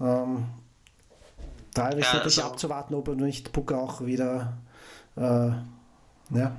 Ähm, 0.00 0.46
da 1.74 1.88
ist 1.88 2.06
ja, 2.06 2.14
wirklich 2.14 2.38
also 2.38 2.42
abzuwarten, 2.42 2.94
ob 2.94 3.08
er 3.08 3.14
nicht 3.14 3.52
Booker 3.52 3.78
auch 3.78 4.04
wieder 4.04 4.56
äh, 5.16 5.50
ja, 6.30 6.56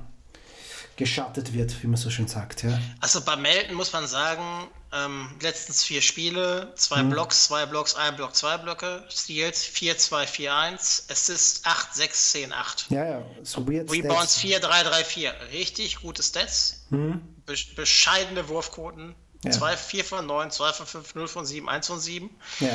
geschattet 0.96 1.52
wird, 1.52 1.82
wie 1.82 1.86
man 1.86 1.96
so 1.96 2.10
schön 2.10 2.26
sagt. 2.26 2.62
Ja. 2.62 2.78
Also 3.00 3.20
bei 3.20 3.36
Melton 3.36 3.74
muss 3.74 3.92
man 3.92 4.06
sagen, 4.06 4.68
ähm, 4.92 5.28
letztens 5.40 5.84
vier 5.84 6.00
Spiele, 6.00 6.72
zwei 6.76 7.02
mhm. 7.02 7.10
Blocks, 7.10 7.44
zwei 7.44 7.66
Blocks, 7.66 7.94
ein 7.94 8.16
Block, 8.16 8.34
zwei 8.34 8.56
Blöcke, 8.56 9.04
Steals 9.10 9.64
4, 9.64 9.98
2, 9.98 10.26
4, 10.26 10.54
1, 10.54 11.06
Assist 11.10 11.66
8, 11.66 11.94
6, 11.94 12.30
10, 12.30 12.52
8. 12.52 12.86
Ja, 12.90 13.04
ja, 13.04 13.22
so 13.42 13.66
weird 13.66 13.90
Rebounds 13.90 14.32
Stats. 14.32 14.38
4, 14.38 14.60
3, 14.60 14.82
3, 14.84 15.04
4. 15.04 15.34
Richtig 15.52 16.00
gute 16.00 16.22
Stats. 16.22 16.86
Mhm. 16.90 17.20
Be 17.44 17.54
bescheidene 17.74 18.48
Wurfquoten. 18.48 19.14
Ja. 19.44 19.50
2, 19.50 19.76
4 19.76 20.04
von 20.04 20.26
9, 20.26 20.50
2 20.50 20.72
von 20.72 20.86
5, 20.86 21.14
0 21.14 21.28
von 21.28 21.46
7, 21.46 21.68
1 21.68 21.86
von 21.86 22.00
7. 22.00 22.30
Ja. 22.60 22.68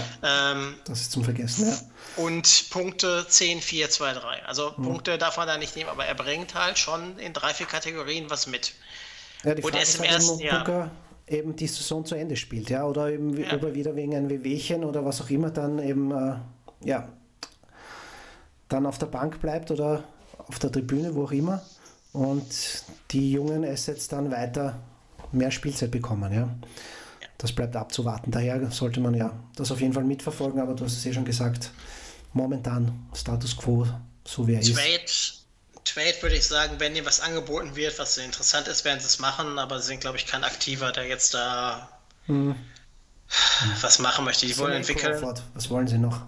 Ähm, 0.54 0.76
das 0.86 1.02
ist 1.02 1.12
zum 1.12 1.24
Vergessen, 1.24 1.70
ja. 1.70 1.78
Und 2.24 2.70
Punkte 2.70 3.26
10, 3.28 3.62
4, 3.62 3.90
2, 3.90 4.14
3. 4.14 4.46
Also 4.46 4.74
mhm. 4.78 4.84
Punkte 4.84 5.18
darf 5.18 5.38
man 5.38 5.48
da 5.48 5.58
nicht 5.58 5.76
nehmen, 5.76 5.90
aber 5.90 6.06
er 6.06 6.16
bringt 6.16 6.56
halt 6.56 6.78
schon 6.78 7.18
in 7.20 7.34
drei, 7.34 7.54
vier 7.54 7.66
Kategorien 7.66 8.30
was 8.30 8.48
mit. 8.48 8.74
Ja, 9.44 9.56
die 9.56 9.62
Frage 9.62 9.76
Und 9.76 9.84
ist 9.84 9.96
im 9.96 10.02
halt 10.02 10.12
ersten 10.12 10.40
Jahr 10.40 10.92
eben 11.28 11.56
die 11.56 11.68
Saison 11.68 12.06
zu 12.06 12.16
Ende 12.16 12.36
spielt, 12.36 12.70
ja, 12.70 12.86
oder 12.86 13.10
eben 13.10 13.38
ja. 13.38 13.54
über 13.54 13.74
wieder 13.74 13.96
wegen 13.96 14.16
ein 14.16 14.30
Wehwehchen 14.30 14.84
oder 14.84 15.06
was 15.06 15.22
auch 15.22 15.30
immer 15.30 15.50
dann 15.50 15.80
eben, 15.80 16.12
äh, 16.12 16.36
ja, 16.84 17.08
dann 18.68 18.86
auf 18.86 18.98
der 18.98 19.08
Bank 19.08 19.40
bleibt 19.42 19.72
oder 19.72 20.04
auf 20.38 20.60
der 20.60 20.72
Tribüne, 20.72 21.16
wo 21.16 21.26
auch 21.26 21.32
immer 21.32 21.62
und 22.14 22.84
die 23.12 23.32
jungen 23.32 23.66
Assets 23.66 24.08
dann 24.08 24.32
weiter 24.32 24.80
mehr 25.32 25.52
Spielzeit 25.52 25.92
bekommen, 25.92 26.34
ja. 26.34 26.50
Das 27.38 27.54
bleibt 27.54 27.76
abzuwarten. 27.76 28.32
Daher 28.32 28.70
sollte 28.72 29.00
man 29.00 29.16
ja 29.16 29.34
das 29.56 29.72
auf 29.72 29.82
jeden 29.82 29.94
Fall 29.94 30.04
mitverfolgen, 30.04 30.62
aber 30.62 30.76
du 30.76 30.86
hast 30.86 30.94
es 30.94 31.06
eh 31.06 31.14
schon 31.14 31.26
gesagt, 31.26 31.72
momentan 32.34 33.08
Status 33.16 33.58
quo, 33.58 33.88
so 34.26 34.48
wie 34.48 34.54
er 34.54 34.62
Trade, 34.62 35.04
ist. 35.04 35.46
Trade 35.84 36.16
würde 36.22 36.36
ich 36.36 36.46
sagen, 36.46 36.76
wenn 36.80 36.96
ihnen 36.96 37.06
was 37.06 37.20
angeboten 37.20 37.76
wird, 37.76 37.98
was 37.98 38.18
interessant 38.18 38.68
ist, 38.68 38.86
werden 38.86 39.00
sie 39.00 39.08
es 39.08 39.20
machen, 39.20 39.58
aber 39.58 39.80
sie 39.80 39.88
sind, 39.88 40.02
glaube 40.02 40.18
ich, 40.18 40.28
kein 40.28 40.44
Aktiver, 40.44 40.92
der 40.92 41.08
jetzt 41.08 41.34
da 41.34 41.90
hm. 42.28 42.56
was 43.82 44.00
machen 44.00 44.26
möchte. 44.26 44.46
Die 44.46 44.58
wollen 44.58 44.74
entwickeln. 44.74 45.14
Crawford. 45.14 45.42
Was 45.56 45.70
wollen 45.70 45.88
sie 45.88 45.98
noch? 45.98 46.22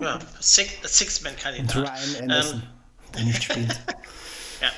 Ja, 0.00 0.18
Six-Man-Kandidat. 0.40 1.76
Und 1.76 1.82
Ryan 1.84 2.22
Anderson, 2.22 2.62
ähm. 2.62 3.12
der 3.14 3.22
nicht 3.22 3.44
spielt. 3.44 3.70
ja. 4.60 4.70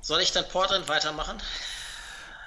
Soll 0.00 0.20
ich 0.20 0.32
dann 0.32 0.46
Portland 0.48 0.88
weitermachen? 0.88 1.38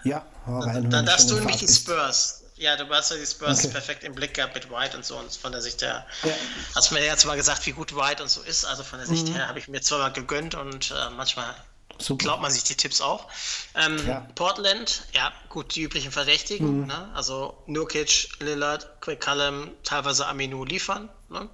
Ja, 0.04 0.26
rein. 0.48 0.90
Dann, 0.90 1.06
darfst 1.06 1.30
du 1.30 1.36
nämlich 1.36 1.58
die 1.58 1.68
Spurs. 1.68 2.44
Ja, 2.56 2.78
du 2.78 2.88
hast 2.90 3.10
ja 3.10 3.18
die 3.18 3.26
Spurs 3.26 3.60
okay. 3.60 3.70
perfekt 3.70 4.04
im 4.04 4.14
Blick 4.14 4.36
gehabt 4.36 4.54
mit 4.54 4.70
White 4.70 4.96
und 4.96 5.04
so 5.04 5.18
und 5.18 5.34
von 5.34 5.52
der 5.52 5.62
Sicht 5.62 5.82
her. 5.82 6.06
Ja. 6.24 6.32
Hast 6.76 6.92
mir 6.92 7.04
jetzt 7.04 7.26
mal 7.26 7.36
gesagt, 7.36 7.66
wie 7.66 7.72
gut 7.72 7.96
White 7.96 8.22
und 8.22 8.30
so 8.30 8.42
ist. 8.42 8.66
Also 8.66 8.84
von 8.84 9.00
der 9.00 9.08
Sicht 9.08 9.28
mhm. 9.28 9.34
her 9.34 9.48
habe 9.48 9.58
ich 9.58 9.68
mir 9.68 9.82
zwar 9.82 9.98
mal 9.98 10.14
gegönnt 10.14 10.54
und 10.54 10.92
äh, 10.92 11.10
manchmal 11.10 11.56
Super. 11.98 12.24
glaubt 12.24 12.42
man 12.44 12.52
sich 12.52 12.64
die 12.64 12.76
Tipps 12.76 13.02
auch. 13.02 13.28
Ähm, 13.74 14.06
ja. 14.08 14.28
Portland, 14.36 15.04
ja, 15.14 15.32
gut, 15.50 15.74
die 15.74 15.82
üblichen 15.82 16.12
Verdächtigen. 16.12 16.82
Mhm. 16.82 16.88
Ne? 16.88 17.12
Also 17.16 17.58
Nurkic, 17.66 18.30
Lillard, 18.40 19.02
Quick 19.02 19.22
Callum, 19.22 19.72
teilweise 19.84 20.28
Aminu 20.28 20.64
liefern. 20.64 21.10
Ne? 21.30 21.50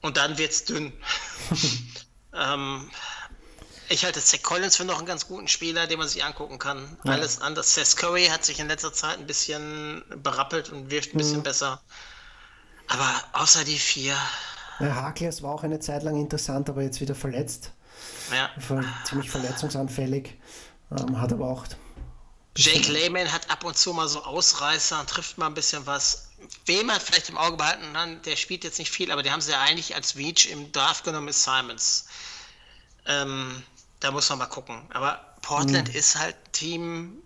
Und 0.00 0.16
dann 0.16 0.38
wird 0.38 0.52
es 0.52 0.64
dünn. 0.64 0.92
ähm, 2.34 2.88
ich 3.90 4.04
halte 4.04 4.22
Zach 4.22 4.42
Collins 4.42 4.76
für 4.76 4.84
noch 4.84 4.98
einen 4.98 5.06
ganz 5.06 5.26
guten 5.26 5.48
Spieler, 5.48 5.86
den 5.88 5.98
man 5.98 6.08
sich 6.08 6.24
angucken 6.24 6.58
kann. 6.58 6.96
Ja. 7.04 7.12
Alles 7.12 7.40
anders. 7.40 7.74
Seth 7.74 7.96
Curry 7.96 8.26
hat 8.26 8.44
sich 8.44 8.60
in 8.60 8.68
letzter 8.68 8.92
Zeit 8.92 9.18
ein 9.18 9.26
bisschen 9.26 10.04
berappelt 10.22 10.70
und 10.70 10.90
wirft 10.90 11.12
ein 11.12 11.18
bisschen 11.18 11.38
mhm. 11.38 11.42
besser. 11.42 11.82
Aber 12.86 13.12
außer 13.32 13.64
die 13.64 13.78
vier. 13.78 14.14
Ja, 14.78 14.94
Harkless 14.94 15.42
war 15.42 15.52
auch 15.52 15.64
eine 15.64 15.80
Zeit 15.80 16.04
lang 16.04 16.16
interessant, 16.16 16.70
aber 16.70 16.82
jetzt 16.82 17.00
wieder 17.00 17.16
verletzt. 17.16 17.72
Ja. 18.32 18.50
Ziemlich 19.04 19.28
verletzungsanfällig. 19.28 20.34
Ähm, 20.96 21.20
hat 21.20 21.32
aber 21.32 21.48
auch. 21.48 21.64
Jake 22.56 22.90
Lehman 22.92 23.32
hat 23.32 23.50
ab 23.50 23.64
und 23.64 23.76
zu 23.76 23.92
mal 23.92 24.08
so 24.08 24.22
Ausreißer 24.22 25.00
und 25.00 25.10
trifft 25.10 25.36
mal 25.36 25.46
ein 25.46 25.54
bisschen 25.54 25.84
was. 25.86 26.30
Wem 26.66 26.86
man 26.86 27.00
vielleicht 27.00 27.28
im 27.28 27.38
Auge 27.38 27.56
behalten 27.56 27.92
kann, 27.92 28.22
der 28.22 28.36
spielt 28.36 28.64
jetzt 28.64 28.78
nicht 28.78 28.90
viel, 28.90 29.10
aber 29.10 29.22
die 29.22 29.30
haben 29.30 29.40
sie 29.40 29.50
ja 29.50 29.60
eigentlich 29.60 29.94
als 29.94 30.16
Reach 30.16 30.48
im 30.50 30.70
Draft 30.72 31.04
genommen, 31.04 31.28
ist 31.28 31.42
Simons. 31.44 32.06
Ähm, 33.06 33.62
da 34.00 34.10
muss 34.10 34.28
man 34.30 34.38
mal 34.38 34.46
gucken. 34.46 34.82
Aber 34.90 35.20
Portland 35.42 35.88
mhm. 35.88 35.94
ist 35.94 36.18
halt 36.18 36.36
Team. 36.52 37.22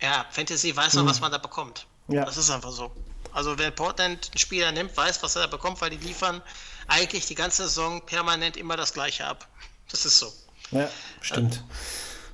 Ja, 0.00 0.26
Fantasy 0.30 0.74
weiß 0.74 0.94
man, 0.94 1.04
mhm. 1.04 1.10
was 1.10 1.20
man 1.20 1.32
da 1.32 1.38
bekommt. 1.38 1.86
Ja. 2.08 2.24
Das 2.24 2.36
ist 2.36 2.50
einfach 2.50 2.70
so. 2.70 2.90
Also 3.32 3.58
wenn 3.58 3.74
Portland 3.74 4.30
einen 4.30 4.38
Spieler 4.38 4.72
nimmt, 4.72 4.96
weiß, 4.96 5.22
was 5.22 5.36
er 5.36 5.42
da 5.42 5.48
bekommt, 5.48 5.80
weil 5.80 5.90
die 5.90 5.96
liefern 5.98 6.40
eigentlich 6.86 7.26
die 7.26 7.34
ganze 7.34 7.64
Saison 7.64 8.00
permanent 8.00 8.56
immer 8.56 8.76
das 8.76 8.94
gleiche 8.94 9.26
ab. 9.26 9.46
Das 9.90 10.06
ist 10.06 10.18
so. 10.18 10.32
Ja, 10.70 10.88
stimmt. 11.20 11.62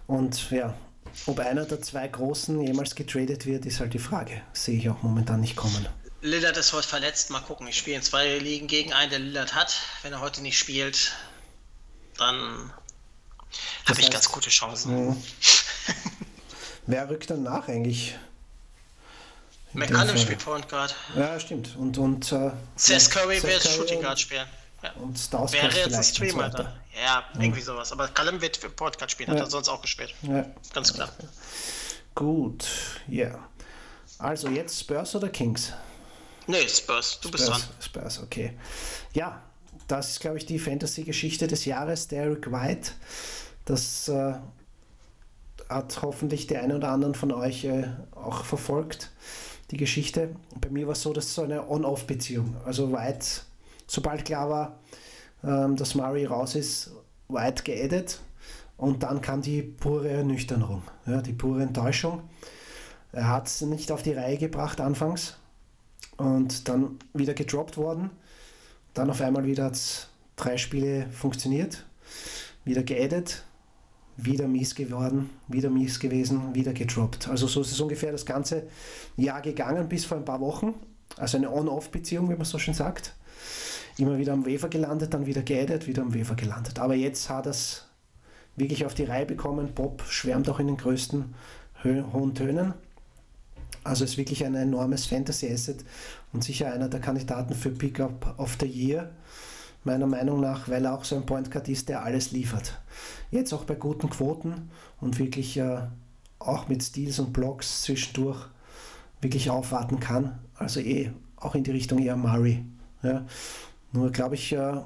Und 0.07 0.51
ja, 0.51 0.75
ob 1.27 1.39
einer 1.41 1.65
der 1.65 1.81
zwei 1.83 2.07
Großen 2.07 2.61
jemals 2.61 2.95
getradet 2.95 3.47
wird, 3.47 3.67
ist 3.67 3.81
halt 3.81 3.95
die 3.95 3.99
Frage. 3.99 4.43
Sehe 4.53 4.79
ich 4.79 4.89
auch 4.89 5.03
momentan 5.03 5.41
nicht 5.41 5.57
kommen. 5.57 5.87
Lillard 6.21 6.57
ist 6.57 6.73
heute 6.73 6.89
verletzt. 6.89 7.31
Mal 7.31 7.41
gucken. 7.41 7.67
Ich 7.69 7.79
spiele 7.79 7.97
in 7.97 8.03
zwei 8.03 8.39
Ligen 8.39 8.67
gegen 8.67 8.93
einen, 8.93 9.11
der 9.11 9.19
Lillard 9.19 9.55
hat. 9.55 9.75
Wenn 10.03 10.13
er 10.13 10.21
heute 10.21 10.43
nicht 10.43 10.59
spielt, 10.59 11.13
dann 12.19 12.73
habe 13.87 14.01
ich 14.01 14.11
ganz 14.11 14.31
gute 14.31 14.51
Chancen. 14.51 15.09
Ja. 15.09 15.17
Wer 16.87 17.09
rückt 17.09 17.31
dann 17.31 17.43
nach 17.43 17.69
eigentlich? 17.69 18.17
McCallum 19.73 20.17
spielt 20.17 20.45
Point 20.45 20.69
Guard. 20.69 20.95
Ja, 21.17 21.39
stimmt. 21.41 21.77
Und, 21.77 21.99
und 21.99 22.31
äh, 22.31 22.53
Seth 22.77 23.11
Curry 23.11 23.43
wird 23.43 23.63
Shooting 23.63 24.03
Guard 24.03 24.21
spielen. 24.21 24.47
Ja. 24.83 24.93
Und 24.93 25.19
Stars 25.19 25.53
Wäre 25.53 25.75
jetzt 25.75 25.95
ein 25.95 26.05
Streamer 26.05 26.51
da. 26.51 26.75
Ja, 27.03 27.25
irgendwie 27.35 27.61
ja. 27.61 27.67
sowas. 27.67 27.91
Aber 27.91 28.09
Callum 28.09 28.41
wird 28.41 28.57
für 28.57 28.69
Point 28.71 28.99
Guard 28.99 29.11
spielen, 29.11 29.31
hat 29.31 29.39
ja. 29.39 29.45
er 29.45 29.51
sonst 29.51 29.69
auch 29.69 29.81
gespielt. 29.81 30.15
Ja. 30.23 30.47
Ganz 30.73 30.93
klar. 30.93 31.09
Gut, 32.15 32.67
ja. 33.09 33.27
Yeah. 33.27 33.49
Also 34.19 34.49
jetzt 34.49 34.79
Spurs 34.79 35.15
oder 35.17 35.29
Kings? 35.29 35.73
Nee, 36.47 36.69
Spurs. 36.69 37.19
Du 37.21 37.29
Spurs, 37.29 37.31
bist 37.31 37.49
dran. 37.49 37.63
Spurs, 37.81 38.23
okay. 38.23 38.57
Ja, 39.15 39.43
das 39.89 40.11
ist, 40.11 40.21
glaube 40.21 40.39
ich, 40.39 40.47
die 40.47 40.59
Fantasy-Geschichte 40.59 41.47
des 41.47 41.65
Jahres, 41.65 42.09
Derek 42.09 42.51
White. 42.51 42.93
Das 43.65 44.09
äh, 44.09 44.35
hat 45.69 46.03
hoffentlich 46.03 46.47
der 46.47 46.63
eine 46.63 46.77
oder 46.77 46.91
anderen 46.91 47.15
von 47.15 47.33
euch 47.33 47.65
äh, 47.65 47.89
auch 48.15 48.45
verfolgt, 48.45 49.11
die 49.71 49.77
Geschichte. 49.77 50.37
Bei 50.61 50.71
mir 50.71 50.87
war 50.87 50.93
es 50.93 51.03
so, 51.03 51.13
dass 51.13 51.27
es 51.27 51.35
so 51.35 51.43
eine 51.43 51.69
On-Off-Beziehung. 51.69 52.57
Also 52.65 52.93
White, 52.93 53.27
sobald 53.87 54.25
klar 54.25 54.51
war, 54.51 54.79
ähm, 55.43 55.77
dass 55.77 55.95
Murray 55.95 56.27
raus 56.27 56.55
ist, 56.55 56.93
White 57.29 57.63
geaddet 57.63 58.21
und 58.77 59.03
dann 59.03 59.21
kam 59.21 59.43
die 59.43 59.63
pure 59.63 60.11
Ernüchterung, 60.11 60.83
ja, 61.07 61.23
die 61.23 61.33
pure 61.33 61.63
Enttäuschung. 61.63 62.23
Er 63.13 63.29
hat 63.29 63.47
es 63.47 63.61
nicht 63.63 63.93
auf 63.93 64.03
die 64.03 64.13
Reihe 64.13 64.37
gebracht 64.37 64.81
anfangs 64.81 65.37
und 66.17 66.69
dann 66.69 66.99
wieder 67.13 67.35
gedroppt 67.35 67.77
worden 67.77 68.11
dann 68.95 69.11
auf 69.11 69.21
einmal 69.21 69.45
wieder 69.45 69.65
hat 69.65 69.75
es 69.75 70.09
drei 70.37 70.57
Spiele 70.57 71.07
funktioniert, 71.11 71.85
wieder 72.65 72.83
geaddet, 72.83 73.45
wieder 74.17 74.47
mies 74.47 74.75
geworden, 74.75 75.31
wieder 75.49 75.71
mies 75.71 75.99
gewesen, 75.99 76.55
wieder 76.55 76.73
gedroppt. 76.73 77.29
Also 77.29 77.47
so 77.47 77.61
ist 77.61 77.73
es 77.73 77.81
ungefähr 77.81 78.13
das 78.13 78.25
ganze 78.25 78.65
Jahr 79.17 79.43
gegangen 79.43 79.89
bis 79.89 80.05
vor 80.05 80.17
ein 80.17 80.25
paar 80.25 80.41
Wochen. 80.41 80.75
Also 81.17 81.37
eine 81.37 81.53
On-Off-Beziehung, 81.53 82.31
wie 82.31 82.35
man 82.35 82.45
so 82.45 82.59
schön 82.59 82.75
sagt. 82.75 83.15
Immer 83.99 84.19
wieder 84.19 84.33
am 84.33 84.47
Wefer 84.47 84.69
gelandet, 84.69 85.15
dann 85.15 85.27
wieder 85.27 85.43
geedet, 85.43 85.87
wieder 85.87 86.03
am 86.03 86.15
Wefer 86.15 86.35
gelandet. 86.35 86.79
Aber 86.79 86.95
jetzt 86.95 87.29
hat 87.29 87.47
er 87.47 87.51
es 87.51 87.87
wirklich 88.57 88.85
auf 88.85 88.95
die 88.95 89.05
Reihe 89.05 89.27
bekommen. 89.27 89.73
Bob 89.75 90.03
schwärmt 90.09 90.49
auch 90.49 90.61
in 90.61 90.69
den 90.69 90.77
größten 90.77 91.35
hohen 91.85 92.35
Tönen. 92.35 92.75
Also 93.85 94.05
ist 94.05 94.17
wirklich 94.17 94.45
ein 94.45 94.55
enormes 94.55 95.07
Fantasy-Asset 95.07 95.85
und 96.35 96.45
sicher 96.45 96.73
einer 96.73 96.89
der 96.89 97.01
Kandidaten 97.01 97.55
für 97.55 97.71
Pickup 97.71 98.35
of 98.39 98.57
the 98.61 98.67
Year 98.67 99.11
meiner 99.85 100.07
Meinung 100.07 100.41
nach, 100.41 100.69
weil 100.69 100.85
er 100.85 100.95
auch 100.95 101.05
so 101.05 101.17
ein 101.17 101.27
Point 101.27 101.51
Guard 101.51 101.69
ist, 101.69 101.89
der 101.89 102.03
alles 102.03 102.33
liefert. 102.33 102.79
Jetzt 103.31 103.53
auch 103.53 103.65
bei 103.65 103.75
guten 103.75 104.11
Quoten 104.11 104.71
und 105.01 105.19
wirklich 105.19 105.57
äh, 105.57 105.79
auch 106.39 106.69
mit 106.69 106.83
Steals 106.83 107.19
und 107.19 107.33
Blocks 107.33 107.83
zwischendurch 107.83 108.47
wirklich 109.21 109.51
aufwarten 109.51 110.01
kann. 110.01 110.39
Also 110.55 110.81
eh 110.81 111.13
auch 111.37 111.55
in 111.55 111.65
die 111.65 111.71
Richtung 111.71 111.99
eher 111.99 112.17
Murray. 112.17 112.65
Ja. 113.03 113.27
Nur 113.93 114.11
glaube 114.11 114.35
ich, 114.35 114.53
äh, 114.53 114.81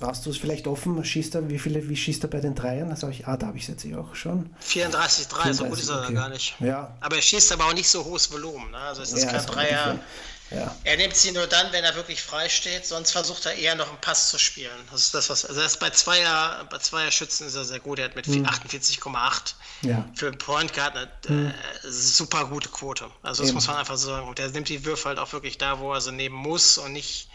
Hast 0.00 0.26
du 0.26 0.30
es 0.30 0.36
vielleicht 0.36 0.68
offen? 0.68 1.04
Schießt 1.04 1.34
er, 1.34 1.50
wie 1.50 1.58
viele, 1.58 1.88
wie 1.88 1.96
schießt 1.96 2.22
er 2.22 2.30
bei 2.30 2.38
den 2.38 2.54
Dreiern? 2.54 2.88
Das 2.88 3.02
ich, 3.02 3.26
ah, 3.26 3.36
da 3.36 3.48
habe 3.48 3.56
ich 3.56 3.64
es 3.64 3.68
jetzt 3.68 3.84
eh 3.84 3.96
auch 3.96 4.14
schon. 4.14 4.48
34, 4.60 5.26
3, 5.26 5.52
so 5.52 5.64
gut 5.64 5.78
ist 5.78 5.88
er 5.88 6.04
okay. 6.04 6.14
gar 6.14 6.28
nicht. 6.28 6.54
Ja. 6.60 6.96
Aber 7.00 7.16
er 7.16 7.22
schießt 7.22 7.50
aber 7.52 7.64
auch 7.64 7.74
nicht 7.74 7.88
so 7.88 8.04
hohes 8.04 8.30
Volumen. 8.30 8.70
Ne? 8.70 8.78
Also 8.78 9.02
es 9.02 9.12
ist 9.12 9.24
ja, 9.24 9.32
kein 9.32 9.46
Dreier. 9.46 9.98
Ja. 10.50 10.74
Er 10.84 10.96
nimmt 10.96 11.14
sie 11.14 11.32
nur 11.32 11.46
dann, 11.46 11.72
wenn 11.72 11.84
er 11.84 11.94
wirklich 11.94 12.22
frei 12.22 12.48
steht, 12.48 12.86
sonst 12.86 13.10
versucht 13.10 13.44
er 13.44 13.54
eher 13.54 13.74
noch 13.74 13.88
einen 13.88 14.00
Pass 14.00 14.30
zu 14.30 14.38
spielen. 14.38 14.76
Das 14.90 15.00
ist 15.00 15.14
das, 15.14 15.28
was. 15.28 15.44
Also 15.44 15.60
das 15.60 15.78
bei 15.78 15.90
Zweier, 15.90 16.66
bei 16.70 16.78
Zweier 16.78 17.10
Schützen 17.10 17.46
ist 17.46 17.54
er 17.54 17.64
sehr 17.64 17.80
gut. 17.80 17.98
Er 17.98 18.06
hat 18.06 18.16
mit 18.16 18.26
hm. 18.26 18.46
48,8 18.46 19.54
ja. 19.82 20.08
für 20.14 20.28
einen 20.28 20.38
Point 20.38 20.72
Guard 20.72 20.96
eine 20.96 21.10
hm. 21.26 21.48
äh, 21.48 21.52
super 21.84 22.46
gute 22.46 22.70
Quote. 22.70 23.10
Also 23.22 23.42
das 23.42 23.50
Eben. 23.50 23.56
muss 23.56 23.66
man 23.66 23.76
einfach 23.76 23.96
so 23.96 24.08
sagen. 24.08 24.26
Und 24.26 24.38
er 24.38 24.48
nimmt 24.48 24.68
die 24.68 24.84
Würfe 24.84 25.08
halt 25.08 25.18
auch 25.18 25.32
wirklich 25.32 25.58
da, 25.58 25.80
wo 25.80 25.92
er 25.92 26.00
sie 26.00 26.12
nehmen 26.12 26.36
muss 26.36 26.78
und 26.78 26.92
nicht. 26.92 27.28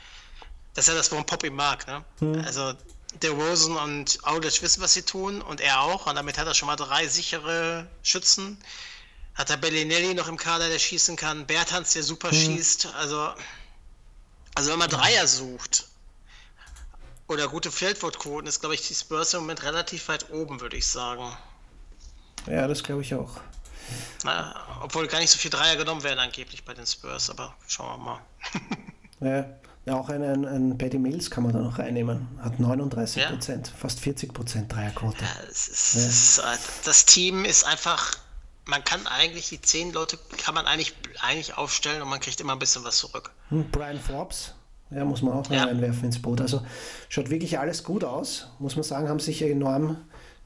Das 0.73 0.88
ist 0.88 0.91
ja 0.91 0.98
das, 0.98 1.11
warum 1.11 1.26
Pop 1.26 1.44
ihn 1.44 1.53
mag. 1.53 1.85
Ne? 1.85 2.03
Hm. 2.19 2.44
Also 2.45 2.73
der 3.22 3.31
Rosen 3.31 3.77
und 3.77 4.18
Audich 4.23 4.61
wissen, 4.64 4.81
was 4.81 4.94
sie 4.94 5.03
tun 5.03 5.41
und 5.44 5.61
er 5.61 5.81
auch. 5.81 6.07
Und 6.07 6.15
damit 6.15 6.40
hat 6.40 6.48
er 6.48 6.56
schon 6.56 6.68
mal 6.68 6.76
drei 6.76 7.07
sichere 7.07 7.85
Schützen 8.02 8.57
hat 9.35 9.49
er 9.49 9.57
Bellinelli 9.57 10.14
noch 10.14 10.27
im 10.27 10.38
Kader, 10.38 10.69
der 10.69 10.80
schießen 10.80 11.15
kann. 11.15 11.45
Bertans, 11.45 11.93
der 11.93 12.03
super 12.03 12.31
hm. 12.31 12.38
schießt. 12.38 12.93
Also, 12.95 13.30
also 14.55 14.72
wenn 14.72 14.80
man 14.80 14.89
Dreier 14.89 15.27
sucht 15.27 15.88
oder 17.27 17.47
gute 17.47 17.72
Feldwortquoten, 17.72 18.47
ist, 18.47 18.60
glaube 18.60 18.76
ich, 18.76 18.88
die 18.88 18.93
Spurs 18.93 19.34
im 19.34 19.41
Moment 19.41 19.64
relativ 19.64 20.07
weit 20.07 20.30
oben, 20.31 20.61
würde 20.61 20.77
ich 20.77 20.85
sagen. 20.85 21.35
Ja, 22.47 22.68
das 22.68 22.84
glaube 22.84 23.01
ich 23.01 23.15
auch. 23.15 23.39
Na, 24.23 24.55
obwohl 24.81 25.07
gar 25.07 25.19
nicht 25.19 25.31
so 25.31 25.38
viel 25.38 25.51
Dreier 25.51 25.76
genommen 25.76 26.03
werden 26.03 26.19
angeblich 26.19 26.64
bei 26.64 26.73
den 26.73 26.85
Spurs, 26.85 27.30
aber 27.30 27.55
schauen 27.68 27.99
wir 27.99 28.05
mal. 28.05 28.22
ja, 29.19 29.49
ja, 29.85 29.95
auch 29.95 30.10
einen, 30.10 30.45
einen 30.45 30.77
Paddy 30.77 30.97
Mills 30.97 31.30
kann 31.30 31.43
man 31.43 31.51
da 31.51 31.60
noch 31.60 31.80
reinnehmen. 31.80 32.39
Hat 32.41 32.60
39 32.60 33.26
Prozent, 33.27 33.68
ja. 33.68 33.73
fast 33.77 33.99
40 33.99 34.34
Prozent 34.34 34.72
Dreierquote. 34.72 35.18
Ja, 35.22 35.49
ist, 35.49 35.95
ja. 35.95 36.01
Ist, 36.01 36.41
das 36.85 37.05
Team 37.05 37.43
ist 37.43 37.65
einfach 37.65 38.18
man 38.65 38.84
kann 38.84 39.06
eigentlich, 39.07 39.49
die 39.49 39.61
zehn 39.61 39.91
Leute 39.91 40.18
kann 40.44 40.56
man 40.56 40.65
eigentlich, 40.65 40.94
eigentlich 41.22 41.57
aufstellen 41.57 42.02
und 42.02 42.10
man 42.10 42.19
kriegt 42.19 42.40
immer 42.40 42.53
ein 42.53 42.60
bisschen 42.60 42.84
was 42.84 42.98
zurück. 42.98 43.31
Hm, 43.49 43.69
Brian 43.72 43.99
Forbes, 43.99 44.53
ja, 44.90 45.03
muss 45.03 45.22
man 45.22 45.34
auch 45.34 45.49
ja. 45.49 45.65
reinwerfen 45.65 46.06
ins 46.06 46.22
Boot. 46.22 46.41
Also 46.41 46.61
schaut 47.10 47.30
wirklich 47.30 47.60
alles 47.60 47.84
gut 47.84 48.03
aus, 48.03 48.48
muss 48.60 48.76
man 48.76 48.84
sagen, 48.84 49.10
haben 49.10 49.19
sich 49.19 49.41
enorm 49.41 49.98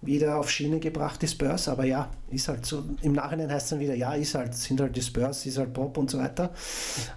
wieder 0.02 0.38
auf 0.38 0.52
Schiene 0.52 0.80
gebracht, 0.80 1.22
die 1.22 1.27
Spurs, 1.27 1.68
aber 1.68 1.85
ja, 1.85 2.11
ist 2.30 2.48
halt 2.48 2.65
so, 2.65 2.84
im 3.02 3.14
Nachhinein 3.14 3.52
heißt 3.52 3.65
es 3.65 3.69
dann 3.72 3.80
wieder, 3.80 3.95
ja, 3.95 4.14
ist 4.14 4.35
halt, 4.35 4.53
sind 4.53 4.80
halt 4.80 4.95
die 4.95 5.02
Spurs, 5.02 5.45
ist 5.45 5.57
halt 5.57 5.73
Bob 5.73 5.98
und 5.98 6.11
so 6.11 6.19
weiter. 6.19 6.52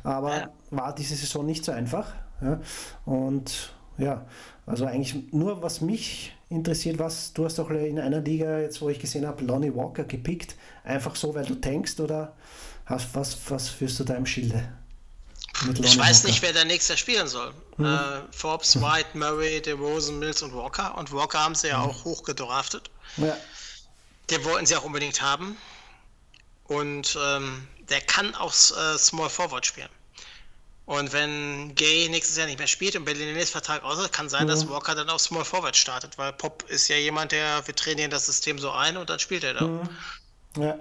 Aber 0.02 0.36
ja. 0.36 0.51
war 0.70 0.94
diese 0.94 1.14
Saison 1.14 1.44
nicht 1.44 1.64
so 1.64 1.72
einfach. 1.72 2.14
Ja. 2.40 2.59
Und 3.05 3.74
ja, 3.98 4.27
also 4.64 4.86
eigentlich 4.86 5.31
nur 5.32 5.62
was 5.62 5.82
mich 5.82 6.35
interessiert, 6.51 6.98
was 6.98 7.32
du 7.32 7.44
hast 7.44 7.59
doch 7.59 7.70
in 7.70 7.98
einer 7.98 8.20
Liga, 8.20 8.59
jetzt 8.59 8.82
wo 8.82 8.90
ich 8.90 8.98
gesehen 8.98 9.27
habe, 9.27 9.44
Lonnie 9.44 9.74
Walker 9.74 10.05
gepickt, 10.05 10.56
einfach 10.85 11.16
so, 11.16 11.35
weil 11.35 11.47
du 11.47 11.55
tankst 11.55 12.01
oder 12.01 12.36
hast, 12.86 13.14
was, 13.14 13.39
was 13.48 13.68
führst 13.68 13.98
du 14.01 14.05
da 14.05 14.14
im 14.14 14.27
Schilde? 14.27 14.68
Ich 15.82 15.98
weiß 15.98 16.18
Walker? 16.18 16.28
nicht, 16.28 16.43
wer 16.43 16.52
der 16.52 16.64
nächste 16.64 16.97
spielen 16.97 17.28
soll. 17.28 17.52
Hm. 17.77 17.85
Äh, 17.85 17.98
Forbes, 18.32 18.74
hm. 18.74 18.82
White, 18.82 19.16
Murray, 19.16 19.60
DeRozan, 19.60 20.18
Mills 20.18 20.43
und 20.43 20.55
Walker. 20.55 20.97
Und 20.98 21.12
Walker 21.12 21.39
haben 21.39 21.55
sie 21.55 21.68
ja 21.68 21.82
hm. 21.82 21.90
auch 21.90 22.05
hoch 22.05 22.22
gedraftet. 22.24 22.90
Ja. 23.16 23.36
Den 24.31 24.44
wollten 24.44 24.66
sie 24.66 24.77
auch 24.77 24.85
unbedingt 24.85 25.22
haben. 25.22 25.56
Und 26.64 27.18
ähm, 27.22 27.66
der 27.89 28.01
kann 28.01 28.35
auch 28.35 28.52
äh, 28.52 28.98
Small 28.98 29.28
Forward 29.28 29.66
spielen. 29.66 29.89
Und 30.90 31.12
wenn 31.12 31.72
Gay 31.76 32.08
nächstes 32.08 32.36
Jahr 32.36 32.48
nicht 32.48 32.58
mehr 32.58 32.66
spielt 32.66 32.96
und 32.96 33.04
Berliners 33.04 33.50
Vertrag 33.50 33.84
aus 33.84 34.10
kann 34.10 34.28
sein, 34.28 34.46
mhm. 34.46 34.48
dass 34.48 34.68
Walker 34.68 34.96
dann 34.96 35.08
auf 35.08 35.20
Small 35.20 35.44
Forward 35.44 35.76
startet, 35.76 36.18
weil 36.18 36.32
Pop 36.32 36.64
ist 36.68 36.88
ja 36.88 36.96
jemand, 36.96 37.30
der, 37.30 37.64
wir 37.64 37.76
trainieren 37.76 38.10
das 38.10 38.26
System 38.26 38.58
so 38.58 38.72
ein 38.72 38.96
und 38.96 39.08
dann 39.08 39.20
spielt 39.20 39.44
er 39.44 39.54
da. 39.54 39.66
Mhm. 39.68 39.88
Ja. 40.58 40.76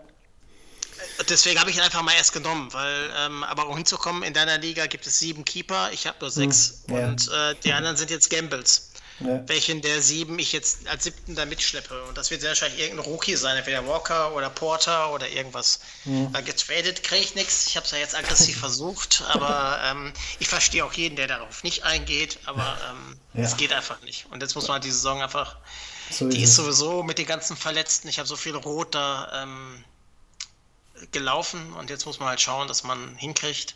Deswegen 1.30 1.60
habe 1.60 1.70
ich 1.70 1.76
ihn 1.76 1.84
einfach 1.84 2.02
mal 2.02 2.16
erst 2.16 2.34
genommen, 2.34 2.74
weil, 2.74 3.12
ähm, 3.18 3.44
aber 3.44 3.68
um 3.68 3.78
hinzukommen, 3.78 4.24
in 4.24 4.34
deiner 4.34 4.58
Liga 4.58 4.88
gibt 4.88 5.06
es 5.06 5.20
sieben 5.20 5.46
Keeper, 5.46 5.92
ich 5.92 6.08
habe 6.08 6.18
nur 6.22 6.32
sechs. 6.32 6.86
Mhm. 6.88 6.96
Ja. 6.96 7.08
Und 7.08 7.28
äh, 7.28 7.56
die 7.64 7.74
anderen 7.74 7.96
sind 7.96 8.10
jetzt 8.10 8.32
Gambles 8.32 8.89
ja. 9.20 9.48
welchen 9.48 9.82
der 9.82 10.02
sieben 10.02 10.40
ich 10.40 10.52
jetzt 10.52 10.88
als 10.88 11.04
siebten 11.04 11.36
da 11.36 11.46
mitschleppe. 11.46 12.04
Und 12.04 12.18
das 12.18 12.32
wird 12.32 12.42
sehr 12.42 12.52
wahrscheinlich 12.52 12.80
irgendein 12.80 13.06
Rookie 13.06 13.36
sein, 13.36 13.58
entweder 13.58 13.86
Walker 13.88 14.34
oder 14.34 14.50
Porter 14.50 15.12
oder 15.14 15.28
irgendwas. 15.30 15.80
Ja. 16.06 16.34
Weil 16.34 16.44
getradet 16.44 17.04
kriege 17.04 17.22
ich 17.22 17.36
nichts. 17.36 17.68
Ich 17.68 17.76
habe 17.76 17.86
es 17.86 17.92
ja 17.92 17.98
jetzt 17.98 18.16
aggressiv 18.16 18.58
versucht, 18.60 19.24
aber 19.30 19.82
ähm, 19.84 20.14
ich 20.40 20.48
verstehe 20.48 20.86
auch 20.86 20.94
jeden, 20.94 21.16
der 21.16 21.28
darauf 21.28 21.64
nicht 21.64 21.84
eingeht, 21.84 22.40
aber 22.46 22.78
ähm, 22.90 23.20
es 23.34 23.58
geht 23.58 23.74
einfach 23.74 24.02
nicht. 24.02 24.26
Und 24.32 24.42
jetzt 24.42 24.56
muss 24.56 24.68
man 24.68 24.76
halt 24.76 24.84
die 24.84 24.92
Saison 24.92 25.22
einfach, 25.22 25.58
so 26.10 26.28
die 26.28 26.42
ist, 26.42 26.50
ist 26.50 26.56
sowieso 26.56 27.04
mit 27.04 27.18
den 27.18 27.26
ganzen 27.26 27.56
Verletzten, 27.56 28.08
ich 28.08 28.20
habe 28.20 28.28
so 28.28 28.36
viel 28.36 28.56
Rot 28.56 28.96
da 28.96 29.44
ähm, 29.44 29.84
gelaufen 31.12 31.74
und 31.74 31.90
jetzt 31.90 32.06
muss 32.06 32.20
man 32.20 32.30
halt 32.30 32.42
schauen, 32.42 32.68
dass 32.68 32.84
man 32.84 33.16
hinkriegt, 33.16 33.76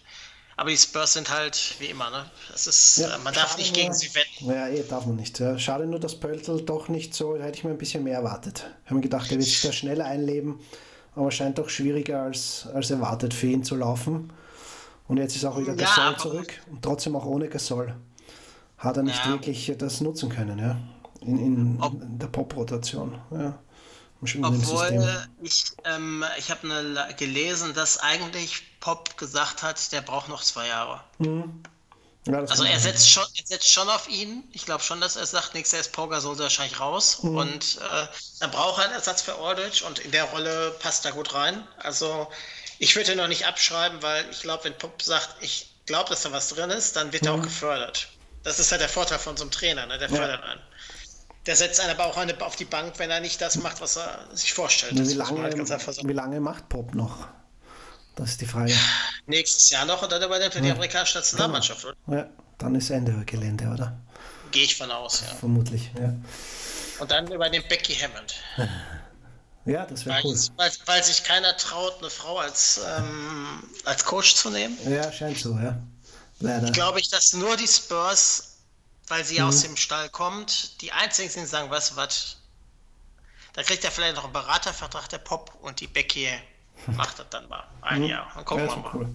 aber 0.56 0.70
die 0.70 0.78
Spurs 0.78 1.14
sind 1.14 1.30
halt 1.30 1.76
wie 1.80 1.88
immer, 1.88 2.10
ne? 2.10 2.26
Das 2.52 2.68
ist, 2.68 2.98
ja, 2.98 3.16
äh, 3.16 3.20
man 3.20 3.34
darf 3.34 3.58
nicht 3.58 3.74
gegen 3.74 3.94
sie 3.94 4.14
wetten. 4.14 4.50
Ja, 4.50 4.68
eh, 4.68 4.84
darf 4.84 5.06
man 5.06 5.16
nicht. 5.16 5.40
Ja. 5.40 5.58
Schade 5.58 5.86
nur, 5.86 6.00
dass 6.00 6.20
Pöltl 6.20 6.62
doch 6.62 6.90
nicht 6.90 7.14
so, 7.14 7.36
da 7.38 7.44
hätte 7.44 7.58
ich 7.58 7.64
mir 7.64 7.72
ein 7.72 7.78
bisschen 7.78 8.04
mehr 8.04 8.16
erwartet. 8.16 8.66
Ich 8.84 8.86
habe 8.86 8.96
mir 8.96 9.02
gedacht, 9.02 9.32
er 9.32 9.38
wird 9.38 9.48
sich 9.48 9.62
da 9.62 9.72
schneller 9.72 10.06
einleben, 10.06 10.60
aber 11.16 11.32
scheint 11.32 11.58
doch 11.58 11.70
schwieriger 11.70 12.24
als, 12.24 12.68
als 12.74 12.92
erwartet 12.92 13.34
für 13.34 13.48
ihn 13.48 13.64
zu 13.64 13.76
laufen. 13.76 14.32
Und 15.08 15.18
jetzt 15.18 15.36
ist 15.36 15.46
auch 15.46 15.58
wieder 15.58 15.76
Gasol 15.76 16.04
ja, 16.04 16.18
zurück 16.18 16.62
und 16.72 16.82
trotzdem 16.82 17.16
auch 17.16 17.26
ohne 17.26 17.50
Gasol 17.50 17.96
hat 18.78 18.98
er 18.98 19.04
nicht 19.04 19.28
wirklich 19.28 19.72
das 19.78 20.02
nutzen 20.02 20.30
können, 20.30 20.60
ja. 20.60 20.78
In, 21.22 21.38
in, 21.40 21.82
in 21.82 22.20
der 22.20 22.28
Pop-Rotation. 22.28 23.18
Ja. 23.32 23.58
Obwohl 24.42 25.28
ich, 25.42 25.66
ähm, 25.84 26.24
ich 26.38 26.50
habe 26.50 26.68
ne, 26.68 27.08
gelesen, 27.18 27.74
dass 27.74 27.98
eigentlich 27.98 28.64
Pop 28.84 29.15
gesagt 29.15 29.64
hat, 29.64 29.93
der 29.93 30.01
braucht 30.01 30.27
noch 30.27 30.43
zwei 30.43 30.68
Jahre. 30.68 30.99
Mhm. 31.18 31.64
Ja, 32.27 32.39
also 32.39 32.65
er 32.65 32.80
setzt, 32.81 33.10
schon, 33.10 33.23
er 33.38 33.45
setzt 33.45 33.72
schon 33.72 33.89
auf 33.89 34.10
ihn. 34.10 34.43
Ich 34.51 34.65
glaube 34.65 34.84
schon, 34.84 34.99
dass 34.99 35.15
er 35.15 35.26
sagt, 35.26 35.53
nächstes 35.53 35.72
Jahr 35.72 35.81
ist 35.81 35.93
Poga 35.93 36.19
so 36.19 36.38
wahrscheinlich 36.38 36.81
raus. 36.81 37.23
Mhm. 37.23 37.38
Und 37.38 37.77
äh, 37.77 38.07
dann 38.41 38.51
braucht 38.51 38.80
er 38.80 38.85
einen 38.85 38.93
Ersatz 38.93 39.22
für 39.22 39.35
Aldridge 39.35 39.85
und 39.85 39.99
in 39.99 40.11
der 40.11 40.26
Rolle 40.26 40.72
passt 40.81 41.05
er 41.05 41.14
gut 41.14 41.34
rein. 41.34 41.65
Also 41.77 42.27
ich 42.77 42.97
würde 42.97 43.14
ihn 43.14 43.19
noch 43.19 43.30
nicht 43.30 43.45
abschreiben, 43.45 44.01
weil 44.03 44.26
ich 44.31 44.41
glaube, 44.41 44.65
wenn 44.65 44.77
Pop 44.77 45.01
sagt, 45.01 45.30
ich 45.39 45.73
glaube, 45.85 46.10
dass 46.10 46.23
da 46.23 46.34
was 46.34 46.49
drin 46.49 46.69
ist, 46.69 46.97
dann 46.97 47.14
wird 47.14 47.23
mhm. 47.23 47.27
er 47.30 47.34
auch 47.35 47.38
mhm. 47.38 47.43
gefördert. 47.43 48.10
Das 48.43 48.60
ist 48.60 48.69
halt 48.69 48.81
der 48.81 48.89
Vorteil 48.89 49.19
von 49.19 49.38
so 49.38 49.43
einem 49.43 49.51
Trainer, 49.51 49.85
ne? 49.85 49.97
der 49.97 50.10
fördert 50.10 50.41
ja. 50.41 50.51
einen. 50.51 50.61
Der 51.45 51.55
setzt 51.55 51.80
einen 51.80 51.91
aber 51.91 52.05
auch 52.05 52.18
eine, 52.18 52.39
auf 52.41 52.57
die 52.57 52.65
Bank, 52.65 52.95
wenn 52.97 53.11
er 53.11 53.22
nicht 53.22 53.39
das 53.39 53.55
macht, 53.57 53.80
was 53.80 53.95
er 53.95 54.27
sich 54.34 54.53
vorstellt. 54.53 54.93
Wie 54.95 55.14
lange, 55.14 55.41
halt 55.41 55.57
wie 55.57 56.14
lange 56.14 56.41
macht 56.41 56.68
Pop 56.68 56.93
noch? 56.93 57.30
Das 58.15 58.31
ist 58.31 58.41
die 58.41 58.45
Frage. 58.45 58.73
Nächstes 59.26 59.69
Jahr 59.69 59.85
noch 59.85 60.02
und 60.02 60.11
dann 60.11 60.22
über 60.22 60.40
für 60.52 60.61
die 60.61 60.68
ja. 60.68 60.73
amerikanische 60.73 61.18
Nationalmannschaft, 61.18 61.81
genau. 61.81 61.95
oder? 62.07 62.18
Ja, 62.18 62.30
dann 62.57 62.76
ist 62.76 62.90
Ende 62.90 63.23
Gelände, 63.26 63.68
oder? 63.68 63.98
Gehe 64.52 64.64
ich 64.64 64.76
von 64.76 64.91
aus, 64.91 65.23
ja. 65.27 65.35
Vermutlich, 65.35 65.90
ja. 65.99 66.14
Und 66.99 67.10
dann 67.10 67.31
über 67.31 67.49
den 67.49 67.68
Becky 67.68 67.95
Hammond. 67.95 68.35
Ja, 69.65 69.85
das 69.85 70.06
wäre 70.06 70.19
cool. 70.26 70.38
Weil, 70.57 70.72
weil, 70.88 71.03
sich 71.06 71.23
keiner 71.23 71.56
traut, 71.56 71.99
eine 72.02 72.10
Frau 72.10 72.38
als, 72.38 72.81
ähm, 72.98 73.64
als 73.85 74.03
Coach 74.03 74.35
zu 74.35 74.49
nehmen. 74.49 74.77
Ja, 74.91 75.10
scheint 75.10 75.38
so, 75.38 75.52
ja. 75.52 75.81
Leider. 76.41 76.65
Ich 76.65 76.73
glaube, 76.73 77.02
dass 77.10 77.31
nur 77.31 77.56
die 77.56 77.69
Spurs 77.69 78.53
weil 79.07 79.23
sie 79.23 79.40
mhm. 79.40 79.48
aus 79.48 79.61
dem 79.61 79.77
Stall 79.77 80.10
kommt. 80.10 80.81
Die 80.81 80.91
einzigen 80.91 81.30
sind, 81.30 81.48
sagen, 81.48 81.69
was, 81.69 81.95
was, 81.95 82.38
da 83.53 83.64
kriegt 83.64 83.84
er 83.84 83.91
vielleicht 83.91 84.15
noch 84.15 84.23
einen 84.23 84.34
Beratervertrag, 84.34 85.10
der 85.10 85.19
Pop, 85.19 85.56
und 85.61 85.80
die 85.80 85.88
Becky 85.88 86.27
macht 86.88 87.19
das 87.19 87.27
dann 87.30 87.47
mal 87.49 87.64
ein 87.81 88.01
mhm. 88.01 88.07
Jahr. 88.07 88.31
Dann 88.35 88.45
gucken 88.45 88.68
wir 88.68 88.76
mal. 88.76 88.91
Cool. 88.93 89.10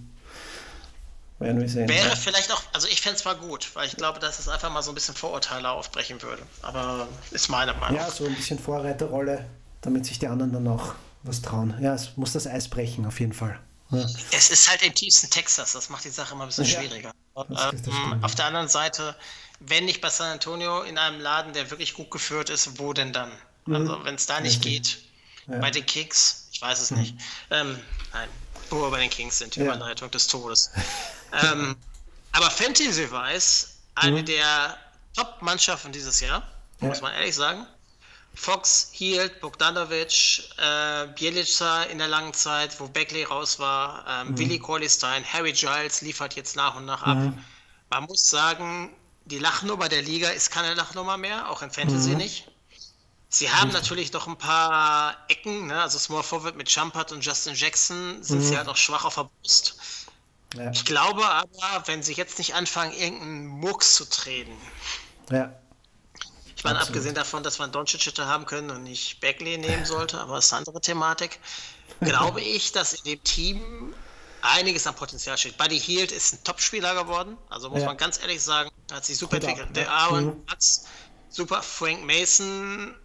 Werden 1.41 1.61
wir 1.61 1.69
sehen. 1.69 1.89
Wäre 1.89 2.09
ja. 2.09 2.17
vielleicht 2.17 2.51
auch, 2.51 2.63
also 2.73 2.89
ich 2.89 3.01
fände 3.01 3.17
es 3.17 3.25
mal 3.25 3.37
gut, 3.37 3.71
weil 3.75 3.87
ich 3.87 3.97
glaube, 3.97 4.19
dass 4.19 4.41
es 4.41 4.49
einfach 4.49 4.73
mal 4.73 4.83
so 4.83 4.91
ein 4.91 4.95
bisschen 4.95 5.15
Vorurteile 5.15 5.71
aufbrechen 5.71 6.21
würde. 6.21 6.43
Aber 6.63 7.07
ist 7.31 7.49
meine 7.49 7.75
Meinung. 7.75 7.97
Ja, 7.97 8.11
so 8.11 8.25
ein 8.27 8.35
bisschen 8.35 8.59
Vorreiterrolle 8.59 9.47
damit 9.81 10.07
sich 10.07 10.19
die 10.19 10.27
anderen 10.27 10.53
dann 10.53 10.69
auch 10.69 10.95
was 11.23 11.43
trauen. 11.43 11.75
Ja, 11.81 11.95
es 11.95 12.17
muss 12.17 12.33
das 12.33 12.47
Eis 12.47 12.69
brechen, 12.69 13.07
auf 13.07 13.21
jeden 13.21 13.33
Fall. 13.33 13.59
Ja. 13.91 14.05
Es 14.33 14.51
ist 14.51 14.69
halt 14.69 14.83
im 14.83 14.95
tiefsten 14.95 15.31
Texas, 15.31 15.73
das 15.73 15.89
macht 15.89 16.05
die 16.05 16.11
Sache 16.11 16.35
immer 16.35 16.45
ein 16.45 16.49
bisschen 16.49 16.65
ja, 16.65 16.81
schwieriger. 16.81 17.13
Ähm, 17.37 18.23
auf 18.23 18.35
der 18.35 18.47
anderen 18.47 18.69
Seite, 18.69 19.17
wenn 19.61 19.87
nicht 19.87 20.01
bei 20.01 20.11
San 20.11 20.33
Antonio 20.33 20.83
in 20.83 20.99
einem 20.99 21.21
Laden, 21.21 21.53
der 21.53 21.71
wirklich 21.71 21.95
gut 21.95 22.11
geführt 22.11 22.51
ist, 22.51 22.79
wo 22.79 22.93
denn 22.93 23.13
dann? 23.13 23.31
Mhm. 23.67 23.75
Also 23.77 24.05
wenn 24.05 24.17
es 24.17 24.27
da 24.27 24.41
nicht 24.41 24.61
geht, 24.63 24.99
bei 25.47 25.71
den 25.71 25.87
Kings, 25.87 26.48
ich 26.59 26.63
weiß 26.63 26.81
es 26.81 26.91
nicht. 26.91 27.15
Ähm, 27.51 27.79
nein, 28.13 28.29
wo 28.69 28.83
wir 28.83 28.91
bei 28.91 28.99
den 28.99 29.11
Kings 29.11 29.39
sind, 29.39 29.57
Überleitung 29.57 30.11
des 30.11 30.27
Todes. 30.27 30.73
ähm, 31.41 31.77
aber 32.33 32.51
Fantasy-Wise, 32.51 33.69
eine 33.95 34.23
mhm. 34.23 34.27
der 34.27 34.77
Top-Mannschaften 35.15 35.93
dieses 35.93 36.19
Jahr, 36.19 36.43
muss 36.81 37.01
man 37.01 37.15
ehrlich 37.15 37.37
sagen. 37.37 37.65
Fox, 38.35 38.89
Hield, 38.91 39.41
Bogdanovic, 39.41 40.51
äh, 40.59 41.07
Bielica 41.15 41.85
in 41.85 41.99
der 41.99 42.09
langen 42.09 42.35
Zeit, 42.35 42.81
wo 42.81 42.89
Beckley 42.89 43.23
raus 43.23 43.61
war, 43.61 44.05
ähm, 44.09 44.33
mhm. 44.33 44.39
Willi 44.39 44.59
Corlistein, 44.59 45.25
Harry 45.33 45.53
Giles 45.53 46.01
liefert 46.01 46.35
jetzt 46.35 46.57
nach 46.57 46.75
und 46.75 46.87
nach 46.87 47.05
ab. 47.05 47.19
Mhm. 47.19 47.39
Man 47.91 48.03
muss 48.05 48.29
sagen, 48.29 48.93
die 49.27 49.39
Lachnummer 49.39 49.89
der 49.89 50.03
Liga 50.03 50.31
ist 50.31 50.51
keine 50.51 50.75
Lachnummer 50.75 51.19
mehr, 51.19 51.49
auch 51.51 51.63
in 51.63 51.71
Fantasy 51.71 52.11
mhm. 52.11 52.17
nicht. 52.17 52.48
Sie 53.31 53.51
haben 53.51 53.69
mhm. 53.69 53.75
natürlich 53.75 54.13
noch 54.13 54.27
ein 54.27 54.39
paar 54.39 55.17
Ecken, 55.29 55.67
ne? 55.67 55.83
also 55.83 55.99
Small 55.99 56.23
Forward 56.23 56.57
mit 56.57 56.71
Champert 56.71 57.13
und 57.13 57.25
Justin 57.25 57.55
Jackson 57.55 58.23
sind 58.23 58.41
sie 58.41 58.53
mhm. 58.53 58.59
halt 58.59 58.69
auch 58.69 58.77
schwach 58.77 59.05
auf 59.05 59.17
der 59.17 59.29
Brust. 59.43 59.77
Ja. 60.55 60.71
Ich 60.71 60.87
glaube 60.87 61.27
aber, 61.27 61.83
wenn 61.87 62.03
sie 62.03 62.15
jetzt 62.15 62.39
nicht 62.39 62.55
anfangen, 62.55 62.93
irgendeinen 62.93 63.47
Murks 63.47 63.95
zu 63.97 64.09
treten, 64.09 64.57
ja. 65.31 65.53
Ich 66.57 66.65
meine, 66.65 66.79
Absolut. 66.79 66.97
abgesehen 66.97 67.15
davon, 67.15 67.45
dass 67.45 67.61
man 67.61 67.71
Doncic 67.71 68.05
hätte 68.05 68.27
haben 68.27 68.45
können 68.45 68.71
und 68.71 68.83
nicht 68.83 69.21
Bagley 69.21 69.59
nehmen 69.59 69.85
sollte, 69.85 70.19
aber 70.19 70.35
das 70.37 70.47
ist 70.47 70.53
eine 70.53 70.67
andere 70.67 70.81
Thematik, 70.81 71.39
glaube 72.01 72.41
ich, 72.41 72.73
dass 72.73 72.95
in 72.95 73.05
dem 73.05 73.23
Team 73.23 73.95
einiges 74.43 74.87
an 74.87 74.95
Potenzial 74.97 75.39
steht. 75.39 75.57
Buddy 75.57 75.79
Hield 75.79 76.11
ist 76.11 76.33
ein 76.33 76.45
Topspieler 76.45 76.95
geworden, 76.95 77.37
also 77.49 77.71
muss 77.71 77.83
ja. 77.83 77.87
man 77.87 77.97
ganz 77.97 78.21
ehrlich 78.21 78.43
sagen, 78.43 78.71
hat 78.91 79.05
sich 79.05 79.19
super 79.19 79.37
entwickelt. 79.37 79.77
Der 79.77 79.89
Aaron 79.93 80.27
mhm. 80.27 80.47
Platz, 80.47 80.87
super. 81.29 81.63
Frank 81.63 82.05
Mason, 82.05 82.97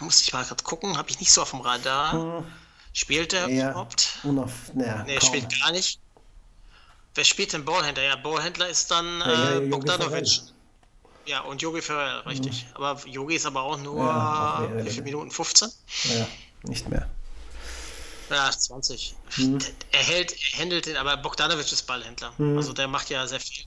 muss 0.00 0.22
ich 0.22 0.32
mal 0.32 0.44
gerade 0.44 0.62
gucken, 0.62 0.96
habe 0.96 1.10
ich 1.10 1.20
nicht 1.20 1.32
so 1.32 1.42
auf 1.42 1.50
dem 1.50 1.60
Radar. 1.60 2.14
Mhm. 2.14 2.46
Spielt 2.92 3.32
er 3.32 3.48
ja. 3.48 3.70
überhaupt? 3.70 4.18
Unauf, 4.24 4.50
ja, 4.74 5.04
nee, 5.04 5.14
er 5.14 5.20
spielt 5.20 5.60
gar 5.60 5.72
nicht. 5.72 6.00
Wer 7.14 7.24
spielt 7.24 7.52
denn 7.52 7.64
Ballhändler? 7.64 8.04
Ja, 8.04 8.16
Ballhändler 8.16 8.68
ist 8.68 8.90
dann 8.90 9.20
äh, 9.20 9.60
Bogdanovic. 9.68 10.40
Ja, 11.26 11.40
und 11.40 11.60
Yogi 11.60 11.82
Ferrell, 11.82 12.20
richtig. 12.20 12.64
Mhm. 12.64 12.76
Aber 12.76 13.06
Yogi 13.06 13.34
ist 13.34 13.44
aber 13.44 13.62
auch 13.62 13.76
nur 13.78 14.04
ja, 14.04 14.58
auch 14.58 14.84
wie 14.84 14.90
viele 14.90 15.02
Minuten? 15.02 15.30
15? 15.30 15.70
Ja, 16.04 16.26
nicht 16.62 16.88
mehr. 16.88 17.08
Ja, 18.30 18.50
20. 18.50 19.14
Mhm. 19.36 19.58
Er 19.92 20.02
hält, 20.02 20.32
er 20.32 20.60
handelt 20.60 20.86
den, 20.86 20.96
aber 20.96 21.16
Bogdanovic 21.16 21.70
ist 21.70 21.86
Ballhändler. 21.86 22.32
Mhm. 22.38 22.56
Also 22.56 22.72
der 22.72 22.88
macht 22.88 23.10
ja 23.10 23.26
sehr 23.26 23.40
viel. 23.40 23.64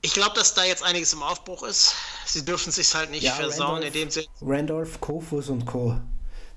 Ich 0.00 0.12
glaube, 0.12 0.34
dass 0.36 0.54
da 0.54 0.64
jetzt 0.64 0.82
einiges 0.82 1.12
im 1.12 1.22
Aufbruch 1.22 1.64
ist. 1.64 1.94
Sie 2.24 2.44
dürfen 2.44 2.70
sich 2.70 2.94
halt 2.94 3.10
nicht 3.10 3.24
ja, 3.24 3.32
versauen, 3.32 3.74
Randolph, 3.74 3.86
indem 3.86 4.10
sie. 4.10 4.28
Randolph, 4.40 5.00
Kofus 5.00 5.48
und 5.48 5.66
Co. 5.66 6.00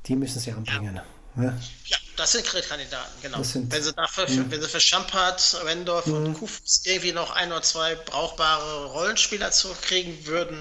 Die 0.05 0.15
müssen 0.15 0.39
sie 0.39 0.51
anbringen. 0.51 0.95
Ja. 0.95 1.05
Ja. 1.37 1.57
ja, 1.85 1.97
das 2.17 2.33
sind 2.33 2.45
Kandidaten, 2.45 3.21
genau. 3.21 3.41
Sind, 3.41 3.71
wenn 3.71 3.81
sie 3.81 3.93
dafür, 3.93 4.27
für, 4.27 4.51
wenn 4.51 4.61
sie 4.61 4.67
für 4.67 4.81
Champard, 4.81 5.61
Wendorf 5.63 6.05
mhm. 6.05 6.13
und 6.15 6.33
Kufus 6.33 6.81
irgendwie 6.85 7.13
noch 7.13 7.31
ein 7.31 7.51
oder 7.51 7.61
zwei 7.61 7.95
brauchbare 7.95 8.87
Rollenspieler 8.87 9.51
zurückkriegen 9.51 10.25
würden, 10.25 10.59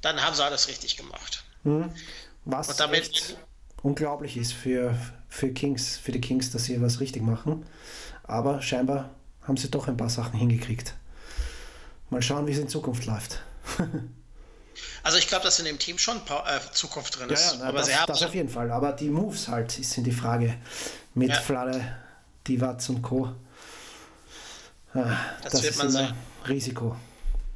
dann 0.00 0.20
haben 0.20 0.34
sie 0.34 0.44
alles 0.44 0.66
richtig 0.66 0.96
gemacht. 0.96 1.44
Mhm. 1.62 1.92
Was 2.44 2.68
und 2.68 2.80
damit 2.80 3.36
unglaublich 3.82 4.36
ist 4.36 4.52
für, 4.52 4.96
für 5.28 5.50
Kings, 5.52 5.98
für 5.98 6.10
die 6.10 6.20
Kings, 6.20 6.50
dass 6.50 6.64
sie 6.64 6.80
was 6.82 6.98
richtig 6.98 7.22
machen. 7.22 7.64
Aber 8.24 8.62
scheinbar 8.62 9.14
haben 9.42 9.56
sie 9.56 9.70
doch 9.70 9.86
ein 9.86 9.96
paar 9.96 10.10
Sachen 10.10 10.36
hingekriegt. 10.38 10.94
Mal 12.10 12.22
schauen, 12.22 12.46
wie 12.46 12.52
es 12.52 12.58
in 12.58 12.68
Zukunft 12.68 13.06
läuft. 13.06 13.40
Also 15.02 15.18
ich 15.18 15.28
glaube, 15.28 15.44
dass 15.44 15.58
in 15.58 15.64
dem 15.64 15.78
Team 15.78 15.98
schon 15.98 16.18
äh, 16.18 16.60
Zukunft 16.72 17.18
drin 17.18 17.30
ist. 17.30 17.44
Ja, 17.46 17.52
ja 17.52 17.58
na, 17.60 17.68
aber 17.68 17.78
das, 17.78 18.06
das 18.06 18.22
auf 18.22 18.34
jeden 18.34 18.48
Fall. 18.48 18.70
Aber 18.70 18.92
die 18.92 19.08
Moves 19.08 19.48
halt 19.48 19.70
sind 19.70 20.04
die 20.04 20.12
Frage. 20.12 20.56
Mit 21.14 21.30
ja. 21.30 21.40
Flalle, 21.40 21.96
Divac 22.46 22.88
und 22.88 23.02
Co. 23.02 23.32
Ah, 24.92 25.16
das, 25.42 25.52
das 25.52 25.64
ist 25.64 25.80
immer 25.80 25.90
sehen. 25.90 26.14
Risiko 26.48 26.96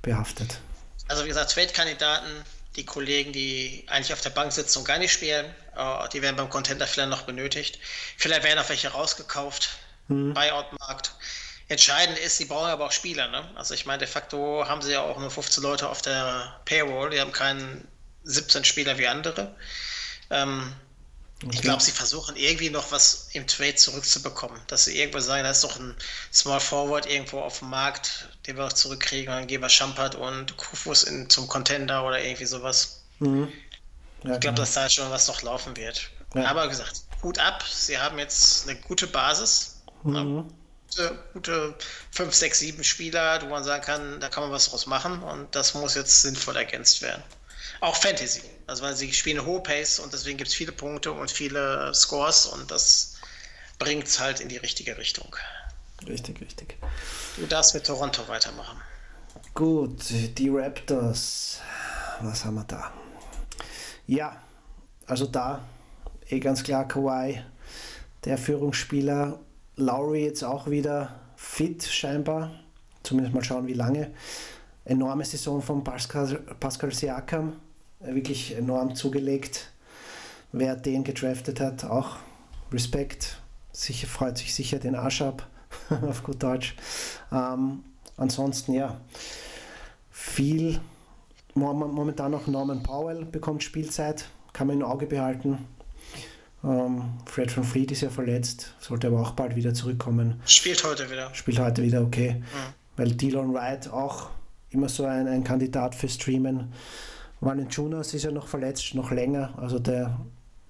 behaftet. 0.02 0.60
Also 1.09 1.24
wie 1.24 1.28
gesagt, 1.28 1.52
Trade-Kandidaten, 1.52 2.31
die 2.77 2.85
Kollegen, 2.85 3.32
die 3.32 3.85
eigentlich 3.89 4.12
auf 4.12 4.20
der 4.20 4.31
Bank 4.31 4.52
sitzen 4.52 4.78
und 4.78 4.85
gar 4.85 4.98
nicht 4.98 5.12
spielen, 5.12 5.47
uh, 5.77 6.06
die 6.12 6.22
werden 6.22 6.36
beim 6.36 6.48
Contender 6.48 6.86
vielleicht 6.86 7.10
noch 7.10 7.22
benötigt. 7.22 7.78
Vielleicht 8.16 8.44
werden 8.44 8.59
auch 8.59 8.68
welche 8.68 8.89
rausgekauft. 8.89 9.70
Mhm. 10.09 10.35
Buyout-Markt. 10.35 11.14
Entscheidend 11.70 12.18
ist, 12.18 12.36
sie 12.36 12.47
brauchen 12.47 12.68
aber 12.68 12.86
auch 12.86 12.90
Spieler. 12.92 13.28
Ne? 13.28 13.48
Also 13.55 13.74
ich 13.74 13.86
meine, 13.86 14.01
de 14.01 14.09
facto 14.09 14.64
haben 14.66 14.82
sie 14.82 14.90
ja 14.90 15.02
auch 15.02 15.16
nur 15.20 15.30
15 15.30 15.62
Leute 15.62 15.88
auf 15.88 16.02
der 16.02 16.60
Payroll. 16.64 17.10
Die 17.10 17.20
haben 17.20 17.30
keinen 17.30 17.86
17 18.24 18.64
Spieler 18.64 18.98
wie 18.98 19.06
andere. 19.06 19.55
Ähm, 20.30 20.72
okay. 21.44 21.51
Ich 21.55 21.62
glaube, 21.62 21.80
sie 21.80 21.92
versuchen 21.92 22.34
irgendwie 22.34 22.70
noch 22.70 22.90
was 22.90 23.28
im 23.34 23.47
Trade 23.47 23.76
zurückzubekommen. 23.76 24.60
Dass 24.66 24.86
sie 24.86 24.98
irgendwo 24.98 25.20
sagen, 25.20 25.44
da 25.44 25.52
ist 25.52 25.62
doch 25.62 25.78
ein 25.78 25.94
Small 26.32 26.59
Forward 26.59 27.06
irgendwo 27.06 27.38
auf 27.38 27.60
dem 27.60 27.70
Markt, 27.70 28.28
den 28.48 28.56
wir 28.56 28.66
auch 28.66 28.72
zurückkriegen. 28.72 29.32
Und 29.32 29.38
dann 29.38 29.47
geben 29.47 29.62
wir 29.62 29.68
Schampert 29.68 30.16
und 30.16 30.56
Kufus 30.56 31.05
in, 31.05 31.30
zum 31.30 31.47
Contender 31.47 32.05
oder 32.05 32.20
irgendwie 32.20 32.47
sowas. 32.47 33.05
Mhm. 33.20 33.42
Ja, 33.44 33.44
ich 33.44 34.22
glaube, 34.22 34.40
genau. 34.40 34.56
dass 34.56 34.74
da 34.74 34.90
schon 34.90 35.09
was 35.12 35.28
noch 35.28 35.42
laufen 35.42 35.76
wird. 35.76 36.10
Ja. 36.34 36.47
Aber 36.47 36.66
gesagt, 36.66 37.02
Hut 37.22 37.38
ab. 37.38 37.62
Sie 37.62 37.97
haben 37.97 38.18
jetzt 38.18 38.68
eine 38.68 38.76
gute 38.80 39.06
Basis. 39.06 39.76
Mhm 40.02 40.52
gute, 40.90 41.18
gute 41.32 41.74
5, 42.12 42.34
6, 42.34 42.58
7 42.58 42.84
Spieler, 42.84 43.40
wo 43.42 43.46
man 43.46 43.64
sagen 43.64 43.82
kann, 43.84 44.20
da 44.20 44.28
kann 44.28 44.42
man 44.42 44.52
was 44.52 44.70
draus 44.70 44.86
machen 44.86 45.22
und 45.22 45.54
das 45.54 45.74
muss 45.74 45.94
jetzt 45.94 46.22
sinnvoll 46.22 46.56
ergänzt 46.56 47.02
werden. 47.02 47.22
Auch 47.80 47.96
Fantasy. 47.96 48.42
Also 48.66 48.82
weil 48.82 48.94
sie 48.96 49.12
spielen 49.12 49.44
hohe 49.44 49.62
Pace 49.62 49.98
und 49.98 50.12
deswegen 50.12 50.38
gibt 50.38 50.48
es 50.48 50.54
viele 50.54 50.72
Punkte 50.72 51.12
und 51.12 51.30
viele 51.30 51.92
Scores 51.94 52.46
und 52.46 52.70
das 52.70 53.16
bringt 53.78 54.06
es 54.06 54.20
halt 54.20 54.40
in 54.40 54.48
die 54.48 54.58
richtige 54.58 54.96
Richtung. 54.98 55.34
Richtig, 56.06 56.40
richtig. 56.40 56.76
Du 57.36 57.46
darfst 57.46 57.74
mit 57.74 57.86
Toronto 57.86 58.26
weitermachen. 58.28 58.80
Gut, 59.54 60.04
die 60.10 60.48
Raptors. 60.48 61.60
Was 62.20 62.44
haben 62.44 62.56
wir 62.56 62.64
da? 62.64 62.92
Ja, 64.06 64.42
also 65.06 65.26
da 65.26 65.64
eh 66.28 66.40
ganz 66.40 66.62
klar 66.62 66.86
Kawhi, 66.86 67.42
der 68.24 68.38
Führungsspieler 68.38 69.40
Lowry 69.81 70.24
jetzt 70.24 70.44
auch 70.44 70.69
wieder 70.69 71.16
fit 71.36 71.82
scheinbar. 71.82 72.52
Zumindest 73.02 73.35
mal 73.35 73.43
schauen, 73.43 73.66
wie 73.66 73.74
lange. 73.74 74.11
Enorme 74.85 75.24
Saison 75.24 75.62
von 75.62 75.82
Pascal, 75.82 76.36
Pascal 76.61 76.93
Siakam. 76.93 77.55
Wirklich 78.01 78.57
enorm 78.57 78.94
zugelegt. 78.94 79.70
Wer 80.52 80.77
den 80.77 81.05
gedraftet 81.05 81.61
hat, 81.61 81.85
auch 81.85 82.16
Respekt. 82.73 83.40
Sicher 83.73 84.07
freut 84.07 84.39
sich 84.39 84.55
sicher 84.55 84.78
den 84.78 84.94
Arsch 84.94 85.23
ab, 85.23 85.47
auf 86.02 86.23
gut 86.23 86.43
Deutsch. 86.43 86.74
Ähm, 87.31 87.85
ansonsten, 88.16 88.73
ja, 88.73 89.01
viel. 90.11 90.81
Momentan 91.55 92.31
noch 92.31 92.47
Norman 92.47 92.82
Powell 92.82 93.24
bekommt 93.24 93.62
Spielzeit, 93.62 94.28
kann 94.52 94.66
man 94.66 94.81
im 94.81 94.86
Auge 94.86 95.07
behalten. 95.07 95.66
Ähm, 96.62 97.15
Fred 97.27 97.51
von 97.51 97.65
Fleet 97.65 97.91
ist 97.91 98.03
ja 98.03 98.11
verletzt, 98.11 98.74
sollte 98.81 99.07
aber 99.07 99.20
auch 99.20 99.32
bald 99.32 99.57
wieder 99.57 99.73
zurückkommen. 99.73 100.41
Spielt 100.45 100.85
heute 100.85 101.11
wieder. 101.11 101.32
Spielt 101.35 101.59
heute 101.59 101.82
wieder, 101.82 102.03
okay. 102.03 102.37
Mhm. 102.41 102.45
Weil 102.97 103.12
Dylan 103.12 103.55
Wright 103.55 103.89
auch 103.89 104.31
immer 104.70 104.89
so 104.89 105.05
ein, 105.05 105.27
ein 105.27 105.43
Kandidat 105.43 105.95
für 105.95 106.09
Streamen. 106.09 106.73
Valentunas 107.41 108.12
ist 108.12 108.24
ja 108.24 108.31
noch 108.31 108.47
verletzt, 108.47 108.95
noch 108.95 109.11
länger. 109.11 109.55
Also 109.57 109.78
der 109.78 110.20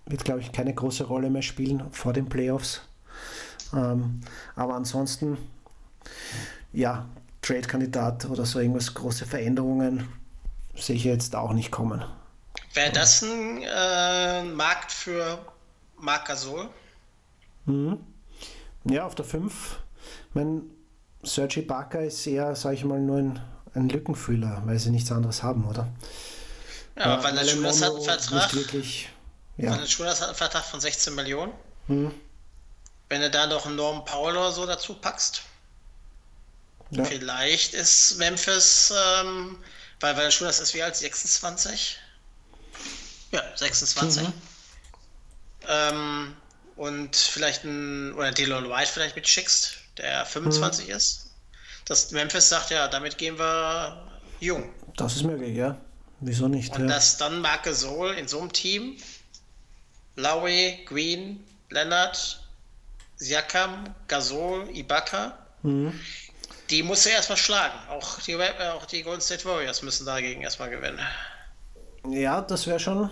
wird, 0.06 0.24
glaube 0.24 0.40
ich, 0.40 0.52
keine 0.52 0.72
große 0.72 1.04
Rolle 1.04 1.30
mehr 1.30 1.42
spielen 1.42 1.82
vor 1.90 2.12
den 2.12 2.28
Playoffs. 2.28 2.82
Ähm, 3.74 4.20
aber 4.56 4.74
ansonsten, 4.74 5.36
ja, 6.72 7.06
Trade-Kandidat 7.42 8.26
oder 8.26 8.44
so 8.44 8.60
irgendwas, 8.60 8.94
große 8.94 9.26
Veränderungen 9.26 10.08
sehe 10.74 10.96
ich 10.96 11.04
jetzt 11.04 11.34
auch 11.34 11.52
nicht 11.52 11.70
kommen. 11.70 12.04
Wäre 12.74 12.92
das 12.92 13.22
ein 13.22 13.62
äh, 13.62 14.44
Markt 14.44 14.92
für 14.92 15.38
Marc 16.00 16.26
Gasol. 16.26 16.68
Mhm. 17.66 17.98
Ja, 18.84 19.06
auf 19.06 19.14
der 19.14 19.24
5. 19.24 19.78
Mein 20.34 20.62
Sergi 21.22 21.62
Barker 21.62 22.02
ist 22.02 22.26
eher, 22.26 22.54
sage 22.56 22.76
ich 22.76 22.84
mal, 22.84 22.98
nur 22.98 23.18
ein, 23.18 23.40
ein 23.74 23.88
Lückenfüller, 23.88 24.62
weil 24.64 24.78
sie 24.78 24.90
nichts 24.90 25.12
anderes 25.12 25.42
haben, 25.42 25.66
oder? 25.68 25.88
Ja, 26.96 27.18
äh, 27.18 27.22
weil 27.22 27.34
der 27.34 27.44
Schulas 27.44 27.82
hat 27.82 27.92
einen 27.92 28.02
Vertrag. 28.02 28.54
Wirklich, 28.54 29.10
ja. 29.56 29.72
Weil 29.72 30.08
hat 30.10 30.22
einen 30.22 30.34
Vertrag 30.34 30.64
von 30.64 30.80
16 30.80 31.14
Millionen. 31.14 31.52
Mhm. 31.88 32.12
Wenn 33.08 33.20
du 33.20 33.30
da 33.30 33.46
noch 33.46 33.66
einen 33.66 33.76
Norman 33.76 34.04
Powell 34.04 34.36
oder 34.36 34.52
so 34.52 34.66
dazu 34.66 34.94
packst, 34.94 35.42
ja. 36.90 37.04
vielleicht 37.04 37.74
ist 37.74 38.18
Memphis, 38.18 38.92
ähm, 38.96 39.58
weil, 39.98 40.16
weil 40.16 40.24
der 40.24 40.30
Schulas 40.30 40.60
ist 40.60 40.74
wie 40.74 40.82
alt? 40.82 40.96
26? 40.96 41.98
Ja, 43.32 43.42
26. 43.54 44.22
Mhm. 44.22 44.32
Ähm, 45.68 46.34
und 46.76 47.16
vielleicht 47.16 47.64
ein, 47.64 48.14
oder 48.14 48.32
Dylan 48.32 48.68
White 48.68 48.90
vielleicht 48.92 49.16
mitschickst, 49.16 49.76
der 49.98 50.24
25 50.24 50.88
mhm. 50.88 50.94
ist. 50.94 51.30
Dass 51.84 52.10
Memphis 52.10 52.48
sagt, 52.48 52.70
ja, 52.70 52.88
damit 52.88 53.18
gehen 53.18 53.38
wir 53.38 54.06
jung. 54.38 54.72
Das 54.96 55.16
ist 55.16 55.24
möglich, 55.24 55.56
ja. 55.56 55.76
Wieso 56.20 56.48
nicht? 56.48 56.74
Und 56.74 56.82
ja. 56.82 56.94
dass 56.94 57.16
dann 57.16 57.40
Marc 57.40 57.64
Gasol 57.64 58.12
in 58.12 58.28
so 58.28 58.40
einem 58.40 58.52
Team, 58.52 58.96
Lowry, 60.16 60.80
Green, 60.86 61.42
Leonard, 61.70 62.40
Siakam, 63.16 63.94
Gasol, 64.08 64.68
Ibaka, 64.74 65.38
mhm. 65.62 65.98
die 66.68 66.82
muss 66.82 67.06
er 67.06 67.12
erstmal 67.12 67.38
schlagen. 67.38 67.78
Auch 67.88 68.20
die, 68.20 68.36
auch 68.36 68.86
die 68.86 69.02
Golden 69.02 69.20
State 69.22 69.44
Warriors 69.44 69.82
müssen 69.82 70.06
dagegen 70.06 70.42
erstmal 70.42 70.70
gewinnen. 70.70 71.00
Ja, 72.08 72.40
das 72.40 72.66
wäre 72.66 72.80
schon, 72.80 73.10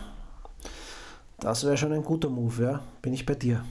das 1.41 1.65
wäre 1.65 1.77
schon 1.77 1.93
ein 1.93 2.03
guter 2.03 2.29
Move, 2.29 2.63
ja. 2.63 2.81
Bin 3.03 3.13
ich 3.13 3.25
bei 3.25 3.35
dir. 3.35 3.65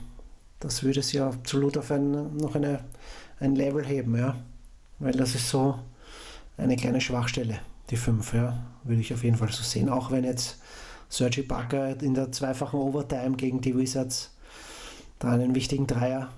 Das 0.60 0.82
würde 0.82 1.00
es 1.00 1.12
ja 1.12 1.28
absolut 1.28 1.76
auf 1.78 1.90
ein, 1.90 2.36
noch 2.36 2.54
eine, 2.54 2.80
ein 3.40 3.54
Level 3.54 3.84
heben, 3.84 4.16
ja. 4.16 4.36
Weil 4.98 5.12
das 5.12 5.34
ist 5.34 5.48
so 5.48 5.78
eine 6.56 6.76
kleine 6.76 7.00
Schwachstelle, 7.00 7.60
die 7.90 7.96
5, 7.96 8.34
ja. 8.34 8.58
Würde 8.84 9.00
ich 9.00 9.12
auf 9.12 9.22
jeden 9.22 9.36
Fall 9.36 9.52
so 9.52 9.62
sehen. 9.62 9.88
Auch 9.88 10.10
wenn 10.10 10.24
jetzt 10.24 10.58
Sergi 11.08 11.42
Bakker 11.42 12.00
in 12.02 12.14
der 12.14 12.32
zweifachen 12.32 12.80
Overtime 12.80 13.36
gegen 13.36 13.60
die 13.60 13.76
Wizards 13.76 14.30
da 15.18 15.32
einen 15.32 15.54
wichtigen 15.54 15.86
Dreier 15.86 16.28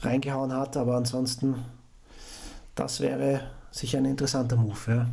reingehauen 0.00 0.52
hat, 0.52 0.76
aber 0.76 0.96
ansonsten, 0.96 1.56
das 2.74 3.00
wäre 3.00 3.50
sicher 3.70 3.98
ein 3.98 4.04
interessanter 4.04 4.56
Move, 4.56 4.78
ja. 4.86 5.08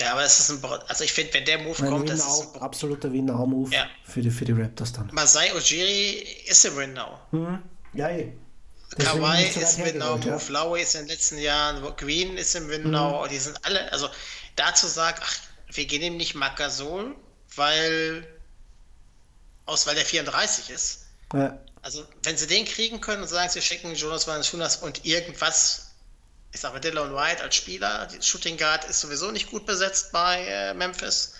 Ja, 0.00 0.12
aber 0.12 0.24
es 0.24 0.40
ist 0.40 0.50
ein, 0.50 0.64
also 0.88 1.04
ich 1.04 1.12
finde, 1.12 1.34
wenn 1.34 1.44
der 1.44 1.58
Move 1.58 1.78
ein 1.82 1.90
kommt, 1.90 2.08
das 2.08 2.20
ist 2.20 2.54
ein 2.54 2.62
absoluter 2.62 3.12
Win-Now-Move 3.12 3.70
ja. 3.70 3.86
für, 4.04 4.22
die, 4.22 4.30
für 4.30 4.46
die 4.46 4.52
Raptors 4.52 4.92
dann. 4.94 5.10
Masai 5.12 5.54
Ujiri 5.54 6.26
ist 6.46 6.64
im 6.64 6.76
Win-Now. 6.76 7.18
Mhm. 7.32 7.62
Ja, 7.92 8.08
eh. 8.08 8.32
Kawhi 8.98 9.44
ist 9.44 9.78
im 9.78 9.84
Win-Now-Move, 9.84 10.26
ja. 10.26 10.48
Lowry 10.48 10.82
ist 10.82 10.94
in 10.94 11.02
den 11.02 11.08
letzten 11.08 11.38
Jahren, 11.38 11.82
Green 11.96 12.38
ist 12.38 12.54
im 12.56 12.68
Win-Now, 12.68 13.24
mhm. 13.24 13.28
die 13.28 13.38
sind 13.38 13.62
alle, 13.64 13.92
also 13.92 14.08
dazu 14.56 14.86
sagt, 14.86 15.22
ach, 15.22 15.36
wir 15.72 15.84
gehen 15.84 16.02
ihm 16.02 16.16
nicht 16.16 16.34
Makasol, 16.34 17.14
weil, 17.54 18.26
aus, 19.66 19.86
weil 19.86 19.96
der 19.96 20.06
34 20.06 20.70
ist. 20.70 21.06
Ja. 21.34 21.58
Also, 21.82 22.04
wenn 22.22 22.36
sie 22.36 22.46
den 22.46 22.64
kriegen 22.64 23.00
können 23.00 23.22
und 23.22 23.28
sagen, 23.28 23.50
sie 23.50 23.62
schicken 23.62 23.94
Jonas 23.94 24.26
Valanciunas 24.26 24.76
und 24.76 25.04
irgendwas 25.04 25.89
ich 26.52 26.60
sage 26.60 26.74
mal, 26.74 26.80
Dylan 26.80 27.14
White 27.14 27.42
als 27.42 27.56
Spieler, 27.56 28.06
die 28.06 28.22
Shooting 28.22 28.56
Guard 28.56 28.84
ist 28.84 29.00
sowieso 29.00 29.30
nicht 29.30 29.50
gut 29.50 29.66
besetzt 29.66 30.12
bei 30.12 30.44
äh, 30.46 30.74
Memphis. 30.74 31.34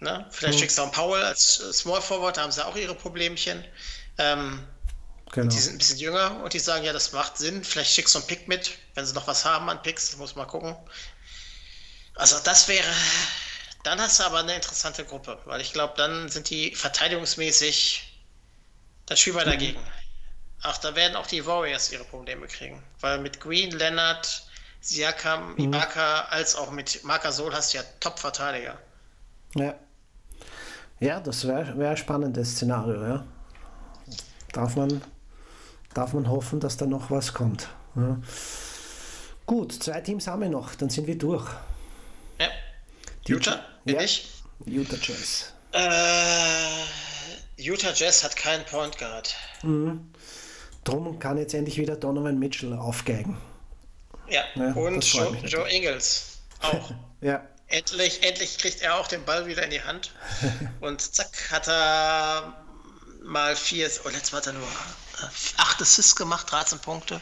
Ne? 0.00 0.26
Vielleicht 0.30 0.54
mhm. 0.54 0.60
schickst 0.60 0.78
du 0.78 0.82
auch 0.82 0.92
Powell 0.92 1.22
als 1.22 1.60
äh, 1.60 1.72
Small 1.72 2.00
Forward, 2.00 2.36
da 2.36 2.42
haben 2.42 2.52
sie 2.52 2.64
auch 2.64 2.74
ihre 2.74 2.94
Problemchen. 2.94 3.64
Ähm, 4.18 4.66
genau. 5.30 5.48
Die 5.48 5.58
sind 5.58 5.74
ein 5.74 5.78
bisschen 5.78 5.98
jünger 5.98 6.42
und 6.42 6.52
die 6.54 6.58
sagen, 6.58 6.84
ja, 6.84 6.92
das 6.92 7.12
macht 7.12 7.36
Sinn. 7.36 7.62
Vielleicht 7.62 7.92
schickst 7.92 8.14
du 8.14 8.18
einen 8.18 8.26
Pick 8.26 8.48
mit, 8.48 8.78
wenn 8.94 9.04
sie 9.04 9.14
noch 9.14 9.26
was 9.26 9.44
haben 9.44 9.68
an 9.68 9.82
Picks, 9.82 10.16
muss 10.16 10.34
man 10.34 10.46
gucken. 10.46 10.74
Also 12.14 12.38
das 12.40 12.68
wäre, 12.68 12.92
dann 13.84 14.00
hast 14.00 14.18
du 14.18 14.24
aber 14.24 14.40
eine 14.40 14.54
interessante 14.54 15.04
Gruppe, 15.04 15.38
weil 15.44 15.60
ich 15.60 15.72
glaube, 15.72 15.94
dann 15.96 16.28
sind 16.28 16.50
die 16.50 16.74
verteidigungsmäßig, 16.74 18.22
dann 19.06 19.16
spielen 19.16 19.36
wir 19.36 19.44
dagegen. 19.44 19.80
Ach, 20.62 20.78
da 20.78 20.94
werden 20.94 21.16
auch 21.16 21.26
die 21.26 21.44
Warriors 21.44 21.92
ihre 21.92 22.04
Probleme 22.04 22.46
kriegen. 22.46 22.82
Weil 23.00 23.18
mit 23.18 23.40
Green, 23.40 23.72
Leonard, 23.72 24.46
Siakam, 24.80 25.52
mhm. 25.54 25.58
Ibaka, 25.58 26.22
als 26.30 26.54
auch 26.54 26.70
mit 26.70 27.02
Marcasol 27.04 27.52
hast 27.52 27.74
du 27.74 27.78
ja 27.78 27.84
Top-Verteidiger. 28.00 28.78
Ja. 29.54 29.74
Ja, 31.00 31.18
das 31.18 31.46
wäre 31.46 31.76
wär 31.78 31.90
ein 31.90 31.96
spannendes 31.96 32.52
Szenario, 32.52 33.04
ja. 33.04 33.24
Darf 34.52 34.76
man, 34.76 35.02
darf 35.94 36.12
man 36.12 36.28
hoffen, 36.28 36.60
dass 36.60 36.76
da 36.76 36.86
noch 36.86 37.10
was 37.10 37.34
kommt. 37.34 37.68
Ja. 37.96 38.18
Gut, 39.46 39.82
zwei 39.82 40.00
Teams 40.00 40.28
haben 40.28 40.42
wir 40.42 40.48
noch, 40.48 40.76
dann 40.76 40.90
sind 40.90 41.08
wir 41.08 41.18
durch. 41.18 41.48
Ja. 42.38 42.48
Die 43.26 43.32
Utah, 43.32 43.64
bin 43.84 43.96
ja. 43.96 44.02
ich? 44.02 44.30
Utah 44.64 44.96
Jazz. 45.02 45.52
Äh, 45.72 46.82
Utah 47.56 47.92
Jazz 47.92 48.22
hat 48.22 48.36
keinen 48.36 48.64
Point 48.66 48.96
Guard. 48.98 49.34
Mhm. 49.62 50.12
Drum 50.84 51.18
kann 51.18 51.38
jetzt 51.38 51.54
endlich 51.54 51.78
wieder 51.78 51.96
Donovan 51.96 52.38
Mitchell 52.38 52.72
aufgeigen. 52.72 53.38
Ja, 54.28 54.42
ja 54.54 54.72
und 54.72 55.04
Joe, 55.04 55.36
Joe 55.44 55.68
Ingles 55.68 56.38
auch. 56.60 56.92
ja. 57.20 57.46
Endlich, 57.68 58.22
endlich 58.22 58.58
kriegt 58.58 58.82
er 58.82 58.96
auch 58.96 59.08
den 59.08 59.24
Ball 59.24 59.46
wieder 59.46 59.62
in 59.62 59.70
die 59.70 59.82
Hand. 59.82 60.12
und 60.80 61.00
zack, 61.00 61.50
hat 61.50 61.68
er 61.68 62.64
mal 63.22 63.56
vier, 63.56 63.90
oh, 64.04 64.08
letztes 64.08 64.32
Mal 64.32 64.38
hat 64.38 64.46
er 64.48 64.52
nur 64.54 64.68
acht 65.56 65.80
Assists 65.80 66.16
gemacht, 66.16 66.50
13 66.50 66.80
Punkte. 66.80 67.20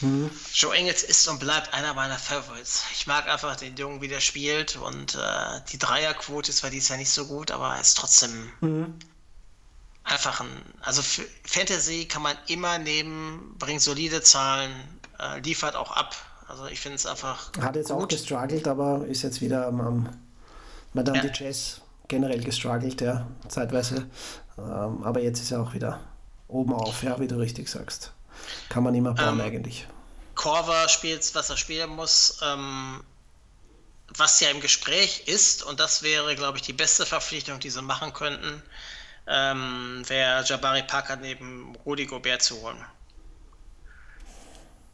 Mhm. 0.00 0.30
Joe 0.52 0.76
Ingles 0.76 1.02
ist 1.02 1.28
und 1.28 1.38
bleibt 1.38 1.72
einer 1.72 1.94
meiner 1.94 2.18
Favorites. 2.18 2.84
Ich 2.92 3.06
mag 3.06 3.28
einfach 3.28 3.56
den 3.56 3.76
Jungen, 3.76 4.00
wie 4.00 4.08
der 4.08 4.20
spielt 4.20 4.76
und 4.76 5.14
äh, 5.14 5.60
die 5.72 5.78
Dreierquote 5.78 6.50
ist 6.50 6.58
zwar 6.58 6.70
dies 6.70 6.88
Jahr 6.88 6.98
nicht 6.98 7.10
so 7.10 7.26
gut, 7.26 7.50
aber 7.50 7.74
er 7.74 7.80
ist 7.80 7.96
trotzdem 7.96 8.50
mhm 8.60 8.98
einfach 10.10 10.40
ein, 10.40 10.48
also 10.82 11.02
Fantasy 11.44 12.06
kann 12.06 12.22
man 12.22 12.36
immer 12.46 12.78
nehmen, 12.78 13.54
bringt 13.58 13.80
solide 13.80 14.22
Zahlen, 14.22 14.72
äh, 15.18 15.40
liefert 15.40 15.76
auch 15.76 15.92
ab. 15.92 16.14
Also 16.48 16.66
ich 16.66 16.80
finde 16.80 16.96
es 16.96 17.06
einfach. 17.06 17.52
Hat 17.60 17.76
jetzt 17.76 17.90
gut. 17.90 18.04
auch 18.04 18.08
gestruggelt, 18.08 18.66
aber 18.66 19.06
ist 19.06 19.22
jetzt 19.22 19.40
wieder 19.40 19.66
am, 19.66 19.80
am 19.80 20.08
Madame 20.92 21.18
ja. 21.18 21.24
de 21.24 21.32
Jazz 21.32 21.80
generell 22.08 22.42
gestruggelt, 22.42 23.00
ja, 23.00 23.26
zeitweise. 23.48 24.06
Ähm, 24.58 25.04
aber 25.04 25.20
jetzt 25.20 25.40
ist 25.40 25.52
er 25.52 25.62
auch 25.62 25.74
wieder 25.74 26.00
oben 26.48 26.72
auf, 26.74 27.02
ja, 27.02 27.18
wie 27.20 27.28
du 27.28 27.38
richtig 27.38 27.68
sagst. 27.68 28.12
Kann 28.68 28.82
man 28.82 28.94
immer 28.94 29.14
bauen 29.14 29.38
ähm, 29.38 29.40
eigentlich. 29.40 29.86
Korver 30.34 30.88
spielt, 30.88 31.34
was 31.34 31.50
er 31.50 31.56
spielen 31.56 31.90
muss. 31.90 32.40
Ähm, 32.42 33.02
was 34.16 34.40
ja 34.40 34.50
im 34.50 34.60
Gespräch 34.60 35.24
ist, 35.26 35.62
und 35.62 35.78
das 35.78 36.02
wäre, 36.02 36.34
glaube 36.34 36.58
ich, 36.58 36.62
die 36.62 36.72
beste 36.72 37.06
Verpflichtung, 37.06 37.60
die 37.60 37.70
sie 37.70 37.82
machen 37.82 38.12
könnten, 38.12 38.62
ähm, 39.26 40.02
wäre 40.06 40.44
Jabari 40.44 40.82
Parker 40.82 41.16
neben 41.16 41.74
Rudi 41.86 42.06
Gobert 42.06 42.42
zu 42.42 42.60
holen. 42.60 42.84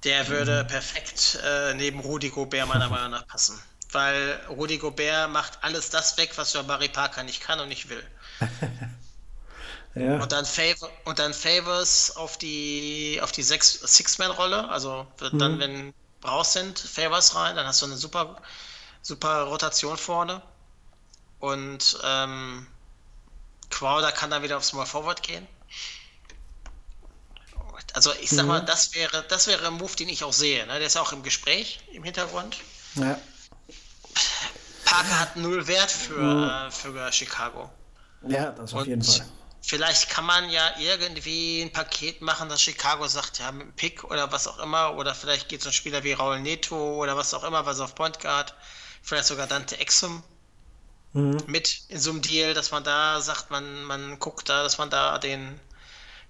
Der 0.05 0.29
würde 0.29 0.63
mhm. 0.63 0.67
perfekt 0.69 1.39
äh, 1.45 1.75
neben 1.75 2.01
Rudi 2.01 2.31
Gobert 2.31 2.69
meiner 2.69 2.89
Meinung 2.89 3.11
nach 3.11 3.27
passen. 3.27 3.61
Weil 3.93 4.41
Rudi 4.49 4.79
Gobert 4.79 5.31
macht 5.31 5.59
alles 5.63 5.91
das 5.91 6.17
weg, 6.17 6.33
was 6.37 6.53
Jabari 6.53 6.89
Parker 6.89 7.23
nicht 7.23 7.41
kann 7.41 7.61
und 7.61 7.69
nicht 7.69 7.89
will. 7.89 8.05
ja. 9.95 10.19
Und 10.19 10.33
dann, 10.33 10.45
Favor, 10.45 10.91
und 11.05 11.19
dann 11.19 11.33
Favors 11.33 12.17
auf 12.17 12.37
die, 12.37 13.19
auf 13.23 13.33
die 13.33 13.43
Six-Man-Rolle, 13.43 14.69
also 14.69 15.07
mhm. 15.21 15.39
dann, 15.39 15.59
wenn 15.59 15.95
raus 16.25 16.53
sind, 16.53 16.79
Favors 16.79 17.35
rein, 17.35 17.57
dann 17.57 17.67
hast 17.67 17.81
du 17.83 17.87
eine 17.87 17.97
super, 17.97 18.37
super 19.03 19.43
Rotation 19.45 19.97
vorne. 19.97 20.43
Und 21.39 21.99
ähm, 22.05 22.67
Crowder 23.77 24.11
kann 24.11 24.31
dann 24.31 24.43
wieder 24.43 24.57
auf 24.57 24.65
Small 24.65 24.87
Forward 24.87 25.23
gehen. 25.23 25.47
Also 27.93 28.13
ich 28.21 28.31
sag 28.31 28.45
mhm. 28.45 28.49
mal, 28.49 28.61
das 28.65 28.95
wäre, 28.95 29.23
das 29.29 29.47
wäre 29.47 29.67
ein 29.67 29.75
Move, 29.75 29.95
den 29.97 30.09
ich 30.09 30.25
auch 30.25 30.33
sehe. 30.33 30.67
Ne? 30.67 30.79
Der 30.79 30.87
ist 30.87 30.97
auch 30.97 31.13
im 31.13 31.23
Gespräch 31.23 31.81
im 31.93 32.03
Hintergrund. 32.03 32.57
Ja. 32.95 33.19
Parker 34.87 35.21
hat 35.21 35.37
null 35.37 35.67
Wert 35.67 35.91
für, 35.91 36.19
mhm. 36.19 36.69
äh, 36.69 36.71
für 36.71 37.13
Chicago. 37.13 37.71
Ja, 38.27 38.51
das 38.53 38.73
auf 38.73 38.81
Und 38.81 38.89
jeden 38.89 39.03
Fall. 39.03 39.27
Vielleicht 39.61 40.09
kann 40.09 40.25
man 40.25 40.49
ja 40.49 40.79
irgendwie 40.79 41.61
ein 41.61 41.73
Paket 41.73 42.23
machen, 42.23 42.49
dass 42.49 42.63
Chicago 42.63 43.07
sagt, 43.09 43.41
ja, 43.41 43.53
mit 43.53 43.63
einem 43.63 43.73
Pick 43.75 44.05
oder 44.05 44.33
was 44.33 44.47
auch 44.47 44.59
immer, 44.59 44.95
oder 44.95 45.15
vielleicht 45.15 45.49
geht 45.49 45.61
so 45.61 45.69
ein 45.69 45.73
Spieler 45.73 46.03
wie 46.03 46.13
Raul 46.13 46.41
Neto 46.41 46.97
oder 46.97 47.17
was 47.17 47.35
auch 47.35 47.45
immer, 47.45 47.67
was 47.67 47.81
auf 47.81 47.95
Point 47.95 48.21
Guard, 48.21 48.55
vielleicht 49.03 49.27
sogar 49.27 49.47
Dante 49.47 49.79
Exum 49.79 50.23
mhm. 51.17 51.43
mit 51.47 51.83
in 51.89 51.99
so 51.99 52.11
einem 52.11 52.23
Deal, 52.23 52.55
dass 52.55 52.71
man 52.71 52.85
da 52.85 53.21
sagt, 53.21 53.51
man, 53.51 53.85
man 53.85 54.19
guckt 54.19 54.49
da, 54.49 54.63
dass 54.63 54.79
man 54.79 54.91
da 54.91 55.19
den, 55.19 55.59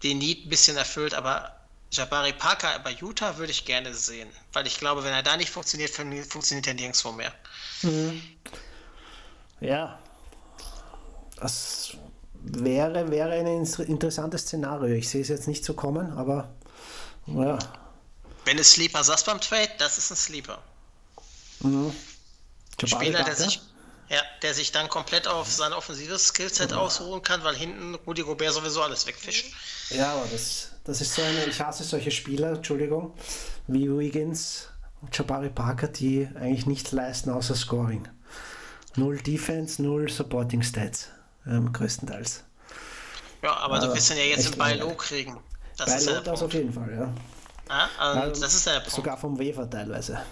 den 0.02 0.18
Need 0.18 0.46
ein 0.46 0.48
bisschen 0.48 0.76
erfüllt, 0.76 1.14
aber 1.14 1.54
Jabari 1.90 2.32
Parker 2.32 2.78
bei 2.80 2.92
Utah 2.92 3.36
würde 3.38 3.52
ich 3.52 3.64
gerne 3.64 3.92
sehen, 3.94 4.28
weil 4.52 4.66
ich 4.66 4.78
glaube, 4.78 5.04
wenn 5.04 5.12
er 5.12 5.22
da 5.22 5.36
nicht 5.36 5.50
funktioniert, 5.50 5.90
funktioniert 5.90 6.66
er 6.66 6.74
nirgendwo 6.74 7.12
mehr. 7.12 7.32
Mhm. 7.82 8.22
Ja, 9.60 9.98
das 11.36 11.92
wäre, 12.42 13.10
wäre 13.10 13.32
ein 13.32 13.64
interessantes 13.64 14.42
Szenario. 14.42 14.94
Ich 14.94 15.08
sehe 15.08 15.22
es 15.22 15.28
jetzt 15.28 15.48
nicht 15.48 15.64
so 15.64 15.74
kommen, 15.74 16.12
aber 16.12 16.48
ja. 17.26 17.58
Wenn 18.44 18.58
es 18.58 18.72
Sleeper 18.72 19.02
sagst 19.02 19.26
beim 19.26 19.40
Trade, 19.40 19.70
das 19.78 19.98
ist 19.98 20.10
ein 20.12 20.16
Sleeper. 20.16 20.62
Mhm. 21.60 21.92
Spieler, 22.84 23.24
der 23.24 23.34
sich, 23.34 23.60
ja, 24.08 24.20
der 24.42 24.54
sich 24.54 24.72
dann 24.72 24.88
komplett 24.88 25.26
auf 25.26 25.50
sein 25.50 25.72
offensives 25.72 26.28
Skillset 26.28 26.70
ja. 26.70 26.76
ausruhen 26.78 27.22
kann, 27.22 27.42
weil 27.44 27.54
hinten 27.56 27.94
Rudi 27.94 28.22
Gobert 28.22 28.52
sowieso 28.52 28.82
alles 28.82 29.06
wegfischt. 29.06 29.52
Ja, 29.90 30.12
aber 30.12 30.26
das, 30.30 30.72
das 30.84 31.00
ist 31.00 31.14
so 31.14 31.22
eine, 31.22 31.44
ich 31.44 31.60
hasse 31.60 31.84
solche 31.84 32.10
Spieler, 32.10 32.52
Entschuldigung, 32.52 33.14
wie 33.66 33.88
Wiggins 33.90 34.68
und 35.02 35.16
Jabari 35.16 35.50
Parker, 35.50 35.88
die 35.88 36.28
eigentlich 36.36 36.66
nichts 36.66 36.92
leisten 36.92 37.30
außer 37.30 37.54
Scoring. 37.54 38.08
Null 38.94 39.18
Defense, 39.18 39.82
null 39.82 40.08
Supporting 40.08 40.62
Stats, 40.62 41.08
ähm, 41.46 41.72
größtenteils. 41.72 42.44
Ja, 43.42 43.56
aber 43.58 43.78
du 43.78 43.92
wirst 43.94 44.10
ihn 44.10 44.16
ja 44.16 44.24
jetzt 44.24 44.52
im 44.52 44.58
Bailo 44.58 44.88
kriegen. 44.94 45.38
Das 45.76 45.90
bei 45.90 45.96
ist 45.96 46.08
ja 46.08 46.20
das 46.20 46.42
auf 46.42 46.52
jeden 46.54 46.72
Fall, 46.72 46.90
ja. 46.90 47.12
ja 47.68 47.88
also, 47.98 48.40
das 48.40 48.54
ist 48.54 48.66
der 48.66 48.80
Punkt. 48.80 48.90
Sogar 48.90 49.16
vom 49.18 49.38
Wefer 49.38 49.68
teilweise. 49.68 50.22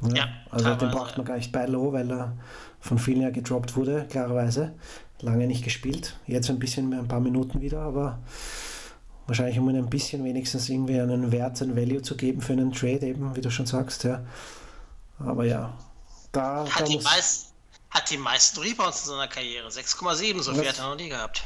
Ja, 0.00 0.14
ja 0.14 0.28
also 0.50 0.64
teilweise. 0.64 0.86
den 0.86 0.90
braucht 0.90 1.16
man 1.18 1.26
gar 1.26 1.36
nicht 1.36 1.52
bei 1.52 1.66
Low, 1.66 1.92
weil 1.92 2.10
er 2.10 2.36
von 2.84 2.98
vielen 2.98 3.22
ja 3.22 3.30
gedroppt 3.30 3.76
wurde, 3.76 4.06
klarerweise. 4.10 4.74
Lange 5.20 5.46
nicht 5.46 5.64
gespielt. 5.64 6.18
Jetzt 6.26 6.50
ein 6.50 6.58
bisschen 6.58 6.90
mehr, 6.90 6.98
ein 6.98 7.08
paar 7.08 7.20
Minuten 7.20 7.62
wieder, 7.62 7.80
aber 7.80 8.18
wahrscheinlich 9.26 9.58
um 9.58 9.68
ein 9.68 9.88
bisschen 9.88 10.22
wenigstens 10.22 10.68
irgendwie 10.68 11.00
einen 11.00 11.32
Wert, 11.32 11.62
ein 11.62 11.76
Value 11.76 12.02
zu 12.02 12.14
geben 12.14 12.42
für 12.42 12.52
einen 12.52 12.72
Trade, 12.72 13.06
eben, 13.06 13.34
wie 13.34 13.40
du 13.40 13.50
schon 13.50 13.64
sagst, 13.64 14.04
ja. 14.04 14.22
Aber 15.18 15.46
ja, 15.46 15.72
da. 16.32 16.66
Hat, 16.68 16.82
da 16.82 16.84
die, 16.84 16.98
meist, 16.98 17.54
hat 17.88 18.10
die 18.10 18.18
meisten 18.18 18.60
Rebounds 18.60 19.04
in 19.04 19.12
seiner 19.12 19.28
Karriere. 19.28 19.68
6,7, 19.68 20.42
so 20.42 20.52
viel 20.52 20.68
hat 20.68 20.78
er 20.78 20.90
noch 20.90 20.96
nie 20.96 21.08
gehabt. 21.08 21.42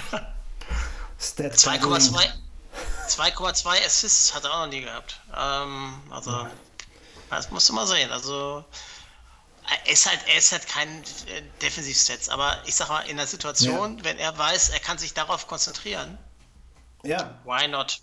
2,2 1.20 3.84
Assists 3.84 4.34
hat 4.34 4.44
er 4.44 4.54
auch 4.54 4.64
noch 4.64 4.72
nie 4.72 4.80
gehabt. 4.80 5.20
Ähm, 5.36 5.92
also, 6.08 6.46
das 7.28 7.50
musst 7.50 7.68
du 7.68 7.74
mal 7.74 7.86
sehen. 7.86 8.10
Also, 8.10 8.64
ist 9.86 10.06
halt, 10.06 10.20
er 10.26 10.38
ist 10.38 10.52
halt 10.52 10.66
kein 10.66 11.02
äh, 11.26 11.42
Defensivstats, 11.60 12.28
aber 12.28 12.62
ich 12.66 12.74
sag 12.74 12.88
mal, 12.88 13.00
in 13.02 13.16
der 13.16 13.26
Situation, 13.26 13.98
ja. 13.98 14.04
wenn 14.04 14.18
er 14.18 14.36
weiß, 14.36 14.70
er 14.70 14.80
kann 14.80 14.98
sich 14.98 15.14
darauf 15.14 15.46
konzentrieren, 15.46 16.18
ja. 17.02 17.38
why 17.44 17.68
not? 17.68 18.00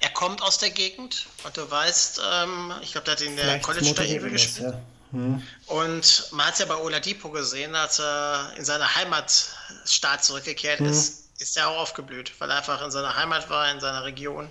Er 0.00 0.10
kommt 0.10 0.42
aus 0.42 0.58
der 0.58 0.70
Gegend 0.70 1.26
und 1.44 1.56
du 1.56 1.68
weißt, 1.68 2.20
ähm, 2.32 2.72
ich 2.82 2.92
glaube, 2.92 3.04
der 3.04 3.14
hat 3.14 3.20
in 3.20 3.36
der 3.36 3.60
College 3.60 3.94
da 3.94 4.28
gespielt. 4.28 4.72
Ja. 4.72 4.80
Hm. 5.10 5.42
Und 5.66 6.28
man 6.32 6.46
hat 6.46 6.54
es 6.54 6.60
ja 6.60 6.66
bei 6.66 6.76
Oladipo 6.76 7.30
gesehen, 7.30 7.74
als 7.74 7.98
er 7.98 8.52
in 8.56 8.64
seine 8.64 8.94
Heimatstaat 8.94 10.22
zurückgekehrt 10.22 10.80
hm. 10.80 10.86
ist, 10.86 11.30
ist 11.40 11.56
er 11.56 11.68
auch 11.68 11.78
aufgeblüht, 11.78 12.32
weil 12.40 12.50
er 12.50 12.58
einfach 12.58 12.82
in 12.82 12.90
seiner 12.90 13.16
Heimat 13.16 13.48
war, 13.48 13.70
in 13.70 13.80
seiner 13.80 14.04
Region. 14.04 14.50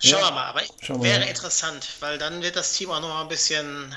Schauen 0.00 0.20
ja. 0.20 0.28
wir 0.28 0.30
mal, 0.30 0.44
aber 0.46 0.60
wäre 1.02 1.20
mal. 1.20 1.28
interessant, 1.28 1.88
weil 2.00 2.18
dann 2.18 2.40
wird 2.40 2.54
das 2.54 2.72
Team 2.72 2.90
auch 2.90 3.00
noch 3.00 3.08
mal 3.08 3.22
ein 3.22 3.28
bisschen 3.28 3.94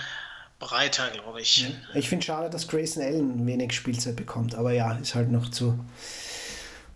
breiter, 0.61 1.09
glaube 1.09 1.41
ich. 1.41 1.73
Ich 1.93 2.07
finde 2.07 2.25
schade, 2.25 2.49
dass 2.49 2.67
Grayson 2.67 3.03
Allen 3.03 3.45
wenig 3.45 3.73
Spielzeit 3.73 4.15
bekommt, 4.15 4.55
aber 4.55 4.71
ja, 4.71 4.93
ist 4.93 5.15
halt 5.15 5.29
noch 5.29 5.51
zu 5.51 5.77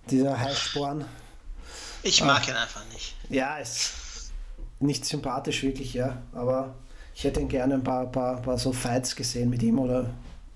dieser 0.09 0.39
Heißsporn. 0.39 1.03
Ich 2.03 2.23
mag 2.23 2.43
ah. 2.45 2.51
ihn 2.51 2.55
einfach 2.55 2.85
nicht. 2.93 3.15
Ja, 3.29 3.57
ist 3.57 4.31
nicht 4.79 5.03
sympathisch 5.05 5.63
wirklich, 5.63 5.93
ja, 5.93 6.21
aber 6.33 6.75
ich 7.15 7.23
hätte 7.23 7.39
ihn 7.39 7.49
gerne 7.49 7.73
ein 7.73 7.83
paar, 7.83 8.05
paar, 8.05 8.41
paar 8.41 8.57
so 8.57 8.71
Fights 8.71 9.15
gesehen 9.15 9.49
mit 9.49 9.63
ihm 9.63 9.79
oder 9.79 10.09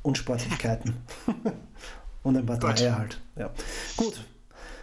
Unsportlichkeiten. 0.03 0.95
Und 2.23 2.38
ein 2.38 2.45
paar 2.45 2.60
Dreier 2.60 2.98
halt. 2.98 3.19
Ja. 3.38 3.49
Gut, 3.98 4.19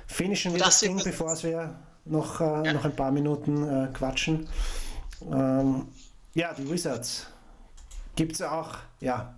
finishen 0.07 0.53
wir 0.53 0.59
das, 0.59 0.81
das 0.81 0.81
Ding, 0.81 1.03
bevor 1.05 1.41
wir 1.43 1.79
noch, 2.07 2.41
äh, 2.41 2.45
ja. 2.45 2.73
noch 2.73 2.85
ein 2.85 2.97
paar 2.97 3.13
Minuten 3.13 3.63
äh, 3.63 3.89
quatschen. 3.93 4.49
Ähm, 5.31 5.87
ja, 6.35 6.53
die 6.55 6.69
Wizards. 6.69 7.27
Gibt 8.17 8.33
es 8.33 8.43
auch, 8.43 8.77
ja, 9.01 9.35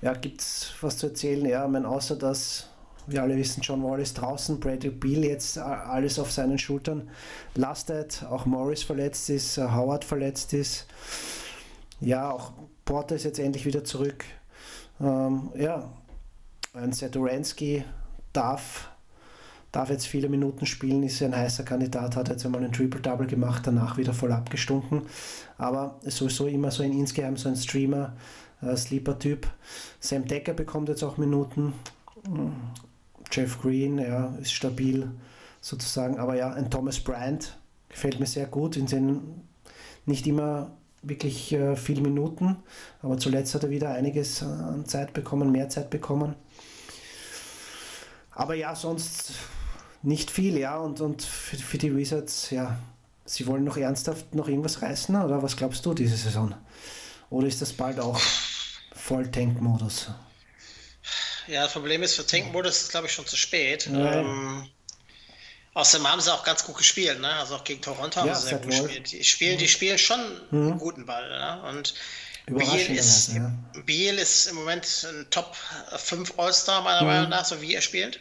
ja, 0.00 0.14
gibt 0.14 0.40
es 0.40 0.72
was 0.80 0.98
zu 0.98 1.06
erzählen? 1.06 1.44
Ja, 1.46 1.64
ich 1.64 1.70
meine, 1.70 1.86
außer 1.86 2.16
dass 2.16 2.68
wir 3.06 3.22
alle 3.22 3.36
wissen, 3.36 3.60
John 3.62 3.82
Wall 3.82 4.00
ist 4.00 4.14
draußen, 4.14 4.58
Bradley 4.60 4.90
Beal 4.90 5.24
jetzt 5.24 5.58
alles 5.58 6.18
auf 6.18 6.30
seinen 6.30 6.58
Schultern 6.58 7.10
lastet, 7.54 8.24
auch 8.30 8.46
Morris 8.46 8.82
verletzt 8.82 9.28
ist, 9.30 9.58
äh, 9.58 9.62
Howard 9.62 10.04
verletzt 10.04 10.52
ist. 10.52 10.86
Ja, 12.00 12.30
auch 12.30 12.52
Porter 12.84 13.16
ist 13.16 13.24
jetzt 13.24 13.38
endlich 13.38 13.64
wieder 13.66 13.84
zurück. 13.84 14.24
Ähm, 15.00 15.50
ja, 15.56 15.90
ein 16.74 16.92
Satoransky 16.92 17.84
darf, 18.32 18.88
darf 19.72 19.88
jetzt 19.88 20.06
viele 20.06 20.28
Minuten 20.28 20.66
spielen, 20.66 21.02
ist 21.02 21.20
ja 21.20 21.26
ein 21.26 21.36
heißer 21.36 21.64
Kandidat, 21.64 22.14
hat 22.14 22.28
jetzt 22.28 22.44
einmal 22.44 22.62
ein 22.62 22.72
Triple-Double 22.72 23.26
gemacht, 23.26 23.66
danach 23.66 23.96
wieder 23.96 24.12
voll 24.12 24.32
abgestunken. 24.32 25.02
Aber 25.58 25.98
ist 26.02 26.18
sowieso 26.18 26.46
immer 26.46 26.70
so 26.70 26.82
ein 26.82 26.92
insgeheim 26.92 27.36
so 27.36 27.48
ein 27.48 27.56
Streamer, 27.56 28.14
äh, 28.60 28.76
Sleeper-Typ. 28.76 29.48
Sam 29.98 30.26
Decker 30.26 30.52
bekommt 30.52 30.90
jetzt 30.90 31.02
auch 31.02 31.16
Minuten. 31.16 31.72
Jeff 33.32 33.60
Green, 33.60 33.98
ja, 33.98 34.34
ist 34.40 34.52
stabil 34.52 35.10
sozusagen. 35.60 36.18
Aber 36.18 36.36
ja, 36.36 36.52
ein 36.52 36.70
Thomas 36.70 37.00
Bryant 37.00 37.56
gefällt 37.88 38.20
mir 38.20 38.26
sehr 38.26 38.46
gut. 38.46 38.76
In 38.76 38.86
seinen 38.86 39.48
nicht 40.04 40.26
immer 40.26 40.72
wirklich 41.02 41.52
äh, 41.52 41.76
viele 41.76 42.02
Minuten, 42.02 42.56
aber 43.02 43.18
zuletzt 43.18 43.54
hat 43.54 43.64
er 43.64 43.70
wieder 43.70 43.90
einiges 43.90 44.42
an 44.42 44.84
Zeit 44.86 45.12
bekommen, 45.12 45.50
mehr 45.50 45.68
Zeit 45.68 45.90
bekommen. 45.90 46.36
Aber 48.30 48.54
ja, 48.54 48.74
sonst 48.74 49.34
nicht 50.02 50.30
viel, 50.30 50.58
ja. 50.58 50.76
Und, 50.78 51.00
und 51.00 51.22
für, 51.22 51.56
für 51.56 51.78
die 51.78 51.94
Wizards, 51.94 52.50
ja, 52.50 52.78
sie 53.24 53.46
wollen 53.46 53.64
noch 53.64 53.76
ernsthaft 53.76 54.34
noch 54.34 54.48
irgendwas 54.48 54.82
reißen, 54.82 55.14
oder 55.16 55.42
was 55.42 55.56
glaubst 55.56 55.84
du 55.86 55.94
diese 55.94 56.16
Saison? 56.16 56.54
Oder 57.30 57.46
ist 57.46 57.62
das 57.62 57.72
bald 57.72 57.98
auch 57.98 58.20
voll 58.94 59.30
Tank-Modus? 59.30 60.08
Ja, 61.48 61.64
das 61.64 61.72
Problem 61.72 62.02
ist, 62.02 62.14
für 62.14 62.26
Tank-Modus 62.26 62.82
ist 62.82 62.90
glaube 62.90 63.06
ich 63.06 63.12
schon 63.12 63.26
zu 63.26 63.36
spät. 63.36 63.88
Ähm, 63.88 64.68
außerdem 65.74 66.06
haben 66.06 66.20
sie 66.20 66.32
auch 66.32 66.44
ganz 66.44 66.64
gut 66.64 66.76
gespielt, 66.76 67.20
ne? 67.20 67.28
Also 67.34 67.56
auch 67.56 67.64
gegen 67.64 67.80
Toronto 67.80 68.20
haben 68.20 68.28
ja, 68.28 68.34
sie 68.34 68.48
sehr 68.48 68.58
gut 68.58 68.72
wohl. 68.72 68.82
gespielt. 68.82 69.12
Die 69.12 69.24
spielen, 69.24 69.58
die 69.58 69.68
spielen 69.68 69.98
schon 69.98 70.20
mhm. 70.50 70.72
einen 70.72 70.78
guten 70.78 71.06
Ball, 71.06 71.28
ne? 71.28 71.62
Und 71.68 71.94
Biel 72.46 72.96
ist, 72.96 73.32
ja. 73.34 73.52
Biel 73.86 74.18
ist 74.18 74.46
im 74.46 74.56
Moment 74.56 75.06
ein 75.08 75.26
Top 75.30 75.56
5 75.96 76.38
All-Star, 76.38 76.82
meiner 76.82 77.02
mhm. 77.02 77.06
Meinung 77.06 77.28
nach, 77.30 77.44
so 77.44 77.60
wie 77.60 77.74
er 77.74 77.82
spielt. 77.82 78.20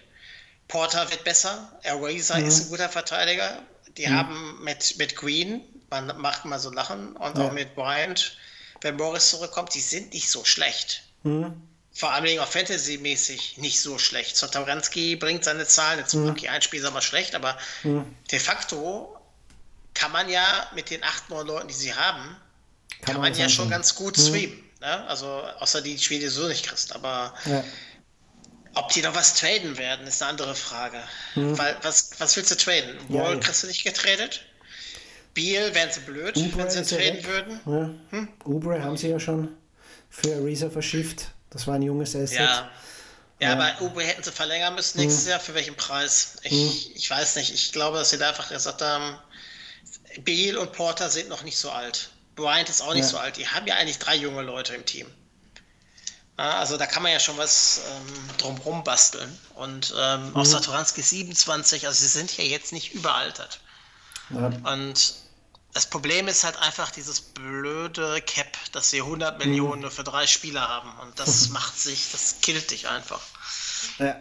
Porter 0.72 1.10
wird 1.12 1.24
besser. 1.24 1.72
Eraser 1.84 2.38
mhm. 2.38 2.48
ist 2.48 2.62
ein 2.62 2.70
guter 2.70 2.90
Verteidiger. 2.90 3.62
Die 3.98 4.08
mhm. 4.08 4.18
haben 4.18 4.64
mit, 4.64 4.98
mit 4.98 5.16
Green, 5.16 5.62
man 5.90 6.18
macht 6.20 6.46
mal 6.46 6.60
so 6.60 6.72
Lachen, 6.72 7.16
und 7.18 7.38
ja. 7.38 7.46
auch 7.46 7.52
mit 7.52 7.76
Bryant, 7.76 8.38
wenn 8.82 8.96
Morris 8.96 9.30
zurückkommt, 9.30 9.74
die 9.76 9.82
sind 9.82 10.14
nicht 10.14 10.30
so 10.30 10.44
schlecht. 10.46 11.04
Mhm 11.24 11.62
vor 11.94 12.14
allem 12.14 12.40
auch 12.40 12.48
Fantasy-mäßig 12.48 13.58
nicht 13.58 13.82
so 13.82 13.98
schlecht. 13.98 14.38
Sotoranski 14.38 15.18
bringt 15.18 15.44
seine 15.44 15.68
Zahlen, 15.68 16.00
jetzt 16.00 16.14
mhm. 16.14 16.30
okay, 16.30 16.48
ein 16.48 16.62
Spiel 16.62 16.80
ist 16.80 16.86
aber 16.86 17.02
schlecht, 17.02 17.36
aber 17.36 17.58
mhm. 17.84 18.06
de 18.32 18.40
facto 18.40 19.18
kann 19.94 20.12
man 20.12 20.30
ja 20.30 20.70
mit 20.74 20.90
den 20.90 21.04
acht, 21.04 21.30
neun 21.30 21.48
Leuten, 21.48 21.68
die 21.68 21.74
sie 21.74 21.94
haben, 21.94 22.38
kann, 23.02 23.16
kann 23.16 23.22
man, 23.22 23.34
ja 23.34 23.50
schon 23.50 23.70
ganz 23.70 23.96
gut 23.96 24.18
mhm. 24.18 24.22
streamen. 24.22 24.64
Ne? 24.80 25.08
Also 25.08 25.28
außer 25.60 25.82
die 25.82 26.00
Spiele 26.00 26.30
so 26.30 26.48
nicht 26.48 26.66
kriegst, 26.66 26.96
aber 26.96 27.34
ja. 27.46 27.64
Ob 28.74 28.90
die 28.90 29.02
noch 29.02 29.16
was 29.16 29.36
traden 29.36 29.78
werden, 29.78 30.08
ist 30.08 30.22
eine 30.22 30.32
andere 30.32 30.56
Frage. 30.56 31.02
Mhm. 31.36 31.58
Weil, 31.58 31.76
was, 31.82 32.12
was 32.20 32.36
willst 32.36 32.52
du 32.52 32.56
traden? 32.56 32.98
Wall 33.10 33.34
ja, 33.34 33.40
kriegst 33.40 33.64
du 33.64 33.68
nicht 33.68 33.84
getradet? 33.84 34.42
Beal 35.34 35.74
wären 35.74 35.92
sie 35.92 36.02
blöd, 36.02 36.36
Ubre 36.36 36.58
wenn 36.58 36.70
sie 36.70 36.84
traden 36.84 37.26
würden. 37.26 37.60
Ja. 37.66 38.18
Hm? 38.18 38.28
Ubre 38.46 38.84
haben 38.84 38.98
sie 38.98 39.10
ja 39.10 39.20
schon 39.20 39.50
für 40.10 40.36
Ariza 40.36 40.70
verschifft. 40.70 41.32
Das 41.50 41.68
war 41.68 41.76
ein 41.76 41.82
junges 41.82 42.16
Asset. 42.16 42.40
Ja, 42.40 42.70
ja, 43.42 43.54
aber 43.54 43.82
Uber 43.82 44.04
hätten 44.04 44.22
sie 44.22 44.32
verlängern 44.32 44.76
müssen 44.76 45.00
nächstes 45.00 45.24
hm. 45.24 45.32
Jahr. 45.32 45.40
Für 45.40 45.56
welchen 45.56 45.76
Preis? 45.76 46.36
Ich, 46.44 46.52
hm. 46.52 46.92
ich 46.96 47.10
weiß 47.10 47.38
nicht. 47.38 47.54
Ich 47.54 47.72
glaube, 47.72 47.98
dass 47.98 48.12
sie 48.12 48.18
da 48.18 48.30
einfach 48.30 48.50
gesagt 48.50 48.82
haben, 48.82 49.18
Beal 50.24 50.58
und 50.58 50.74
Porter 50.74 51.10
sind 51.10 51.28
noch 51.30 51.44
nicht 51.44 51.58
so 51.58 51.72
alt. 51.72 52.10
Bryant 52.36 52.70
ist 52.70 52.82
auch 52.82 52.94
nicht 52.94 53.04
ja. 53.04 53.10
so 53.10 53.18
alt. 53.18 53.38
Die 53.38 53.48
haben 53.48 53.66
ja 53.66 53.76
eigentlich 53.76 54.00
drei 54.00 54.16
junge 54.16 54.42
Leute 54.44 54.76
im 54.76 54.86
Team. 54.86 55.08
Also 56.38 56.78
da 56.78 56.86
kann 56.86 57.04
man 57.04 57.12
ja 57.12 57.20
schon 57.20 57.38
was 57.38 57.82
ähm, 57.90 58.38
drumherum 58.38 58.84
basteln. 58.84 59.38
Und 59.56 59.94
ähm, 59.98 60.30
mhm. 60.30 60.36
auch 60.36 60.46
Satoranski 60.46 61.02
27, 61.02 61.88
also 61.88 62.00
sie 62.00 62.08
sind 62.08 62.36
ja 62.38 62.44
jetzt 62.44 62.74
nicht 62.74 62.94
überaltert. 62.94 63.60
Ja. 64.30 64.48
Und 64.72 65.16
das 65.74 65.86
Problem 65.86 66.28
ist 66.28 66.44
halt 66.44 66.58
einfach 66.58 66.92
dieses 66.92 67.22
blöde 67.22 68.22
Cap, 68.22 68.58
dass 68.72 68.90
sie 68.90 69.02
100 69.02 69.40
Millionen 69.40 69.76
mhm. 69.76 69.82
nur 69.82 69.92
für 69.92 70.04
drei 70.04 70.28
Spieler 70.28 70.68
haben. 70.68 70.92
Und 71.00 71.20
das 71.20 71.50
macht 71.50 71.80
sich, 71.80 72.12
das 72.12 72.42
killt 72.42 72.72
dich 72.72 72.88
einfach. 72.88 73.22
Ja, 74.00 74.18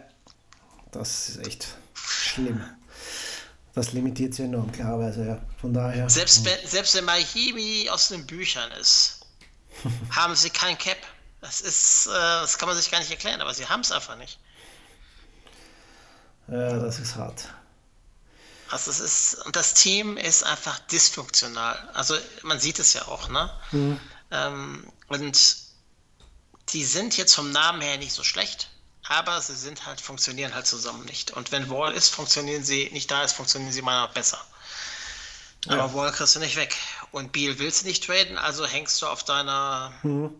das 0.91 1.29
ist 1.29 1.45
echt 1.45 1.67
schlimm. 1.93 2.63
Das 3.73 3.93
limitiert 3.93 4.33
sie 4.33 4.43
enorm, 4.43 4.71
klarerweise, 4.71 5.25
ja. 5.25 5.41
Von 5.59 5.73
daher. 5.73 6.09
Selbst 6.09 6.43
wenn, 6.43 6.67
selbst 6.67 6.93
wenn 6.95 7.05
Mahimi 7.05 7.89
aus 7.89 8.09
den 8.09 8.25
Büchern 8.27 8.69
ist, 8.73 9.21
haben 10.11 10.35
sie 10.35 10.49
kein 10.49 10.77
Cap. 10.77 10.97
Das 11.41 11.61
ist, 11.61 12.07
äh, 12.07 12.11
das 12.11 12.57
kann 12.57 12.69
man 12.69 12.77
sich 12.77 12.91
gar 12.91 12.99
nicht 12.99 13.11
erklären, 13.11 13.41
aber 13.41 13.53
sie 13.53 13.67
haben 13.67 13.81
es 13.81 13.91
einfach 13.91 14.15
nicht. 14.15 14.39
Ja, 16.47 16.77
das 16.79 16.99
ist 16.99 17.15
hart. 17.15 17.47
Also 18.69 18.89
es 18.89 18.99
ist, 18.99 19.45
und 19.45 19.55
das 19.55 19.73
Team 19.73 20.17
ist 20.17 20.43
einfach 20.43 20.79
dysfunktional. 20.79 21.89
Also 21.93 22.15
man 22.43 22.59
sieht 22.59 22.79
es 22.79 22.93
ja 22.93 23.07
auch, 23.07 23.27
ne? 23.27 23.49
Mhm. 23.71 23.99
Ähm, 24.31 24.91
und 25.07 25.57
die 26.69 26.85
sind 26.85 27.17
jetzt 27.17 27.33
vom 27.35 27.51
Namen 27.51 27.81
her 27.81 27.97
nicht 27.97 28.13
so 28.13 28.23
schlecht, 28.23 28.69
aber 29.07 29.41
sie 29.41 29.55
sind 29.55 29.85
halt, 29.85 29.99
funktionieren 29.99 30.53
halt 30.53 30.67
zusammen 30.67 31.03
nicht. 31.05 31.31
Und 31.31 31.51
wenn 31.51 31.69
Wall 31.69 31.93
ist, 31.93 32.09
funktionieren 32.09 32.63
sie, 32.63 32.89
nicht 32.93 33.11
da 33.11 33.23
ist, 33.23 33.33
funktionieren 33.33 33.73
sie 33.73 33.81
meiner 33.81 34.07
besser. 34.07 34.39
Ja. 35.65 35.73
Aber 35.73 35.93
Wall 35.93 36.11
kriegst 36.11 36.35
du 36.35 36.39
nicht 36.39 36.55
weg. 36.55 36.75
Und 37.11 37.33
Beal 37.33 37.59
willst 37.59 37.83
du 37.83 37.87
nicht 37.87 38.05
traden, 38.05 38.37
also 38.37 38.65
hängst 38.65 39.01
du 39.01 39.07
auf 39.07 39.23
deiner. 39.23 39.91
Mhm. 40.03 40.33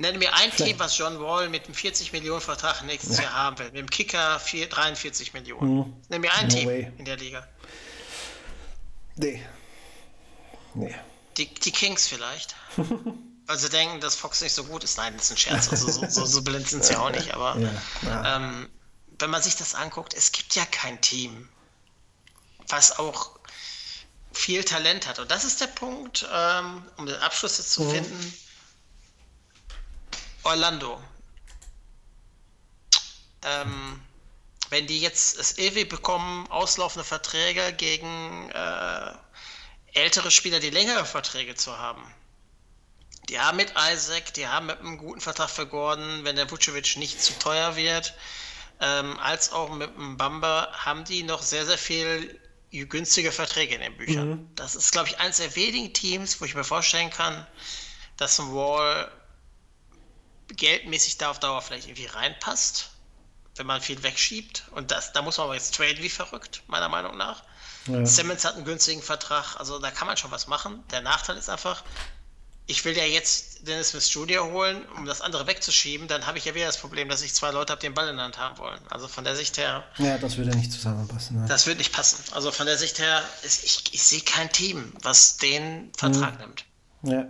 Nenne 0.00 0.16
mir 0.16 0.32
ein 0.32 0.50
Vielleicht. 0.50 0.72
Team, 0.72 0.78
was 0.78 0.96
John 0.96 1.20
Wall 1.20 1.50
mit 1.50 1.66
einem 1.66 1.74
40 1.74 2.12
Millionen 2.12 2.40
Vertrag 2.40 2.82
nächstes 2.84 3.18
ja. 3.18 3.24
Jahr 3.24 3.34
haben 3.34 3.58
will. 3.58 3.66
Mit 3.66 3.76
dem 3.76 3.90
Kicker 3.90 4.40
4, 4.40 4.70
43 4.70 5.34
Millionen. 5.34 5.76
Mhm. 5.76 5.94
Nenn 6.08 6.20
mir 6.22 6.32
ein 6.32 6.48
no 6.48 6.54
Team 6.54 6.68
way. 6.68 6.92
in 6.96 7.04
der 7.04 7.18
Liga. 7.18 7.46
Nee. 9.16 9.44
Nee. 10.72 10.94
Die, 11.36 11.52
die 11.52 11.70
Kings 11.70 12.08
vielleicht. 12.08 12.56
Weil 13.46 13.58
sie 13.58 13.68
denken, 13.68 14.00
dass 14.00 14.14
Fox 14.14 14.40
nicht 14.40 14.54
so 14.54 14.64
gut 14.64 14.84
ist. 14.84 14.96
Nein, 14.96 15.14
das 15.18 15.26
ist 15.26 15.32
ein 15.32 15.36
Scherz. 15.36 15.68
Also 15.68 15.90
so, 15.90 16.08
so, 16.08 16.24
so 16.24 16.42
blind 16.42 16.66
sind 16.66 16.82
sie 16.82 16.96
auch 16.96 17.10
nicht. 17.10 17.34
Aber 17.34 17.58
ja. 17.58 17.70
Ja. 18.00 18.36
Ähm, 18.36 18.70
wenn 19.18 19.28
man 19.28 19.42
sich 19.42 19.56
das 19.56 19.74
anguckt, 19.74 20.14
es 20.14 20.32
gibt 20.32 20.54
ja 20.54 20.64
kein 20.64 20.98
Team, 21.02 21.46
was 22.68 22.98
auch 22.98 23.38
viel 24.32 24.64
Talent 24.64 25.06
hat. 25.06 25.18
Und 25.18 25.30
das 25.30 25.44
ist 25.44 25.60
der 25.60 25.66
Punkt, 25.66 26.26
ähm, 26.32 26.84
um 26.96 27.04
den 27.04 27.16
Abschluss 27.16 27.58
jetzt 27.58 27.72
zu 27.72 27.82
mhm. 27.82 27.90
finden 27.90 28.34
Orlando. 30.42 31.02
Ähm, 33.42 34.00
wenn 34.70 34.86
die 34.86 35.00
jetzt 35.00 35.38
es 35.38 35.58
ewig 35.58 35.88
bekommen, 35.88 36.46
auslaufende 36.48 37.04
Verträge 37.04 37.72
gegen 37.72 38.50
äh, 38.50 39.12
ältere 39.92 40.30
Spieler, 40.30 40.60
die 40.60 40.70
längere 40.70 41.04
Verträge 41.04 41.54
zu 41.54 41.76
haben. 41.76 42.02
Die 43.28 43.38
haben 43.38 43.56
mit 43.56 43.74
Isaac, 43.76 44.34
die 44.34 44.46
haben 44.46 44.66
mit 44.66 44.80
einem 44.80 44.98
guten 44.98 45.20
Vertrag 45.20 45.50
für 45.50 45.66
Gordon, 45.66 46.24
wenn 46.24 46.36
der 46.36 46.50
Vucevic 46.50 46.96
nicht 46.96 47.22
zu 47.22 47.38
teuer 47.38 47.76
wird, 47.76 48.14
ähm, 48.80 49.18
als 49.18 49.52
auch 49.52 49.70
mit 49.70 49.94
dem 49.94 50.16
Bamba, 50.16 50.72
haben 50.72 51.04
die 51.04 51.22
noch 51.22 51.42
sehr, 51.42 51.66
sehr 51.66 51.78
viel 51.78 52.40
günstige 52.70 53.32
Verträge 53.32 53.74
in 53.74 53.80
den 53.80 53.96
Büchern. 53.96 54.28
Mhm. 54.28 54.54
Das 54.54 54.74
ist, 54.76 54.92
glaube 54.92 55.08
ich, 55.08 55.18
eines 55.18 55.38
der 55.38 55.54
wenigen 55.56 55.92
Teams, 55.92 56.40
wo 56.40 56.44
ich 56.44 56.54
mir 56.54 56.64
vorstellen 56.64 57.10
kann, 57.10 57.46
dass 58.16 58.38
ein 58.38 58.54
Wall 58.54 59.10
geldmäßig 60.56 61.18
da 61.18 61.30
auf 61.30 61.40
Dauer 61.40 61.62
vielleicht 61.62 61.86
irgendwie 61.86 62.06
reinpasst, 62.06 62.90
wenn 63.56 63.66
man 63.66 63.80
viel 63.80 64.02
wegschiebt. 64.02 64.64
Und 64.72 64.90
das, 64.90 65.12
da 65.12 65.22
muss 65.22 65.38
man 65.38 65.46
aber 65.46 65.54
jetzt 65.54 65.74
traden 65.74 66.02
wie 66.02 66.08
verrückt, 66.08 66.62
meiner 66.66 66.88
Meinung 66.88 67.16
nach. 67.16 67.42
Ja. 67.86 68.04
Simmons 68.04 68.44
hat 68.44 68.56
einen 68.56 68.64
günstigen 68.64 69.02
Vertrag, 69.02 69.56
also 69.56 69.78
da 69.78 69.90
kann 69.90 70.06
man 70.06 70.16
schon 70.16 70.30
was 70.30 70.46
machen. 70.46 70.84
Der 70.90 71.00
Nachteil 71.00 71.36
ist 71.36 71.48
einfach, 71.48 71.82
ich 72.66 72.84
will 72.84 72.96
ja 72.96 73.04
jetzt 73.04 73.66
Dennis 73.66 73.90
Smith 73.90 74.12
Jr. 74.12 74.44
holen, 74.44 74.84
um 74.96 75.04
das 75.04 75.20
andere 75.20 75.46
wegzuschieben, 75.46 76.06
dann 76.06 76.26
habe 76.26 76.38
ich 76.38 76.44
ja 76.44 76.54
wieder 76.54 76.66
das 76.66 76.78
Problem, 76.78 77.08
dass 77.08 77.22
ich 77.22 77.34
zwei 77.34 77.50
Leute 77.50 77.72
habe, 77.72 77.80
die 77.80 77.88
den 77.88 77.94
Ball 77.94 78.08
in 78.08 78.16
der 78.16 78.26
Hand 78.26 78.38
haben 78.38 78.58
wollen. 78.58 78.80
Also 78.90 79.08
von 79.08 79.24
der 79.24 79.34
Sicht 79.34 79.58
her. 79.58 79.84
Ja, 79.98 80.18
das 80.18 80.36
würde 80.36 80.56
nicht 80.56 80.72
zusammenpassen. 80.72 81.40
Ne? 81.40 81.46
Das 81.48 81.66
wird 81.66 81.78
nicht 81.78 81.92
passen. 81.92 82.22
Also 82.32 82.52
von 82.52 82.66
der 82.66 82.78
Sicht 82.78 82.98
her, 82.98 83.22
ich, 83.42 83.92
ich 83.92 84.02
sehe 84.02 84.20
kein 84.20 84.52
Team, 84.52 84.92
was 85.02 85.36
den 85.38 85.90
Vertrag 85.96 86.34
mhm. 86.34 86.40
nimmt. 86.40 86.64
Ja. 87.02 87.26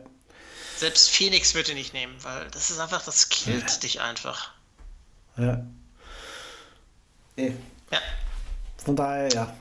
Selbst 0.81 1.11
Phoenix 1.11 1.55
würde 1.55 1.75
nicht 1.75 1.93
nehmen, 1.93 2.15
weil 2.23 2.47
das 2.53 2.71
ist 2.71 2.79
einfach, 2.79 3.05
das 3.05 3.29
killt 3.29 3.71
ja. 3.71 3.79
dich 3.81 4.01
einfach. 4.01 4.55
Ja. 5.37 5.63
Eh. 7.37 7.53
Ja. 7.93 7.99
Von 8.83 8.97
daher, 8.97 9.29
ja, 9.29 9.55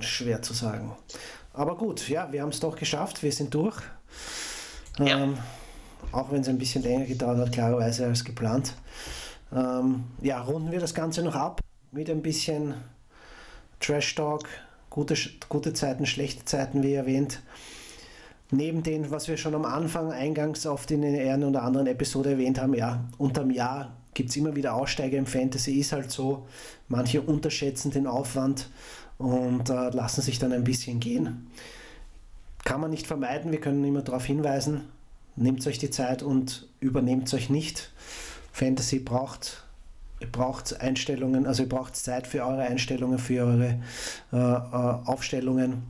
schwer 0.00 0.42
zu 0.42 0.54
sagen. 0.54 0.96
Aber 1.52 1.76
gut, 1.76 2.08
ja, 2.08 2.32
wir 2.32 2.42
haben 2.42 2.48
es 2.48 2.58
doch 2.58 2.74
geschafft, 2.74 3.22
wir 3.22 3.30
sind 3.30 3.54
durch. 3.54 3.76
Ja. 4.98 5.18
Ähm, 5.18 5.38
auch 6.10 6.32
wenn 6.32 6.40
es 6.40 6.48
ein 6.48 6.58
bisschen 6.58 6.82
länger 6.82 7.04
gedauert 7.04 7.38
hat, 7.38 7.52
klarerweise 7.52 8.06
als 8.06 8.24
geplant. 8.24 8.72
Ähm, 9.54 10.02
ja, 10.20 10.40
runden 10.40 10.72
wir 10.72 10.80
das 10.80 10.94
Ganze 10.94 11.22
noch 11.22 11.36
ab 11.36 11.60
mit 11.92 12.10
ein 12.10 12.22
bisschen 12.22 12.74
Trash 13.78 14.16
Talk, 14.16 14.48
gute, 14.90 15.14
gute 15.48 15.74
Zeiten, 15.74 16.06
schlechte 16.06 16.44
Zeiten, 16.44 16.82
wie 16.82 16.94
erwähnt 16.94 17.40
neben 18.50 18.82
dem, 18.82 19.10
was 19.10 19.28
wir 19.28 19.36
schon 19.36 19.54
am 19.54 19.64
Anfang 19.64 20.12
eingangs 20.12 20.66
oft 20.66 20.90
in 20.90 21.02
der 21.02 21.32
einen 21.32 21.44
oder 21.44 21.62
anderen 21.62 21.86
Episode 21.86 22.32
erwähnt 22.32 22.60
haben, 22.60 22.74
ja, 22.74 23.04
unterm 23.18 23.50
Jahr 23.50 23.92
gibt 24.14 24.30
es 24.30 24.36
immer 24.36 24.56
wieder 24.56 24.74
Aussteiger 24.74 25.18
im 25.18 25.26
Fantasy, 25.26 25.78
ist 25.78 25.92
halt 25.92 26.10
so. 26.10 26.46
Manche 26.88 27.20
unterschätzen 27.20 27.90
den 27.90 28.06
Aufwand 28.06 28.70
und 29.18 29.68
äh, 29.68 29.90
lassen 29.90 30.22
sich 30.22 30.38
dann 30.38 30.52
ein 30.52 30.64
bisschen 30.64 31.00
gehen. 31.00 31.48
Kann 32.64 32.80
man 32.80 32.90
nicht 32.90 33.06
vermeiden, 33.06 33.52
wir 33.52 33.60
können 33.60 33.84
immer 33.84 34.02
darauf 34.02 34.24
hinweisen, 34.24 34.82
nehmt 35.36 35.66
euch 35.66 35.78
die 35.78 35.90
Zeit 35.90 36.22
und 36.22 36.68
übernehmt 36.80 37.32
euch 37.34 37.50
nicht. 37.50 37.92
Fantasy 38.52 39.00
braucht 39.00 39.62
ihr 40.18 40.32
braucht 40.32 40.80
Einstellungen, 40.80 41.46
also 41.46 41.64
ihr 41.64 41.68
braucht 41.68 41.94
Zeit 41.94 42.26
für 42.26 42.44
eure 42.44 42.62
Einstellungen, 42.62 43.18
für 43.18 43.44
eure 43.44 43.78
äh, 44.32 44.36
äh 44.36 44.98
Aufstellungen 45.04 45.82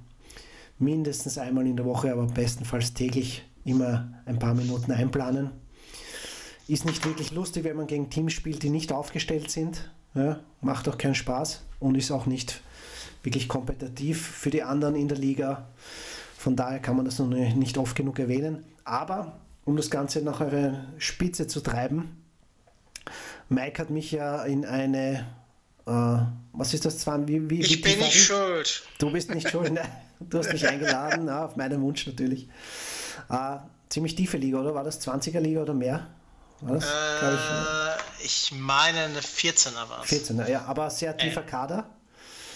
mindestens 0.79 1.39
einmal 1.39 1.67
in 1.67 1.77
der 1.77 1.87
Woche, 1.87 2.13
aber 2.13 2.27
bestenfalls 2.27 2.95
täglich 2.95 3.45
immer 3.65 4.13
ein 4.27 4.39
paar 4.39 4.55
Minuten 4.55 4.93
einplanen. 4.93 5.51
Ist 6.69 6.85
nicht 6.85 7.05
wirklich 7.05 7.33
lustig, 7.33 7.65
wenn 7.65 7.77
man 7.77 7.87
gegen 7.87 8.11
Teams 8.11 8.33
spielt, 8.33 8.63
die 8.63 8.71
nicht 8.71 8.93
aufgestellt 8.93 9.51
sind. 9.51 9.91
Ja, 10.15 10.41
macht 10.61 10.89
auch 10.89 10.99
keinen 10.99 11.15
Spaß 11.15 11.63
und 11.79 11.95
ist 11.97 12.11
auch 12.11 12.27
nicht 12.27 12.63
wirklich 13.23 13.49
kompetitiv 13.49 14.27
für 14.27 14.51
die 14.51 14.63
anderen 14.63 14.97
in 14.97 15.09
der 15.09 15.19
Liga. 15.19 15.69
Von 16.39 16.57
daher 16.57 16.79
kann 16.79 16.97
man 16.97 17.05
das 17.05 17.19
noch 17.19 17.27
nicht 17.27 17.77
oft 17.77 17.97
genug 17.97 18.19
erwähnen. 18.19 18.65
Aber 18.85 19.41
um 19.65 19.77
das 19.77 19.91
Ganze 19.91 20.23
nach 20.23 20.41
eurer 20.41 20.85
Spitze 20.99 21.47
zu 21.47 21.61
treiben, 21.61 22.23
Mike 23.49 23.81
hat 23.81 23.91
mich 23.91 24.13
ja 24.13 24.43
in 24.45 24.65
eine, 24.65 25.27
äh, 25.87 26.19
was 26.53 26.75
ist 26.75 26.85
das 26.85 26.99
zwar? 26.99 27.27
Wie, 27.29 27.51
wie, 27.51 27.61
ich 27.61 27.81
bin 27.81 27.99
nicht 27.99 28.25
schuld. 28.25 28.85
Du 28.99 29.11
bist 29.11 29.35
nicht 29.35 29.51
schuld. 29.51 29.73
Ne? 29.73 29.83
Du 30.21 30.39
hast 30.39 30.53
mich 30.53 30.67
eingeladen, 30.67 31.27
ja, 31.27 31.45
auf 31.45 31.57
meinen 31.57 31.81
Wunsch 31.83 32.07
natürlich. 32.07 32.49
Äh, 33.29 33.59
ziemlich 33.89 34.15
tiefe 34.15 34.37
Liga, 34.37 34.59
oder? 34.59 34.75
War 34.75 34.85
das 34.85 35.07
20er 35.07 35.41
Liga 35.41 35.63
oder 35.63 35.75
mehr? 35.75 36.07
Das, 36.63 36.85
äh, 36.85 37.97
ich, 38.19 38.25
ich 38.25 38.59
meine 38.59 39.01
eine 39.01 39.21
14er 39.21 39.89
war 39.89 40.03
es. 40.03 40.11
14er, 40.11 40.49
ja, 40.49 40.65
aber 40.65 40.89
sehr 40.91 41.17
tiefer 41.17 41.43
äh. 41.43 41.47
Kader. 41.47 41.91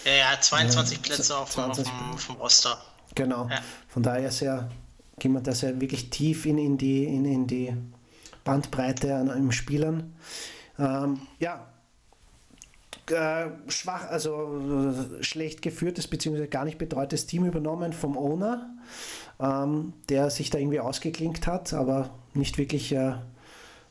Ja, 0.04 0.12
ja, 0.12 0.40
22 0.40 0.98
äh, 0.98 1.00
Plätze 1.02 1.36
auf, 1.36 1.50
20 1.50 1.86
auf, 1.86 1.92
dem, 1.92 2.18
vom 2.18 2.36
Roster. 2.36 2.80
Genau. 3.14 3.48
Ja. 3.50 3.60
Von 3.88 4.02
daher 4.02 4.30
sehr, 4.30 4.70
jemand, 5.20 5.46
der 5.46 5.54
sehr 5.54 5.78
wirklich 5.80 6.08
tief 6.08 6.46
in, 6.46 6.56
in, 6.56 6.78
die, 6.78 7.04
in, 7.04 7.26
in 7.26 7.46
die 7.46 7.76
Bandbreite 8.44 9.14
an, 9.14 9.30
an 9.30 9.52
Spielern. 9.52 10.14
Ähm, 10.78 11.20
ja, 11.38 11.66
äh, 13.12 13.48
schwach, 13.68 14.08
also 14.08 14.98
äh, 15.18 15.22
schlecht 15.22 15.62
geführtes 15.62 16.06
bzw. 16.06 16.46
gar 16.46 16.64
nicht 16.64 16.78
betreutes 16.78 17.26
Team 17.26 17.44
übernommen 17.44 17.92
vom 17.92 18.16
Owner, 18.16 18.70
ähm, 19.38 19.92
der 20.08 20.30
sich 20.30 20.50
da 20.50 20.58
irgendwie 20.58 20.80
ausgeklinkt 20.80 21.46
hat, 21.46 21.72
aber 21.72 22.10
nicht 22.34 22.58
wirklich 22.58 22.92
äh, 22.92 23.14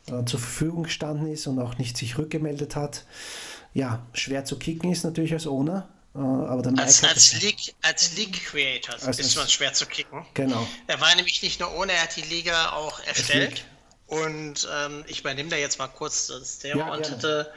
äh, 0.08 0.26
zur 0.26 0.40
Verfügung 0.40 0.84
gestanden 0.84 1.28
ist 1.28 1.48
und 1.48 1.60
auch 1.60 1.78
nicht 1.78 1.98
sich 1.98 2.18
rückgemeldet 2.18 2.76
hat. 2.76 3.06
Ja, 3.74 4.06
schwer 4.14 4.46
zu 4.46 4.58
kicken 4.58 4.92
ist 4.92 5.04
natürlich 5.04 5.34
als 5.34 5.48
Owner. 5.48 5.88
Aber 6.12 6.64
der 6.64 6.78
als, 6.84 7.04
als, 7.04 7.40
League, 7.40 7.76
als 7.84 8.18
League 8.18 8.44
Creator 8.44 8.96
ist 8.96 9.38
man 9.38 9.48
schwer 9.48 9.74
zu 9.74 9.86
kicken. 9.86 10.26
Genau. 10.34 10.68
Er 10.88 11.00
war 11.00 11.16
nämlich 11.16 11.44
nicht 11.44 11.60
nur 11.60 11.74
ohne, 11.76 11.94
er 11.94 12.02
hat 12.02 12.16
die 12.16 12.24
Liga 12.24 12.72
auch 12.72 13.00
erstellt. 13.02 13.64
Und 14.10 14.68
ähm, 14.74 15.06
ich 15.08 15.20
übernehme 15.20 15.50
da 15.50 15.56
jetzt 15.56 15.78
mal 15.78 15.88
kurz 15.88 16.28
das 16.28 16.58
Thema 16.58 16.88
ja, 16.88 16.94
und 16.94 17.12
hatte 17.12 17.54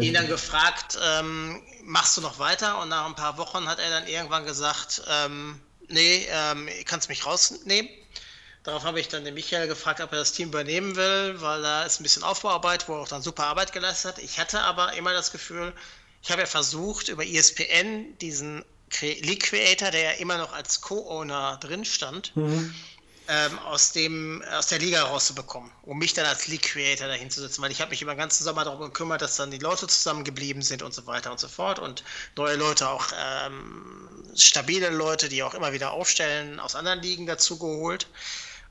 ihn 0.00 0.14
dann 0.14 0.28
gefragt, 0.28 0.96
ähm, 1.04 1.60
machst 1.82 2.16
du 2.16 2.20
noch 2.20 2.38
weiter? 2.38 2.80
Und 2.80 2.90
nach 2.90 3.06
ein 3.06 3.16
paar 3.16 3.38
Wochen 3.38 3.68
hat 3.68 3.80
er 3.80 3.90
dann 3.90 4.06
irgendwann 4.06 4.46
gesagt, 4.46 5.02
ähm, 5.08 5.60
nee, 5.88 6.24
ähm, 6.30 6.68
kannst 6.84 7.08
mich 7.08 7.26
rausnehmen. 7.26 7.90
Darauf 8.62 8.84
habe 8.84 9.00
ich 9.00 9.08
dann 9.08 9.24
den 9.24 9.34
Michael 9.34 9.66
gefragt, 9.66 10.00
ob 10.00 10.12
er 10.12 10.18
das 10.18 10.30
Team 10.30 10.48
übernehmen 10.48 10.94
will, 10.94 11.40
weil 11.40 11.62
da 11.62 11.82
ist 11.82 11.98
ein 11.98 12.04
bisschen 12.04 12.22
Aufbauarbeit, 12.22 12.88
wo 12.88 12.94
er 12.94 13.00
auch 13.00 13.08
dann 13.08 13.22
super 13.22 13.46
Arbeit 13.46 13.72
geleistet 13.72 14.14
hat. 14.14 14.22
Ich 14.22 14.38
hatte 14.38 14.60
aber 14.60 14.92
immer 14.92 15.12
das 15.12 15.32
Gefühl, 15.32 15.72
ich 16.22 16.30
habe 16.30 16.42
ja 16.42 16.46
versucht, 16.46 17.08
über 17.08 17.26
ESPN 17.26 18.16
diesen 18.18 18.64
League 19.00 19.42
Creator, 19.42 19.90
der 19.90 20.02
ja 20.02 20.10
immer 20.12 20.38
noch 20.38 20.52
als 20.52 20.82
Co-Owner 20.82 21.58
drin 21.60 21.84
stand, 21.84 22.36
mhm 22.36 22.72
ähm, 23.28 23.58
aus, 23.60 23.92
dem, 23.92 24.42
aus 24.52 24.68
der 24.68 24.78
Liga 24.78 25.02
rauszubekommen, 25.02 25.70
um 25.82 25.98
mich 25.98 26.14
dann 26.14 26.26
als 26.26 26.46
League 26.46 26.62
Creator 26.62 27.08
dahin 27.08 27.30
zu 27.30 27.40
setzen, 27.40 27.62
weil 27.62 27.70
ich 27.70 27.80
habe 27.80 27.90
mich 27.90 28.02
über 28.02 28.14
den 28.14 28.18
ganzen 28.18 28.44
Sommer 28.44 28.64
darum 28.64 28.80
gekümmert, 28.80 29.22
dass 29.22 29.36
dann 29.36 29.50
die 29.50 29.58
Leute 29.58 29.86
zusammengeblieben 29.86 30.62
sind 30.62 30.82
und 30.82 30.94
so 30.94 31.06
weiter 31.06 31.30
und 31.30 31.40
so 31.40 31.48
fort 31.48 31.78
und 31.78 32.04
neue 32.36 32.56
Leute, 32.56 32.88
auch 32.88 33.06
ähm, 33.18 34.08
stabile 34.36 34.90
Leute, 34.90 35.28
die 35.28 35.42
auch 35.42 35.54
immer 35.54 35.72
wieder 35.72 35.92
aufstellen, 35.92 36.60
aus 36.60 36.74
anderen 36.74 37.00
Ligen 37.02 37.26
dazu 37.26 37.58
geholt 37.58 38.06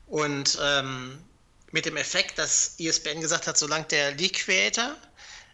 und 0.06 0.58
ähm, 0.62 1.18
mit 1.72 1.84
dem 1.84 1.96
Effekt, 1.96 2.38
dass 2.38 2.74
ESPN 2.78 3.20
gesagt 3.20 3.46
hat, 3.46 3.58
solange 3.58 3.84
der 3.86 4.12
League 4.12 4.44
Creator 4.44 4.96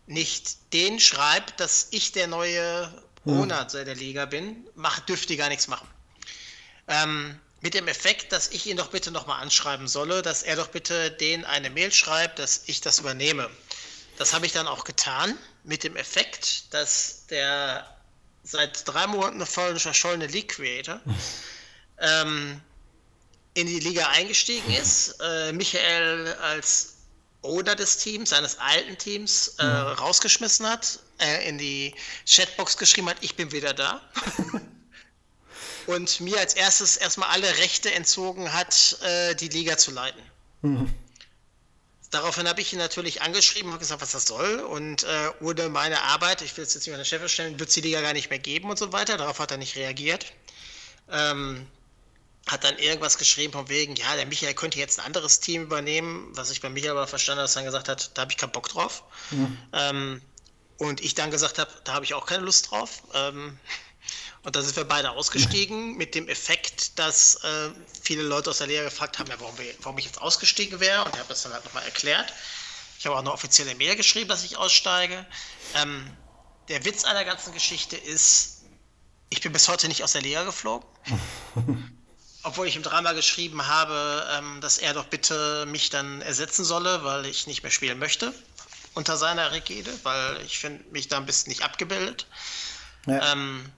nicht 0.07 0.73
den 0.73 1.01
schreibt, 1.01 1.59
dass 1.61 1.89
ich 1.91 2.13
der 2.13 2.27
neue 2.27 2.93
Monat 3.25 3.73
hm. 3.73 3.85
der 3.85 3.95
Liga 3.95 4.27
bin, 4.27 4.67
macht, 4.75 5.09
dürfte 5.09 5.29
die 5.29 5.37
gar 5.37 5.49
nichts 5.49 5.69
machen. 5.69 5.89
Ähm, 6.89 7.41
mit 7.63 7.75
dem 7.75 7.89
Effekt, 7.89 8.33
dass 8.33 8.49
ich 8.49 8.67
ihn 8.67 8.77
doch 8.77 8.89
bitte 8.89 9.11
nochmal 9.13 9.41
anschreiben 9.41 9.89
solle, 9.89 10.21
dass 10.21 10.43
er 10.43 10.57
doch 10.57 10.69
bitte 10.69 11.13
den 11.13 11.45
eine 11.45 11.71
Mail 11.71 11.93
schreibt, 11.93 12.39
dass 12.41 12.65
ich 12.67 12.81
das 12.81 12.99
übernehme. 12.99 13.49
Das 14.19 14.35
habe 14.35 14.45
ich 14.47 14.53
dann 14.53 14.67
auch 14.67 14.85
getan, 14.85 15.39
mit 15.65 15.85
dem 15.85 15.97
Effekt, 15.97 16.75
dass 16.75 17.27
der 17.31 17.89
seit 18.43 18.87
drei 18.87 19.07
Monaten 19.07 19.47
verschollene 19.47 20.27
League 20.27 20.57
Creator 20.57 21.01
ähm, 21.99 22.61
in 23.55 23.69
die 23.69 23.79
Liga 23.79 24.09
eingestiegen 24.09 24.73
ist, 24.73 25.17
äh, 25.21 25.53
Michael 25.53 26.35
als 26.43 26.95
Owner 27.43 27.77
des 27.77 27.99
Teams, 27.99 28.31
seines 28.31 28.59
alten 28.59 28.99
Teams, 28.99 29.55
äh, 29.59 29.65
rausgeschmissen 29.65 30.67
hat, 30.67 30.99
äh, 31.19 31.49
in 31.49 31.59
die 31.59 31.95
Chatbox 32.27 32.77
geschrieben 32.77 33.09
hat, 33.09 33.19
ich 33.21 33.37
bin 33.37 33.53
wieder 33.53 33.73
da. 33.73 34.01
und 35.87 36.21
mir 36.21 36.39
als 36.39 36.55
erstes 36.55 36.97
erstmal 36.97 37.31
alle 37.31 37.59
Rechte 37.59 37.93
entzogen 37.93 38.53
hat, 38.53 38.99
äh, 39.03 39.35
die 39.35 39.49
Liga 39.49 39.77
zu 39.77 39.91
leiten. 39.91 40.23
Mhm. 40.63 40.95
Daraufhin 42.11 42.47
habe 42.47 42.61
ich 42.61 42.73
ihn 42.75 42.79
natürlich 42.79 43.23
angeschrieben 43.23 43.73
und 43.73 43.79
gesagt, 43.79 44.03
was 44.03 44.13
das 44.13 44.27
soll. 44.27 44.61
Und 44.61 45.05
äh, 45.05 45.31
ohne 45.41 45.71
meine 45.71 46.03
Arbeit, 46.03 46.43
ich 46.43 46.55
will 46.57 46.65
es 46.65 46.75
jetzt 46.75 46.87
nicht 46.87 46.95
an 46.95 47.01
den 47.01 47.07
Chef 47.07 47.27
stellen, 47.31 47.59
wird 47.59 47.71
es 47.71 47.75
die 47.75 47.81
Liga 47.81 48.03
gar 48.03 48.13
nicht 48.13 48.29
mehr 48.29 48.39
geben 48.39 48.69
und 48.69 48.79
so 48.79 48.93
weiter. 48.93 49.17
Darauf 49.17 49.39
hat 49.39 49.51
er 49.51 49.57
nicht 49.57 49.77
reagiert. 49.77 50.27
Ähm, 51.11 51.67
hat 52.47 52.65
dann 52.65 52.77
irgendwas 52.79 53.17
geschrieben 53.17 53.55
von 53.55 53.69
wegen, 53.71 53.97
ja, 53.97 54.15
der 54.17 54.27
Michael 54.27 54.53
könnte 54.53 54.79
jetzt 54.79 54.99
ein 54.99 55.07
anderes 55.07 55.41
Team 55.41 55.63
übernehmen, 55.63 56.29
was 56.35 56.51
ich 56.51 56.61
bei 56.61 56.69
Michael 56.69 56.93
aber 56.93 57.07
verstanden 57.07 57.39
habe, 57.39 57.45
dass 57.45 57.57
er 57.57 57.61
dann 57.61 57.67
gesagt 57.67 57.89
hat, 57.89 58.11
da 58.15 58.23
habe 58.23 58.33
ich 58.33 58.37
keinen 58.37 58.53
Bock 58.53 58.69
drauf. 58.69 59.05
Mhm. 59.31 59.59
Ähm, 59.73 60.23
und 60.77 61.01
ich 61.01 61.15
dann 61.15 61.31
gesagt 61.31 61.59
habe, 61.59 61.71
da 61.85 61.95
habe 61.95 62.05
ich 62.05 62.13
auch 62.13 62.27
keine 62.27 62.45
Lust 62.45 62.71
drauf. 62.71 63.05
Ähm, 63.15 63.59
und 64.45 64.57
da 64.57 64.63
sind 64.63 64.77
wir 64.77 64.85
beide 64.85 65.11
ausgestiegen 65.11 65.97
mit 65.97 66.15
dem 66.15 66.29
Effekt, 66.29 66.99
dass 66.99 67.37
äh, 67.37 67.71
viele 68.03 68.23
Leute 68.23 68.51
aus 68.51 68.59
der 68.59 68.67
Lehre 68.67 68.85
gefragt 68.85 69.19
haben, 69.19 69.31
ja, 69.31 69.39
warum, 69.39 69.57
wir, 69.59 69.73
warum 69.83 69.99
ich 69.99 70.07
jetzt 70.07 70.21
ausgestiegen 70.21 70.81
wäre. 70.81 71.05
Und 71.05 71.15
ich 71.15 71.19
habe 71.19 71.29
das 71.29 71.43
dann 71.43 71.53
halt 71.53 71.65
nochmal 71.65 71.85
erklärt. 71.85 72.33
Ich 72.99 73.07
habe 73.07 73.17
auch 73.17 73.21
eine 73.21 73.33
offizielle 73.33 73.75
Mail 73.75 73.97
geschrieben, 73.97 74.29
dass 74.29 74.45
ich 74.45 74.57
aussteige. 74.57 75.27
Ähm, 75.75 76.11
der 76.69 76.85
Witz 76.85 77.05
an 77.05 77.15
der 77.15 77.25
ganzen 77.25 77.53
Geschichte 77.53 77.97
ist, 77.97 78.63
ich 79.29 79.41
bin 79.41 79.53
bis 79.53 79.69
heute 79.69 79.89
nicht 79.89 80.03
aus 80.03 80.13
der 80.13 80.23
Lehre 80.23 80.45
geflogen. 80.45 80.87
Obwohl 82.45 82.67
ich 82.67 82.75
im 82.75 82.83
Drama 82.83 83.13
geschrieben 83.13 83.67
habe, 83.69 84.27
ähm, 84.37 84.61
dass 84.61 84.79
er 84.79 84.95
doch 84.95 85.07
bitte 85.07 85.65
mich 85.67 85.91
dann 85.91 86.21
ersetzen 86.23 86.65
solle, 86.65 87.05
weil 87.05 87.27
ich 87.27 87.47
nicht 87.47 87.63
mehr 87.63 87.71
spielen 87.71 87.99
möchte 87.99 88.35
unter 88.95 89.17
seiner 89.17 89.53
Regide, 89.53 89.93
weil 90.03 90.41
ich 90.43 90.59
finde 90.59 90.85
mich 90.91 91.09
da 91.09 91.17
ein 91.17 91.27
bisschen 91.27 91.51
nicht 91.51 91.63
abgebildet. 91.63 92.27
Ja. 93.07 93.33
Ähm, 93.33 93.71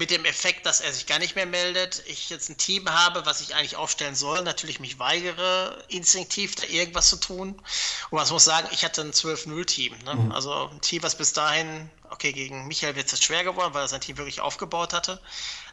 mit 0.00 0.10
dem 0.10 0.24
Effekt, 0.24 0.64
dass 0.64 0.80
er 0.80 0.94
sich 0.94 1.04
gar 1.04 1.18
nicht 1.18 1.36
mehr 1.36 1.44
meldet, 1.44 2.02
ich 2.06 2.30
jetzt 2.30 2.48
ein 2.48 2.56
Team 2.56 2.88
habe, 2.88 3.26
was 3.26 3.42
ich 3.42 3.54
eigentlich 3.54 3.76
aufstellen 3.76 4.14
soll, 4.14 4.40
natürlich 4.40 4.80
mich 4.80 4.98
weigere, 4.98 5.84
instinktiv 5.88 6.54
da 6.54 6.66
irgendwas 6.66 7.10
zu 7.10 7.16
tun. 7.16 7.50
Und 7.50 8.18
man 8.18 8.26
muss 8.30 8.44
sagen, 8.44 8.66
ich 8.72 8.82
hatte 8.82 9.02
ein 9.02 9.12
12-0-Team. 9.12 9.94
Ne? 10.06 10.14
Mhm. 10.14 10.32
Also 10.32 10.70
ein 10.70 10.80
Team, 10.80 11.02
was 11.02 11.16
bis 11.16 11.34
dahin, 11.34 11.90
okay, 12.08 12.32
gegen 12.32 12.66
Michael 12.66 12.96
wird 12.96 13.06
es 13.06 13.12
jetzt 13.12 13.24
schwer 13.24 13.44
geworden, 13.44 13.74
weil 13.74 13.82
er 13.82 13.88
sein 13.88 14.00
Team 14.00 14.16
wirklich 14.16 14.40
aufgebaut 14.40 14.94
hatte. 14.94 15.20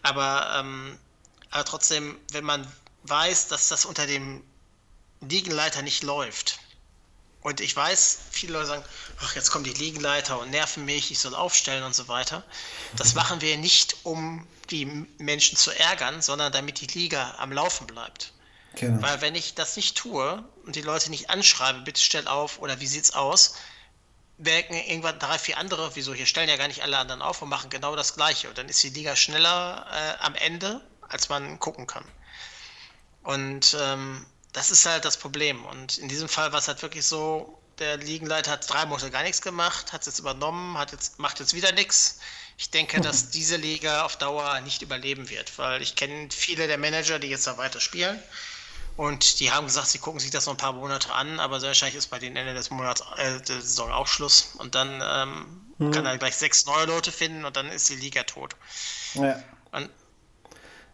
Aber, 0.03 0.57
ähm, 0.59 0.99
aber 1.51 1.63
trotzdem, 1.63 2.19
wenn 2.33 2.43
man 2.43 2.69
weiß, 3.03 3.47
dass 3.47 3.69
das 3.69 3.85
unter 3.85 4.07
dem 4.07 4.43
Liegenleiter 5.21 5.83
nicht 5.83 6.03
läuft, 6.03 6.59
und 7.47 7.61
ich 7.61 7.73
weiß, 7.73 8.19
viele 8.29 8.51
Leute 8.51 8.65
sagen, 8.65 8.83
ach, 9.21 9.33
jetzt 9.35 9.51
kommen 9.51 9.63
die 9.63 9.71
Liegenleiter 9.71 10.37
und 10.37 10.49
nerven 10.49 10.83
mich, 10.83 11.11
ich 11.11 11.19
soll 11.19 11.33
aufstellen 11.33 11.83
und 11.83 11.95
so 11.95 12.09
weiter. 12.09 12.43
Das 12.97 13.13
machen 13.21 13.39
wir 13.39 13.57
nicht, 13.57 13.95
um 14.03 14.45
die 14.69 14.85
Menschen 15.17 15.57
zu 15.57 15.71
ärgern, 15.71 16.21
sondern 16.21 16.51
damit 16.51 16.81
die 16.81 16.87
Liga 16.87 17.35
am 17.37 17.53
Laufen 17.53 17.87
bleibt. 17.87 18.33
Genau. 18.75 19.01
Weil 19.01 19.21
wenn 19.21 19.33
ich 19.33 19.55
das 19.55 19.77
nicht 19.77 19.95
tue 19.95 20.43
und 20.65 20.75
die 20.75 20.81
Leute 20.81 21.09
nicht 21.09 21.29
anschreibe, 21.29 21.79
bitte 21.79 22.01
stell 22.01 22.27
auf 22.27 22.59
oder 22.59 22.81
wie 22.81 22.87
sieht's 22.87 23.11
aus, 23.11 23.55
merken 24.37 24.73
irgendwann 24.73 25.17
drei, 25.17 25.37
vier 25.37 25.57
andere, 25.57 25.95
wieso, 25.95 26.13
hier 26.13 26.25
stellen 26.25 26.49
ja 26.49 26.57
gar 26.57 26.67
nicht 26.67 26.83
alle 26.83 26.97
anderen 26.97 27.21
auf 27.21 27.41
und 27.41 27.47
machen 27.47 27.69
genau 27.69 27.95
das 27.95 28.15
Gleiche. 28.15 28.49
Und 28.49 28.57
dann 28.57 28.67
ist 28.67 28.83
die 28.83 28.89
Liga 28.89 29.15
schneller 29.15 29.85
äh, 29.89 30.21
am 30.21 30.35
Ende, 30.35 30.81
als 31.07 31.29
man 31.29 31.59
gucken 31.59 31.87
kann. 31.87 32.03
Und 33.23 33.77
ähm, 33.79 34.25
das 34.57 34.71
ist 34.71 34.87
halt 34.87 35.05
das 35.05 35.17
Problem. 35.17 35.63
Und 35.65 35.99
in 35.99 36.09
diesem 36.09 36.27
Fall 36.27 36.51
war 36.51 36.57
es 36.57 36.67
halt 36.67 36.81
wirklich 36.81 37.05
so, 37.05 37.61
der 37.77 37.97
Liegenleiter 37.97 38.49
hat 38.49 38.67
drei 38.67 38.87
Monate 38.87 39.11
gar 39.11 39.21
nichts 39.21 39.43
gemacht, 39.43 39.93
hat 39.93 40.01
es 40.01 40.07
jetzt 40.07 40.19
übernommen, 40.19 40.79
hat 40.79 40.91
jetzt, 40.93 41.19
macht 41.19 41.39
jetzt 41.39 41.53
wieder 41.53 41.71
nichts. 41.73 42.19
Ich 42.57 42.71
denke, 42.71 42.99
dass 42.99 43.29
diese 43.29 43.55
Liga 43.55 44.03
auf 44.03 44.15
Dauer 44.15 44.59
nicht 44.61 44.81
überleben 44.81 45.29
wird, 45.29 45.59
weil 45.59 45.83
ich 45.83 45.95
kenne 45.95 46.29
viele 46.31 46.65
der 46.65 46.79
Manager, 46.79 47.19
die 47.19 47.27
jetzt 47.27 47.45
da 47.45 47.59
weiter 47.59 47.79
spielen. 47.79 48.19
Und 48.95 49.39
die 49.39 49.51
haben 49.51 49.67
gesagt, 49.67 49.89
sie 49.89 49.99
gucken 49.99 50.19
sich 50.19 50.31
das 50.31 50.47
noch 50.47 50.55
ein 50.55 50.57
paar 50.57 50.73
Monate 50.73 51.13
an, 51.13 51.39
aber 51.39 51.59
sehr 51.59 51.69
wahrscheinlich 51.69 51.97
ist 51.97 52.07
bei 52.07 52.17
den 52.17 52.35
Ende 52.35 52.55
des 52.55 52.71
Monats 52.71 53.03
äh, 53.17 53.39
der 53.41 53.61
Saison 53.61 53.91
auch 53.91 54.07
Schluss. 54.07 54.55
Und 54.57 54.73
dann 54.73 55.03
ähm, 55.03 55.61
mhm. 55.77 55.91
kann 55.91 56.07
er 56.07 56.17
gleich 56.17 56.35
sechs 56.35 56.65
neue 56.65 56.87
Leute 56.87 57.11
finden 57.11 57.45
und 57.45 57.55
dann 57.55 57.67
ist 57.67 57.89
die 57.89 57.95
Liga 57.95 58.23
tot. 58.23 58.55
Ja. 59.13 59.39
Und 59.71 59.91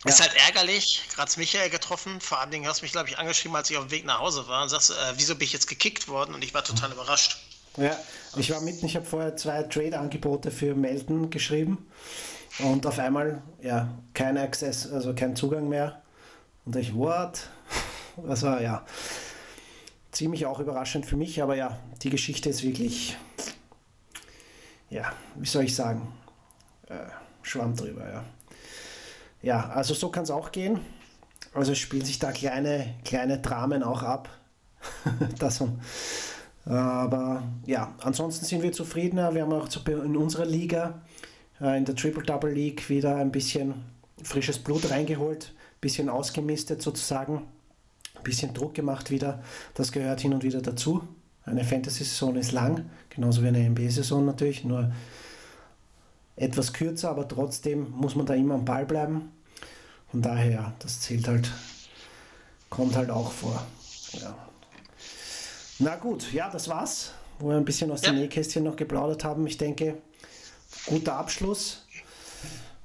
ja. 0.03 0.09
Ist 0.09 0.21
halt 0.21 0.33
ärgerlich, 0.47 1.01
gerade 1.15 1.31
Michael 1.37 1.69
getroffen. 1.69 2.19
Vor 2.19 2.39
allen 2.39 2.51
Dingen 2.51 2.67
hast 2.67 2.81
du 2.81 2.85
mich, 2.85 2.91
glaube 2.91 3.09
ich, 3.09 3.17
angeschrieben, 3.17 3.55
als 3.55 3.69
ich 3.69 3.77
auf 3.77 3.85
dem 3.85 3.91
Weg 3.91 4.05
nach 4.05 4.19
Hause 4.19 4.47
war 4.47 4.63
und 4.63 4.69
sagst, 4.69 4.91
äh, 4.91 4.93
wieso 5.15 5.35
bin 5.35 5.45
ich 5.45 5.53
jetzt 5.53 5.67
gekickt 5.67 6.07
worden? 6.07 6.33
Und 6.35 6.43
ich 6.43 6.53
war 6.53 6.63
total 6.63 6.91
überrascht. 6.91 7.37
Ja, 7.77 7.97
ich 8.35 8.51
war 8.51 8.61
mitten, 8.61 8.85
ich 8.85 8.95
habe 8.95 9.05
vorher 9.05 9.35
zwei 9.35 9.63
Trade-Angebote 9.63 10.51
für 10.51 10.75
Melden 10.75 11.31
geschrieben 11.31 11.89
und 12.59 12.85
auf 12.85 12.99
einmal, 12.99 13.41
ja, 13.61 13.97
kein 14.13 14.37
Access, 14.37 14.91
also 14.91 15.15
kein 15.15 15.35
Zugang 15.35 15.69
mehr. 15.69 16.01
Und 16.65 16.75
ich, 16.75 16.93
what? 16.93 17.47
Das 18.15 18.43
war 18.43 18.61
ja 18.61 18.85
ziemlich 20.11 20.45
auch 20.45 20.59
überraschend 20.59 21.07
für 21.07 21.17
mich, 21.17 21.41
aber 21.41 21.55
ja, 21.55 21.79
die 22.03 22.11
Geschichte 22.11 22.47
ist 22.47 22.61
wirklich, 22.61 23.17
ja, 24.91 25.11
wie 25.33 25.47
soll 25.47 25.63
ich 25.63 25.75
sagen, 25.75 26.13
äh, 26.89 26.93
Schwamm 27.41 27.75
drüber, 27.75 28.07
ja. 28.07 28.23
Ja, 29.43 29.69
also 29.69 29.93
so 29.93 30.09
kann 30.09 30.23
es 30.23 30.31
auch 30.31 30.51
gehen. 30.51 30.79
Also 31.53 31.75
spielen 31.75 32.05
sich 32.05 32.17
da 32.17 32.31
kleine, 32.31 32.95
kleine 33.03 33.39
Dramen 33.39 33.83
auch 33.83 34.01
ab. 34.01 34.29
das, 35.39 35.63
aber 36.65 37.43
ja, 37.65 37.93
ansonsten 37.99 38.45
sind 38.45 38.63
wir 38.63 38.71
zufriedener. 38.71 39.35
Wir 39.35 39.43
haben 39.43 39.53
auch 39.53 39.67
in 39.87 40.15
unserer 40.15 40.45
Liga, 40.45 41.01
äh, 41.61 41.77
in 41.77 41.85
der 41.85 41.95
Triple 41.95 42.23
Double 42.23 42.51
League, 42.51 42.89
wieder 42.89 43.17
ein 43.17 43.31
bisschen 43.31 43.73
frisches 44.23 44.59
Blut 44.59 44.89
reingeholt, 44.89 45.53
ein 45.53 45.81
bisschen 45.81 46.09
ausgemistet 46.09 46.81
sozusagen, 46.81 47.43
ein 48.15 48.23
bisschen 48.23 48.53
Druck 48.53 48.73
gemacht 48.73 49.11
wieder. 49.11 49.43
Das 49.73 49.91
gehört 49.91 50.21
hin 50.21 50.33
und 50.33 50.43
wieder 50.43 50.61
dazu. 50.61 51.05
Eine 51.45 51.65
Fantasy-Saison 51.65 52.37
ist 52.37 52.53
lang, 52.53 52.89
genauso 53.09 53.43
wie 53.43 53.49
eine 53.49 53.69
NBA-Saison 53.69 54.25
natürlich, 54.25 54.63
nur 54.63 54.93
etwas 56.37 56.71
kürzer, 56.71 57.09
aber 57.09 57.27
trotzdem 57.27 57.91
muss 57.91 58.15
man 58.15 58.25
da 58.25 58.33
immer 58.33 58.55
am 58.55 58.63
Ball 58.63 58.85
bleiben. 58.85 59.32
Von 60.13 60.21
daher, 60.21 60.73
das 60.77 60.99
zählt 60.99 61.27
halt, 61.27 61.49
kommt 62.69 62.95
halt 62.95 63.09
auch 63.09 63.31
vor. 63.31 63.65
Ja. 64.11 64.37
Na 65.79 65.95
gut, 65.95 66.31
ja, 66.31 66.51
das 66.51 66.67
war's, 66.67 67.13
wo 67.39 67.49
wir 67.49 67.57
ein 67.57 67.65
bisschen 67.65 67.89
aus 67.89 68.03
ja. 68.03 68.11
dem 68.11 68.19
Nähkästchen 68.19 68.63
noch 68.63 68.75
geplaudert 68.75 69.23
haben. 69.23 69.47
Ich 69.47 69.57
denke, 69.57 69.97
guter 70.85 71.15
Abschluss. 71.15 71.87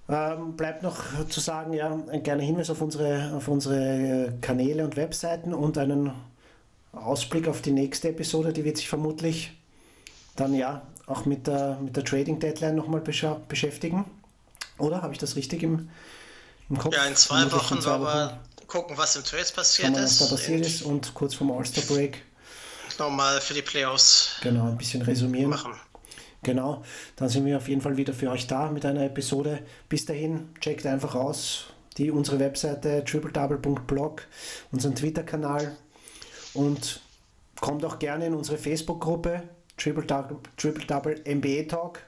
Ähm, 0.08 0.56
bleibt 0.56 0.82
noch 0.82 1.28
zu 1.28 1.40
sagen, 1.40 1.74
ja, 1.74 1.98
ein 2.10 2.22
kleiner 2.22 2.44
Hinweis 2.44 2.70
auf 2.70 2.80
unsere, 2.80 3.34
auf 3.36 3.46
unsere 3.48 4.32
Kanäle 4.40 4.82
und 4.82 4.96
Webseiten 4.96 5.52
und 5.52 5.76
einen 5.76 6.12
Ausblick 6.92 7.46
auf 7.46 7.60
die 7.60 7.72
nächste 7.72 8.08
Episode, 8.08 8.54
die 8.54 8.64
wird 8.64 8.78
sich 8.78 8.88
vermutlich 8.88 9.52
dann 10.34 10.54
ja 10.54 10.80
auch 11.04 11.26
mit 11.26 11.46
der, 11.46 11.78
mit 11.84 11.94
der 11.94 12.06
Trading 12.06 12.38
Deadline 12.38 12.74
nochmal 12.74 13.02
beschäftigen. 13.02 14.06
Oder 14.78 15.02
habe 15.02 15.12
ich 15.12 15.18
das 15.18 15.36
richtig 15.36 15.62
im, 15.62 15.90
im 16.70 16.78
Kopf? 16.78 16.94
Ja, 16.94 17.04
in 17.04 17.16
zwei 17.16 17.50
Wochen 17.52 17.80
sollen 17.80 18.02
wir 18.02 18.40
gucken, 18.66 18.96
was 18.96 19.16
im 19.16 19.24
Trades 19.24 19.52
passiert 19.52 19.92
mal, 19.92 20.02
ist. 20.02 20.20
Was 20.20 20.28
da 20.28 20.36
passiert 20.36 20.66
ist 20.66 20.82
und 20.82 21.14
kurz 21.14 21.34
vorm 21.34 21.50
All-Star 21.50 21.84
Break. 21.84 22.22
Nochmal 22.98 23.40
für 23.40 23.54
die 23.54 23.62
Playoffs. 23.62 24.36
Genau, 24.42 24.66
ein 24.66 24.76
bisschen 24.76 25.02
resümieren. 25.02 25.50
Machen. 25.50 25.74
Genau, 26.42 26.84
dann 27.16 27.28
sind 27.28 27.44
wir 27.46 27.56
auf 27.56 27.68
jeden 27.68 27.80
Fall 27.80 27.96
wieder 27.96 28.12
für 28.12 28.30
euch 28.30 28.46
da 28.46 28.70
mit 28.70 28.84
einer 28.84 29.04
Episode. 29.04 29.60
Bis 29.88 30.04
dahin, 30.04 30.50
checkt 30.60 30.86
einfach 30.86 31.14
aus 31.14 31.66
die, 31.96 32.10
unsere 32.10 32.38
Webseite 32.38 33.04
tripledouble.blog, 33.04 34.22
unseren 34.70 34.94
Twitter-Kanal 34.94 35.76
und 36.54 37.00
kommt 37.60 37.84
auch 37.84 37.98
gerne 37.98 38.26
in 38.26 38.34
unsere 38.34 38.56
Facebook-Gruppe 38.56 39.42
Triple 39.76 40.04
Double, 40.04 40.38
Triple 40.56 40.84
Double 40.86 41.20
MBA 41.24 41.64
Talk 41.64 42.00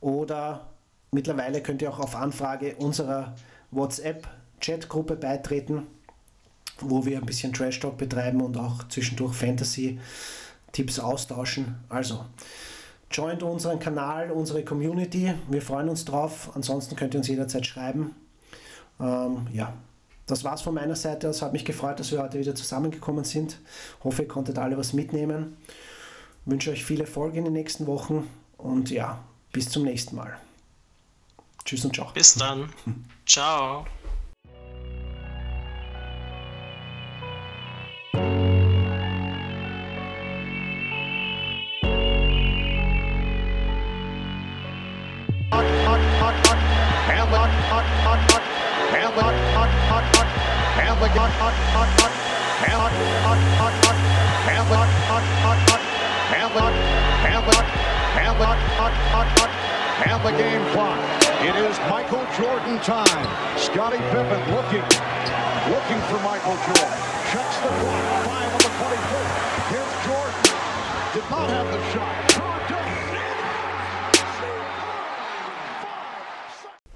oder 0.00 0.66
mittlerweile 1.10 1.62
könnt 1.62 1.82
ihr 1.82 1.90
auch 1.90 1.98
auf 1.98 2.14
Anfrage 2.14 2.76
unserer 2.76 3.34
WhatsApp-Chat-Gruppe 3.76 5.16
beitreten, 5.16 5.86
wo 6.80 7.04
wir 7.04 7.18
ein 7.18 7.26
bisschen 7.26 7.52
Trash 7.52 7.80
Talk 7.80 7.96
betreiben 7.96 8.40
und 8.40 8.56
auch 8.56 8.88
zwischendurch 8.88 9.34
Fantasy-Tipps 9.34 10.98
austauschen. 10.98 11.76
Also, 11.88 12.24
joint 13.10 13.42
unseren 13.42 13.78
Kanal, 13.78 14.30
unsere 14.30 14.64
Community. 14.64 15.32
Wir 15.48 15.62
freuen 15.62 15.88
uns 15.88 16.04
drauf. 16.04 16.50
Ansonsten 16.54 16.96
könnt 16.96 17.14
ihr 17.14 17.18
uns 17.18 17.28
jederzeit 17.28 17.66
schreiben. 17.66 18.14
Ähm, 18.98 19.46
ja, 19.52 19.72
das 20.26 20.42
war's 20.42 20.62
von 20.62 20.74
meiner 20.74 20.96
Seite. 20.96 21.28
Es 21.28 21.42
hat 21.42 21.52
mich 21.52 21.64
gefreut, 21.64 22.00
dass 22.00 22.10
wir 22.10 22.22
heute 22.22 22.38
wieder 22.38 22.54
zusammengekommen 22.54 23.24
sind. 23.24 23.58
Hoffe, 24.02 24.22
ihr 24.22 24.28
konntet 24.28 24.58
alle 24.58 24.76
was 24.76 24.92
mitnehmen 24.92 25.56
wünsche 26.46 26.70
euch 26.70 26.84
viel 26.84 27.00
Erfolg 27.00 27.34
in 27.34 27.44
den 27.44 27.52
nächsten 27.52 27.86
Wochen 27.86 28.26
und 28.56 28.90
ja, 28.90 29.22
bis 29.52 29.68
zum 29.68 29.82
nächsten 29.82 30.16
Mal. 30.16 30.38
Tschüss 31.64 31.84
und 31.84 31.94
ciao. 31.94 32.10
Bis 32.14 32.34
dann. 32.34 32.72
Ciao. 33.26 33.86
And 60.08 60.22
the 60.22 60.30
game 60.30 60.62
clock. 60.72 61.25
It 61.42 61.54
is 61.54 61.78
Michael 61.90 62.24
Jordan 62.38 62.78
time. 62.80 63.58
Scottie 63.58 63.98
Pippen 63.98 64.40
looking, 64.56 64.80
looking 65.68 66.00
for 66.08 66.18
Michael 66.24 66.56
Jordan. 66.64 66.96
Checks 67.30 67.56
the 67.60 67.68
clock. 67.68 68.24
Five 68.24 68.52
on 68.52 68.58
the 68.58 68.72
24. 68.80 69.20
Here's 69.68 69.94
Jordan. 70.06 70.42
Did 71.12 71.30
not 71.30 71.50
have 71.50 71.66
the 71.70 71.92
shot. 71.92 72.35